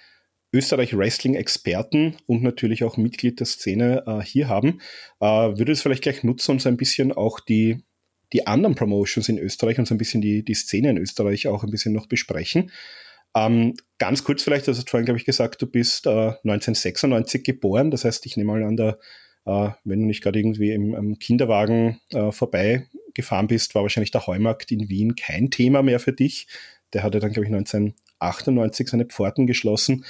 Österreich 0.53 0.97
Wrestling-Experten 0.97 2.17
und 2.27 2.43
natürlich 2.43 2.83
auch 2.83 2.97
Mitglied 2.97 3.39
der 3.39 3.47
Szene 3.47 4.03
äh, 4.07 4.23
hier 4.23 4.49
haben, 4.49 4.81
äh, 5.21 5.27
würde 5.27 5.73
es 5.73 5.83
vielleicht 5.83 6.03
gleich 6.03 6.25
nutzen 6.25 6.53
und 6.53 6.63
so 6.63 6.69
ein 6.69 6.77
bisschen 6.77 7.13
auch 7.13 7.41
die, 7.41 7.85
die 8.33 8.47
anderen 8.47 8.75
Promotions 8.75 9.29
in 9.29 9.39
Österreich 9.39 9.79
und 9.79 9.87
so 9.87 9.95
ein 9.95 9.99
bisschen 9.99 10.21
die, 10.21 10.45
die 10.45 10.55
Szene 10.55 10.91
in 10.91 10.99
Österreich 10.99 11.47
auch 11.47 11.63
ein 11.63 11.71
bisschen 11.71 11.93
noch 11.93 12.07
besprechen. 12.07 12.73
Ähm, 13.37 13.75
ganz 13.99 14.25
kurz 14.25 14.43
vielleicht, 14.43 14.67
also 14.67 14.81
du 14.81 14.85
hast 14.85 14.91
vorhin, 14.91 15.05
glaube 15.05 15.19
ich, 15.19 15.27
gesagt, 15.27 15.61
du 15.61 15.67
bist 15.67 16.07
äh, 16.07 16.11
1996 16.11 17.45
geboren, 17.45 17.91
das 17.91 18.05
heißt, 18.05 18.25
ich 18.27 18.37
nehme 18.37 18.53
mal 18.53 18.65
an, 18.65 18.77
der 18.77 18.99
wenn 19.47 20.01
du 20.01 20.07
nicht 20.07 20.23
gerade 20.23 20.39
irgendwie 20.39 20.73
im, 20.73 20.95
im 20.95 21.19
Kinderwagen 21.19 22.01
äh, 22.13 22.33
vorbeigefahren 22.33 23.47
bist, 23.47 23.75
war 23.75 23.83
wahrscheinlich 23.83 24.11
der 24.11 24.27
Heumarkt 24.27 24.73
in 24.73 24.89
Wien 24.89 25.15
kein 25.15 25.51
Thema 25.51 25.83
mehr 25.83 26.01
für 26.01 26.13
dich. 26.13 26.49
Der 26.93 27.03
hatte 27.03 27.21
dann, 27.21 27.33
glaube 27.33 27.47
ich, 27.47 27.55
1998 27.55 28.89
seine 28.89 29.07
Pforten 29.07 29.47
geschlossen. 29.47 30.05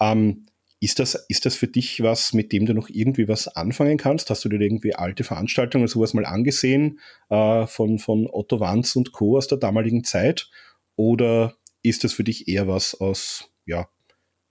Ähm, 0.00 0.46
ist 0.78 0.98
das, 0.98 1.14
ist 1.28 1.46
das 1.46 1.56
für 1.56 1.68
dich 1.68 2.02
was, 2.02 2.34
mit 2.34 2.52
dem 2.52 2.66
du 2.66 2.74
noch 2.74 2.88
irgendwie 2.88 3.28
was 3.28 3.48
anfangen 3.48 3.96
kannst? 3.96 4.28
Hast 4.30 4.44
du 4.44 4.48
dir 4.48 4.60
irgendwie 4.60 4.94
alte 4.94 5.24
Veranstaltungen 5.24 5.84
oder 5.84 5.92
sowas 5.92 6.14
mal 6.14 6.26
angesehen 6.26 7.00
äh, 7.30 7.66
von, 7.66 7.98
von 7.98 8.28
Otto 8.30 8.60
Wanz 8.60 8.94
und 8.94 9.12
Co. 9.12 9.38
aus 9.38 9.48
der 9.48 9.58
damaligen 9.58 10.04
Zeit? 10.04 10.50
Oder 10.94 11.56
ist 11.82 12.04
das 12.04 12.12
für 12.12 12.24
dich 12.24 12.46
eher 12.46 12.68
was 12.68 12.94
aus 12.94 13.50
ja, 13.64 13.88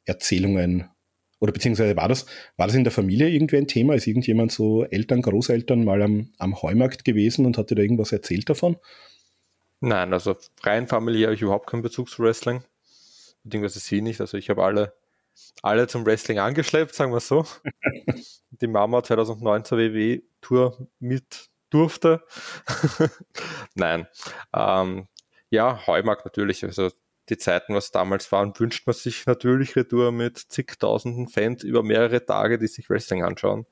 Erzählungen? 0.05 0.89
Oder 1.39 1.51
beziehungsweise 1.51 1.95
war 1.95 2.07
das, 2.07 2.25
war 2.57 2.67
das 2.67 2.75
in 2.75 2.83
der 2.83 2.93
Familie 2.93 3.29
irgendwie 3.29 3.57
ein 3.57 3.67
Thema? 3.67 3.95
Ist 3.95 4.07
irgendjemand 4.07 4.51
so 4.51 4.83
Eltern, 4.85 5.21
Großeltern 5.21 5.83
mal 5.83 6.01
am, 6.01 6.29
am 6.37 6.61
Heumarkt 6.61 7.05
gewesen 7.05 7.45
und 7.45 7.57
hat 7.57 7.69
dir 7.69 7.75
da 7.75 7.81
irgendwas 7.81 8.11
erzählt 8.11 8.49
davon? 8.49 8.77
Nein, 9.81 10.13
also 10.13 10.35
freien 10.59 10.87
Familie 10.87 11.27
habe 11.27 11.35
ich 11.35 11.41
überhaupt 11.41 11.69
keinen 11.69 11.81
Bezug 11.81 12.09
zu 12.09 12.23
Wrestling. 12.23 12.63
Beziehungsweise 13.43 13.79
sie 13.79 14.01
nicht. 14.01 14.21
Also 14.21 14.37
ich 14.37 14.49
habe 14.49 14.63
alle 14.63 14.93
alle 15.61 15.87
zum 15.87 16.05
Wrestling 16.05 16.39
angeschleppt, 16.39 16.95
sagen 16.95 17.11
wir 17.11 17.19
so. 17.19 17.45
Die 18.49 18.67
Mama 18.67 19.03
2009 19.03 19.65
zur 19.65 19.77
WWE-Tour 19.77 20.87
mit 20.99 21.49
durfte. 21.69 22.23
Nein. 23.75 24.07
Ähm, 24.53 25.07
ja, 25.49 25.85
Heumarkt 25.87 26.25
natürlich. 26.25 26.63
Also 26.63 26.91
die 27.29 27.37
Zeiten, 27.37 27.73
was 27.73 27.91
damals 27.91 28.31
waren, 28.31 28.53
wünscht 28.57 28.85
man 28.85 28.95
sich 28.95 29.25
natürlich 29.25 29.75
Retour 29.75 30.11
mit 30.11 30.37
zigtausenden 30.37 31.27
Fans 31.27 31.63
über 31.63 31.83
mehrere 31.83 32.25
Tage, 32.25 32.57
die 32.59 32.67
sich 32.67 32.89
Wrestling 32.89 33.23
anschauen. 33.23 33.65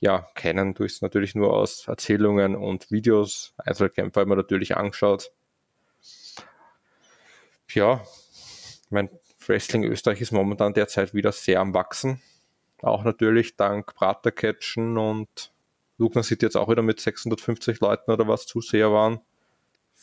Ja, 0.00 0.28
kennen 0.34 0.74
durch 0.74 0.94
es 0.94 1.02
natürlich 1.02 1.34
nur 1.34 1.54
aus 1.54 1.88
Erzählungen 1.88 2.56
und 2.56 2.90
Videos. 2.90 3.54
Einzelkämpfer 3.56 4.26
wir 4.26 4.36
natürlich 4.36 4.76
angeschaut. 4.76 5.32
Ja, 7.70 8.02
ich 8.84 8.90
meine, 8.90 9.10
Wrestling 9.46 9.84
Österreich 9.84 10.20
ist 10.20 10.32
momentan 10.32 10.74
derzeit 10.74 11.14
wieder 11.14 11.32
sehr 11.32 11.60
am 11.60 11.72
Wachsen. 11.74 12.20
Auch 12.82 13.04
natürlich 13.04 13.56
dank 13.56 13.94
Pratercatchen 13.94 14.98
und 14.98 15.52
Lugner 15.96 16.22
City 16.22 16.46
jetzt 16.46 16.56
auch 16.56 16.68
wieder 16.68 16.82
mit 16.82 17.00
650 17.00 17.80
Leuten 17.80 18.10
oder 18.10 18.28
was 18.28 18.46
Zuseher 18.46 18.92
waren. 18.92 19.20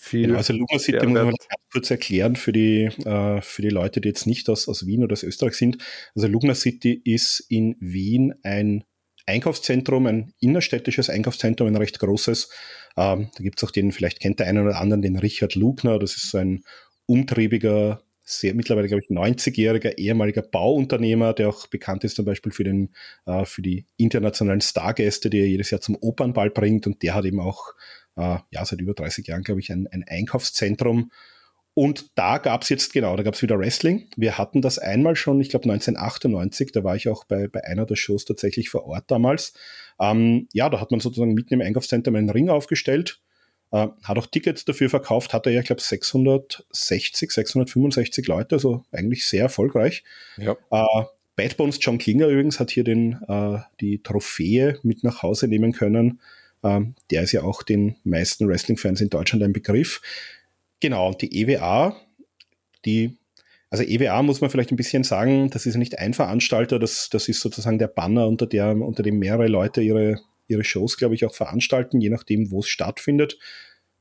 Viel 0.04 0.24
genau, 0.24 0.38
also 0.38 0.54
Lugner 0.54 0.80
City 0.80 1.06
muss 1.06 1.14
man 1.14 1.36
kurz 1.72 1.91
erklären 1.91 2.36
für 2.36 2.52
die, 2.52 2.86
äh, 3.06 3.39
für 3.41 3.62
die 3.62 3.70
Leute, 3.70 4.02
die 4.02 4.08
jetzt 4.08 4.26
nicht 4.26 4.49
aus, 4.49 4.68
aus 4.68 4.88
Wien 4.88 5.04
oder 5.04 5.14
aus 5.14 5.22
Österreich 5.22 5.54
sind. 5.54 5.78
Also 6.16 6.28
Lugner 6.28 6.56
City 6.56 6.99
ist 7.06 7.45
in 7.49 7.76
Wien 7.80 8.34
ein 8.41 8.84
Einkaufszentrum, 9.28 10.08
ein 10.08 10.34
innerstädtisches 10.39 11.12
Einkaufszentrum, 11.12 11.68
ein 11.68 11.76
recht 11.76 11.99
großes. 11.99 12.49
Ähm, 12.97 13.30
da 13.38 13.43
gibt 13.43 13.62
es 13.62 13.64
auch 13.64 13.70
den, 13.70 13.91
vielleicht 13.91 14.20
kennt 14.20 14.39
der 14.39 14.47
eine 14.47 14.64
oder 14.64 14.82
andere, 14.82 15.02
den 15.02 15.18
Richard 15.18 15.54
Lugner. 15.54 15.99
Das 15.99 16.16
ist 16.16 16.32
so 16.32 16.39
ein 16.39 16.64
umtriebiger 17.06 18.02
sehr 18.24 18.54
mittlerweile, 18.56 18.88
glaube 18.88 19.04
ich, 19.04 19.16
90-jähriger 19.16 19.97
ehemaliger 19.97 20.41
Bauunternehmer, 20.41 21.34
der 21.34 21.49
auch 21.49 21.68
bekannt 21.68 22.04
ist 22.04 22.16
zum 22.16 22.26
Beispiel 22.26 22.52
für, 22.52 22.64
den, 22.64 22.89
äh, 23.26 23.45
für 23.45 23.62
die 23.62 23.86
internationalen 23.97 24.62
Stargäste, 24.62 25.30
die 25.30 25.41
er 25.41 25.47
jedes 25.47 25.70
Jahr 25.70 25.82
zum 25.82 25.95
Opernball 26.02 26.49
bringt. 26.49 26.88
Und 26.88 27.04
der 27.04 27.14
hat 27.14 27.26
eben 27.26 27.39
auch 27.39 27.74
äh, 28.16 28.38
ja, 28.49 28.66
seit 28.66 28.82
über 28.82 28.93
30 28.93 29.28
Jahren, 29.28 29.43
glaube 29.43 29.59
ich, 29.59 29.72
ein, 29.72 29.88
ein 29.88 30.03
Einkaufszentrum. 30.07 31.12
Und 31.74 32.12
da 32.16 32.38
gab 32.38 32.64
es 32.64 32.70
jetzt, 32.70 32.91
genau, 32.91 33.16
da 33.16 33.24
gab 33.24 33.36
es 33.36 33.41
wieder 33.41 33.57
Wrestling. 33.57 34.09
Wir 34.18 34.38
hatten 34.38 34.62
das 34.62 34.78
einmal 34.78 35.16
schon, 35.16 35.39
ich 35.39 35.49
glaube 35.49 35.64
1998, 35.72 36.74
da 36.74 36.84
war 36.84 36.95
ich 36.95 37.07
auch 37.07 37.24
bei, 37.24 37.47
bei 37.47 37.64
einer 37.64 37.86
der 37.86 37.95
Shows 37.95 38.26
tatsächlich 38.26 38.70
vor 38.70 38.86
Ort 38.86 39.05
damals. 39.07 39.53
Ähm, 39.99 40.49
ja, 40.53 40.70
da 40.70 40.82
hat 40.82 40.91
man 40.91 40.99
sozusagen 40.99 41.34
mitten 41.34 41.53
im 41.53 41.62
Einkaufszentrum 41.62 42.16
einen 42.16 42.30
Ring 42.30 42.49
aufgestellt 42.49 43.22
äh, 43.72 43.88
hat 44.03 44.18
auch 44.18 44.28
Tickets 44.28 44.66
dafür 44.66 44.89
verkauft, 44.89 45.34
hatte 45.34 45.49
ja, 45.49 45.62
ich 45.62 45.68
glaube, 45.68 45.82
660, 45.82 47.32
665 47.32 48.28
Leute, 48.28 48.55
also 48.55 48.84
eigentlich 48.91 49.26
sehr 49.26 49.43
erfolgreich. 49.43 50.03
Ja. 50.38 50.55
Äh, 50.72 51.05
Bad 51.36 51.57
Bones 51.57 51.80
John 51.82 51.97
Klinger 51.97 52.28
übrigens 52.28 52.59
hat 52.59 52.72
hier 52.72 52.84
den, 52.84 53.14
äh, 53.28 53.59
die 53.80 54.03
Trophäe 54.03 54.78
mit 54.84 55.03
nach 55.03 55.24
Hause 55.24 55.47
nehmen 55.47 55.72
können. 55.72 56.20
Ähm, 56.64 56.95
der 57.09 57.24
ist 57.24 57.32
ja 57.32 57.43
auch 57.43 57.64
den 57.64 57.95
meisten 58.03 58.47
Wrestling-Fans 58.47 59.01
in 59.01 59.09
Deutschland 59.09 59.43
ein 59.43 59.53
Begriff. 59.53 60.01
Genau, 60.80 61.07
und 61.07 61.22
die 61.22 61.41
EWA, 61.41 61.95
die, 62.86 63.18
also 63.70 63.84
EWA 63.84 64.22
muss 64.24 64.41
man 64.41 64.49
vielleicht 64.49 64.72
ein 64.72 64.78
bisschen 64.78 65.03
sagen, 65.03 65.49
das 65.49 65.66
ist 65.66 65.76
nicht 65.76 65.99
ein 65.99 66.14
Veranstalter, 66.14 66.80
das, 66.80 67.09
das 67.09 67.28
ist 67.28 67.41
sozusagen 67.41 67.80
der 67.80 67.88
Banner, 67.88 68.28
unter, 68.28 68.47
der, 68.47 68.76
unter 68.76 69.03
dem 69.03 69.20
mehrere 69.20 69.47
Leute 69.47 69.82
ihre, 69.82 70.20
ihre 70.47 70.64
Shows, 70.64 70.97
glaube 70.97 71.16
ich, 71.16 71.26
auch 71.26 71.34
veranstalten, 71.34 72.01
je 72.01 72.09
nachdem, 72.09 72.51
wo 72.51 72.59
es 72.59 72.68
stattfindet. 72.68 73.38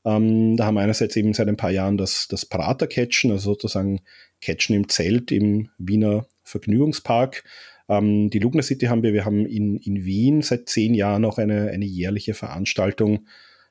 Ähm, 0.03 0.57
da 0.57 0.65
haben 0.65 0.75
wir 0.75 0.81
einerseits 0.81 1.15
eben 1.15 1.33
seit 1.33 1.47
ein 1.47 1.57
paar 1.57 1.71
Jahren 1.71 1.97
das, 1.97 2.27
das 2.27 2.45
Prater-Catchen, 2.45 3.31
also 3.31 3.51
sozusagen 3.51 4.01
Catchen 4.41 4.75
im 4.75 4.89
Zelt 4.89 5.31
im 5.31 5.69
Wiener 5.77 6.25
Vergnügungspark. 6.43 7.43
Ähm, 7.91 8.29
die 8.29 8.39
Lugner 8.39 8.63
City 8.63 8.85
haben 8.85 9.03
wir, 9.03 9.11
wir 9.11 9.25
haben 9.25 9.45
in, 9.45 9.75
in 9.75 10.05
Wien 10.05 10.41
seit 10.41 10.69
zehn 10.69 10.93
Jahren 10.93 11.25
auch 11.25 11.37
eine, 11.37 11.71
eine 11.71 11.83
jährliche 11.83 12.33
Veranstaltung. 12.33 13.27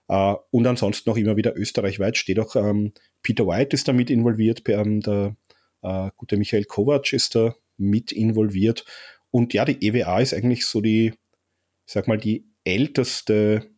Äh, 0.08 0.34
und 0.50 0.66
ansonsten 0.66 1.08
noch 1.08 1.16
immer 1.16 1.38
wieder 1.38 1.56
österreichweit 1.56 2.18
steht 2.18 2.38
auch 2.38 2.54
ähm, 2.54 2.92
Peter 3.22 3.46
White 3.46 3.74
ist 3.74 3.88
da 3.88 3.94
mit 3.94 4.10
involviert, 4.10 4.62
ähm, 4.68 5.00
der 5.00 5.36
äh, 5.82 6.10
gute 6.18 6.36
Michael 6.36 6.66
Kovac 6.66 7.14
ist 7.14 7.34
da 7.34 7.54
mit 7.78 8.12
involviert. 8.12 8.84
Und 9.30 9.54
ja, 9.54 9.64
die 9.64 9.82
EWA 9.86 10.20
ist 10.20 10.34
eigentlich 10.34 10.66
so 10.66 10.82
die, 10.82 11.14
ich 11.86 11.92
sag 11.92 12.06
mal, 12.06 12.18
die 12.18 12.44
älteste 12.64 13.70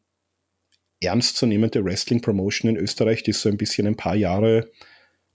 ernstzunehmende 1.01 1.85
Wrestling-Promotion 1.85 2.69
in 2.69 2.77
Österreich. 2.77 3.23
Die 3.23 3.31
ist 3.31 3.43
so 3.43 3.49
ein 3.49 3.59
bisschen 3.59 3.87
ein 3.87 3.97
paar 3.97 4.17
Jahre, 4.17 4.71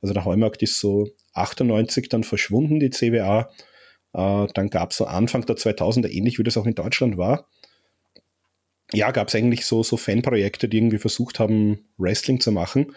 also 0.02 0.14
der 0.14 0.26
Heumarkt 0.26 0.62
ist 0.64 0.82
so 0.82 1.08
98 1.34 2.10
dann 2.10 2.26
verschwunden, 2.26 2.82
die 2.82 2.90
CWA. 2.90 3.50
Äh, 4.14 4.48
dann 4.54 4.70
gab 4.70 4.92
es 4.92 4.98
so 4.98 5.06
Anfang 5.06 5.46
der 5.46 5.58
2000er, 5.58 6.10
ähnlich 6.10 6.40
wie 6.40 6.44
das 6.44 6.58
auch 6.58 6.66
in 6.66 6.76
Deutschland 6.76 7.18
war, 7.18 7.48
ja, 8.94 9.12
gab 9.12 9.28
es 9.28 9.36
eigentlich 9.36 9.66
so, 9.66 9.84
so 9.84 9.98
Fanprojekte, 9.98 10.70
die 10.70 10.78
irgendwie 10.78 10.98
versucht 10.98 11.40
haben, 11.40 11.86
Wrestling 11.98 12.40
zu 12.40 12.54
machen. 12.54 12.96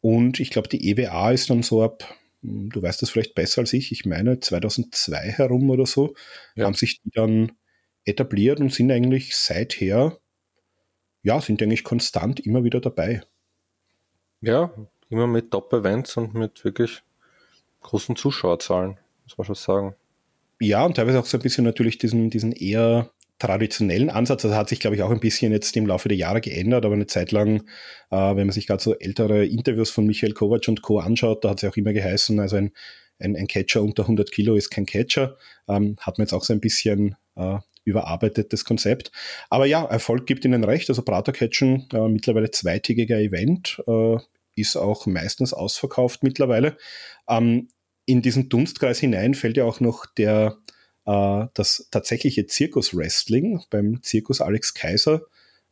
Und 0.00 0.40
ich 0.40 0.50
glaube, 0.50 0.68
die 0.68 0.90
EWA 0.90 1.30
ist 1.30 1.50
dann 1.50 1.62
so 1.62 1.82
ab, 1.84 2.02
hm, 2.42 2.70
du 2.70 2.82
weißt 2.82 3.00
das 3.00 3.10
vielleicht 3.10 3.34
besser 3.34 3.60
als 3.60 3.72
ich, 3.72 3.92
ich 3.92 4.06
meine 4.06 4.40
2002 4.40 5.32
herum 5.32 5.70
oder 5.70 5.86
so, 5.86 6.14
ja. 6.56 6.64
haben 6.64 6.74
sich 6.74 7.00
die 7.02 7.10
dann 7.10 7.52
etabliert 8.04 8.58
und 8.58 8.72
sind 8.72 8.90
eigentlich 8.90 9.36
seither 9.36 10.18
ja, 11.22 11.40
sind 11.40 11.62
eigentlich 11.62 11.84
konstant 11.84 12.40
immer 12.40 12.64
wieder 12.64 12.80
dabei. 12.80 13.22
Ja, 14.40 14.72
immer 15.08 15.26
mit 15.26 15.50
Top-Events 15.50 16.16
und 16.16 16.34
mit 16.34 16.64
wirklich 16.64 17.02
großen 17.82 18.16
Zuschauerzahlen, 18.16 18.98
muss 19.24 19.36
man 19.36 19.44
schon 19.44 19.54
sagen. 19.54 19.94
Ja, 20.60 20.84
und 20.84 20.94
teilweise 20.96 21.18
auch 21.18 21.26
so 21.26 21.38
ein 21.38 21.42
bisschen 21.42 21.64
natürlich 21.64 21.98
diesen, 21.98 22.28
diesen 22.30 22.52
eher 22.52 23.10
traditionellen 23.38 24.10
Ansatz. 24.10 24.42
Das 24.42 24.52
hat 24.52 24.68
sich, 24.68 24.78
glaube 24.78 24.94
ich, 24.94 25.02
auch 25.02 25.10
ein 25.10 25.18
bisschen 25.18 25.52
jetzt 25.52 25.74
im 25.76 25.86
Laufe 25.86 26.08
der 26.08 26.18
Jahre 26.18 26.42
geändert, 26.42 26.84
aber 26.84 26.94
eine 26.94 27.06
Zeit 27.06 27.32
lang, 27.32 27.62
äh, 28.10 28.16
wenn 28.16 28.46
man 28.46 28.50
sich 28.50 28.66
gerade 28.66 28.82
so 28.82 28.94
ältere 28.98 29.46
Interviews 29.46 29.90
von 29.90 30.06
Michael 30.06 30.34
Kovac 30.34 30.68
und 30.68 30.82
Co. 30.82 30.98
anschaut, 30.98 31.44
da 31.44 31.50
hat 31.50 31.56
es 31.56 31.62
ja 31.62 31.70
auch 31.70 31.76
immer 31.76 31.94
geheißen, 31.94 32.38
also 32.38 32.56
ein, 32.56 32.72
ein, 33.18 33.36
ein 33.36 33.46
Catcher 33.46 33.82
unter 33.82 34.02
100 34.02 34.30
Kilo 34.30 34.54
ist 34.54 34.70
kein 34.70 34.86
Catcher. 34.86 35.36
Ähm, 35.66 35.96
hat 36.00 36.18
man 36.18 36.26
jetzt 36.26 36.34
auch 36.34 36.44
so 36.44 36.52
ein 36.52 36.60
bisschen 36.60 37.16
äh, 37.36 37.58
überarbeitetes 37.84 38.64
Konzept. 38.66 39.10
Aber 39.48 39.64
ja, 39.64 39.84
Erfolg 39.84 40.26
gibt 40.26 40.44
ihnen 40.44 40.64
recht. 40.64 40.90
Also 40.90 41.02
Prater 41.02 41.32
Catchen, 41.32 41.88
äh, 41.92 42.08
mittlerweile 42.08 42.50
zweitägiger 42.50 43.18
Event, 43.18 43.82
äh, 43.86 44.16
ist 44.54 44.76
auch 44.76 45.06
meistens 45.06 45.54
ausverkauft 45.54 46.22
mittlerweile. 46.22 46.76
Ähm, 47.28 47.68
in 48.10 48.22
diesen 48.22 48.48
Dunstkreis 48.48 48.98
hinein 48.98 49.34
fällt 49.34 49.56
ja 49.56 49.64
auch 49.64 49.80
noch 49.80 50.06
der, 50.06 50.58
äh, 51.06 51.46
das 51.54 51.88
tatsächliche 51.90 52.46
Zirkus-Wrestling 52.46 53.62
beim 53.70 54.02
Zirkus 54.02 54.40
Alex 54.40 54.74
Kaiser. 54.74 55.22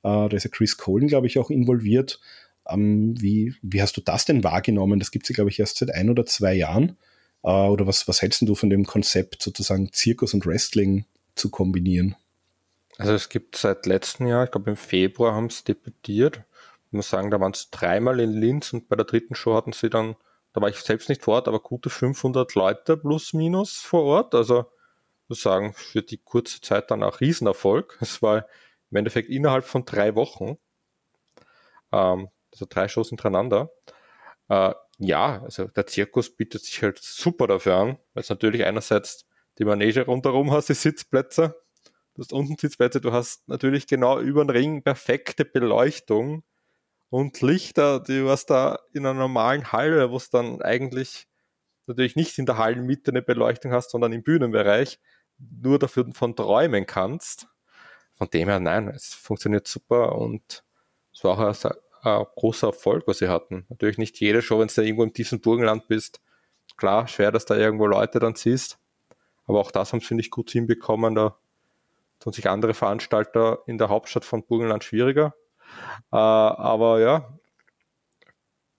Äh, 0.03 0.29
da 0.29 0.29
ist 0.29 0.45
ja 0.45 0.51
Chris 0.51 0.77
Colin, 0.77 1.09
glaube 1.09 1.27
ich, 1.27 1.39
auch 1.39 1.51
involviert. 1.51 2.21
Ähm, 2.69 3.21
wie, 3.21 3.55
wie 3.63 3.83
hast 3.83 3.97
du 3.97 4.01
das 4.01 4.25
denn 4.25 4.45
wahrgenommen? 4.45 4.99
Das 4.99 5.11
gibt 5.11 5.25
es 5.25 5.31
ja, 5.31 5.35
glaube 5.35 5.51
ich, 5.51 5.59
erst 5.59 5.79
seit 5.79 5.95
ein 5.95 6.11
oder 6.11 6.27
zwei 6.27 6.55
Jahren. 6.55 6.97
Äh, 7.43 7.49
oder 7.49 7.87
was, 7.87 8.07
was 8.07 8.23
hältst 8.23 8.43
du 8.43 8.55
von 8.55 8.71
dem 8.71 8.85
Konzept 8.87 9.43
sozusagen 9.43 9.93
Zirkus 9.93 10.35
und 10.35 10.47
Wrestling 10.47 11.07
zu 11.35 11.51
kombinieren? 11.51 12.15
Also 12.99 13.13
es 13.13 13.29
gibt 13.29 13.57
seit 13.57 13.87
letztem 13.87 14.27
Jahr, 14.27 14.45
ich 14.45 14.51
glaube 14.51 14.71
im 14.71 14.77
Februar 14.77 15.35
haben 15.35 15.51
sie 15.51 15.65
debütiert. 15.65 16.43
Ich 16.87 16.93
muss 16.93 17.11
sagen, 17.11 17.31
da 17.31 17.41
waren 17.41 17.53
es 17.53 17.71
dreimal 17.71 18.19
in 18.19 18.33
Linz 18.33 18.73
und 18.73 18.89
bei 18.89 18.97
der 18.97 19.05
dritten 19.05 19.35
Show 19.35 19.55
hatten 19.55 19.73
sie 19.73 19.91
dann, 19.91 20.17
da 20.53 20.61
war 20.61 20.69
ich 20.69 20.81
selbst 20.81 21.09
nicht 21.09 21.23
vor 21.23 21.35
Ort, 21.37 21.49
aber 21.49 21.61
gute 21.61 21.91
500 21.91 22.55
Leute 22.55 22.97
plus 22.97 23.33
minus 23.33 23.77
vor 23.77 24.05
Ort. 24.05 24.35
Also 24.35 24.61
ich 25.25 25.29
muss 25.29 25.43
sagen, 25.43 25.75
für 25.75 26.03
die 26.03 26.19
kurze 26.19 26.61
Zeit 26.61 26.91
dann 26.91 27.03
auch 27.03 27.21
Riesenerfolg. 27.21 27.99
Es 28.01 28.23
war 28.23 28.47
im 28.91 28.97
Endeffekt 28.97 29.29
innerhalb 29.29 29.65
von 29.65 29.85
drei 29.85 30.15
Wochen, 30.15 30.59
ähm, 31.93 32.29
also 32.53 32.67
drei 32.69 32.89
Shows 32.89 33.11
hintereinander. 33.11 33.71
Äh, 34.49 34.75
ja, 34.99 35.43
also 35.43 35.67
der 35.69 35.87
Zirkus 35.87 36.35
bietet 36.35 36.65
sich 36.65 36.83
halt 36.83 36.99
super 36.99 37.47
dafür 37.47 37.77
an, 37.77 37.99
weil 38.15 38.23
es 38.23 38.31
natürlich 38.31 38.65
einerseits 38.65 39.27
die 39.59 39.65
Manege 39.65 40.07
rundherum 40.07 40.51
hast, 40.51 40.69
die 40.69 40.75
Sitzplätze. 40.75 41.55
du 42.15 42.23
hast 42.23 42.33
unten 42.33 42.57
Sitzplätze, 42.57 43.01
du 43.01 43.13
hast 43.13 43.49
natürlich 43.49 43.87
genau 43.87 44.19
über 44.21 44.45
den 44.45 44.51
Ring 44.51 44.83
perfekte 44.83 45.45
Beleuchtung 45.45 46.43
und 47.11 47.41
Lichter, 47.41 48.01
die 48.01 48.25
was 48.25 48.47
da 48.47 48.79
in 48.93 49.07
einer 49.07 49.19
normalen 49.19 49.73
Halle, 49.73 50.11
wo 50.11 50.17
es 50.17 50.31
dann 50.31 50.63
eigentlich 50.63 51.27
natürlich 51.87 52.17
nicht 52.17 52.39
in 52.39 52.47
der 52.47 52.59
Hallenmitte 52.59 53.11
eine 53.11 53.23
Beleuchtung 53.23 53.73
hast, 53.73 53.91
sondern 53.91 54.13
im 54.13 54.23
Bühnenbereich, 54.23 55.01
nur 55.39 55.79
dafür 55.79 56.07
von 56.13 56.37
träumen 56.37 56.87
kannst. 56.87 57.49
Von 58.17 58.29
dem 58.31 58.49
her, 58.49 58.61
nein, 58.61 58.89
es 58.89 59.15
funktioniert 59.15 59.67
super 59.67 60.17
und 60.17 60.65
es 61.15 61.25
war 61.25 61.33
auch 61.33 61.65
ein, 61.65 61.73
ein 62.03 62.27
großer 62.37 62.69
Erfolg, 62.69 63.05
was 63.07 63.19
sie 63.19 63.29
hatten. 63.29 63.65
Natürlich 63.69 63.99
nicht 63.99 64.21
jede 64.21 64.43
Show, 64.43 64.59
wenn 64.59 64.69
du 64.69 64.83
irgendwo 64.83 65.05
im 65.05 65.15
tiefen 65.15 65.41
Burgenland 65.41 65.89
bist, 65.89 66.21
klar, 66.77 67.09
schwer, 67.09 67.33
dass 67.33 67.47
da 67.47 67.57
irgendwo 67.57 67.87
Leute 67.87 68.19
dann 68.19 68.35
siehst. 68.35 68.79
Aber 69.47 69.61
auch 69.61 69.71
das 69.71 69.93
haben 69.93 70.01
sie, 70.01 70.19
ich, 70.19 70.31
gut 70.31 70.51
hinbekommen. 70.51 71.15
Da 71.15 71.39
tun 72.21 72.33
sich 72.33 72.51
andere 72.51 72.75
Veranstalter 72.75 73.63
in 73.67 73.79
der 73.79 73.89
Hauptstadt 73.89 74.25
von 74.25 74.45
Burgenland 74.45 74.85
schwieriger. 74.85 75.35
Äh, 76.13 76.17
aber 76.17 77.01
ja, 77.01 77.39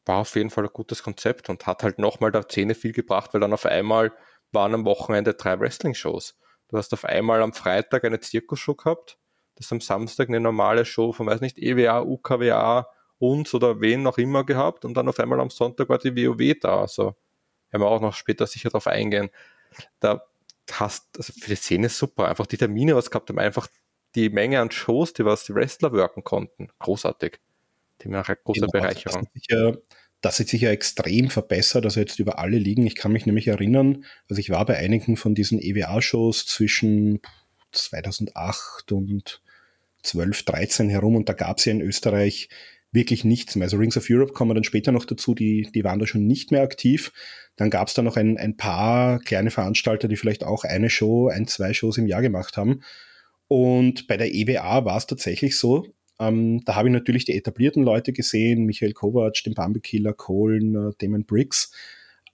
war 0.06 0.18
auf 0.18 0.36
jeden 0.36 0.50
Fall 0.50 0.66
ein 0.66 0.74
gutes 0.74 1.04
Konzept 1.04 1.50
und 1.50 1.68
hat 1.68 1.84
halt 1.84 2.00
nochmal 2.00 2.32
der 2.32 2.44
Szene 2.44 2.76
viel 2.76 2.92
gebracht, 2.94 3.34
weil 3.34 3.42
dann 3.42 3.54
auf 3.54 3.66
einmal 3.66 4.12
waren 4.52 4.74
am 4.74 4.86
Wochenende 4.86 5.36
drei 5.36 5.60
Wrestling-Shows. 5.60 6.38
Du 6.70 6.78
hast 6.78 6.94
auf 6.94 7.06
einmal 7.06 7.42
am 7.42 7.54
Freitag 7.54 8.04
eine 8.04 8.20
Zirkusshow 8.20 8.76
gehabt, 8.76 9.18
das 9.56 9.72
am 9.72 9.82
Samstag 9.82 10.30
eine 10.30 10.40
normale 10.40 10.86
Show 10.86 11.14
von, 11.14 11.28
weiß 11.28 11.42
nicht, 11.42 11.58
EWA, 11.60 12.02
UKWA, 12.02 12.88
uns 13.20 13.54
oder 13.54 13.82
wen 13.82 14.02
noch 14.02 14.18
immer 14.18 14.46
gehabt 14.46 14.86
und 14.86 14.96
dann 14.96 15.10
auf 15.10 15.20
einmal 15.20 15.40
am 15.40 15.50
Sonntag 15.50 15.90
war 15.90 15.98
die 15.98 16.16
WoW 16.16 16.60
da. 16.60 16.82
Also 16.82 17.16
werden 17.70 17.84
wir 17.84 17.88
auch 17.88 18.02
noch 18.02 18.16
später 18.16 18.48
sicher 18.48 18.70
darauf 18.70 18.88
eingehen. 18.88 19.30
Da 20.00 20.24
hast, 20.72 21.18
also 21.18 21.34
für 21.34 21.50
die 21.50 21.56
Szene 21.56 21.90
super, 21.90 22.28
einfach 22.28 22.48
die 22.48 22.58
Termine, 22.58 22.96
was 22.96 23.12
gehabt 23.12 23.30
haben, 23.30 23.40
einfach 23.40 23.68
die 24.16 24.30
Menge 24.30 24.60
an 24.60 24.72
Shows, 24.72 25.14
die 25.14 25.26
was 25.26 25.46
die 25.46 25.54
Wrestler 25.54 25.92
wirken 25.92 26.24
konnten. 26.24 26.70
Großartig. 26.80 27.40
Die 28.02 28.08
eine 28.08 28.24
große 28.24 28.62
genau, 28.62 28.72
Bereicherung. 28.72 29.28
Das 29.34 29.44
hat, 29.44 29.52
ja, 29.52 29.74
das 30.22 30.40
hat 30.40 30.48
sich 30.48 30.62
ja 30.62 30.72
extrem 30.72 31.30
verbessert, 31.30 31.86
also 31.86 32.00
jetzt 32.00 32.20
über 32.20 32.40
alle 32.40 32.58
Ligen. 32.58 32.86
Ich 32.86 32.96
kann 32.96 33.12
mich 33.12 33.26
nämlich 33.26 33.48
erinnern, 33.48 34.06
also 34.30 34.40
ich 34.40 34.50
war 34.50 34.66
bei 34.66 34.78
einigen 34.78 35.18
von 35.18 35.36
diesen 35.36 35.60
EWA-Shows 35.62 36.46
zwischen 36.46 37.22
2008 37.72 38.92
und 38.92 39.42
12, 40.04 40.44
13 40.44 40.90
herum 40.90 41.16
und 41.16 41.30
da 41.30 41.34
gab 41.34 41.58
es 41.58 41.66
ja 41.66 41.72
in 41.72 41.82
Österreich 41.82 42.50
wirklich 42.92 43.24
nichts 43.24 43.56
mehr. 43.56 43.66
Also 43.66 43.78
Rings 43.78 43.98
of 43.98 44.08
Europe 44.10 44.34
kommen 44.34 44.56
dann 44.56 44.64
später 44.64 44.92
noch 44.92 45.06
dazu, 45.06 45.36
die, 45.36 45.70
die 45.74 45.84
waren 45.84 46.00
da 46.00 46.08
schon 46.08 46.26
nicht 46.26 46.52
mehr 46.52 46.64
aktiv. 46.64 47.12
Dann 47.56 47.70
gab 47.70 47.88
es 47.88 47.94
da 47.94 48.02
noch 48.02 48.18
ein, 48.18 48.38
ein 48.38 48.58
paar 48.58 49.20
kleine 49.20 49.52
Veranstalter, 49.52 50.08
die 50.08 50.16
vielleicht 50.16 50.44
auch 50.44 50.64
eine 50.64 50.90
Show, 50.90 51.28
ein, 51.28 51.48
zwei 51.48 51.74
Shows 51.74 51.98
im 51.98 52.08
Jahr 52.08 52.22
gemacht 52.22 52.58
haben. 52.58 52.82
Und 53.50 54.08
bei 54.08 54.16
der 54.16 54.34
EWA 54.34 54.86
war 54.86 54.96
es 54.96 55.08
tatsächlich 55.08 55.58
so, 55.58 55.88
ähm, 56.20 56.62
da 56.66 56.76
habe 56.76 56.90
ich 56.90 56.94
natürlich 56.94 57.26
die 57.26 57.36
etablierten 57.36 57.84
Leute 57.84 58.14
gesehen, 58.14 58.66
Michael 58.66 58.94
Kovac, 58.94 59.44
den 59.44 59.56
Bambi 59.56 59.80
Killer, 59.80 60.14
Kohlen, 60.14 60.76
äh, 60.76 60.92
Damon 61.00 61.26
Briggs. 61.26 61.72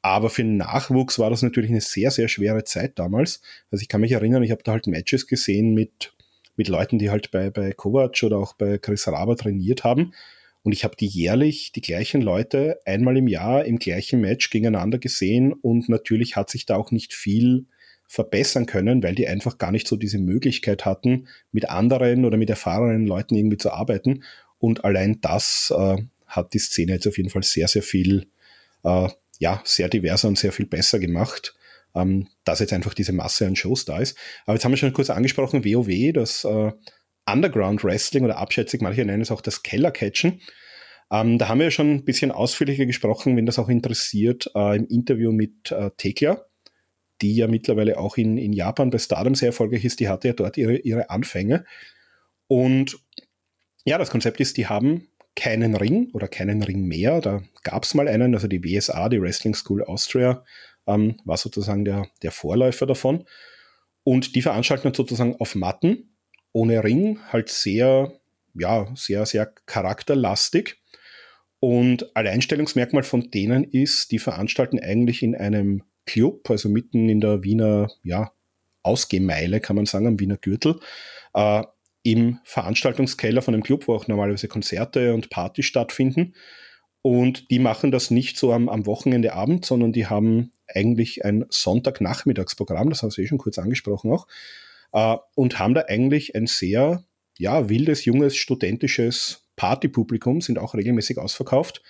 Aber 0.02 0.30
für 0.30 0.44
den 0.44 0.58
Nachwuchs 0.58 1.18
war 1.18 1.30
das 1.30 1.42
natürlich 1.42 1.72
eine 1.72 1.82
sehr, 1.82 2.12
sehr 2.12 2.28
schwere 2.28 2.64
Zeit 2.64 3.00
damals. 3.00 3.42
Also 3.72 3.82
ich 3.82 3.88
kann 3.88 4.02
mich 4.02 4.12
erinnern, 4.12 4.44
ich 4.44 4.52
habe 4.52 4.62
da 4.62 4.74
halt 4.74 4.88
Matches 4.88 5.26
gesehen 5.26 5.74
mit, 5.74 6.14
mit 6.58 6.68
Leuten, 6.68 7.00
die 7.00 7.10
halt 7.10 7.32
bei, 7.32 7.50
bei 7.50 7.72
Kovac 7.72 8.22
oder 8.24 8.38
auch 8.38 8.54
bei 8.54 8.78
Chris 8.78 9.08
Raber 9.08 9.38
trainiert 9.38 9.84
haben. 9.84 10.14
Und 10.64 10.74
ich 10.74 10.84
habe 10.84 10.96
die 10.96 11.08
jährlich, 11.08 11.72
die 11.72 11.82
gleichen 11.82 12.22
Leute, 12.22 12.80
einmal 12.86 13.18
im 13.18 13.28
Jahr 13.28 13.66
im 13.66 13.80
gleichen 13.80 14.20
Match 14.20 14.50
gegeneinander 14.50 14.98
gesehen. 14.98 15.54
Und 15.54 15.90
natürlich 15.90 16.36
hat 16.36 16.50
sich 16.50 16.66
da 16.66 16.76
auch 16.76 16.92
nicht 16.92 17.14
viel 17.14 17.68
verbessern 18.08 18.66
können, 18.66 19.04
weil 19.04 19.16
die 19.16 19.28
einfach 19.28 19.58
gar 19.58 19.72
nicht 19.72 19.88
so 19.88 19.96
diese 19.96 20.20
Möglichkeit 20.20 20.86
hatten, 20.86 21.28
mit 21.52 21.70
anderen 21.70 22.26
oder 22.26 22.38
mit 22.38 22.50
erfahrenen 22.50 23.06
Leuten 23.06 23.36
irgendwie 23.36 23.58
zu 23.58 23.72
arbeiten. 23.72 24.24
Und 24.60 24.84
allein 24.86 25.20
das 25.22 25.74
äh, 25.76 25.98
hat 26.26 26.54
die 26.54 26.60
Szene 26.60 26.94
jetzt 26.94 27.08
auf 27.08 27.18
jeden 27.18 27.30
Fall 27.30 27.44
sehr, 27.44 27.68
sehr 27.68 27.84
viel, 27.84 28.28
äh, 28.84 29.10
ja, 29.40 29.62
sehr 29.66 29.90
diverser 29.90 30.28
und 30.28 30.38
sehr 30.38 30.52
viel 30.52 30.66
besser 30.66 31.00
gemacht, 31.00 31.56
ähm, 31.94 32.28
dass 32.44 32.60
jetzt 32.60 32.74
einfach 32.74 32.94
diese 32.94 33.14
Masse 33.14 33.48
an 33.48 33.56
Shows 33.56 33.86
da 33.86 34.00
ist. 34.00 34.18
Aber 34.46 34.54
jetzt 34.56 34.66
haben 34.66 34.72
wir 34.72 34.78
schon 34.78 34.94
kurz 34.94 35.10
angesprochen, 35.10 35.66
WoW, 35.66 36.14
das 36.14 36.46
äh, 36.46 36.72
Underground 37.28 37.84
Wrestling 37.84 38.24
oder 38.24 38.38
abschätzig, 38.38 38.82
manche 38.82 39.04
nennen 39.04 39.22
es 39.22 39.32
auch 39.32 39.42
das 39.42 39.64
Kellercatchen. 39.64 40.42
Ähm, 41.12 41.38
da 41.38 41.48
haben 41.50 41.60
wir 41.60 41.66
ja 41.66 41.72
schon 41.72 41.92
ein 41.92 42.06
bisschen 42.06 42.32
ausführlicher 42.32 42.86
gesprochen, 42.86 43.38
wenn 43.38 43.46
das 43.46 43.60
auch 43.60 43.70
interessiert, 43.70 44.50
äh, 44.56 44.78
im 44.78 44.88
Interview 44.88 45.32
mit 45.32 45.72
äh, 45.72 45.92
Tekla, 45.98 46.46
die 47.22 47.36
ja 47.36 47.48
mittlerweile 47.48 47.98
auch 47.98 48.18
in, 48.18 48.38
in 48.38 48.54
Japan 48.54 48.90
bei 48.90 48.98
Stardom 48.98 49.36
sehr 49.36 49.50
erfolgreich 49.50 49.86
ist. 49.86 50.00
Die 50.00 50.10
hatte 50.10 50.28
ja 50.30 50.34
dort 50.34 50.58
ihre, 50.58 50.78
ihre 50.78 51.10
Anfänge. 51.10 51.66
Und 52.48 52.98
ja, 53.86 53.98
das 53.98 54.10
Konzept 54.10 54.40
ist, 54.40 54.58
die 54.58 54.68
haben 54.68 55.08
keinen 55.36 55.76
Ring 55.76 56.10
oder 56.14 56.28
keinen 56.28 56.64
Ring 56.64 56.86
mehr. 56.86 57.22
Da 57.22 57.44
gab 57.64 57.84
es 57.84 57.94
mal 57.94 58.08
einen, 58.08 58.34
also 58.34 58.48
die 58.48 58.64
WSA, 58.64 59.10
die 59.10 59.22
Wrestling 59.22 59.54
School 59.54 59.84
Austria, 59.84 60.44
ähm, 60.88 61.18
war 61.26 61.38
sozusagen 61.38 61.86
der, 61.86 62.08
der 62.22 62.32
Vorläufer 62.32 62.86
davon. 62.86 63.26
Und 64.04 64.36
die 64.36 64.42
veranstalten 64.42 64.94
sozusagen 64.94 65.36
auf 65.38 65.56
Matten 65.56 66.16
ohne 66.52 66.84
Ring, 66.84 67.20
halt 67.32 67.50
sehr, 67.50 68.14
ja, 68.54 68.88
sehr, 68.96 69.26
sehr 69.26 69.46
charakterlastig. 69.66 70.82
Und 71.60 72.16
Alleinstellungsmerkmal 72.16 73.04
von 73.04 73.30
denen 73.30 73.64
ist, 73.66 74.12
die 74.12 74.20
veranstalten 74.20 74.80
eigentlich 74.80 75.22
in 75.22 75.36
einem 75.36 75.84
Club, 76.06 76.50
also 76.50 76.70
mitten 76.70 77.10
in 77.10 77.22
der 77.22 77.44
Wiener, 77.44 77.90
ja, 78.04 78.32
Ausgehmeile, 78.84 79.60
kann 79.60 79.76
man 79.76 79.86
sagen, 79.86 80.08
am 80.08 80.20
Wiener 80.20 80.38
Gürtel, 80.38 80.80
äh, 81.34 81.64
im 82.04 82.40
Veranstaltungskeller 82.44 83.42
von 83.42 83.56
einem 83.56 83.64
Club, 83.64 83.88
wo 83.88 83.96
auch 83.96 84.08
normalerweise 84.08 84.48
Konzerte 84.48 85.14
und 85.14 85.32
Partys 85.32 85.66
stattfinden. 85.66 86.36
Und 87.02 87.50
die 87.50 87.60
machen 87.60 87.92
das 87.92 88.12
nicht 88.12 88.38
so 88.38 88.54
am, 88.54 88.70
am 88.70 88.86
Wochenende 88.86 89.34
Abend, 89.34 89.66
sondern 89.66 89.92
die 89.92 90.06
haben 90.06 90.52
eigentlich 90.68 91.26
ein 91.26 91.46
Sonntagnachmittagsprogramm, 91.50 92.90
das 92.90 93.04
hast 93.04 93.18
du 93.18 93.22
eh 93.22 93.28
schon 93.28 93.38
kurz 93.38 93.58
angesprochen 93.58 94.12
auch, 94.12 94.28
äh, 94.94 95.18
und 95.36 95.60
haben 95.60 95.74
da 95.74 95.82
eigentlich 95.88 96.36
ein 96.36 96.48
sehr 96.48 97.04
ja, 97.38 97.70
wildes, 97.70 98.06
junges, 98.06 98.36
studentisches 98.36 99.48
Partypublikum, 99.56 100.42
sind 100.42 100.60
auch 100.60 100.74
regelmäßig 100.74 101.18
ausverkauft, 101.18 101.82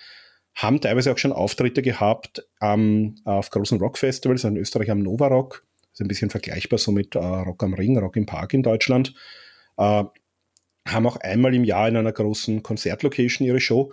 haben 0.56 0.80
teilweise 0.80 1.12
auch 1.12 1.18
schon 1.18 1.32
Auftritte 1.32 1.82
gehabt 1.82 2.48
ähm, 2.60 3.16
auf 3.24 3.50
großen 3.50 3.78
Rockfestivals, 3.78 4.44
in 4.44 4.56
Österreich 4.56 4.90
am 4.90 5.00
Nova 5.00 5.28
Rock, 5.28 5.64
ist 5.92 6.00
ein 6.00 6.08
bisschen 6.08 6.30
vergleichbar 6.30 6.78
so 6.78 6.92
mit 6.92 7.14
äh, 7.14 7.18
Rock 7.18 7.62
am 7.62 7.74
Ring, 7.74 7.98
Rock 7.98 8.16
im 8.16 8.26
Park 8.26 8.54
in 8.54 8.62
Deutschland. 8.62 9.14
Äh, 9.76 10.04
haben 10.88 11.06
auch 11.06 11.16
einmal 11.16 11.54
im 11.54 11.64
Jahr 11.64 11.88
in 11.88 11.96
einer 11.96 12.12
großen 12.12 12.62
Konzertlocation 12.62 13.46
ihre 13.46 13.60
Show. 13.60 13.92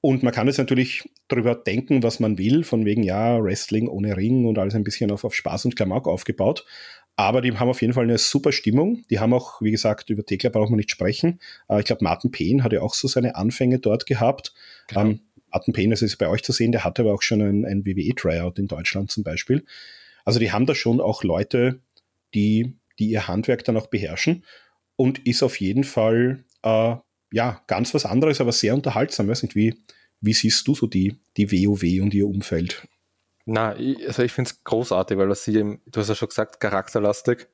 Und 0.00 0.22
man 0.22 0.32
kann 0.32 0.48
jetzt 0.48 0.58
natürlich 0.58 1.08
darüber 1.28 1.54
denken, 1.54 2.02
was 2.02 2.18
man 2.20 2.36
will, 2.36 2.64
von 2.64 2.84
wegen, 2.84 3.04
ja, 3.04 3.42
Wrestling 3.42 3.88
ohne 3.88 4.16
Ring 4.16 4.46
und 4.46 4.58
alles 4.58 4.74
ein 4.74 4.82
bisschen 4.82 5.12
auf, 5.12 5.24
auf 5.24 5.34
Spaß 5.34 5.64
und 5.64 5.76
Klamauk 5.76 6.08
aufgebaut. 6.08 6.66
Aber 7.14 7.40
die 7.40 7.56
haben 7.56 7.68
auf 7.68 7.80
jeden 7.80 7.94
Fall 7.94 8.04
eine 8.04 8.18
super 8.18 8.52
Stimmung. 8.52 9.04
Die 9.10 9.20
haben 9.20 9.32
auch, 9.32 9.62
wie 9.62 9.70
gesagt, 9.70 10.10
über 10.10 10.24
Tekla 10.24 10.50
braucht 10.50 10.70
man 10.70 10.78
nicht 10.78 10.90
sprechen. 10.90 11.40
Äh, 11.68 11.80
ich 11.80 11.84
glaube, 11.84 12.02
Martin 12.02 12.32
Payne 12.32 12.64
hat 12.64 12.72
ja 12.72 12.82
auch 12.82 12.94
so 12.94 13.06
seine 13.06 13.36
Anfänge 13.36 13.78
dort 13.78 14.06
gehabt. 14.06 14.52
Genau. 14.88 15.02
Ähm, 15.02 15.20
Das 15.52 16.02
ist 16.02 16.16
bei 16.16 16.28
euch 16.28 16.42
zu 16.42 16.52
sehen, 16.52 16.72
der 16.72 16.84
hatte 16.84 17.02
aber 17.02 17.14
auch 17.14 17.22
schon 17.22 17.40
ein, 17.40 17.64
ein 17.64 17.86
WWE-Tryout 17.86 18.58
in 18.58 18.66
Deutschland 18.66 19.10
zum 19.10 19.22
Beispiel. 19.22 19.64
Also 20.24 20.38
die 20.38 20.52
haben 20.52 20.66
da 20.66 20.74
schon 20.74 21.00
auch 21.00 21.24
Leute, 21.24 21.80
die, 22.34 22.74
die 22.98 23.10
ihr 23.10 23.28
Handwerk 23.28 23.64
dann 23.64 23.76
auch 23.76 23.88
beherrschen 23.88 24.44
und 24.96 25.26
ist 25.26 25.42
auf 25.42 25.60
jeden 25.60 25.84
Fall 25.84 26.44
äh, 26.62 26.96
ja 27.32 27.62
ganz 27.66 27.94
was 27.94 28.04
anderes, 28.04 28.40
aber 28.40 28.52
sehr 28.52 28.74
unterhaltsam. 28.74 29.28
wie, 29.28 29.74
wie 30.20 30.32
siehst 30.32 30.66
du 30.68 30.74
so 30.74 30.86
die, 30.86 31.16
die 31.36 31.50
WoW 31.50 32.02
und 32.02 32.14
ihr 32.14 32.26
Umfeld? 32.26 32.86
Na, 33.44 33.70
also 34.06 34.22
ich 34.22 34.32
finde 34.32 34.50
es 34.50 34.62
großartig, 34.62 35.18
weil 35.18 35.28
was 35.28 35.44
sie, 35.44 35.54
du 35.54 36.00
hast 36.00 36.08
ja 36.08 36.14
schon 36.14 36.28
gesagt, 36.28 36.60
charakterlastig. 36.60 37.48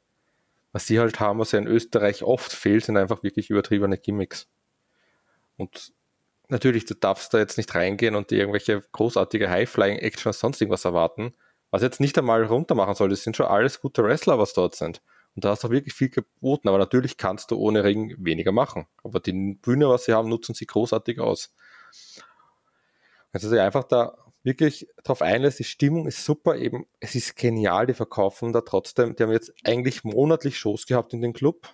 Was 0.72 0.86
sie 0.86 1.00
halt 1.00 1.18
haben, 1.18 1.38
was 1.38 1.52
ja 1.52 1.58
in 1.58 1.66
Österreich 1.66 2.22
oft 2.22 2.52
fehlt, 2.52 2.84
sind 2.84 2.98
einfach 2.98 3.22
wirklich 3.22 3.48
übertriebene 3.48 3.96
Gimmicks. 3.96 4.46
Und 5.56 5.92
natürlich, 6.48 6.84
du 6.84 6.94
darfst 6.94 7.32
da 7.32 7.38
jetzt 7.38 7.58
nicht 7.58 7.74
reingehen 7.74 8.14
und 8.14 8.30
dir 8.30 8.38
irgendwelche 8.38 8.82
großartige 8.92 9.50
High-Flying-Action 9.50 10.32
sonst 10.32 10.60
irgendwas 10.60 10.84
erwarten. 10.84 11.34
Was 11.70 11.82
jetzt 11.82 12.00
nicht 12.00 12.16
einmal 12.16 12.44
runter 12.44 12.74
machen 12.74 12.94
soll, 12.94 13.10
das 13.10 13.22
sind 13.22 13.36
schon 13.36 13.46
alles 13.46 13.80
gute 13.80 14.02
Wrestler, 14.02 14.38
was 14.38 14.54
dort 14.54 14.74
sind. 14.74 15.02
Und 15.34 15.44
da 15.44 15.50
hast 15.50 15.64
du 15.64 15.70
wirklich 15.70 15.94
viel 15.94 16.08
geboten, 16.08 16.68
aber 16.68 16.78
natürlich 16.78 17.16
kannst 17.16 17.50
du 17.50 17.56
ohne 17.56 17.84
Ring 17.84 18.14
weniger 18.18 18.52
machen. 18.52 18.86
Aber 19.04 19.20
die 19.20 19.54
Bühne, 19.60 19.88
was 19.88 20.04
sie 20.04 20.12
haben, 20.12 20.28
nutzen 20.28 20.54
sie 20.54 20.66
großartig 20.66 21.20
aus. 21.20 21.54
Also 23.32 23.56
einfach 23.56 23.84
da 23.84 24.16
wirklich 24.42 24.88
darauf 25.04 25.20
einlässt, 25.20 25.58
die 25.58 25.64
Stimmung 25.64 26.06
ist 26.06 26.24
super, 26.24 26.56
eben, 26.56 26.86
es 27.00 27.14
ist 27.14 27.36
genial, 27.36 27.86
die 27.86 27.94
verkaufen 27.94 28.52
da 28.52 28.62
trotzdem, 28.62 29.14
die 29.14 29.22
haben 29.22 29.32
jetzt 29.32 29.52
eigentlich 29.64 30.04
monatlich 30.04 30.58
Shows 30.58 30.86
gehabt 30.86 31.12
in 31.12 31.20
den 31.20 31.34
Club, 31.34 31.68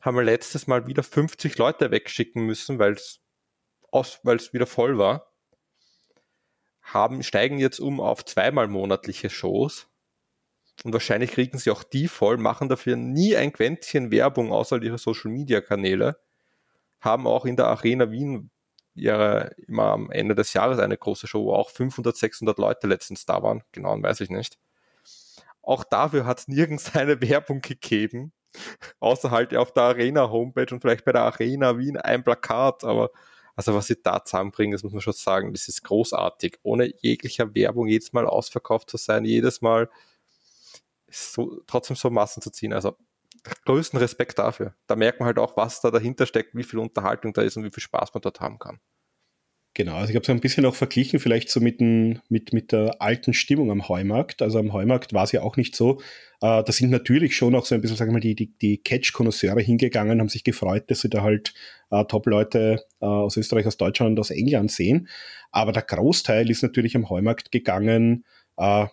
haben 0.00 0.16
wir 0.16 0.22
letztes 0.22 0.66
Mal 0.68 0.86
wieder 0.86 1.02
50 1.02 1.58
Leute 1.58 1.90
wegschicken 1.90 2.44
müssen, 2.44 2.78
weil 2.78 2.92
es 2.92 3.20
weil 4.22 4.36
es 4.36 4.52
wieder 4.52 4.66
voll 4.66 4.98
war, 4.98 5.32
haben, 6.82 7.22
steigen 7.22 7.58
jetzt 7.58 7.80
um 7.80 8.00
auf 8.00 8.24
zweimal 8.24 8.68
monatliche 8.68 9.30
Shows. 9.30 9.88
Und 10.84 10.92
wahrscheinlich 10.92 11.32
kriegen 11.32 11.58
sie 11.58 11.70
auch 11.70 11.82
die 11.82 12.08
voll, 12.08 12.36
machen 12.36 12.68
dafür 12.68 12.96
nie 12.96 13.36
ein 13.36 13.52
Quäntchen 13.52 14.10
Werbung 14.10 14.52
außer 14.52 14.80
ihre 14.82 14.98
Social 14.98 15.30
Media 15.30 15.60
Kanäle, 15.60 16.20
haben 17.00 17.26
auch 17.26 17.44
in 17.44 17.56
der 17.56 17.66
Arena 17.66 18.10
Wien 18.10 18.50
ihre, 18.94 19.54
immer 19.66 19.84
am 19.92 20.10
Ende 20.10 20.34
des 20.34 20.52
Jahres 20.52 20.78
eine 20.78 20.96
große 20.96 21.26
Show, 21.26 21.46
wo 21.46 21.54
auch 21.54 21.70
500, 21.70 22.16
600 22.16 22.58
Leute 22.58 22.86
letztens 22.86 23.26
da 23.26 23.42
waren, 23.42 23.62
genau, 23.72 24.00
weiß 24.00 24.20
ich 24.20 24.30
nicht. 24.30 24.58
Auch 25.62 25.84
dafür 25.84 26.26
hat 26.26 26.40
es 26.40 26.48
nirgends 26.48 26.94
eine 26.96 27.20
Werbung 27.20 27.60
gegeben, 27.60 28.32
außer 29.00 29.30
halt 29.30 29.54
auf 29.54 29.72
der 29.72 29.84
Arena 29.84 30.30
Homepage 30.30 30.72
und 30.72 30.80
vielleicht 30.80 31.04
bei 31.04 31.12
der 31.12 31.22
Arena 31.22 31.76
Wien 31.76 31.96
ein 31.96 32.24
Plakat, 32.24 32.84
aber 32.84 33.10
also 33.58 33.74
was 33.74 33.88
sie 33.88 34.00
da 34.00 34.24
zusammenbringen, 34.24 34.70
das 34.70 34.84
muss 34.84 34.92
man 34.92 35.00
schon 35.00 35.14
sagen, 35.14 35.52
das 35.52 35.66
ist 35.66 35.82
großartig. 35.82 36.60
Ohne 36.62 36.94
jeglicher 37.00 37.56
Werbung 37.56 37.88
jedes 37.88 38.12
Mal 38.12 38.24
ausverkauft 38.24 38.88
zu 38.88 38.98
sein, 38.98 39.24
jedes 39.24 39.62
Mal 39.62 39.90
so, 41.10 41.60
trotzdem 41.66 41.96
so 41.96 42.08
Massen 42.08 42.40
zu 42.40 42.52
ziehen. 42.52 42.72
Also 42.72 42.96
größten 43.64 43.98
Respekt 43.98 44.38
dafür. 44.38 44.76
Da 44.86 44.94
merkt 44.94 45.18
man 45.18 45.26
halt 45.26 45.40
auch, 45.40 45.56
was 45.56 45.80
da 45.80 45.90
dahinter 45.90 46.24
steckt, 46.24 46.54
wie 46.54 46.62
viel 46.62 46.78
Unterhaltung 46.78 47.32
da 47.32 47.42
ist 47.42 47.56
und 47.56 47.64
wie 47.64 47.70
viel 47.70 47.82
Spaß 47.82 48.14
man 48.14 48.20
dort 48.20 48.38
haben 48.38 48.60
kann. 48.60 48.78
Genau, 49.74 49.94
also 49.94 50.10
ich 50.10 50.16
habe 50.16 50.24
es 50.24 50.30
ein 50.30 50.40
bisschen 50.40 50.66
auch 50.66 50.74
verglichen, 50.74 51.20
vielleicht 51.20 51.50
so 51.50 51.60
mit, 51.60 51.78
den, 51.78 52.20
mit, 52.28 52.52
mit 52.52 52.72
der 52.72 53.00
alten 53.00 53.32
Stimmung 53.32 53.70
am 53.70 53.88
Heumarkt. 53.88 54.42
Also 54.42 54.58
am 54.58 54.72
Heumarkt 54.72 55.12
war 55.12 55.22
es 55.22 55.32
ja 55.32 55.42
auch 55.42 55.56
nicht 55.56 55.76
so. 55.76 56.00
Äh, 56.40 56.64
da 56.64 56.72
sind 56.72 56.90
natürlich 56.90 57.36
schon 57.36 57.54
auch 57.54 57.64
so 57.64 57.76
ein 57.76 57.80
bisschen, 57.80 57.96
sagen 57.96 58.10
wir 58.10 58.14
mal, 58.14 58.20
die, 58.20 58.34
die, 58.34 58.52
die 58.58 58.78
Catch-Konnoisseure 58.78 59.60
hingegangen, 59.60 60.20
haben 60.20 60.28
sich 60.28 60.42
gefreut, 60.42 60.90
dass 60.90 61.02
sie 61.02 61.08
da 61.10 61.22
halt 61.22 61.54
äh, 61.90 62.04
Top-Leute 62.04 62.82
äh, 63.00 63.06
aus 63.06 63.36
Österreich, 63.36 63.66
aus 63.66 63.76
Deutschland 63.76 64.12
und 64.12 64.20
aus 64.20 64.30
England 64.30 64.72
sehen. 64.72 65.08
Aber 65.52 65.70
der 65.70 65.82
Großteil 65.82 66.50
ist 66.50 66.62
natürlich 66.62 66.96
am 66.96 67.08
Heumarkt 67.08 67.52
gegangen, 67.52 68.24
äh, 68.56 68.86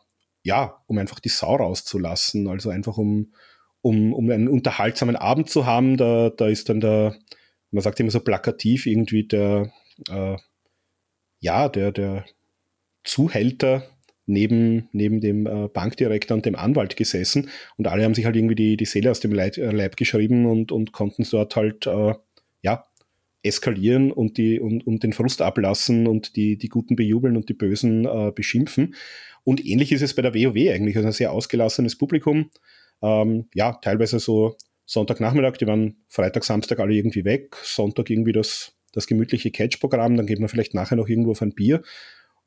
ja, 0.44 0.84
um 0.86 0.98
einfach 1.00 1.20
die 1.20 1.30
Sau 1.30 1.56
rauszulassen. 1.56 2.48
Also 2.48 2.70
einfach 2.70 2.98
um, 2.98 3.34
um, 3.82 4.14
um 4.14 4.30
einen 4.30 4.48
unterhaltsamen 4.48 5.16
Abend 5.16 5.50
zu 5.50 5.66
haben. 5.66 5.98
Da, 5.98 6.30
da 6.30 6.48
ist 6.48 6.70
dann 6.70 6.80
der, 6.80 7.16
man 7.72 7.82
sagt 7.82 8.00
immer 8.00 8.12
so 8.12 8.20
plakativ, 8.20 8.86
irgendwie 8.86 9.28
der, 9.28 9.72
äh, 10.10 10.38
ja, 11.40 11.70
der, 11.70 11.92
der 11.92 12.26
Zuhälter 13.04 13.84
neben, 14.26 14.90
neben 14.92 15.22
dem 15.22 15.46
äh, 15.46 15.68
Bankdirektor 15.68 16.36
und 16.36 16.46
dem 16.46 16.56
Anwalt 16.56 16.96
gesessen 16.96 17.50
und 17.78 17.88
alle 17.88 18.04
haben 18.04 18.16
sich 18.16 18.26
halt 18.26 18.36
irgendwie 18.36 18.56
die, 18.56 18.78
die 18.78 18.86
Seele 18.86 19.12
aus 19.12 19.20
dem 19.20 19.32
Leib, 19.32 19.58
äh, 19.58 19.70
Leib 19.72 19.98
geschrieben 19.98 20.46
und, 20.46 20.72
und 20.72 20.92
konnten 20.92 21.28
dort 21.30 21.56
halt, 21.56 21.86
äh, 21.86 22.16
ja, 22.62 22.86
eskalieren 23.44 24.12
und, 24.12 24.38
die, 24.38 24.60
und, 24.60 24.88
und 24.88 25.04
den 25.04 25.14
Frust 25.14 25.42
ablassen 25.42 26.08
und 26.08 26.36
die, 26.36 26.58
die 26.58 26.70
Guten 26.70 26.96
bejubeln 26.96 27.38
und 27.38 27.48
die 27.48 27.54
Bösen 27.54 28.06
äh, 28.06 28.32
beschimpfen. 28.34 28.96
Und 29.44 29.64
ähnlich 29.64 29.92
ist 29.92 30.02
es 30.02 30.16
bei 30.16 30.24
der 30.24 30.34
WoW 30.34 30.72
eigentlich, 30.72 30.96
also 30.98 31.08
ein 31.08 31.14
sehr 31.14 31.32
ausgelassenes 31.32 31.96
Publikum. 31.96 32.50
Ähm, 33.04 33.48
ja, 33.54 33.74
teilweise 33.74 34.20
so 34.20 34.58
Sonntagnachmittag, 34.86 35.58
die 35.58 35.68
waren 35.68 35.98
Freitag, 36.08 36.44
Samstag 36.44 36.80
alle 36.80 36.96
irgendwie 36.96 37.24
weg, 37.24 37.56
Sonntag 37.62 38.10
irgendwie 38.10 38.32
das 38.32 38.75
das 38.96 39.08
gemütliche 39.08 39.52
Catch-Programm, 39.52 40.18
dann 40.18 40.26
geht 40.26 40.40
man 40.40 40.50
vielleicht 40.50 40.74
nachher 40.74 40.96
noch 40.96 41.08
irgendwo 41.08 41.32
auf 41.32 41.42
ein 41.42 41.54
Bier. 41.54 41.84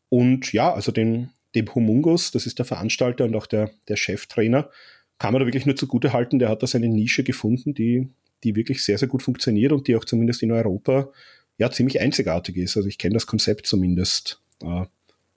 Und 0.09 0.53
ja, 0.53 0.73
also 0.73 0.93
den, 0.93 1.31
dem 1.55 1.75
Humungus, 1.75 2.31
das 2.31 2.47
ist 2.47 2.59
der 2.59 2.67
Veranstalter 2.67 3.25
und 3.25 3.37
auch 3.37 3.47
der, 3.47 3.71
der 3.89 3.97
Cheftrainer, 3.97 4.71
kann 5.19 5.33
man 5.33 5.41
da 5.41 5.47
wirklich 5.47 5.67
nur 5.67 5.77
zugute 5.77 6.13
halten, 6.13 6.39
der 6.39 6.49
hat 6.49 6.63
da 6.63 6.67
seine 6.67 6.89
Nische 6.89 7.25
gefunden, 7.25 7.75
die, 7.75 8.09
die 8.45 8.57
wirklich 8.57 8.85
sehr, 8.85 8.99
sehr 8.99 9.09
gut 9.09 9.23
funktioniert 9.23 9.73
und 9.73 9.89
die 9.89 9.97
auch 9.97 10.05
zumindest 10.05 10.43
in 10.43 10.53
Europa 10.53 11.11
ja 11.59 11.71
ziemlich 11.71 12.01
einzigartig 12.01 12.57
ist. 12.57 12.77
Also 12.77 12.89
ich 12.89 12.99
kenne 12.99 13.15
das 13.15 13.27
Konzept 13.27 13.67
zumindest 13.67 14.41
äh, 14.63 14.85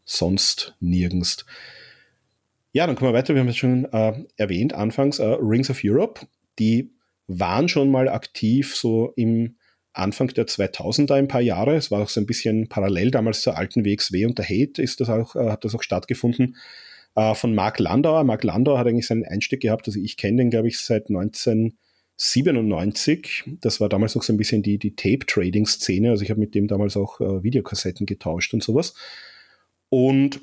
sonst 0.05 0.76
nirgends. 0.80 1.45
Ja, 2.74 2.88
dann 2.88 2.95
kommen 2.95 3.12
wir 3.12 3.18
weiter. 3.18 3.34
Wir 3.34 3.41
haben 3.41 3.49
es 3.49 3.57
schon 3.57 3.86
äh, 3.91 4.24
erwähnt 4.38 4.74
anfangs, 4.74 5.20
äh, 5.20 5.26
Rings 5.26 5.70
of 5.70 5.82
Europe. 5.84 6.28
Die 6.59 6.91
waren 7.28 7.68
schon 7.68 7.89
mal 7.89 8.07
aktiv 8.07 8.76
so 8.76 9.14
im 9.16 9.55
Anfang 9.93 10.29
der 10.29 10.47
2000er 10.47 11.15
ein 11.15 11.27
paar 11.27 11.41
Jahre. 11.41 11.75
Es 11.75 11.91
war 11.91 12.01
auch 12.01 12.09
so 12.09 12.21
ein 12.21 12.25
bisschen 12.25 12.69
parallel 12.69 13.11
damals 13.11 13.41
zur 13.41 13.57
alten 13.57 13.85
WXW 13.85 14.25
und 14.25 14.37
der 14.37 14.45
Hate 14.45 14.81
ist 14.81 15.01
das 15.01 15.09
auch, 15.09 15.35
äh, 15.35 15.49
hat 15.49 15.65
das 15.65 15.75
auch 15.75 15.83
stattgefunden. 15.83 16.55
Äh, 17.15 17.35
von 17.35 17.53
Mark 17.53 17.79
Landauer. 17.79 18.23
Mark 18.23 18.43
Landauer 18.43 18.79
hat 18.79 18.87
eigentlich 18.87 19.07
seinen 19.07 19.25
Einstieg 19.25 19.59
gehabt. 19.61 19.87
Also 19.87 19.99
ich 19.99 20.17
kenne 20.17 20.37
den, 20.37 20.49
glaube 20.49 20.69
ich, 20.69 20.79
seit 20.79 21.09
1997. 21.09 23.43
Das 23.59 23.81
war 23.81 23.89
damals 23.89 24.15
noch 24.15 24.23
so 24.23 24.33
ein 24.33 24.37
bisschen 24.37 24.63
die, 24.63 24.77
die 24.77 24.95
Tape-Trading-Szene. 24.95 26.09
Also 26.09 26.23
ich 26.23 26.29
habe 26.29 26.39
mit 26.39 26.55
dem 26.55 26.67
damals 26.67 26.95
auch 26.95 27.19
äh, 27.19 27.43
Videokassetten 27.43 28.05
getauscht 28.05 28.53
und 28.53 28.63
sowas. 28.63 28.93
Und 29.89 30.39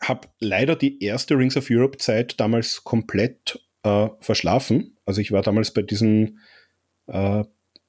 habe 0.00 0.28
leider 0.40 0.76
die 0.76 1.02
erste 1.02 1.36
Rings 1.36 1.56
of 1.56 1.66
Europe 1.70 1.98
Zeit 1.98 2.40
damals 2.40 2.84
komplett 2.84 3.60
äh, 3.82 4.08
verschlafen. 4.20 4.96
Also 5.04 5.20
ich 5.20 5.32
war 5.32 5.42
damals 5.42 5.72
bei 5.72 5.82
diesen 5.82 6.40
äh, 7.06 7.44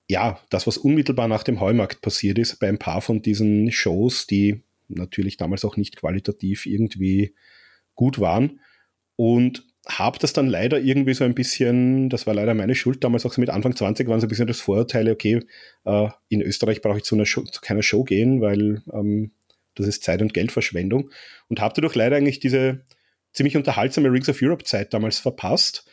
ja, 0.07 0.39
das, 0.49 0.67
was 0.67 0.77
unmittelbar 0.77 1.27
nach 1.27 1.43
dem 1.43 1.59
Heumarkt 1.59 2.01
passiert 2.01 2.37
ist, 2.37 2.59
bei 2.59 2.67
ein 2.67 2.77
paar 2.77 3.01
von 3.01 3.21
diesen 3.21 3.71
Shows, 3.71 4.27
die 4.27 4.61
natürlich 4.87 5.37
damals 5.37 5.65
auch 5.65 5.77
nicht 5.77 5.95
qualitativ 5.95 6.65
irgendwie 6.65 7.33
gut 7.95 8.19
waren. 8.19 8.59
Und 9.15 9.63
habe 9.87 10.19
das 10.19 10.33
dann 10.33 10.47
leider 10.47 10.79
irgendwie 10.79 11.13
so 11.13 11.23
ein 11.23 11.35
bisschen, 11.35 12.09
das 12.09 12.25
war 12.27 12.33
leider 12.33 12.53
meine 12.53 12.75
Schuld, 12.75 13.03
damals 13.03 13.25
auch 13.25 13.33
so 13.33 13.39
mit 13.39 13.49
Anfang 13.49 13.75
20 13.75 14.07
waren 14.07 14.19
so 14.19 14.25
ein 14.25 14.29
bisschen 14.29 14.47
das 14.47 14.59
Vorurteil, 14.59 15.09
okay, 15.09 15.41
äh, 15.85 16.09
in 16.27 16.41
Österreich 16.41 16.81
brauche 16.81 16.97
ich 16.97 17.03
zu, 17.03 17.23
Show, 17.25 17.43
zu 17.43 17.61
keiner 17.61 17.83
Show 17.83 18.03
gehen, 18.03 18.41
weil 18.41 18.81
ähm, 18.91 19.31
das 19.75 19.87
ist 19.87 20.03
Zeit- 20.03 20.21
und 20.21 20.33
Geldverschwendung. 20.33 21.11
Und 21.49 21.61
habe 21.61 21.73
dadurch 21.75 21.95
leider 21.95 22.15
eigentlich 22.15 22.39
diese 22.39 22.81
ziemlich 23.31 23.57
unterhaltsame 23.57 24.11
Rings 24.11 24.29
of 24.29 24.41
Europe 24.41 24.63
Zeit 24.63 24.93
damals 24.93 25.19
verpasst 25.19 25.85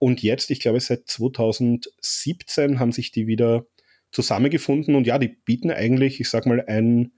und 0.00 0.22
jetzt, 0.22 0.50
ich 0.50 0.60
glaube, 0.60 0.80
seit 0.80 1.08
2017 1.08 2.80
haben 2.80 2.90
sich 2.90 3.12
die 3.12 3.26
wieder 3.26 3.66
zusammengefunden 4.10 4.94
und 4.94 5.06
ja, 5.06 5.18
die 5.18 5.28
bieten 5.28 5.70
eigentlich, 5.70 6.20
ich 6.20 6.30
sag 6.30 6.46
mal, 6.46 6.64
ein 6.66 7.12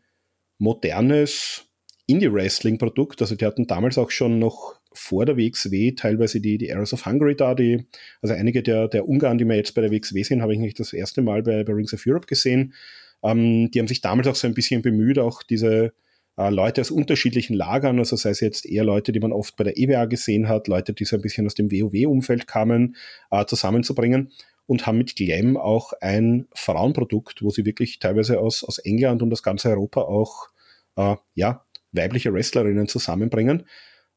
modernes 0.59 1.65
Indie-Wrestling-Produkt. 2.09 3.23
Also 3.23 3.37
die 3.37 3.47
hatten 3.47 3.69
damals 3.69 3.99
auch 3.99 4.11
schon 4.11 4.41
noch 4.41 4.81
vor 4.93 5.25
der 5.25 5.37
WXW 5.37 5.93
teilweise 5.93 6.41
die, 6.41 6.59
die 6.59 6.73
Arrows 6.73 6.93
of 6.93 7.07
Hungary 7.07 7.37
da, 7.37 7.55
die, 7.55 7.87
also 8.21 8.35
einige 8.35 8.65
der, 8.65 8.89
der 8.89 9.09
Ungarn, 9.09 9.39
die 9.39 9.45
wir 9.45 9.55
jetzt 9.55 9.77
bei 9.77 9.81
der 9.81 9.93
WXW 9.93 10.25
sehen, 10.25 10.43
habe 10.43 10.53
ich 10.53 10.59
nicht 10.59 10.81
das 10.81 10.93
erste 10.93 11.23
Mal 11.23 11.45
bei, 11.45 11.63
bei 11.63 11.73
Rings 11.73 11.95
of 11.95 12.03
Europe 12.05 12.27
gesehen. 12.27 12.75
Ähm, 13.23 13.71
die 13.71 13.79
haben 13.79 13.87
sich 13.87 14.01
damals 14.01 14.27
auch 14.27 14.35
so 14.35 14.49
ein 14.49 14.55
bisschen 14.55 14.83
bemüht, 14.83 15.21
auch 15.21 15.45
diese 15.45 15.93
äh, 16.37 16.51
Leute 16.51 16.81
aus 16.81 16.91
unterschiedlichen 16.91 17.55
Lagern, 17.55 17.99
also 17.99 18.17
sei 18.17 18.31
es 18.31 18.41
jetzt 18.41 18.67
eher 18.67 18.85
Leute, 18.85 19.13
die 19.13 19.21
man 19.21 19.33
oft 19.33 19.57
bei 19.57 19.65
der 19.65 19.77
EWA 19.77 20.07
gesehen 20.07 20.49
hat, 20.49 20.69
Leute, 20.69 20.93
die 20.93 21.05
so 21.05 21.17
ein 21.17 21.23
bisschen 21.23 21.47
aus 21.47 21.55
dem 21.55 21.71
WoW-Umfeld 21.71 22.47
kamen, 22.47 22.97
äh, 23.31 23.45
zusammenzubringen 23.47 24.33
und 24.67 24.87
haben 24.87 24.99
mit 24.99 25.17
Glam 25.17 25.57
auch 25.57 25.93
ein 26.01 26.47
Frauenprodukt, 26.55 27.43
wo 27.43 27.51
sie 27.51 27.67
wirklich 27.67 27.99
teilweise 27.99 28.41
aus, 28.41 28.65
aus 28.65 28.79
England 28.79 29.23
und 29.23 29.33
aus 29.33 29.43
ganz 29.43 29.67
Europa 29.67 30.03
auch 30.03 30.49
äh, 30.97 31.17
ja, 31.35 31.65
weibliche 31.93 32.33
Wrestlerinnen 32.33 32.89
zusammenbringen. 32.89 33.67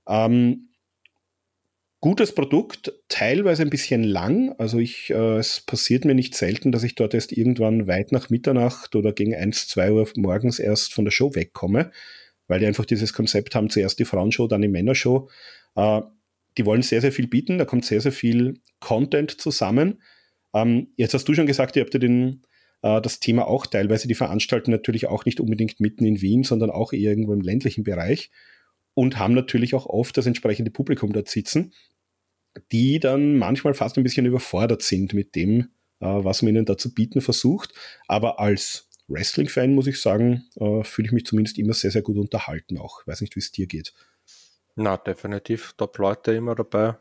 Ähm, 0.07 0.69
gutes 2.05 2.35
Produkt, 2.35 2.93
teilweise 3.09 3.63
ein 3.63 3.71
bisschen 3.71 4.03
lang. 4.03 4.53
Also 4.59 4.77
ich, 4.77 5.09
äh, 5.09 5.37
es 5.37 5.61
passiert 5.61 6.05
mir 6.05 6.13
nicht 6.13 6.35
selten, 6.35 6.71
dass 6.71 6.83
ich 6.83 6.93
dort 6.93 7.15
erst 7.15 7.31
irgendwann 7.31 7.87
weit 7.87 8.11
nach 8.11 8.29
Mitternacht 8.29 8.95
oder 8.95 9.11
gegen 9.11 9.33
1, 9.33 9.69
2 9.69 9.91
Uhr 9.91 10.07
morgens 10.15 10.59
erst 10.59 10.93
von 10.93 11.03
der 11.03 11.11
Show 11.11 11.33
wegkomme, 11.33 11.89
weil 12.47 12.59
die 12.59 12.67
einfach 12.67 12.85
dieses 12.85 13.11
Konzept 13.11 13.55
haben, 13.55 13.71
zuerst 13.71 13.97
die 13.97 14.05
Frauenshow, 14.05 14.45
dann 14.45 14.61
die 14.61 14.67
Männershow. 14.67 15.31
Äh, 15.73 16.01
die 16.59 16.67
wollen 16.67 16.83
sehr, 16.83 17.01
sehr 17.01 17.11
viel 17.11 17.25
bieten, 17.25 17.57
da 17.57 17.65
kommt 17.65 17.85
sehr, 17.85 18.01
sehr 18.01 18.11
viel 18.11 18.59
Content 18.79 19.41
zusammen. 19.41 19.99
Ähm, 20.53 20.89
jetzt 20.97 21.15
hast 21.15 21.27
du 21.27 21.33
schon 21.33 21.47
gesagt, 21.47 21.75
ihr 21.75 21.81
habt 21.81 21.95
ja 21.95 21.99
den, 21.99 22.43
äh, 22.83 23.01
das 23.01 23.19
Thema 23.19 23.47
auch 23.47 23.65
teilweise, 23.65 24.07
die 24.07 24.13
veranstalten 24.13 24.69
natürlich 24.69 25.07
auch 25.07 25.25
nicht 25.25 25.39
unbedingt 25.39 25.79
mitten 25.79 26.05
in 26.05 26.21
Wien, 26.21 26.43
sondern 26.43 26.69
auch 26.69 26.93
irgendwo 26.93 27.33
im 27.33 27.41
ländlichen 27.41 27.83
Bereich 27.83 28.29
und 28.93 29.17
haben 29.17 29.33
natürlich 29.33 29.73
auch 29.73 29.87
oft 29.87 30.15
das 30.17 30.27
entsprechende 30.27 30.69
Publikum 30.69 31.11
dort 31.13 31.29
sitzen 31.29 31.73
die 32.71 32.99
dann 32.99 33.37
manchmal 33.37 33.73
fast 33.73 33.97
ein 33.97 34.03
bisschen 34.03 34.25
überfordert 34.25 34.81
sind 34.81 35.13
mit 35.13 35.35
dem, 35.35 35.69
äh, 35.99 36.05
was 36.05 36.41
man 36.41 36.55
ihnen 36.55 36.65
da 36.65 36.77
zu 36.77 36.93
bieten 36.93 37.21
versucht. 37.21 37.73
Aber 38.07 38.39
als 38.39 38.89
Wrestling-Fan 39.07 39.73
muss 39.73 39.87
ich 39.87 40.01
sagen, 40.01 40.45
äh, 40.55 40.83
fühle 40.83 41.07
ich 41.07 41.11
mich 41.11 41.25
zumindest 41.25 41.57
immer 41.57 41.73
sehr, 41.73 41.91
sehr 41.91 42.01
gut 42.01 42.17
unterhalten 42.17 42.77
auch. 42.77 43.05
Weiß 43.05 43.21
nicht, 43.21 43.35
wie 43.35 43.39
es 43.39 43.51
dir 43.51 43.67
geht. 43.67 43.93
Na, 44.75 44.97
definitiv. 44.97 45.73
Top-Leute 45.77 46.33
immer 46.33 46.55
dabei. 46.55 46.97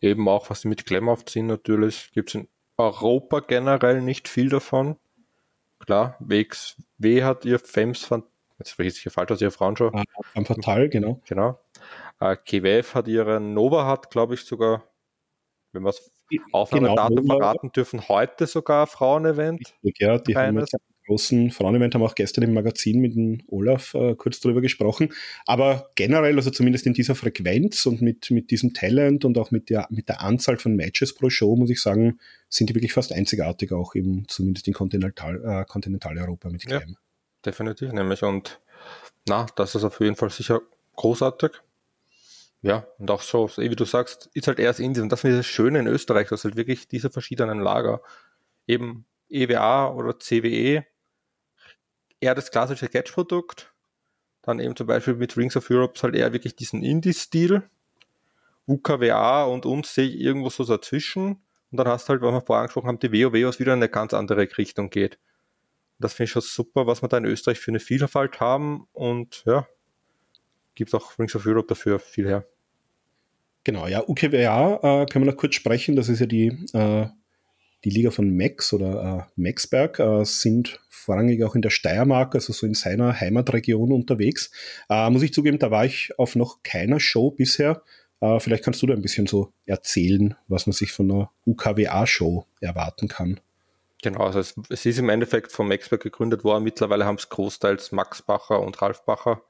Eben 0.00 0.28
auch, 0.28 0.50
was 0.50 0.62
sie 0.62 0.68
mit 0.68 0.86
Klemm 0.86 1.08
aufziehen, 1.08 1.46
natürlich. 1.46 2.10
Gibt 2.12 2.30
es 2.30 2.34
in 2.36 2.48
Europa 2.76 3.40
generell 3.40 4.02
nicht 4.02 4.28
viel 4.28 4.48
davon. 4.48 4.96
Klar, 5.78 6.16
WXW 6.20 7.24
hat 7.24 7.44
ihr 7.44 7.58
Fems 7.58 8.04
von, 8.04 8.22
jetzt 8.58 8.70
vergesse 8.70 8.96
ich 8.98 9.02
hier 9.02 9.12
falsch 9.12 9.32
aus 9.32 9.40
ihrer 9.40 9.50
Frauenshow. 9.50 9.90
Ah, 9.92 10.04
am 10.34 10.44
Fatal, 10.44 10.88
genau. 10.88 11.20
Genau. 11.26 11.58
Äh, 12.22 12.36
KWF 12.36 12.94
hat 12.94 13.08
ihre 13.08 13.40
Nova 13.40 13.86
hat, 13.86 14.10
glaube 14.10 14.34
ich, 14.34 14.42
sogar, 14.42 14.84
wenn 15.72 15.82
wir 15.82 15.90
es 15.90 16.12
Aufnahmedatum 16.52 17.16
genau, 17.16 17.36
verraten 17.36 17.72
dürfen, 17.72 18.08
heute 18.08 18.46
sogar 18.46 18.86
Frauenevent. 18.86 19.74
Ja, 19.98 20.18
die 20.18 20.36
haben 20.36 20.58
jetzt 20.58 20.76
großen 21.06 21.50
Frauenevent, 21.50 21.94
haben 21.94 22.02
auch 22.04 22.14
gestern 22.14 22.44
im 22.44 22.54
Magazin 22.54 23.00
mit 23.00 23.16
dem 23.16 23.42
Olaf 23.48 23.92
äh, 23.94 24.14
kurz 24.14 24.38
drüber 24.38 24.60
gesprochen. 24.60 25.12
Aber 25.46 25.90
generell, 25.96 26.36
also 26.36 26.50
zumindest 26.50 26.86
in 26.86 26.94
dieser 26.94 27.16
Frequenz 27.16 27.84
und 27.86 28.00
mit, 28.02 28.30
mit 28.30 28.52
diesem 28.52 28.72
Talent 28.72 29.24
und 29.24 29.36
auch 29.36 29.50
mit 29.50 29.68
der, 29.68 29.88
mit 29.90 30.08
der 30.08 30.22
Anzahl 30.22 30.58
von 30.58 30.76
Matches 30.76 31.14
pro 31.14 31.28
Show, 31.28 31.56
muss 31.56 31.70
ich 31.70 31.82
sagen, 31.82 32.20
sind 32.48 32.70
die 32.70 32.74
wirklich 32.76 32.92
fast 32.92 33.12
einzigartig, 33.12 33.72
auch 33.72 33.94
im, 33.96 34.28
zumindest 34.28 34.68
in 34.68 34.74
Kontinental, 34.74 35.42
äh, 35.44 35.64
Kontinentaleuropa 35.64 36.50
mit 36.50 36.70
ja, 36.70 36.80
definitiv, 37.44 37.92
nämlich. 37.92 38.22
Und 38.22 38.60
na, 39.28 39.46
das 39.56 39.74
ist 39.74 39.82
auf 39.82 39.98
jeden 39.98 40.14
Fall 40.14 40.30
sicher 40.30 40.62
großartig. 40.94 41.50
Ja, 42.62 42.86
und 42.98 43.10
auch 43.10 43.22
so, 43.22 43.50
wie 43.56 43.74
du 43.74 43.84
sagst, 43.84 44.30
ist 44.34 44.46
halt 44.46 44.60
erst 44.60 44.78
Indien. 44.78 45.04
Und 45.04 45.12
das 45.12 45.24
ist 45.24 45.36
das 45.36 45.46
Schöne 45.46 45.80
in 45.80 45.88
Österreich, 45.88 46.28
dass 46.28 46.44
halt 46.44 46.56
wirklich 46.56 46.86
diese 46.86 47.10
verschiedenen 47.10 47.60
Lager, 47.60 48.00
eben 48.68 49.04
EWA 49.28 49.92
oder 49.92 50.18
CWE, 50.18 50.84
eher 52.20 52.34
das 52.36 52.52
klassische 52.52 52.88
Catch-Produkt, 52.88 53.72
dann 54.42 54.60
eben 54.60 54.76
zum 54.76 54.86
Beispiel 54.86 55.14
mit 55.14 55.36
Rings 55.36 55.56
of 55.56 55.70
Europe 55.70 56.00
halt 56.02 56.14
eher 56.14 56.32
wirklich 56.32 56.54
diesen 56.54 56.84
Indie-Stil, 56.84 57.68
UKWA 58.66 59.44
und 59.44 59.66
uns 59.66 59.94
sehe 59.94 60.08
ich 60.08 60.20
irgendwo 60.20 60.48
so 60.48 60.64
dazwischen. 60.64 61.42
Und 61.72 61.78
dann 61.78 61.88
hast 61.88 62.08
du 62.08 62.10
halt, 62.10 62.22
was 62.22 62.32
wir 62.32 62.40
vorher 62.42 62.62
angesprochen 62.62 62.88
haben, 62.88 62.98
die 63.00 63.12
WoW, 63.12 63.46
was 63.46 63.58
wieder 63.58 63.72
in 63.72 63.80
eine 63.80 63.88
ganz 63.88 64.14
andere 64.14 64.46
Richtung 64.56 64.90
geht. 64.90 65.18
Das 65.98 66.14
finde 66.14 66.24
ich 66.24 66.30
schon 66.30 66.42
super, 66.42 66.86
was 66.86 67.02
wir 67.02 67.08
da 67.08 67.18
in 67.18 67.24
Österreich 67.24 67.58
für 67.58 67.70
eine 67.70 67.80
Vielfalt 67.80 68.40
haben 68.40 68.86
und 68.92 69.42
ja, 69.46 69.66
gibt 70.74 70.94
auch 70.94 71.18
Rings 71.18 71.34
of 71.34 71.46
Europe 71.46 71.68
dafür 71.68 71.98
viel 71.98 72.26
her. 72.26 72.46
Genau, 73.64 73.86
ja, 73.86 74.02
UKWA 74.06 75.02
äh, 75.02 75.06
können 75.06 75.24
wir 75.24 75.32
noch 75.32 75.38
kurz 75.38 75.54
sprechen. 75.54 75.94
Das 75.94 76.08
ist 76.08 76.20
ja 76.20 76.26
die, 76.26 76.48
äh, 76.72 77.06
die 77.84 77.90
Liga 77.90 78.10
von 78.10 78.36
Max 78.36 78.72
oder 78.72 79.28
äh, 79.36 79.40
Maxberg, 79.40 79.98
äh, 80.00 80.24
sind 80.24 80.80
vorrangig 80.88 81.42
auch 81.44 81.54
in 81.54 81.62
der 81.62 81.70
Steiermark, 81.70 82.34
also 82.34 82.52
so 82.52 82.66
in 82.66 82.74
seiner 82.74 83.20
Heimatregion 83.20 83.92
unterwegs. 83.92 84.50
Äh, 84.88 85.10
muss 85.10 85.22
ich 85.22 85.32
zugeben, 85.32 85.58
da 85.58 85.70
war 85.70 85.84
ich 85.84 86.12
auf 86.18 86.34
noch 86.34 86.62
keiner 86.62 86.98
Show 86.98 87.30
bisher. 87.30 87.82
Äh, 88.20 88.40
vielleicht 88.40 88.64
kannst 88.64 88.82
du 88.82 88.86
da 88.86 88.94
ein 88.94 89.02
bisschen 89.02 89.26
so 89.26 89.52
erzählen, 89.64 90.36
was 90.48 90.66
man 90.66 90.72
sich 90.72 90.90
von 90.92 91.10
einer 91.10 91.30
UKWA-Show 91.46 92.46
erwarten 92.60 93.06
kann. 93.08 93.40
Genau, 94.02 94.24
also 94.24 94.40
es, 94.40 94.54
es, 94.70 94.84
ist 94.84 94.98
im 94.98 95.08
Endeffekt 95.08 95.52
von 95.52 95.68
Maxberg 95.68 96.02
gegründet 96.02 96.42
worden. 96.42 96.64
Mittlerweile 96.64 97.04
haben 97.04 97.16
es 97.16 97.28
großteils 97.28 97.92
Max 97.92 98.22
Bacher 98.22 98.60
und 98.60 98.82
Ralf 98.82 99.04
Bacher 99.04 99.42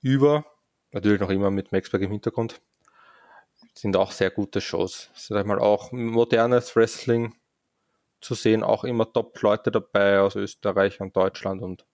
über. 0.00 0.46
Natürlich 0.92 1.20
noch 1.20 1.28
immer 1.28 1.50
mit 1.50 1.70
Maxberg 1.70 2.02
im 2.02 2.10
Hintergrund 2.10 2.62
sind 3.80 3.96
auch 3.96 4.12
sehr 4.12 4.30
gute 4.30 4.60
Shows. 4.60 5.08
Sag 5.14 5.46
mal 5.46 5.58
auch 5.58 5.90
modernes 5.90 6.76
Wrestling 6.76 7.34
zu 8.20 8.34
sehen, 8.34 8.62
auch 8.62 8.84
immer 8.84 9.10
Top-Leute 9.10 9.70
dabei 9.70 10.20
aus 10.20 10.36
Österreich 10.36 11.00
und 11.00 11.16
Deutschland 11.16 11.62
und 11.62 11.86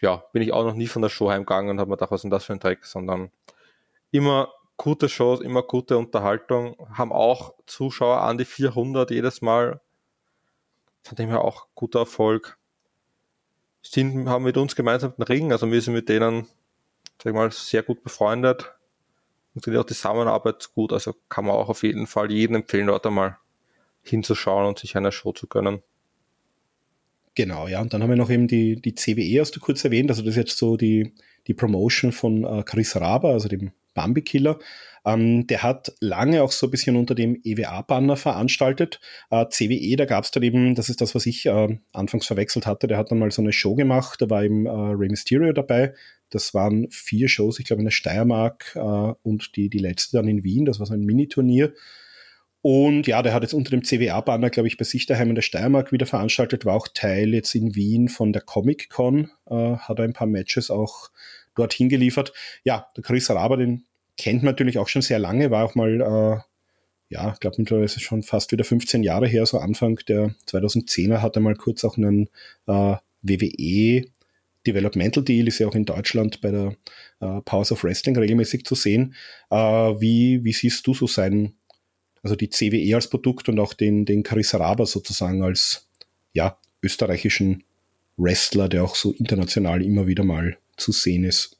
ja, 0.00 0.24
bin 0.32 0.40
ich 0.40 0.54
auch 0.54 0.64
noch 0.64 0.72
nie 0.72 0.86
von 0.86 1.02
der 1.02 1.10
Show 1.10 1.28
heimgegangen 1.28 1.72
und 1.72 1.78
habe 1.78 1.90
mir 1.90 1.96
gedacht, 1.96 2.10
was 2.10 2.20
ist 2.20 2.22
denn 2.22 2.30
das 2.30 2.44
für 2.46 2.54
ein 2.54 2.58
Dreck, 2.58 2.86
sondern 2.86 3.30
immer 4.12 4.50
gute 4.78 5.10
Shows, 5.10 5.42
immer 5.42 5.62
gute 5.62 5.98
Unterhaltung, 5.98 6.74
haben 6.94 7.12
auch 7.12 7.52
Zuschauer 7.66 8.22
an 8.22 8.38
die 8.38 8.46
400 8.46 9.10
jedes 9.10 9.42
Mal, 9.42 9.80
von 11.02 11.16
dem 11.16 11.28
her 11.28 11.42
auch 11.42 11.66
guter 11.74 12.00
Erfolg. 12.00 12.56
Sind, 13.82 14.26
haben 14.26 14.44
mit 14.44 14.56
uns 14.56 14.74
gemeinsam 14.74 15.14
den 15.16 15.24
Ring, 15.24 15.52
also 15.52 15.70
wir 15.70 15.82
sind 15.82 15.92
mit 15.92 16.08
denen, 16.08 16.46
sag 17.18 17.26
ich 17.26 17.34
mal, 17.34 17.50
sehr 17.50 17.82
gut 17.82 18.02
befreundet, 18.02 18.74
funktioniert 19.54 19.82
auch 19.82 19.86
die 19.86 19.94
Zusammenarbeit 19.94 20.68
gut. 20.74 20.92
Also 20.92 21.14
kann 21.28 21.46
man 21.46 21.54
auch 21.54 21.68
auf 21.68 21.82
jeden 21.82 22.06
Fall 22.06 22.30
jedem 22.30 22.56
empfehlen, 22.56 22.88
dort 22.88 23.06
einmal 23.06 23.38
hinzuschauen 24.02 24.66
und 24.66 24.78
sich 24.78 24.96
eine 24.96 25.12
Show 25.12 25.32
zu 25.32 25.46
gönnen. 25.46 25.82
Genau, 27.34 27.66
ja. 27.66 27.80
Und 27.80 27.94
dann 27.94 28.02
haben 28.02 28.10
wir 28.10 28.16
noch 28.16 28.30
eben 28.30 28.46
die, 28.46 28.80
die 28.80 28.94
CWE, 28.94 29.40
hast 29.40 29.56
du 29.56 29.60
kurz 29.60 29.84
erwähnt. 29.84 30.10
Also 30.10 30.22
das 30.22 30.30
ist 30.30 30.36
jetzt 30.36 30.58
so 30.58 30.76
die, 30.76 31.14
die 31.46 31.54
Promotion 31.54 32.12
von 32.12 32.44
äh, 32.44 32.62
Chris 32.64 32.96
Raber, 32.96 33.30
also 33.30 33.48
dem 33.48 33.72
Bambi-Killer. 33.94 34.58
Ähm, 35.04 35.46
der 35.46 35.62
hat 35.62 35.92
lange 36.00 36.42
auch 36.42 36.52
so 36.52 36.66
ein 36.66 36.70
bisschen 36.70 36.96
unter 36.96 37.14
dem 37.14 37.40
EWA-Banner 37.44 38.16
veranstaltet. 38.16 39.00
Äh, 39.30 39.46
CWE, 39.48 39.96
da 39.96 40.04
gab 40.04 40.24
es 40.24 40.30
dann 40.30 40.42
eben, 40.42 40.74
das 40.74 40.88
ist 40.88 41.00
das, 41.00 41.14
was 41.14 41.26
ich 41.26 41.46
äh, 41.46 41.78
anfangs 41.92 42.26
verwechselt 42.26 42.66
hatte, 42.66 42.86
der 42.86 42.98
hat 42.98 43.10
dann 43.10 43.18
mal 43.18 43.30
so 43.30 43.42
eine 43.42 43.52
Show 43.52 43.74
gemacht, 43.74 44.22
da 44.22 44.30
war 44.30 44.42
eben 44.42 44.66
äh, 44.66 44.70
Rey 44.70 45.08
Mysterio 45.08 45.52
dabei. 45.52 45.94
Das 46.34 46.54
waren 46.54 46.88
vier 46.90 47.28
Shows, 47.28 47.58
ich 47.58 47.66
glaube 47.66 47.80
in 47.80 47.86
der 47.86 47.92
Steiermark 47.92 48.72
äh, 48.76 48.78
und 48.78 49.56
die, 49.56 49.68
die 49.68 49.78
letzte 49.78 50.16
dann 50.16 50.28
in 50.28 50.44
Wien, 50.44 50.64
das 50.64 50.78
war 50.78 50.86
so 50.86 50.94
ein 50.94 51.04
Mini-Turnier. 51.04 51.72
Und 52.62 53.06
ja, 53.06 53.20
der 53.22 53.34
hat 53.34 53.42
jetzt 53.42 53.52
unter 53.52 53.70
dem 53.70 53.84
CWA-Banner, 53.84 54.48
glaube 54.48 54.68
ich, 54.68 54.78
bei 54.78 54.84
sich 54.84 55.04
daheim 55.04 55.28
in 55.28 55.34
der 55.34 55.42
Steiermark 55.42 55.92
wieder 55.92 56.06
veranstaltet, 56.06 56.64
war 56.64 56.74
auch 56.74 56.88
Teil 56.88 57.34
jetzt 57.34 57.54
in 57.54 57.74
Wien 57.74 58.08
von 58.08 58.32
der 58.32 58.40
Comic-Con, 58.40 59.30
äh, 59.50 59.76
hat 59.76 60.00
ein 60.00 60.14
paar 60.14 60.26
Matches 60.26 60.70
auch 60.70 61.10
dorthin 61.54 61.90
geliefert. 61.90 62.32
Ja, 62.64 62.88
der 62.96 63.04
Chris 63.04 63.28
Raber, 63.28 63.58
den 63.58 63.84
kennt 64.16 64.42
man 64.42 64.52
natürlich 64.52 64.78
auch 64.78 64.88
schon 64.88 65.02
sehr 65.02 65.18
lange, 65.18 65.50
war 65.50 65.64
auch 65.64 65.74
mal, 65.74 66.00
äh, 66.00 66.40
ja, 67.14 67.32
ich 67.34 67.40
glaube 67.40 67.56
mittlerweile 67.58 67.84
ist 67.84 67.96
es 67.96 68.02
schon 68.02 68.22
fast 68.22 68.50
wieder 68.50 68.64
15 68.64 69.02
Jahre 69.02 69.26
her, 69.26 69.44
so 69.44 69.58
Anfang 69.58 69.96
der 70.08 70.34
2010er 70.48 71.20
hat 71.20 71.36
er 71.36 71.42
mal 71.42 71.56
kurz 71.56 71.84
auch 71.84 71.98
einen 71.98 72.30
äh, 72.66 72.96
WWE 73.20 74.06
Developmental 74.66 75.22
Deal, 75.22 75.48
ist 75.48 75.58
ja 75.58 75.66
auch 75.66 75.74
in 75.74 75.84
Deutschland 75.84 76.40
bei 76.40 76.50
der 76.50 76.76
äh, 77.20 77.40
Powers 77.42 77.72
of 77.72 77.84
Wrestling 77.84 78.16
regelmäßig 78.16 78.64
zu 78.64 78.74
sehen. 78.74 79.14
Äh, 79.50 79.56
wie, 79.56 80.44
wie 80.44 80.52
siehst 80.52 80.86
du 80.86 80.94
so 80.94 81.06
sein, 81.06 81.54
also 82.22 82.36
die 82.36 82.50
CWE 82.50 82.94
als 82.94 83.08
Produkt 83.08 83.48
und 83.48 83.60
auch 83.60 83.74
den, 83.74 84.04
den 84.04 84.22
Chris 84.22 84.54
Raber 84.54 84.86
sozusagen 84.86 85.42
als, 85.42 85.88
ja, 86.32 86.58
österreichischen 86.82 87.64
Wrestler, 88.16 88.68
der 88.68 88.84
auch 88.84 88.94
so 88.94 89.12
international 89.12 89.82
immer 89.82 90.06
wieder 90.06 90.24
mal 90.24 90.56
zu 90.76 90.92
sehen 90.92 91.24
ist? 91.24 91.58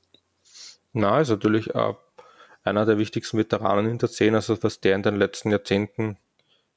Na, 0.93 1.21
ist 1.21 1.31
natürlich 1.31 1.75
äh, 1.75 1.95
einer 2.63 2.87
der 2.87 2.99
wichtigsten 2.99 3.39
Veteranen 3.39 3.91
in 3.91 3.99
der 3.99 4.09
Szene, 4.09 4.37
also 4.39 4.63
was 4.63 4.81
der 4.81 4.95
in 4.95 5.03
den 5.03 5.17
letzten 5.17 5.51
Jahrzehnten 5.51 6.17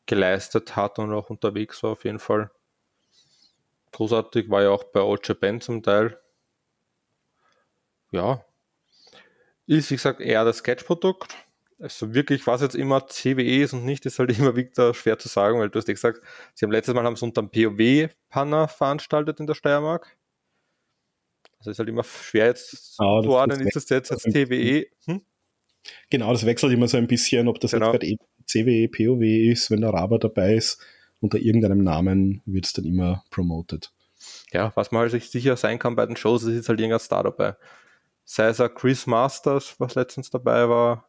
geleistet 0.05 0.75
hat 0.75 0.99
und 0.99 1.13
auch 1.13 1.29
unterwegs 1.29 1.83
war 1.83 1.91
auf 1.91 2.03
jeden 2.03 2.19
Fall. 2.19 2.49
Großartig 3.97 4.47
war 4.51 4.61
ja 4.61 4.69
auch 4.69 4.83
bei 4.83 5.01
Old 5.01 5.27
Japan 5.27 5.59
zum 5.59 5.81
Teil. 5.81 6.19
Ja. 8.11 8.45
Ist, 9.65 9.89
wie 9.89 9.95
gesagt, 9.95 10.21
eher 10.21 10.45
das 10.45 10.57
Sketch-Produkt. 10.57 11.35
Also 11.79 12.13
wirklich, 12.13 12.45
was 12.45 12.61
jetzt 12.61 12.75
immer 12.75 13.07
CWE 13.07 13.63
ist 13.63 13.73
und 13.73 13.85
nicht, 13.85 14.05
ist 14.05 14.19
halt 14.19 14.29
immer 14.37 14.55
wieder 14.55 14.93
schwer 14.93 15.17
zu 15.17 15.27
sagen, 15.29 15.57
weil 15.57 15.71
du 15.71 15.79
hast 15.79 15.87
ja 15.87 15.95
gesagt, 15.95 16.21
sie 16.53 16.63
haben 16.63 16.71
letztes 16.71 16.93
Mal 16.93 17.05
haben 17.05 17.15
sie 17.15 17.25
unter 17.25 17.41
dem 17.41 17.49
POW-Panner 17.49 18.67
veranstaltet 18.67 19.39
in 19.39 19.47
der 19.47 19.55
Steiermark. 19.55 20.15
Also 21.57 21.71
ist 21.71 21.79
halt 21.79 21.89
immer 21.89 22.03
schwer 22.03 22.45
jetzt 22.45 22.99
ah, 22.99 23.23
zu 23.23 23.31
ordnen, 23.31 23.61
ist 23.61 23.75
das 23.75 23.89
jetzt 23.89 24.11
als 24.11 24.21
CWE? 24.21 24.85
Hm? 25.05 25.23
Genau, 26.11 26.31
das 26.31 26.45
wechselt 26.45 26.71
immer 26.71 26.87
so 26.87 26.97
ein 26.97 27.07
bisschen, 27.07 27.47
ob 27.47 27.59
das 27.59 27.71
genau. 27.71 27.93
jetzt 27.93 28.01
gerade 28.01 28.17
CWE, 28.45 28.89
POW 28.89 29.23
ist, 29.23 29.71
wenn 29.71 29.81
der 29.81 29.89
Raber 29.89 30.19
dabei 30.19 30.53
ist. 30.53 30.85
Unter 31.19 31.39
irgendeinem 31.39 31.83
Namen 31.83 32.41
wird 32.45 32.65
es 32.65 32.73
dann 32.73 32.85
immer 32.85 33.23
promoted. 33.31 33.91
Ja, 34.51 34.71
was 34.75 34.91
man 34.91 35.01
halt 35.01 35.11
sich 35.11 35.29
sicher 35.29 35.57
sein 35.57 35.79
kann 35.79 35.95
bei 35.95 36.05
den 36.05 36.15
Shows, 36.15 36.43
ist 36.43 36.69
halt 36.69 36.79
irgendein 36.79 36.99
Star 36.99 37.23
dabei. 37.23 37.55
Sei 38.25 38.47
es 38.47 38.61
Chris 38.75 39.07
Masters, 39.07 39.75
was 39.79 39.95
letztens 39.95 40.29
dabei 40.29 40.67
war, 40.67 41.07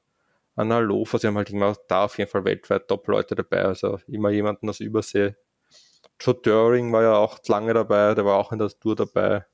Anna 0.59 0.81
Lofer, 0.81 1.19
sie 1.19 1.29
haben 1.29 1.37
halt 1.37 1.51
immer 1.51 1.77
da 1.87 2.05
auf 2.05 2.19
jeden 2.19 2.31
Fall 2.31 2.45
weltweit 2.45 2.89
Top-Leute 2.89 3.37
dabei, 3.37 3.63
also 3.65 4.01
immer 4.09 4.31
jemanden 4.31 4.69
aus 4.69 4.81
Übersee. 4.81 5.37
Joe 6.21 6.35
Döring 6.35 6.93
war 6.93 7.03
ja 7.03 7.15
auch 7.15 7.39
lange 7.47 7.75
dabei, 7.75 8.15
der 8.15 8.25
war 8.25 8.39
auch 8.39 8.51
in 8.51 8.59
der 8.59 8.69
Tour 8.69 8.97
dabei. 8.97 9.45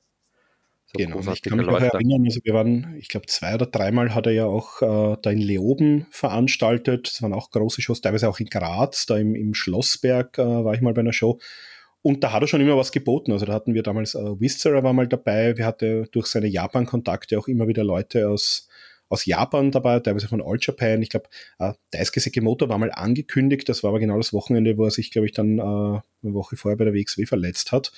Genau, 0.97 1.19
ich 1.33 1.41
kann 1.41 1.57
mich 1.57 1.67
auch 1.67 1.79
erinnern, 1.79 2.23
also 2.25 2.39
wir 2.43 2.53
waren, 2.53 2.95
ich 2.97 3.07
glaube, 3.07 3.25
zwei 3.27 3.55
oder 3.55 3.65
dreimal 3.65 4.13
hat 4.13 4.27
er 4.27 4.33
ja 4.33 4.45
auch 4.45 4.81
äh, 4.81 5.17
da 5.21 5.29
in 5.31 5.39
Leoben 5.39 6.07
veranstaltet. 6.09 7.07
Das 7.07 7.21
waren 7.21 7.33
auch 7.33 7.51
große 7.51 7.81
Shows, 7.81 8.01
teilweise 8.01 8.29
auch 8.29 8.39
in 8.39 8.47
Graz, 8.47 9.05
da 9.05 9.17
im, 9.17 9.35
im 9.35 9.53
Schlossberg 9.53 10.37
äh, 10.37 10.43
war 10.43 10.73
ich 10.73 10.81
mal 10.81 10.93
bei 10.93 11.01
einer 11.01 11.13
Show. 11.13 11.39
Und 12.01 12.23
da 12.23 12.31
hat 12.31 12.43
er 12.43 12.47
schon 12.47 12.61
immer 12.61 12.77
was 12.77 12.91
geboten. 12.91 13.31
Also 13.31 13.47
da 13.47 13.53
hatten 13.53 13.73
wir 13.73 13.81
damals, 13.81 14.13
äh, 14.13 14.39
Wizard 14.39 14.83
war 14.83 14.93
mal 14.93 15.07
dabei, 15.07 15.57
wir 15.57 15.65
hatten 15.65 16.07
durch 16.11 16.27
seine 16.27 16.47
Japan-Kontakte 16.47 17.37
auch 17.39 17.47
immer 17.47 17.67
wieder 17.67 17.83
Leute 17.83 18.29
aus, 18.29 18.67
aus 19.09 19.25
Japan 19.25 19.71
dabei, 19.71 19.99
teilweise 19.99 20.27
von 20.27 20.41
All 20.41 20.57
Japan. 20.59 21.01
Ich 21.01 21.09
glaube, 21.09 21.29
äh, 21.57 21.73
Daisuke 21.91 22.19
Sekimoto 22.19 22.69
war 22.69 22.77
mal 22.77 22.91
angekündigt, 22.91 23.67
das 23.69 23.81
war 23.81 23.89
aber 23.89 23.99
genau 23.99 24.17
das 24.17 24.33
Wochenende, 24.33 24.77
wo 24.77 24.85
er 24.85 24.91
sich, 24.91 25.09
glaube 25.09 25.25
ich, 25.25 25.33
dann 25.33 25.57
äh, 25.57 25.61
eine 25.61 26.03
Woche 26.21 26.57
vorher 26.57 26.77
bei 26.77 26.85
der 26.85 26.93
WXW 26.93 27.25
verletzt 27.25 27.71
hat. 27.71 27.91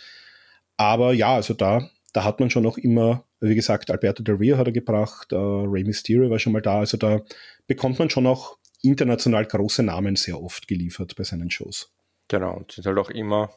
Aber 0.77 1.11
ja, 1.11 1.35
also 1.35 1.53
da 1.53 1.89
da 2.17 2.23
hat 2.23 2.39
man 2.39 2.49
schon 2.49 2.63
noch 2.63 2.79
immer, 2.79 3.25
wie 3.41 3.53
gesagt, 3.53 3.91
Alberto 3.91 4.23
Del 4.23 4.37
Rio 4.37 4.57
hat 4.57 4.65
er 4.65 4.73
gebracht, 4.73 5.31
äh, 5.33 5.35
Rey 5.35 5.83
Mysterio 5.83 6.31
war 6.31 6.39
schon 6.39 6.51
mal 6.51 6.63
da, 6.63 6.79
also 6.79 6.97
da 6.97 7.21
bekommt 7.67 7.99
man 7.99 8.09
schon 8.09 8.25
auch 8.25 8.57
international 8.81 9.45
große 9.45 9.83
Namen 9.83 10.15
sehr 10.15 10.41
oft 10.41 10.67
geliefert 10.67 11.15
bei 11.15 11.23
seinen 11.23 11.51
Shows. 11.51 11.93
Genau, 12.27 12.57
und 12.57 12.71
sind 12.71 12.87
halt 12.87 12.97
auch 12.97 13.11
immer 13.11 13.51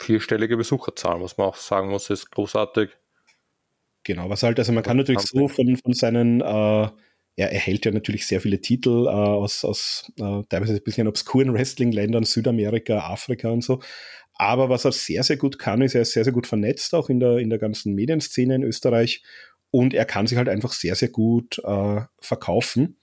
vierstellige 0.00 0.58
Besucherzahlen, 0.58 1.22
was 1.22 1.38
man 1.38 1.46
auch 1.46 1.56
sagen 1.56 1.88
muss, 1.88 2.10
ist 2.10 2.30
großartig. 2.30 2.90
Genau, 4.04 4.28
was 4.28 4.42
halt, 4.42 4.58
also 4.58 4.72
man 4.72 4.82
kann 4.82 4.98
natürlich 4.98 5.22
so 5.22 5.48
von, 5.48 5.74
von 5.78 5.94
seinen, 5.94 6.42
äh, 6.42 6.88
er 7.36 7.52
erhält 7.52 7.86
ja 7.86 7.90
natürlich 7.90 8.26
sehr 8.26 8.42
viele 8.42 8.60
Titel 8.60 9.06
äh, 9.06 9.08
aus, 9.08 9.64
aus 9.64 10.12
äh, 10.18 10.42
teilweise 10.50 10.74
ein 10.74 10.82
bisschen 10.84 11.08
obskuren 11.08 11.54
Wrestling-Ländern, 11.54 12.24
Südamerika, 12.24 12.98
Afrika 12.98 13.48
und 13.48 13.64
so. 13.64 13.80
Aber 14.38 14.68
was 14.68 14.84
er 14.84 14.92
sehr, 14.92 15.24
sehr 15.24 15.36
gut 15.36 15.58
kann, 15.58 15.82
ist, 15.82 15.94
er 15.94 16.02
ist 16.02 16.12
sehr, 16.12 16.24
sehr 16.24 16.32
gut 16.32 16.46
vernetzt, 16.46 16.94
auch 16.94 17.10
in 17.10 17.20
der, 17.20 17.38
in 17.38 17.50
der 17.50 17.58
ganzen 17.58 17.94
Medienszene 17.94 18.54
in 18.54 18.62
Österreich. 18.62 19.22
Und 19.70 19.92
er 19.92 20.04
kann 20.04 20.26
sich 20.26 20.38
halt 20.38 20.48
einfach 20.48 20.72
sehr, 20.72 20.94
sehr 20.94 21.08
gut 21.08 21.58
äh, 21.64 22.00
verkaufen 22.20 22.96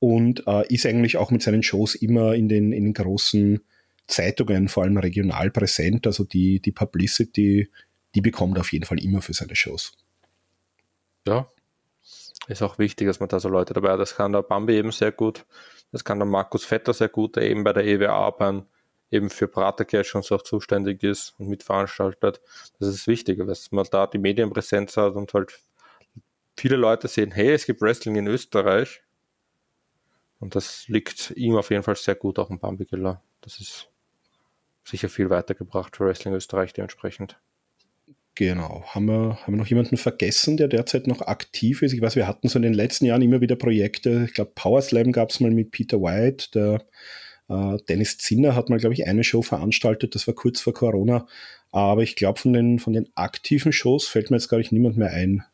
und 0.00 0.44
äh, 0.46 0.66
ist 0.72 0.86
eigentlich 0.86 1.16
auch 1.18 1.30
mit 1.30 1.42
seinen 1.42 1.62
Shows 1.62 1.94
immer 1.94 2.34
in 2.34 2.48
den, 2.48 2.72
in 2.72 2.84
den 2.84 2.94
großen 2.94 3.60
Zeitungen, 4.06 4.68
vor 4.68 4.84
allem 4.84 4.96
regional 4.96 5.50
präsent. 5.50 6.06
Also 6.06 6.24
die, 6.24 6.60
die 6.60 6.72
Publicity, 6.72 7.70
die 8.14 8.20
bekommt 8.20 8.56
er 8.56 8.62
auf 8.62 8.72
jeden 8.72 8.86
Fall 8.86 9.02
immer 9.04 9.20
für 9.20 9.34
seine 9.34 9.54
Shows. 9.54 9.92
Ja, 11.26 11.48
ist 12.48 12.62
auch 12.62 12.78
wichtig, 12.78 13.06
dass 13.06 13.20
man 13.20 13.28
da 13.28 13.40
so 13.40 13.48
Leute 13.48 13.74
dabei 13.74 13.90
hat. 13.90 14.00
Das 14.00 14.16
kann 14.16 14.32
der 14.32 14.42
Bambi 14.42 14.74
eben 14.74 14.90
sehr 14.90 15.12
gut. 15.12 15.44
Das 15.92 16.02
kann 16.04 16.18
der 16.18 16.26
Markus 16.26 16.64
Vetter 16.64 16.94
sehr 16.94 17.08
gut, 17.08 17.36
der 17.36 17.42
eben 17.44 17.62
bei 17.62 17.74
der 17.74 17.84
EWA 17.84 18.30
beim, 18.30 18.64
eben 19.10 19.30
für 19.30 19.48
Pratercash 19.48 20.14
und 20.14 20.24
so 20.24 20.36
auch 20.36 20.42
zuständig 20.42 21.02
ist 21.02 21.34
und 21.38 21.48
mitveranstaltet. 21.48 22.40
Das 22.78 22.88
ist 22.88 23.06
wichtig, 23.06 23.44
dass 23.46 23.72
man 23.72 23.86
da 23.90 24.06
die 24.06 24.18
Medienpräsenz 24.18 24.96
hat 24.96 25.14
und 25.14 25.32
halt 25.34 25.58
viele 26.56 26.76
Leute 26.76 27.08
sehen, 27.08 27.30
hey, 27.30 27.52
es 27.52 27.66
gibt 27.66 27.80
Wrestling 27.80 28.16
in 28.16 28.26
Österreich. 28.26 29.02
Und 30.40 30.54
das 30.54 30.86
liegt 30.88 31.32
ihm 31.32 31.56
auf 31.56 31.70
jeden 31.70 31.82
Fall 31.82 31.96
sehr 31.96 32.14
gut, 32.14 32.38
auch 32.38 32.50
im 32.50 32.58
Bambi 32.58 32.84
Killer. 32.84 33.22
Das 33.40 33.58
ist 33.60 33.88
sicher 34.84 35.08
viel 35.08 35.30
weitergebracht 35.30 35.96
für 35.96 36.06
Wrestling 36.06 36.34
Österreich 36.34 36.72
dementsprechend. 36.72 37.38
Genau. 38.34 38.84
Haben 38.86 39.06
wir, 39.06 39.38
haben 39.42 39.54
wir 39.54 39.58
noch 39.58 39.66
jemanden 39.66 39.96
vergessen, 39.96 40.56
der 40.56 40.68
derzeit 40.68 41.08
noch 41.08 41.22
aktiv 41.22 41.82
ist? 41.82 41.92
Ich 41.92 42.00
weiß, 42.00 42.14
wir 42.14 42.28
hatten 42.28 42.48
so 42.48 42.58
in 42.58 42.62
den 42.62 42.74
letzten 42.74 43.04
Jahren 43.04 43.22
immer 43.22 43.40
wieder 43.40 43.56
Projekte. 43.56 44.26
Ich 44.26 44.34
glaube, 44.34 44.52
Power 44.54 44.80
Slam 44.80 45.10
gab 45.10 45.30
es 45.30 45.40
mal 45.40 45.50
mit 45.50 45.72
Peter 45.72 46.00
White. 46.00 46.52
Der 46.54 46.84
Dennis 47.48 48.18
Zinner 48.18 48.54
hat 48.54 48.68
mal, 48.68 48.78
glaube 48.78 48.94
ich, 48.94 49.06
eine 49.06 49.24
Show 49.24 49.42
veranstaltet. 49.42 50.14
Das 50.14 50.26
war 50.26 50.34
kurz 50.34 50.60
vor 50.60 50.74
Corona. 50.74 51.26
Aber 51.70 52.02
ich 52.02 52.16
glaube, 52.16 52.38
von 52.38 52.52
den, 52.52 52.78
von 52.78 52.92
den 52.92 53.08
aktiven 53.14 53.72
Shows 53.72 54.06
fällt 54.06 54.30
mir 54.30 54.36
jetzt, 54.36 54.48
glaube 54.48 54.62
ich, 54.62 54.72
niemand 54.72 54.96
mehr 54.96 55.10
ein, 55.10 55.44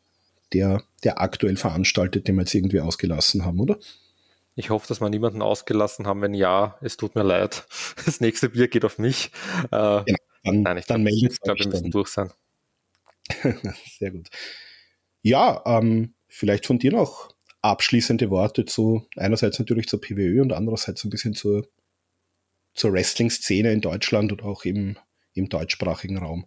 der, 0.53 0.83
der 1.03 1.21
aktuell 1.21 1.57
veranstaltet, 1.57 2.27
den 2.27 2.35
wir 2.35 2.41
jetzt 2.41 2.53
irgendwie 2.53 2.81
ausgelassen 2.81 3.45
haben, 3.45 3.59
oder? 3.59 3.77
Ich 4.55 4.69
hoffe, 4.69 4.87
dass 4.87 5.01
wir 5.01 5.09
niemanden 5.09 5.41
ausgelassen 5.41 6.07
haben. 6.07 6.21
Wenn 6.21 6.33
ja, 6.33 6.77
es 6.81 6.97
tut 6.97 7.15
mir 7.15 7.23
leid. 7.23 7.67
Das 8.05 8.21
nächste 8.21 8.49
Bier 8.49 8.67
geht 8.67 8.85
auf 8.85 8.97
mich. 8.97 9.31
Äh, 9.71 10.03
genau, 10.05 10.17
dann, 10.43 10.61
Nein, 10.61 10.77
ich 10.77 10.85
glaube, 10.85 11.03
glaub, 11.03 11.59
wir 11.59 11.67
müssen 11.67 11.91
durch 11.91 12.09
sein. 12.09 12.31
Sehr 13.99 14.11
gut. 14.11 14.29
Ja, 15.21 15.61
ähm, 15.65 16.13
vielleicht 16.27 16.65
von 16.65 16.77
dir 16.77 16.91
noch 16.91 17.29
abschließende 17.61 18.29
Worte 18.29 18.65
zu 18.65 19.07
einerseits 19.15 19.57
natürlich 19.57 19.87
zur 19.87 19.99
PWÖ 19.99 20.41
und 20.41 20.53
andererseits 20.53 21.03
ein 21.03 21.09
bisschen 21.09 21.33
zur, 21.33 21.67
zur 22.75 22.93
Wrestling-Szene 22.93 23.71
in 23.71 23.81
Deutschland 23.81 24.31
und 24.31 24.43
auch 24.43 24.65
im, 24.65 24.97
im 25.33 25.49
deutschsprachigen 25.49 26.17
Raum. 26.17 26.45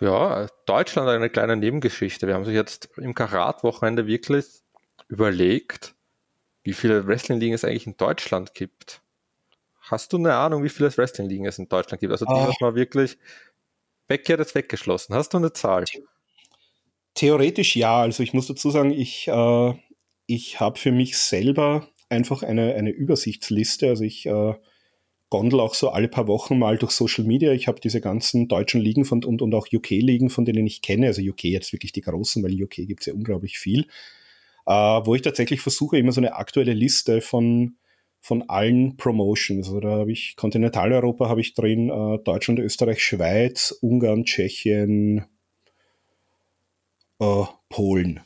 Ja, 0.00 0.46
Deutschland 0.66 1.08
eine 1.08 1.30
kleine 1.30 1.56
Nebengeschichte. 1.56 2.26
Wir 2.26 2.34
haben 2.34 2.44
sich 2.44 2.54
jetzt 2.54 2.90
im 2.96 3.14
Karat-Wochenende 3.14 4.06
wirklich 4.06 4.46
überlegt, 5.08 5.94
wie 6.62 6.74
viele 6.74 7.06
Wrestling-Ligen 7.06 7.54
es 7.54 7.64
eigentlich 7.64 7.86
in 7.86 7.96
Deutschland 7.96 8.54
gibt. 8.54 9.02
Hast 9.80 10.12
du 10.12 10.18
eine 10.18 10.34
Ahnung, 10.34 10.64
wie 10.64 10.68
viele 10.68 10.94
Wrestling-Ligen 10.96 11.46
es 11.46 11.58
in 11.58 11.68
Deutschland 11.68 12.00
gibt? 12.00 12.12
Also 12.12 12.26
die, 12.26 12.32
oh. 12.32 12.48
was 12.48 12.60
man 12.60 12.74
wirklich 12.74 13.18
Becky 14.06 14.32
hat 14.32 14.40
es 14.40 14.54
weggeschlossen. 14.54 15.14
Hast 15.14 15.32
du 15.34 15.38
eine 15.38 15.52
Zahl? 15.52 15.84
Theoretisch 17.14 17.76
ja. 17.76 18.02
Also 18.02 18.22
ich 18.22 18.34
muss 18.34 18.46
dazu 18.46 18.70
sagen, 18.70 18.90
ich, 18.90 19.28
äh, 19.28 19.74
ich 20.26 20.60
habe 20.60 20.78
für 20.78 20.92
mich 20.92 21.18
selber 21.18 21.88
einfach 22.08 22.42
eine, 22.42 22.74
eine 22.74 22.90
Übersichtsliste. 22.90 23.88
Also 23.88 24.04
ich 24.04 24.26
äh, 24.26 24.54
gondel 25.30 25.60
auch 25.60 25.74
so 25.74 25.90
alle 25.90 26.08
paar 26.08 26.26
Wochen 26.28 26.58
mal 26.58 26.78
durch 26.78 26.92
Social 26.92 27.24
Media. 27.24 27.52
Ich 27.52 27.68
habe 27.68 27.80
diese 27.80 28.00
ganzen 28.00 28.48
deutschen 28.48 28.80
Ligen 28.80 29.04
von, 29.04 29.24
und, 29.24 29.42
und 29.42 29.54
auch 29.54 29.68
UK-Ligen, 29.72 30.30
von 30.30 30.44
denen 30.44 30.66
ich 30.66 30.82
kenne. 30.82 31.06
Also 31.06 31.22
UK 31.22 31.44
jetzt 31.44 31.72
wirklich 31.72 31.92
die 31.92 32.02
großen, 32.02 32.42
weil 32.42 32.62
UK 32.62 32.76
gibt 32.86 33.00
es 33.00 33.06
ja 33.06 33.14
unglaublich 33.14 33.58
viel. 33.58 33.86
Äh, 34.66 34.72
wo 34.72 35.14
ich 35.14 35.22
tatsächlich 35.22 35.60
versuche, 35.60 35.98
immer 35.98 36.12
so 36.12 36.20
eine 36.20 36.34
aktuelle 36.34 36.72
Liste 36.74 37.20
von 37.20 37.76
von 38.26 38.42
allen 38.48 38.96
Promotions. 38.96 39.68
Also 39.68 39.78
da 39.78 39.90
habe 39.90 40.10
ich 40.10 40.34
Kontinentaleuropa 40.34 41.28
habe 41.28 41.40
ich 41.40 41.54
drin, 41.54 41.90
äh, 41.90 42.18
Deutschland, 42.24 42.58
Österreich, 42.58 43.00
Schweiz, 43.00 43.78
Ungarn, 43.80 44.24
Tschechien, 44.24 45.26
äh, 47.20 47.44
Polen. 47.68 48.20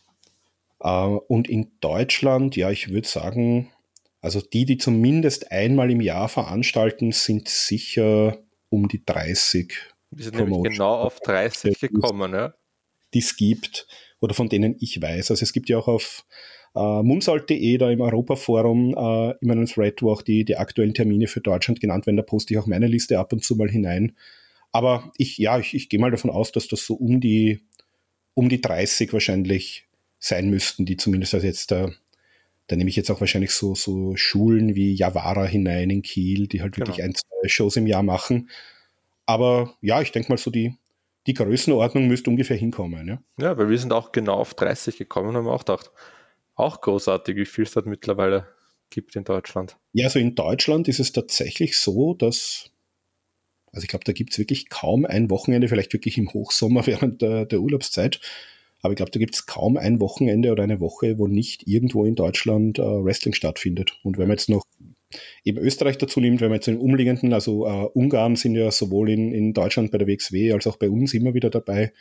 Äh, 0.80 0.88
und 0.88 1.48
in 1.48 1.72
Deutschland, 1.80 2.56
ja, 2.56 2.70
ich 2.70 2.90
würde 2.90 3.08
sagen, 3.08 3.70
also 4.20 4.40
die, 4.40 4.64
die 4.64 4.78
zumindest 4.78 5.50
einmal 5.50 5.90
im 5.90 6.00
Jahr 6.00 6.28
veranstalten, 6.28 7.12
sind 7.12 7.48
sicher 7.48 8.38
um 8.68 8.88
die 8.88 9.04
30. 9.04 9.74
Wir 10.10 10.24
sind 10.24 10.36
nämlich 10.36 10.62
genau 10.62 10.96
auf 10.96 11.20
30 11.20 11.78
gekommen, 11.80 12.34
ja. 12.34 12.54
Die 13.14 13.20
es 13.20 13.36
gibt 13.36 13.86
oder 14.20 14.34
von 14.34 14.48
denen 14.48 14.76
ich 14.78 15.00
weiß. 15.00 15.30
Also 15.30 15.42
es 15.42 15.52
gibt 15.52 15.68
ja 15.68 15.78
auch 15.78 15.88
auf 15.88 16.24
äh, 16.74 17.02
Mumsalt.de 17.02 17.78
da 17.78 17.90
im 17.90 18.00
Europaforum 18.00 18.90
äh, 18.90 19.34
immer 19.40 19.52
einen 19.54 19.66
Thread, 19.66 20.02
wo 20.02 20.12
auch 20.12 20.22
die, 20.22 20.44
die 20.44 20.56
aktuellen 20.56 20.94
Termine 20.94 21.26
für 21.26 21.40
Deutschland 21.40 21.80
genannt 21.80 22.06
werden. 22.06 22.16
Da 22.16 22.22
poste 22.22 22.54
ich 22.54 22.58
auch 22.58 22.66
meine 22.66 22.86
Liste 22.86 23.18
ab 23.18 23.32
und 23.32 23.42
zu 23.44 23.56
mal 23.56 23.70
hinein. 23.70 24.16
Aber 24.72 25.10
ich, 25.16 25.38
ja, 25.38 25.58
ich, 25.58 25.74
ich 25.74 25.88
gehe 25.88 25.98
mal 25.98 26.10
davon 26.10 26.30
aus, 26.30 26.52
dass 26.52 26.68
das 26.68 26.84
so 26.86 26.94
um 26.94 27.20
die, 27.20 27.60
um 28.34 28.48
die 28.48 28.60
30 28.60 29.12
wahrscheinlich 29.12 29.88
sein 30.20 30.50
müssten, 30.50 30.86
die 30.86 30.96
zumindest 30.96 31.34
also 31.34 31.46
jetzt 31.46 31.72
da, 31.72 31.90
da 32.68 32.76
nehme 32.76 32.90
ich 32.90 32.96
jetzt 32.96 33.10
auch 33.10 33.20
wahrscheinlich 33.20 33.50
so, 33.50 33.74
so 33.74 34.14
Schulen 34.14 34.76
wie 34.76 34.94
Javara 34.94 35.44
hinein 35.44 35.90
in 35.90 36.02
Kiel, 36.02 36.46
die 36.46 36.62
halt 36.62 36.78
wirklich 36.78 36.98
genau. 36.98 37.08
ein, 37.08 37.14
zwei 37.14 37.48
Shows 37.48 37.76
im 37.76 37.86
Jahr 37.86 38.04
machen. 38.04 38.50
Aber 39.26 39.74
ja, 39.80 40.00
ich 40.02 40.12
denke 40.12 40.30
mal 40.30 40.38
so 40.38 40.50
die, 40.50 40.76
die 41.26 41.34
Größenordnung 41.34 42.06
müsste 42.06 42.30
ungefähr 42.30 42.56
hinkommen. 42.56 43.08
Ja? 43.08 43.22
ja, 43.38 43.58
weil 43.58 43.68
wir 43.68 43.78
sind 43.78 43.92
auch 43.92 44.12
genau 44.12 44.34
auf 44.34 44.54
30 44.54 44.96
gekommen 44.96 45.30
und 45.30 45.36
haben 45.36 45.48
auch 45.48 45.64
gedacht, 45.64 45.90
auch 46.54 46.80
großartig, 46.80 47.36
wie 47.36 47.46
viel 47.46 47.64
es 47.64 47.72
dort 47.72 47.86
mittlerweile 47.86 48.46
gibt 48.90 49.16
in 49.16 49.24
Deutschland. 49.24 49.76
Ja, 49.92 50.06
also 50.06 50.18
in 50.18 50.34
Deutschland 50.34 50.88
ist 50.88 51.00
es 51.00 51.12
tatsächlich 51.12 51.78
so, 51.78 52.14
dass, 52.14 52.70
also 53.72 53.84
ich 53.84 53.88
glaube, 53.88 54.04
da 54.04 54.12
gibt 54.12 54.32
es 54.32 54.38
wirklich 54.38 54.68
kaum 54.68 55.06
ein 55.06 55.30
Wochenende, 55.30 55.68
vielleicht 55.68 55.92
wirklich 55.92 56.18
im 56.18 56.32
Hochsommer 56.32 56.86
während 56.86 57.22
der, 57.22 57.46
der 57.46 57.60
Urlaubszeit, 57.60 58.20
aber 58.82 58.92
ich 58.92 58.96
glaube, 58.96 59.10
da 59.10 59.18
gibt 59.18 59.34
es 59.34 59.46
kaum 59.46 59.76
ein 59.76 60.00
Wochenende 60.00 60.52
oder 60.52 60.62
eine 60.62 60.80
Woche, 60.80 61.18
wo 61.18 61.26
nicht 61.26 61.66
irgendwo 61.66 62.04
in 62.04 62.14
Deutschland 62.14 62.78
äh, 62.78 62.82
Wrestling 62.82 63.34
stattfindet. 63.34 63.98
Und 64.02 64.18
wenn 64.18 64.28
man 64.28 64.36
jetzt 64.36 64.48
noch 64.48 64.64
eben 65.44 65.58
Österreich 65.58 65.98
dazu 65.98 66.20
nimmt, 66.20 66.40
wenn 66.40 66.48
man 66.48 66.56
jetzt 66.56 66.66
den 66.66 66.78
umliegenden, 66.78 67.32
also 67.32 67.66
äh, 67.66 67.88
Ungarn 67.94 68.36
sind 68.36 68.54
ja 68.54 68.70
sowohl 68.70 69.10
in, 69.10 69.32
in 69.32 69.52
Deutschland 69.52 69.90
bei 69.90 69.98
der 69.98 70.06
WXW 70.06 70.52
als 70.52 70.66
auch 70.66 70.76
bei 70.76 70.88
uns 70.88 71.14
immer 71.14 71.34
wieder 71.34 71.50
dabei. 71.50 71.92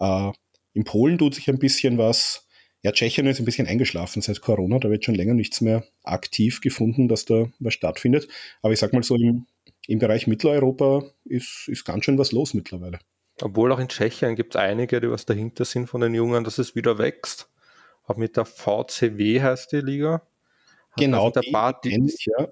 Äh, 0.00 0.32
in 0.74 0.84
Polen 0.84 1.18
tut 1.18 1.34
sich 1.34 1.48
ein 1.48 1.58
bisschen 1.58 1.98
was. 1.98 2.46
Ja, 2.82 2.90
Tschechien 2.90 3.26
ist 3.26 3.38
ein 3.38 3.44
bisschen 3.44 3.68
eingeschlafen 3.68 4.22
seit 4.22 4.40
Corona, 4.40 4.80
da 4.80 4.90
wird 4.90 5.04
schon 5.04 5.14
länger 5.14 5.34
nichts 5.34 5.60
mehr 5.60 5.84
aktiv 6.02 6.60
gefunden, 6.60 7.06
dass 7.06 7.24
da 7.24 7.48
was 7.60 7.74
stattfindet. 7.74 8.26
Aber 8.60 8.72
ich 8.72 8.80
sag 8.80 8.92
mal 8.92 9.04
so, 9.04 9.14
im, 9.14 9.46
im 9.86 9.98
Bereich 10.00 10.26
Mitteleuropa 10.26 11.04
ist, 11.24 11.68
ist 11.68 11.84
ganz 11.84 12.04
schön 12.04 12.18
was 12.18 12.32
los 12.32 12.54
mittlerweile. 12.54 12.98
Obwohl 13.40 13.72
auch 13.72 13.78
in 13.78 13.88
Tschechien 13.88 14.36
gibt 14.36 14.54
es 14.54 14.60
einige, 14.60 15.00
die 15.00 15.10
was 15.10 15.26
dahinter 15.26 15.64
sind 15.64 15.86
von 15.86 16.00
den 16.00 16.14
Jungen, 16.14 16.44
dass 16.44 16.58
es 16.58 16.74
wieder 16.74 16.98
wächst. 16.98 17.48
Auch 18.06 18.16
mit 18.16 18.36
der 18.36 18.44
VCW 18.44 19.40
heißt 19.40 19.72
die 19.72 19.80
Liga. 19.80 20.22
Genau, 20.96 21.26
also 21.26 21.40
die, 21.40 21.50
Bar, 21.50 21.80
die, 21.82 22.14
ja. 22.36 22.48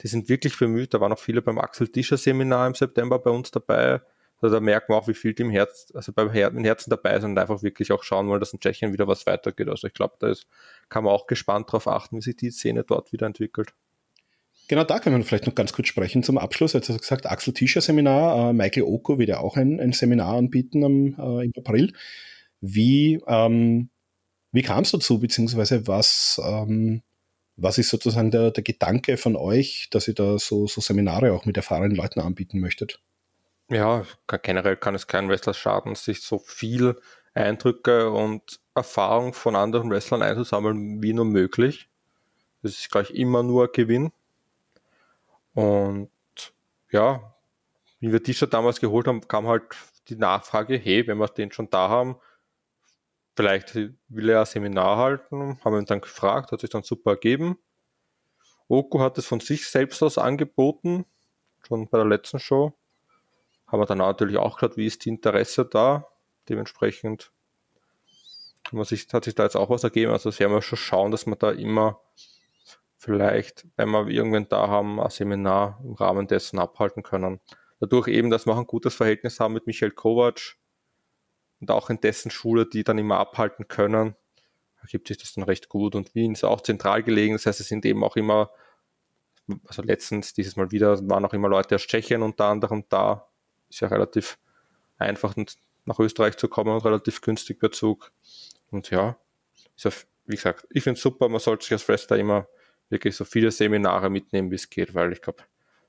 die 0.00 0.08
sind 0.08 0.28
wirklich 0.28 0.58
bemüht. 0.58 0.94
Da 0.94 1.00
waren 1.00 1.12
auch 1.12 1.18
viele 1.18 1.42
beim 1.42 1.58
Axel 1.58 1.88
Tischer 1.88 2.16
Seminar 2.16 2.66
im 2.66 2.74
September 2.74 3.18
bei 3.18 3.30
uns 3.30 3.50
dabei. 3.50 4.00
Also 4.40 4.54
da 4.56 4.60
merkt 4.60 4.88
man 4.88 4.98
auch, 4.98 5.08
wie 5.08 5.14
viel 5.14 5.34
die 5.34 5.42
im 5.42 5.50
Herz, 5.50 5.90
also 5.94 6.12
beim 6.12 6.30
Her 6.30 6.48
im 6.48 6.64
Herzen 6.64 6.90
dabei 6.90 7.18
sind 7.20 7.32
und 7.32 7.38
einfach 7.38 7.62
wirklich 7.62 7.92
auch 7.92 8.02
schauen 8.02 8.28
wollen, 8.28 8.40
dass 8.40 8.52
in 8.52 8.60
Tschechien 8.60 8.92
wieder 8.92 9.08
was 9.08 9.26
weitergeht. 9.26 9.68
Also 9.68 9.86
ich 9.86 9.94
glaube, 9.94 10.16
da 10.18 10.28
ist, 10.28 10.46
kann 10.88 11.04
man 11.04 11.12
auch 11.12 11.26
gespannt 11.26 11.68
darauf 11.68 11.88
achten, 11.88 12.16
wie 12.16 12.22
sich 12.22 12.36
die 12.36 12.50
Szene 12.50 12.84
dort 12.84 13.12
wieder 13.12 13.26
entwickelt. 13.26 13.74
Genau, 14.68 14.82
da 14.82 14.98
können 14.98 15.16
wir 15.16 15.24
vielleicht 15.24 15.46
noch 15.46 15.54
ganz 15.54 15.72
kurz 15.72 15.88
sprechen 15.88 16.22
zum 16.22 16.38
Abschluss. 16.38 16.72
Jetzt 16.72 16.88
hast 16.88 16.96
du 16.96 17.00
gesagt, 17.00 17.26
Axel 17.26 17.54
Tischer 17.54 17.80
Seminar, 17.80 18.50
äh, 18.50 18.52
Michael 18.52 18.82
Oko 18.82 19.18
wird 19.18 19.28
ja 19.28 19.38
auch 19.38 19.56
ein, 19.56 19.80
ein 19.80 19.92
Seminar 19.92 20.34
anbieten 20.34 20.84
am, 20.84 21.14
äh, 21.18 21.44
im 21.44 21.52
April. 21.56 21.92
Wie, 22.60 23.20
ähm, 23.28 23.90
wie 24.50 24.62
kam 24.62 24.82
es 24.82 24.90
dazu, 24.90 25.20
beziehungsweise 25.20 25.86
was, 25.86 26.40
ähm, 26.44 27.02
was 27.56 27.78
ist 27.78 27.90
sozusagen 27.90 28.30
der, 28.32 28.50
der 28.50 28.64
Gedanke 28.64 29.16
von 29.16 29.36
euch, 29.36 29.88
dass 29.90 30.08
ihr 30.08 30.14
da 30.14 30.38
so, 30.38 30.66
so 30.66 30.80
Seminare 30.80 31.32
auch 31.32 31.44
mit 31.44 31.56
erfahrenen 31.56 31.94
Leuten 31.94 32.20
anbieten 32.20 32.58
möchtet? 32.58 33.00
Ja, 33.68 34.04
generell 34.42 34.76
kann 34.76 34.94
es 34.94 35.06
kein 35.06 35.28
Wrestler 35.28 35.54
schaden, 35.54 35.94
sich 35.94 36.22
so 36.22 36.38
viel 36.38 36.96
Eindrücke 37.34 38.10
und 38.10 38.60
Erfahrung 38.74 39.32
von 39.32 39.56
anderen 39.56 39.90
Wrestlern 39.90 40.22
einzusammeln, 40.22 41.02
wie 41.02 41.12
nur 41.12 41.24
möglich. 41.24 41.88
Das 42.62 42.72
ist 42.72 42.90
gleich 42.90 43.10
immer 43.10 43.42
nur 43.42 43.70
Gewinn. 43.70 44.12
Und 45.56 46.10
ja, 46.90 47.34
wie 47.98 48.12
wir 48.12 48.22
T-Shirt 48.22 48.52
damals 48.52 48.78
geholt 48.78 49.08
haben, 49.08 49.26
kam 49.26 49.48
halt 49.48 49.64
die 50.08 50.16
Nachfrage, 50.16 50.76
hey, 50.76 51.06
wenn 51.06 51.18
wir 51.18 51.26
den 51.28 51.50
schon 51.50 51.70
da 51.70 51.88
haben, 51.88 52.16
vielleicht 53.34 53.74
will 53.74 54.28
er 54.28 54.40
ein 54.40 54.46
Seminar 54.46 54.98
halten, 54.98 55.58
haben 55.64 55.72
wir 55.72 55.80
ihn 55.80 55.86
dann 55.86 56.02
gefragt, 56.02 56.52
hat 56.52 56.60
sich 56.60 56.70
dann 56.70 56.82
super 56.82 57.12
ergeben. 57.12 57.58
Oku 58.68 59.00
hat 59.00 59.16
es 59.18 59.26
von 59.26 59.40
sich 59.40 59.66
selbst 59.66 60.02
aus 60.02 60.18
angeboten, 60.18 61.06
schon 61.66 61.88
bei 61.88 61.98
der 61.98 62.06
letzten 62.06 62.38
Show 62.38 62.76
haben 63.66 63.80
wir 63.80 63.86
dann 63.86 63.98
natürlich 63.98 64.36
auch 64.36 64.56
geschaut, 64.56 64.76
wie 64.76 64.86
ist 64.86 65.04
die 65.04 65.08
Interesse 65.08 65.64
da. 65.64 66.06
Dementsprechend 66.48 67.32
man 68.72 68.84
sich, 68.84 69.08
hat 69.12 69.24
sich 69.24 69.34
da 69.34 69.44
jetzt 69.44 69.56
auch 69.56 69.70
was 69.70 69.84
ergeben. 69.84 70.12
Also 70.12 70.30
das 70.30 70.38
werden 70.38 70.52
wir 70.52 70.62
schon 70.62 70.78
schauen, 70.78 71.10
dass 71.10 71.26
wir 71.26 71.36
da 71.36 71.50
immer 71.50 72.00
vielleicht, 73.06 73.66
wenn 73.76 73.90
wir 73.90 74.08
irgendwann 74.08 74.48
da 74.48 74.66
haben, 74.66 75.00
ein 75.00 75.10
Seminar 75.10 75.80
im 75.84 75.94
Rahmen 75.94 76.26
dessen 76.26 76.58
abhalten 76.58 77.04
können. 77.04 77.40
Dadurch 77.78 78.08
eben, 78.08 78.30
dass 78.30 78.46
wir 78.46 78.56
ein 78.56 78.66
gutes 78.66 78.96
Verhältnis 78.96 79.38
haben 79.38 79.54
mit 79.54 79.68
Michael 79.68 79.92
Kovac 79.92 80.56
und 81.60 81.70
auch 81.70 81.88
in 81.88 82.00
dessen 82.00 82.32
Schule, 82.32 82.66
die 82.66 82.82
dann 82.82 82.98
immer 82.98 83.18
abhalten 83.18 83.68
können, 83.68 84.16
ergibt 84.82 85.06
sich 85.06 85.18
das 85.18 85.34
dann 85.34 85.44
recht 85.44 85.68
gut. 85.68 85.94
Und 85.94 86.16
Wien 86.16 86.32
ist 86.32 86.42
auch 86.42 86.60
zentral 86.60 87.04
gelegen, 87.04 87.34
das 87.34 87.46
heißt, 87.46 87.60
es 87.60 87.68
sind 87.68 87.86
eben 87.86 88.02
auch 88.02 88.16
immer, 88.16 88.50
also 89.66 89.82
letztens, 89.82 90.34
dieses 90.34 90.56
Mal 90.56 90.72
wieder, 90.72 90.98
waren 91.08 91.24
auch 91.24 91.32
immer 91.32 91.48
Leute 91.48 91.76
aus 91.76 91.86
Tschechien 91.86 92.22
unter 92.22 92.46
anderem 92.46 92.84
da. 92.88 93.28
Ist 93.70 93.80
ja 93.80 93.88
relativ 93.88 94.36
einfach 94.98 95.36
nach 95.84 95.98
Österreich 96.00 96.36
zu 96.38 96.48
kommen 96.48 96.74
und 96.74 96.84
relativ 96.84 97.20
günstig 97.20 97.60
per 97.60 97.70
Zug. 97.70 98.10
Und 98.72 98.90
ja, 98.90 99.16
ist 99.76 99.84
ja, 99.84 99.92
wie 100.24 100.34
gesagt, 100.34 100.66
ich 100.70 100.82
finde 100.82 100.96
es 100.96 101.02
super, 101.02 101.28
man 101.28 101.38
sollte 101.38 101.64
sich 101.64 101.72
als 101.72 101.86
Wrestler 101.86 102.16
immer 102.16 102.48
wirklich 102.88 103.16
so 103.16 103.24
viele 103.24 103.50
Seminare 103.50 104.10
mitnehmen, 104.10 104.50
wie 104.50 104.56
es 104.56 104.70
geht, 104.70 104.94
weil 104.94 105.12
ich 105.12 105.20
glaube, 105.20 105.42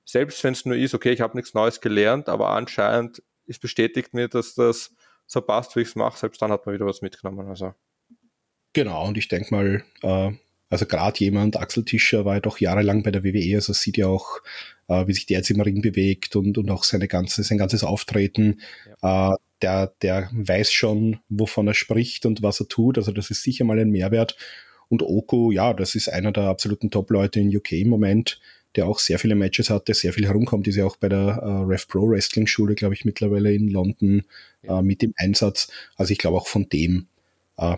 selbst 0.05 0.43
wenn 0.43 0.53
es 0.53 0.65
nur 0.65 0.75
ist, 0.75 0.93
okay, 0.93 1.11
ich 1.11 1.21
habe 1.21 1.35
nichts 1.37 1.53
Neues 1.53 1.81
gelernt, 1.81 2.29
aber 2.29 2.49
anscheinend 2.49 3.21
ist 3.45 3.61
bestätigt 3.61 4.13
mir, 4.13 4.27
dass 4.27 4.55
das 4.55 4.93
so 5.25 5.41
passt, 5.41 5.75
wie 5.75 5.81
ich 5.81 5.89
es 5.89 5.95
mache, 5.95 6.17
selbst 6.17 6.41
dann 6.41 6.51
hat 6.51 6.65
man 6.65 6.75
wieder 6.75 6.85
was 6.85 7.01
mitgenommen. 7.01 7.47
Also. 7.47 7.73
Genau, 8.73 9.07
und 9.07 9.17
ich 9.17 9.27
denke 9.27 9.53
mal, 9.53 9.83
äh, 10.01 10.31
also 10.69 10.85
gerade 10.85 11.19
jemand, 11.19 11.57
Axel 11.57 11.85
Tischer 11.85 12.25
war 12.25 12.35
ja 12.35 12.39
doch 12.39 12.59
jahrelang 12.59 13.03
bei 13.03 13.11
der 13.11 13.23
WWE, 13.23 13.55
also 13.55 13.73
sieht 13.73 13.97
ja 13.97 14.07
auch, 14.07 14.39
äh, 14.87 15.07
wie 15.07 15.13
sich 15.13 15.25
der 15.25 15.37
jetzt 15.37 15.49
im 15.49 15.61
Ring 15.61 15.81
bewegt 15.81 16.35
und, 16.35 16.57
und 16.57 16.69
auch 16.69 16.83
seine 16.83 17.07
ganze, 17.07 17.43
sein 17.43 17.57
ganzes 17.57 17.83
Auftreten. 17.83 18.61
Ja. 19.01 19.33
Äh, 19.33 19.37
der, 19.61 19.93
der 20.01 20.29
weiß 20.33 20.71
schon, 20.71 21.19
wovon 21.29 21.67
er 21.67 21.73
spricht 21.73 22.25
und 22.25 22.43
was 22.43 22.59
er 22.59 22.67
tut. 22.67 22.97
Also 22.97 23.11
das 23.11 23.31
ist 23.31 23.43
sicher 23.43 23.65
mal 23.65 23.79
ein 23.79 23.89
Mehrwert. 23.89 24.37
Und 24.89 25.03
Oko, 25.03 25.51
ja, 25.51 25.73
das 25.73 25.95
ist 25.95 26.07
einer 26.09 26.31
der 26.31 26.43
absoluten 26.43 26.89
Top-Leute 26.89 27.39
in 27.39 27.55
UK 27.55 27.73
im 27.73 27.89
Moment, 27.89 28.39
der 28.75 28.87
auch 28.87 28.99
sehr 28.99 29.19
viele 29.19 29.35
Matches 29.35 29.69
hatte, 29.69 29.93
sehr 29.93 30.13
viel 30.13 30.27
herumkommt, 30.27 30.67
ist 30.67 30.75
ja 30.75 30.85
auch 30.85 30.97
bei 30.97 31.09
der 31.09 31.39
äh, 31.41 31.63
Rev 31.65 31.87
Pro 31.87 32.09
Wrestling 32.09 32.47
Schule, 32.47 32.75
glaube 32.75 32.93
ich, 32.93 33.05
mittlerweile 33.05 33.53
in 33.53 33.69
London 33.69 34.23
ja. 34.61 34.79
äh, 34.79 34.81
mit 34.81 35.01
dem 35.01 35.13
Einsatz. 35.17 35.69
Also 35.95 36.11
ich 36.11 36.19
glaube 36.19 36.37
auch 36.37 36.47
von 36.47 36.69
dem, 36.69 37.07
äh, 37.57 37.77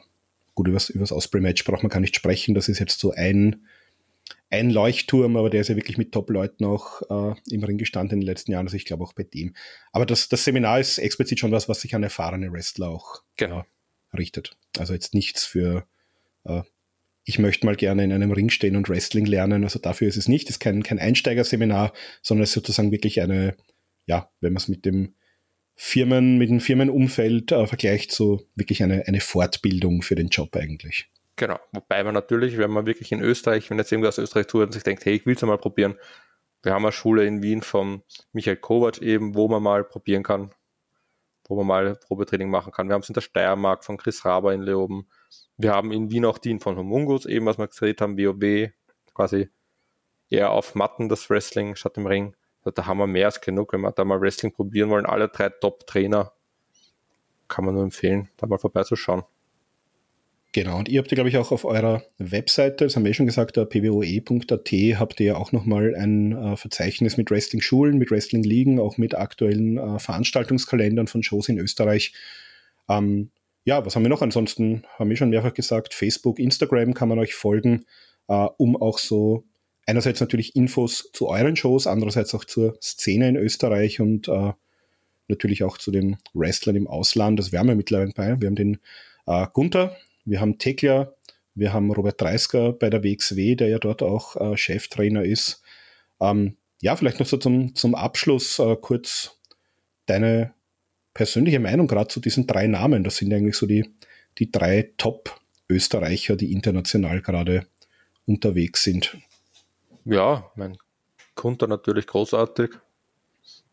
gut, 0.55 0.67
übers, 0.67 0.89
übers 0.89 1.11
Osprey-Match 1.11 1.63
braucht 1.63 1.83
man 1.83 1.89
gar 1.89 2.01
nicht 2.01 2.15
sprechen, 2.15 2.53
das 2.53 2.67
ist 2.67 2.79
jetzt 2.79 2.99
so 2.99 3.11
ein, 3.11 3.65
ein 4.49 4.71
Leuchtturm, 4.71 5.37
aber 5.37 5.49
der 5.49 5.61
ist 5.61 5.69
ja 5.69 5.75
wirklich 5.75 5.97
mit 5.97 6.11
Top-Leuten 6.11 6.65
auch 6.65 7.01
äh, 7.09 7.35
im 7.49 7.63
Ring 7.63 7.77
gestanden 7.77 8.17
in 8.17 8.21
den 8.21 8.27
letzten 8.27 8.51
Jahren, 8.51 8.67
also 8.67 8.75
ich 8.75 8.85
glaube 8.85 9.03
auch 9.03 9.13
bei 9.13 9.23
dem. 9.23 9.53
Aber 9.91 10.05
das, 10.05 10.27
das 10.27 10.43
Seminar 10.43 10.79
ist 10.79 10.97
explizit 10.97 11.39
schon 11.39 11.51
was, 11.51 11.69
was 11.69 11.81
sich 11.81 11.95
an 11.95 12.03
erfahrene 12.03 12.51
Wrestler 12.51 12.89
auch 12.89 13.21
genau. 13.37 13.63
richtet. 14.17 14.57
Also 14.77 14.93
jetzt 14.93 15.13
nichts 15.13 15.45
für 15.45 15.85
äh, 16.43 16.63
ich 17.29 17.37
möchte 17.37 17.67
mal 17.67 17.75
gerne 17.75 18.03
in 18.03 18.11
einem 18.11 18.31
Ring 18.31 18.49
stehen 18.49 18.75
und 18.75 18.89
Wrestling 18.89 19.27
lernen. 19.27 19.63
Also 19.63 19.77
dafür 19.77 20.07
ist 20.07 20.17
es 20.17 20.27
nicht. 20.27 20.49
Es 20.49 20.55
ist 20.55 20.59
kein, 20.59 20.81
kein 20.81 20.97
Einsteigerseminar, 20.97 21.93
sondern 22.23 22.43
es 22.43 22.49
ist 22.49 22.55
sozusagen 22.55 22.91
wirklich 22.91 23.21
eine, 23.21 23.55
ja, 24.07 24.31
wenn 24.41 24.51
man 24.51 24.57
es 24.57 24.67
mit 24.67 24.83
dem 24.83 25.13
Firmen, 25.75 26.39
mit 26.39 26.49
dem 26.49 26.59
Firmenumfeld 26.59 27.51
äh, 27.51 27.67
vergleicht, 27.67 28.11
so 28.11 28.41
wirklich 28.55 28.81
eine, 28.81 29.07
eine 29.07 29.21
Fortbildung 29.21 30.01
für 30.01 30.15
den 30.15 30.29
Job 30.29 30.55
eigentlich. 30.55 31.07
Genau. 31.35 31.59
Wobei 31.71 32.03
man 32.03 32.15
natürlich, 32.15 32.57
wenn 32.57 32.71
man 32.71 32.87
wirklich 32.87 33.11
in 33.11 33.21
Österreich, 33.21 33.69
wenn 33.69 33.77
jetzt 33.77 33.91
irgendwas 33.91 34.17
aus 34.17 34.23
Österreich 34.23 34.47
tut 34.47 34.63
und 34.63 34.71
sich 34.73 34.83
denkt, 34.83 35.05
hey, 35.05 35.13
ich 35.13 35.27
will 35.27 35.35
es 35.35 35.41
mal 35.43 35.59
probieren, 35.59 35.99
wir 36.63 36.73
haben 36.73 36.83
eine 36.83 36.91
Schule 36.91 37.27
in 37.27 37.43
Wien 37.43 37.61
von 37.61 38.01
Michael 38.33 38.57
Kovac 38.57 39.03
eben, 39.03 39.35
wo 39.35 39.47
man 39.47 39.61
mal 39.61 39.83
probieren 39.83 40.23
kann, 40.23 40.51
wo 41.47 41.57
man 41.57 41.67
mal 41.67 41.95
Probetraining 41.95 42.49
machen 42.49 42.73
kann. 42.73 42.87
Wir 42.87 42.95
haben 42.95 43.03
es 43.03 43.09
in 43.09 43.13
der 43.13 43.21
Steiermark 43.21 43.85
von 43.85 43.97
Chris 43.97 44.25
Raber 44.25 44.51
in 44.51 44.63
Leoben. 44.63 45.07
Wir 45.59 45.73
haben 45.73 45.91
in 45.91 46.09
Wien 46.09 46.23
auch 46.23 46.37
die 46.37 46.57
von 46.57 46.77
Homungus, 46.77 47.25
eben 47.25 47.45
was 47.45 47.57
wir 47.57 47.67
gesagt 47.67 47.99
haben, 47.99 48.17
WoW, 48.17 48.71
quasi 49.13 49.49
eher 50.29 50.51
auf 50.51 50.73
Matten 50.73 51.09
das 51.09 51.29
Wrestling 51.29 51.75
statt 51.75 51.97
im 51.97 52.07
Ring. 52.07 52.33
Also 52.61 52.71
da 52.71 52.85
haben 52.85 52.97
wir 52.97 53.07
mehr 53.07 53.25
als 53.25 53.41
genug, 53.41 53.73
wenn 53.73 53.81
wir 53.81 53.91
da 53.91 54.05
mal 54.05 54.21
Wrestling 54.21 54.53
probieren 54.53 54.89
wollen. 54.89 55.05
Alle 55.05 55.27
drei 55.27 55.49
Top-Trainer 55.49 56.31
kann 57.49 57.65
man 57.65 57.73
nur 57.73 57.83
empfehlen, 57.83 58.29
da 58.37 58.47
mal 58.47 58.57
vorbeizuschauen. 58.57 59.23
Genau, 60.53 60.79
und 60.79 60.87
ihr 60.87 60.99
habt 60.99 61.11
ja, 61.11 61.15
glaube 61.15 61.29
ich, 61.29 61.37
auch 61.37 61.51
auf 61.51 61.65
eurer 61.65 62.03
Webseite, 62.17 62.85
das 62.85 62.95
haben 62.95 63.03
wir 63.03 63.13
schon 63.13 63.25
gesagt, 63.25 63.55
pwoe.at, 63.55 64.99
habt 64.99 65.19
ihr 65.19 65.25
ja 65.25 65.35
auch 65.35 65.51
nochmal 65.51 65.93
ein 65.93 66.31
äh, 66.31 66.55
Verzeichnis 66.55 67.17
mit 67.17 67.29
Wrestling-Schulen, 67.29 67.97
mit 67.97 68.11
Wrestling-Ligen, 68.11 68.79
auch 68.79 68.97
mit 68.97 69.13
aktuellen 69.13 69.77
äh, 69.77 69.99
Veranstaltungskalendern 69.99 71.07
von 71.07 71.21
Shows 71.21 71.49
in 71.49 71.59
Österreich. 71.59 72.13
Ähm, 72.87 73.29
ja, 73.69 73.85
was 73.85 73.95
haben 73.95 74.01
wir 74.01 74.09
noch? 74.09 74.23
Ansonsten 74.23 74.83
haben 74.97 75.11
wir 75.11 75.15
schon 75.15 75.29
mehrfach 75.29 75.53
gesagt, 75.53 75.93
Facebook, 75.93 76.39
Instagram 76.39 76.95
kann 76.95 77.07
man 77.07 77.19
euch 77.19 77.35
folgen, 77.35 77.85
äh, 78.27 78.47
um 78.57 78.75
auch 78.75 78.97
so 78.97 79.45
einerseits 79.85 80.19
natürlich 80.19 80.55
Infos 80.55 81.11
zu 81.13 81.27
euren 81.27 81.55
Shows, 81.55 81.85
andererseits 81.85 82.33
auch 82.33 82.45
zur 82.45 82.79
Szene 82.81 83.29
in 83.29 83.35
Österreich 83.35 84.01
und 84.01 84.27
äh, 84.27 84.53
natürlich 85.27 85.63
auch 85.63 85.77
zu 85.77 85.91
den 85.91 86.17
Wrestlern 86.33 86.77
im 86.77 86.87
Ausland. 86.87 87.37
Das 87.37 87.51
wären 87.51 87.67
wir 87.67 87.75
mittlerweile 87.75 88.11
bei. 88.15 88.41
Wir 88.41 88.47
haben 88.47 88.55
den 88.55 88.79
äh, 89.27 89.45
Gunther, 89.53 89.95
wir 90.25 90.41
haben 90.41 90.57
Tekla, 90.57 91.13
wir 91.53 91.71
haben 91.71 91.91
Robert 91.91 92.19
Dreisker 92.19 92.73
bei 92.73 92.89
der 92.89 93.03
WXW, 93.03 93.55
der 93.55 93.67
ja 93.67 93.77
dort 93.77 94.01
auch 94.01 94.35
äh, 94.35 94.57
Cheftrainer 94.57 95.23
ist. 95.23 95.61
Ähm, 96.19 96.57
ja, 96.81 96.95
vielleicht 96.95 97.19
noch 97.19 97.27
so 97.27 97.37
zum, 97.37 97.75
zum 97.75 97.93
Abschluss 97.93 98.57
äh, 98.57 98.75
kurz 98.81 99.39
deine 100.07 100.55
persönliche 101.13 101.59
Meinung 101.59 101.87
gerade 101.87 102.07
zu 102.07 102.19
diesen 102.19 102.47
drei 102.47 102.67
Namen. 102.67 103.03
Das 103.03 103.17
sind 103.17 103.33
eigentlich 103.33 103.57
so 103.57 103.65
die, 103.65 103.93
die 104.37 104.51
drei 104.51 104.93
Top-Österreicher, 104.97 106.35
die 106.35 106.51
international 106.51 107.21
gerade 107.21 107.67
unterwegs 108.25 108.83
sind. 108.83 109.17
Ja, 110.05 110.51
mein 110.55 110.77
Kunter 111.35 111.67
natürlich 111.67 112.07
großartig 112.07 112.71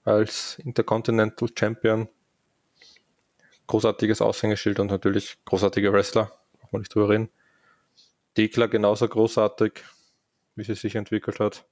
als 0.04 0.58
Intercontinental 0.64 1.48
Champion. 1.58 2.08
Großartiges 3.66 4.20
Aushängeschild 4.22 4.78
und 4.78 4.90
natürlich 4.90 5.38
großartiger 5.44 5.92
Wrestler, 5.92 6.30
auch 6.62 6.70
mal 6.70 6.78
nicht 6.78 6.94
drüber 6.94 7.08
reden. 7.08 7.28
Dekla 8.36 8.66
genauso 8.66 9.08
großartig, 9.08 9.82
wie 10.54 10.64
sie 10.64 10.74
sich 10.74 10.94
entwickelt 10.94 11.40
hat. 11.40 11.66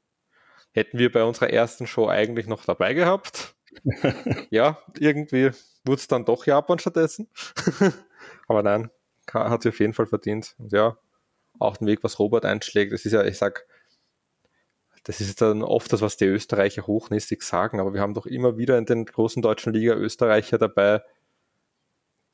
Hätten 0.75 0.99
wir 0.99 1.11
bei 1.11 1.25
unserer 1.25 1.51
ersten 1.51 1.87
Show 1.87 2.09
eigentlich 2.09 2.47
noch 2.47 2.65
dabei 2.65 2.95
gehabt, 2.95 3.55
ja, 4.51 4.79
irgendwie 4.99 5.51
wurde 5.85 6.01
es 6.01 6.09
dann 6.09 6.25
doch 6.25 6.47
Japan 6.47 6.79
stattdessen. 6.79 7.29
Aber 8.49 8.63
nein, 8.63 8.91
hat 9.33 9.63
sie 9.63 9.71
auf 9.71 9.81
jeden 9.81 9.95
Fall 9.95 10.07
verdient. 10.07 10.55
Und 10.59 10.73
ja, 10.73 10.97
auch 11.59 11.77
den 11.77 11.87
Weg, 11.87 12.03
was 12.03 12.19
Robert 12.19 12.45
einschlägt, 12.45 12.93
das 12.93 13.05
ist 13.05 13.13
ja, 13.13 13.23
ich 13.25 13.39
sag, 13.39 13.67
das 15.05 15.21
ist 15.21 15.41
dann 15.41 15.63
oft 15.63 15.93
das, 15.93 16.01
was 16.01 16.17
die 16.17 16.25
Österreicher 16.25 16.87
hochnäsig 16.87 17.43
sagen, 17.43 17.79
aber 17.79 17.93
wir 17.93 18.01
haben 18.01 18.15
doch 18.15 18.27
immer 18.27 18.57
wieder 18.57 18.79
in 18.79 18.87
den 18.87 19.05
großen 19.05 19.43
deutschen 19.43 19.75
Liga 19.75 19.95
Österreicher 19.95 20.59
dabei, 20.59 21.03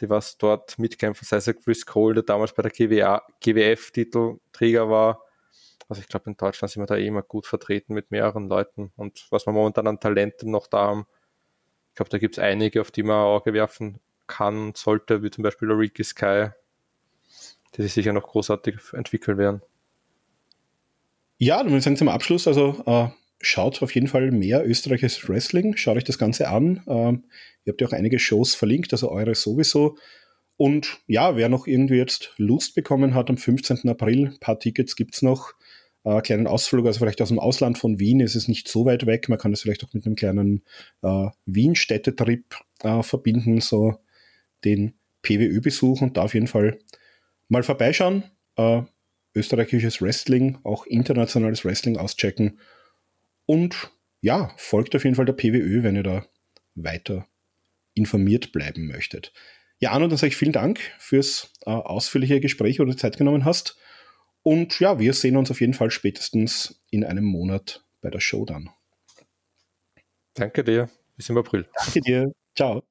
die 0.01 0.09
was 0.09 0.39
dort 0.39 0.79
mitkämpfen, 0.79 1.27
sei 1.27 1.39
es 1.39 1.53
Chris 1.65 1.85
Cole, 1.85 2.15
der 2.15 2.23
damals 2.23 2.55
bei 2.55 2.63
der 2.63 2.71
GWF-Titelträger 2.71 4.89
war. 4.89 5.25
Also 5.91 6.03
ich 6.03 6.09
glaube, 6.09 6.31
in 6.31 6.37
Deutschland 6.37 6.71
sind 6.71 6.81
wir 6.81 6.87
da 6.87 6.97
eh 6.97 7.07
immer 7.09 7.23
gut 7.23 7.47
vertreten 7.47 7.95
mit 7.95 8.13
mehreren 8.13 8.49
Leuten. 8.49 8.93
Und 8.97 9.27
was 9.31 9.47
wir 9.47 9.53
momentan 9.53 9.89
an 9.89 9.99
Talenten 9.99 10.53
noch 10.53 10.69
da 10.69 10.87
haben, 10.87 11.07
ich 11.89 11.97
glaube, 11.97 12.11
da 12.11 12.19
gibt 12.19 12.37
es 12.37 12.39
einige, 12.39 12.81
auf 12.81 12.93
die 12.93 13.03
man 13.03 13.17
Auge 13.17 13.53
werfen 13.53 13.99
kann, 14.29 14.73
sollte, 14.77 15.25
wie 15.25 15.31
zum 15.31 15.43
Beispiel 15.43 15.69
Ricky 15.73 16.05
Sky, 16.05 16.51
die 17.75 17.83
sich 17.83 17.93
sicher 17.93 18.13
noch 18.13 18.23
großartig 18.23 18.77
entwickeln 18.93 19.37
werden. 19.37 19.63
Ja, 21.39 21.59
dann 21.59 21.73
würde 21.73 21.91
ich 21.91 21.99
zum 21.99 22.09
Abschluss, 22.09 22.47
also 22.47 22.85
äh, 22.87 23.09
schaut 23.41 23.83
auf 23.83 23.93
jeden 23.93 24.07
Fall 24.07 24.31
mehr 24.31 24.65
österreichisches 24.65 25.29
Wrestling, 25.29 25.77
schaut 25.77 25.97
euch 25.97 26.05
das 26.05 26.19
Ganze 26.19 26.49
an. 26.49 26.85
Ähm, 26.87 27.25
ihr 27.65 27.73
habt 27.73 27.81
ja 27.81 27.89
auch 27.89 27.93
einige 27.93 28.21
Shows 28.21 28.55
verlinkt, 28.55 28.93
also 28.93 29.11
eure 29.11 29.35
sowieso. 29.35 29.97
Und 30.57 31.01
ja, 31.09 31.35
wer 31.35 31.49
noch 31.49 31.67
irgendwie 31.67 31.97
jetzt 31.97 32.35
Lust 32.37 32.77
bekommen 32.77 33.15
hat, 33.15 33.29
am 33.29 33.39
15. 33.39 33.89
April, 33.89 34.27
ein 34.27 34.39
paar 34.39 34.61
Tickets 34.61 34.95
gibt 34.95 35.17
es 35.17 35.23
noch 35.23 35.55
äh, 36.05 36.21
kleinen 36.21 36.47
Ausflug, 36.47 36.87
also 36.87 36.99
vielleicht 36.99 37.21
aus 37.21 37.29
dem 37.29 37.39
Ausland 37.39 37.79
von 37.79 37.99
Wien 37.99 38.21
ist 38.21 38.35
es 38.35 38.49
nicht 38.49 38.69
so 38.69 38.85
weit 38.85 39.07
weg. 39.07 39.29
Man 39.29 39.39
kann 39.39 39.53
das 39.53 39.63
vielleicht 39.63 39.85
auch 39.85 39.93
mit 39.93 40.07
einem 40.07 40.17
kleinen 40.17 40.63
äh, 41.03 41.29
Wien-Städtetrip 41.47 42.57
äh, 42.83 43.03
verbinden, 43.03 43.61
so 43.61 43.97
den 44.65 44.95
PWÖ-Besuch 45.23 46.01
und 46.01 46.17
da 46.17 46.23
auf 46.23 46.35
jeden 46.35 46.47
Fall 46.47 46.79
mal 47.49 47.63
vorbeischauen. 47.63 48.25
Äh, 48.57 48.83
österreichisches 49.35 50.03
Wrestling, 50.03 50.59
auch 50.65 50.87
internationales 50.87 51.65
Wrestling 51.65 51.97
auschecken. 51.97 52.59
Und 53.47 53.91
ja, 54.21 54.53
folgt 54.57 54.95
auf 54.97 55.05
jeden 55.05 55.17
Fall 55.17 55.25
der 55.25 55.35
PWÖ, 55.35 55.83
wenn 55.83 55.97
ihr 55.97 56.03
da 56.03 56.27
weiter 56.75 57.27
informiert 57.95 58.53
bleiben 58.53 58.87
möchtet. 58.87 59.33
Ja, 59.79 59.93
Arno, 59.93 60.09
dann 60.09 60.19
sage 60.19 60.29
ich 60.29 60.37
vielen 60.37 60.53
Dank 60.53 60.81
fürs 60.99 61.53
äh, 61.65 61.71
ausführliche 61.71 62.41
Gespräch, 62.41 62.79
wo 62.79 62.85
du 62.85 62.95
Zeit 62.95 63.17
genommen 63.17 63.45
hast. 63.45 63.79
Und 64.43 64.81
ja, 64.81 64.99
wir 64.99 65.13
sehen 65.13 65.37
uns 65.37 65.51
auf 65.51 65.61
jeden 65.61 65.75
Fall 65.75 65.91
spätestens 65.91 66.83
in 66.91 67.05
einem 67.05 67.25
Monat 67.25 67.85
bei 68.01 68.11
der 68.11 68.21
Show 68.21 68.45
dann. 68.45 68.71
Danke 70.35 70.65
dir. 70.65 70.89
Bis 71.17 71.29
im 71.29 71.39
April. 71.39 71.69
Danke 71.75 72.01
dir. 72.01 72.33
Ciao. 72.57 72.83